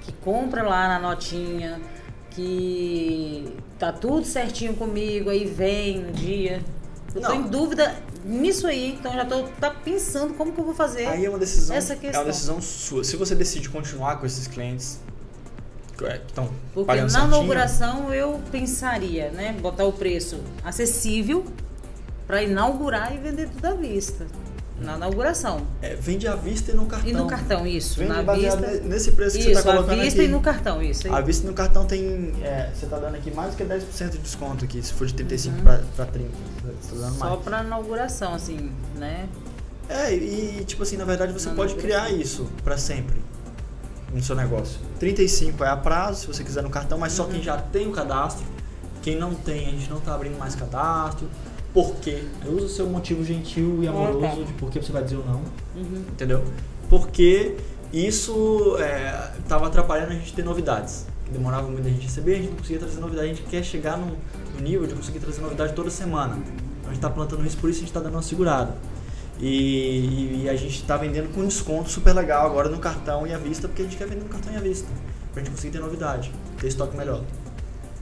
que 0.00 0.12
compram 0.12 0.68
lá 0.68 0.88
na 0.88 0.98
notinha, 0.98 1.80
que 2.30 3.56
tá 3.78 3.92
tudo 3.92 4.24
certinho 4.26 4.74
comigo, 4.74 5.30
aí 5.30 5.44
vem 5.44 5.98
no 6.02 6.12
dia. 6.12 6.62
Eu 7.14 7.22
tô 7.22 7.28
Não. 7.28 7.36
em 7.36 7.42
dúvida 7.42 7.94
nisso 8.24 8.66
aí, 8.66 8.94
então 8.94 9.12
já 9.12 9.24
tô 9.24 9.42
tá 9.60 9.70
pensando 9.70 10.34
como 10.34 10.52
que 10.52 10.60
eu 10.60 10.64
vou 10.64 10.74
fazer. 10.74 11.06
Aí 11.06 11.24
é 11.24 11.28
uma 11.28 11.38
decisão, 11.38 11.74
Essa 11.76 11.94
é 11.94 11.96
questão. 11.96 12.20
uma 12.22 12.26
decisão 12.26 12.60
sua. 12.60 13.04
Se 13.04 13.16
você 13.16 13.34
decide 13.34 13.68
continuar 13.68 14.16
com 14.20 14.26
esses 14.26 14.46
clientes 14.46 15.00
é, 16.06 16.16
estão 16.26 16.48
Porque 16.74 16.94
na 16.94 17.08
certinho, 17.08 17.28
inauguração 17.28 18.12
eu 18.14 18.40
pensaria, 18.52 19.30
né, 19.30 19.54
botar 19.60 19.84
o 19.84 19.92
preço 19.92 20.38
acessível 20.64 21.44
para 22.26 22.42
inaugurar 22.42 23.14
e 23.14 23.18
vender 23.18 23.48
tudo 23.48 23.64
à 23.66 23.74
vista. 23.74 24.26
Na 24.80 24.94
inauguração. 24.96 25.66
é, 25.82 25.96
vende 25.96 26.28
à 26.28 26.36
vista 26.36 26.70
e 26.70 26.74
no 26.74 26.86
cartão. 26.86 27.10
E 27.10 27.12
no 27.12 27.26
cartão, 27.26 27.66
isso. 27.66 27.98
Vende 27.98 28.12
na 28.12 28.32
vista. 28.32 28.56
ne- 28.60 28.80
nesse 28.82 29.10
preço 29.10 29.32
que 29.36 29.40
Isso, 29.40 29.52
você 29.54 29.58
está 29.58 29.72
à 29.72 29.74
colocando 29.74 30.00
vista 30.02 30.20
aqui. 30.20 30.28
e 30.28 30.32
no 30.32 30.40
cartão, 30.40 30.80
isso. 30.80 31.08
aí. 31.08 31.12
À 31.14 31.20
vista 31.20 31.44
e 31.44 31.48
no 31.48 31.52
cartão 31.54 31.84
tem. 31.84 32.32
é, 32.44 32.70
você 32.72 32.84
está 32.84 32.96
dando 32.96 33.16
aqui 33.16 33.32
mais 33.32 33.50
do 33.50 33.56
que 33.56 33.64
10% 33.64 34.10
de 34.10 34.18
desconto 34.18 34.64
aqui, 34.64 34.80
se 34.80 34.92
for 34.92 35.04
de 35.08 35.14
35 35.14 35.56
Uhum. 35.56 35.64
para 35.96 36.06
30. 36.06 36.30
Você 36.80 36.96
tá 37.02 37.10
Só 37.10 37.36
para 37.38 37.64
inauguração, 37.64 38.34
assim, 38.34 38.70
né? 38.94 39.28
É, 39.88 40.14
e 40.14 40.62
tipo 40.64 40.84
assim, 40.84 40.96
na 40.96 41.04
verdade 41.04 41.32
você 41.32 41.48
Na 41.48 41.56
pode 41.56 41.74
criar 41.74 42.10
isso 42.10 42.46
para 42.62 42.78
sempre 42.78 43.16
no 44.12 44.22
seu 44.22 44.34
negócio. 44.36 44.78
35 44.98 45.62
é 45.64 45.68
a 45.68 45.76
prazo, 45.76 46.20
se 46.22 46.26
você 46.26 46.42
quiser 46.44 46.62
no 46.62 46.70
cartão, 46.70 46.98
mas 46.98 47.12
só 47.12 47.24
Uhum. 47.24 47.30
quem 47.32 47.42
já 47.42 47.56
tem 47.56 47.86
o 47.88 47.92
cadastro. 47.92 48.44
Quem 49.02 49.16
não 49.18 49.34
tem, 49.34 49.66
a 49.68 49.70
gente 49.70 49.88
não 49.90 50.00
tá 50.00 50.14
abrindo 50.14 50.38
mais 50.38 50.54
cadastro. 50.54 51.28
Por 51.72 51.94
quê? 51.96 52.24
Usa 52.46 52.64
o 52.66 52.68
seu 52.68 52.86
motivo 52.86 53.22
gentil 53.24 53.82
e 53.82 53.88
amoroso 53.88 54.20
tá. 54.38 54.42
de 54.42 54.52
por 54.54 54.70
que 54.70 54.80
você 54.80 54.90
vai 54.90 55.02
dizer 55.04 55.16
ou 55.16 55.24
não, 55.26 55.42
Uhum. 55.76 56.04
entendeu? 56.10 56.42
Porque 56.88 57.56
isso 57.92 58.76
é, 58.78 59.32
tava 59.48 59.66
atrapalhando 59.66 60.12
a 60.12 60.14
gente 60.14 60.32
ter 60.32 60.44
novidades. 60.44 61.06
que 61.24 61.30
demorava 61.32 61.68
muito 61.68 61.86
a 61.86 61.90
gente 61.90 62.04
receber, 62.04 62.32
a 62.32 62.36
gente 62.36 62.48
não 62.48 62.56
conseguia 62.56 62.78
trazer 62.78 63.00
novidade. 63.00 63.30
A 63.30 63.34
gente 63.34 63.42
quer 63.48 63.62
chegar 63.62 63.98
no, 63.98 64.16
nível 64.62 64.86
de 64.86 64.94
conseguir 64.94 65.18
trazer 65.20 65.42
novidade 65.42 65.74
toda 65.74 65.90
semana. 65.90 66.38
A 66.84 66.86
gente 66.86 66.96
está 66.96 67.10
plantando 67.10 67.46
isso, 67.46 67.58
por 67.58 67.68
isso 67.68 67.78
a 67.78 67.80
gente 67.80 67.90
está 67.90 68.00
dando 68.00 68.14
uma 68.14 68.22
segurada. 68.22 68.74
E, 69.40 70.42
e, 70.42 70.48
a 70.48 70.56
gente 70.56 70.80
está 70.80 70.96
vendendo 70.96 71.32
com 71.32 71.46
desconto 71.46 71.88
super 71.88 72.12
legal 72.12 72.44
agora 72.44 72.68
no 72.68 72.78
cartão 72.78 73.26
e 73.26 73.32
à 73.32 73.38
vista, 73.38 73.68
porque 73.68 73.82
a 73.82 73.84
gente 73.84 73.96
quer 73.96 74.08
vender 74.08 74.24
no 74.24 74.28
cartão 74.28 74.52
e 74.52 74.56
à 74.56 74.60
vista, 74.60 74.88
para 75.32 75.40
a 75.40 75.44
gente 75.44 75.54
conseguir 75.54 75.72
ter 75.72 75.78
novidade, 75.78 76.32
ter 76.60 76.66
estoque 76.66 76.96
melhor. 76.96 77.22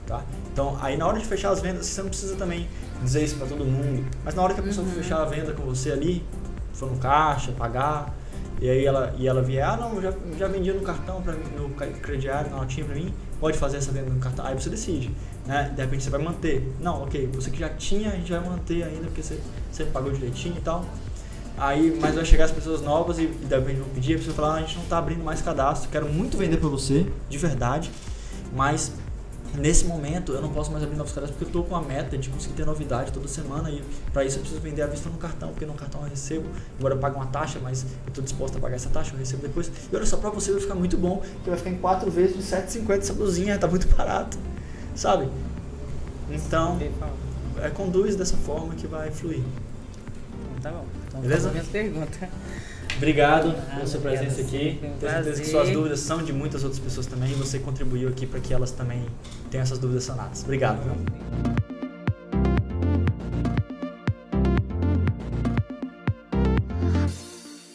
Tá? 0.07 0.23
Então, 0.51 0.77
aí 0.81 0.97
na 0.97 1.05
hora 1.05 1.19
de 1.19 1.25
fechar 1.25 1.51
as 1.51 1.59
vendas, 1.59 1.85
você 1.85 2.01
não 2.01 2.09
precisa 2.09 2.35
também 2.35 2.67
dizer 3.03 3.23
isso 3.23 3.35
para 3.35 3.45
todo 3.45 3.63
mundo, 3.63 4.03
mas 4.25 4.33
na 4.33 4.41
hora 4.41 4.53
que 4.53 4.61
a 4.61 4.63
pessoa 4.63 4.87
uhum. 4.87 4.93
fechar 4.93 5.21
a 5.21 5.25
venda 5.25 5.53
com 5.53 5.63
você 5.63 5.91
ali, 5.91 6.25
for 6.73 6.89
no 6.89 6.97
caixa, 6.97 7.51
pagar, 7.51 8.15
e 8.59 8.67
aí 8.67 8.85
ela, 8.85 9.13
e 9.17 9.27
ela 9.27 9.43
vier, 9.43 9.63
ah 9.63 9.77
não, 9.77 10.01
já, 10.01 10.11
já 10.37 10.47
vendia 10.47 10.73
no 10.73 10.81
cartão, 10.81 11.21
pra 11.21 11.33
mim, 11.33 11.43
no 11.55 11.69
crediário, 11.69 12.49
na 12.49 12.57
notinha 12.57 12.85
para 12.85 12.95
mim, 12.95 13.13
pode 13.39 13.55
fazer 13.57 13.77
essa 13.77 13.91
venda 13.91 14.09
no 14.09 14.19
cartão. 14.19 14.43
Aí 14.43 14.55
você 14.55 14.69
decide, 14.69 15.11
né? 15.45 15.71
De 15.75 15.81
repente 15.81 16.03
você 16.03 16.09
vai 16.09 16.21
manter. 16.21 16.67
Não, 16.81 17.03
ok, 17.03 17.29
você 17.33 17.51
que 17.51 17.59
já 17.59 17.69
tinha, 17.69 18.09
a 18.09 18.15
gente 18.15 18.31
vai 18.31 18.43
manter 18.43 18.83
ainda, 18.83 19.05
porque 19.05 19.21
você, 19.21 19.39
você 19.71 19.83
pagou 19.85 20.11
direitinho 20.11 20.55
e 20.57 20.61
tal. 20.61 20.83
Aí, 21.57 21.97
mas 21.99 22.13
vai 22.13 22.23
chegar 22.23 22.45
as 22.45 22.51
pessoas 22.51 22.81
novas 22.81 23.17
e, 23.17 23.23
e 23.23 23.27
de 23.27 23.55
repente 23.55 23.79
vão 23.79 23.89
pedir, 23.89 24.13
a 24.13 24.17
pessoa 24.19 24.35
falar, 24.35 24.53
ah, 24.53 24.57
a 24.57 24.59
gente 24.59 24.75
não 24.75 24.83
está 24.83 24.99
abrindo 24.99 25.23
mais 25.23 25.41
cadastro, 25.41 25.89
quero 25.89 26.07
muito 26.07 26.37
vender 26.37 26.57
para 26.57 26.69
você, 26.69 27.11
de 27.27 27.37
verdade, 27.39 27.89
mas 28.53 28.91
nesse 29.55 29.85
momento 29.85 30.33
eu 30.33 30.41
não 30.41 30.49
posso 30.49 30.71
mais 30.71 30.83
abrir 30.83 30.95
novos 30.95 31.11
cadastros 31.13 31.35
porque 31.35 31.45
eu 31.45 31.61
estou 31.61 31.63
com 31.63 31.75
a 31.75 31.81
meta 31.81 32.15
de 32.15 32.29
conseguir 32.29 32.53
ter 32.53 32.65
novidade 32.65 33.11
toda 33.11 33.27
semana 33.27 33.71
e 33.71 33.83
para 34.13 34.23
isso 34.23 34.37
eu 34.37 34.41
preciso 34.41 34.61
vender 34.61 34.83
à 34.83 34.87
vista 34.87 35.09
no 35.09 35.17
cartão, 35.17 35.49
porque 35.49 35.65
no 35.65 35.73
cartão 35.73 36.03
eu 36.03 36.09
recebo, 36.09 36.45
embora 36.77 36.93
eu 36.93 36.99
pague 36.99 37.15
uma 37.15 37.25
taxa, 37.25 37.59
mas 37.59 37.83
eu 37.83 38.09
estou 38.09 38.23
disposto 38.23 38.57
a 38.57 38.61
pagar 38.61 38.75
essa 38.75 38.89
taxa, 38.89 39.15
eu 39.15 39.17
recebo 39.17 39.41
depois. 39.41 39.71
E 39.91 39.95
olha 39.95 40.05
só, 40.05 40.17
para 40.17 40.29
você 40.29 40.51
vai 40.51 40.61
ficar 40.61 40.75
muito 40.75 40.95
bom, 40.95 41.17
porque 41.17 41.49
vai 41.49 41.57
ficar 41.57 41.71
em 41.71 41.77
4 41.77 42.11
vezes 42.11 42.37
de 42.37 42.43
7,50 42.43 42.97
essa 42.99 43.13
blusinha, 43.13 43.57
tá 43.57 43.67
muito 43.67 43.87
barato, 43.97 44.37
sabe? 44.95 45.27
Então, 46.29 46.77
é, 47.59 47.69
conduz 47.69 48.15
dessa 48.15 48.37
forma 48.37 48.75
que 48.75 48.85
vai 48.85 49.09
fluir. 49.09 49.41
Tá 50.61 50.71
bom. 50.71 50.85
Beleza? 51.21 51.51
Minhas 51.51 51.67
perguntas. 51.67 52.29
Obrigado 52.95 53.49
ah, 53.55 53.75
pela 53.75 53.87
sua 53.87 54.01
presença 54.01 54.41
aqui. 54.41 54.79
Tenho 54.81 54.99
certeza 54.99 55.41
que 55.41 55.47
suas 55.47 55.69
dúvidas 55.69 55.99
são 55.99 56.23
de 56.23 56.33
muitas 56.33 56.63
outras 56.63 56.79
pessoas 56.79 57.05
também 57.05 57.31
e 57.31 57.35
você 57.35 57.59
contribuiu 57.59 58.09
aqui 58.09 58.25
para 58.25 58.39
que 58.39 58.53
elas 58.53 58.71
também 58.71 59.05
tenham 59.51 59.63
essas 59.63 59.77
dúvidas 59.77 60.03
sanadas. 60.03 60.43
Obrigado. 60.43 60.83
Viu? 60.83 61.56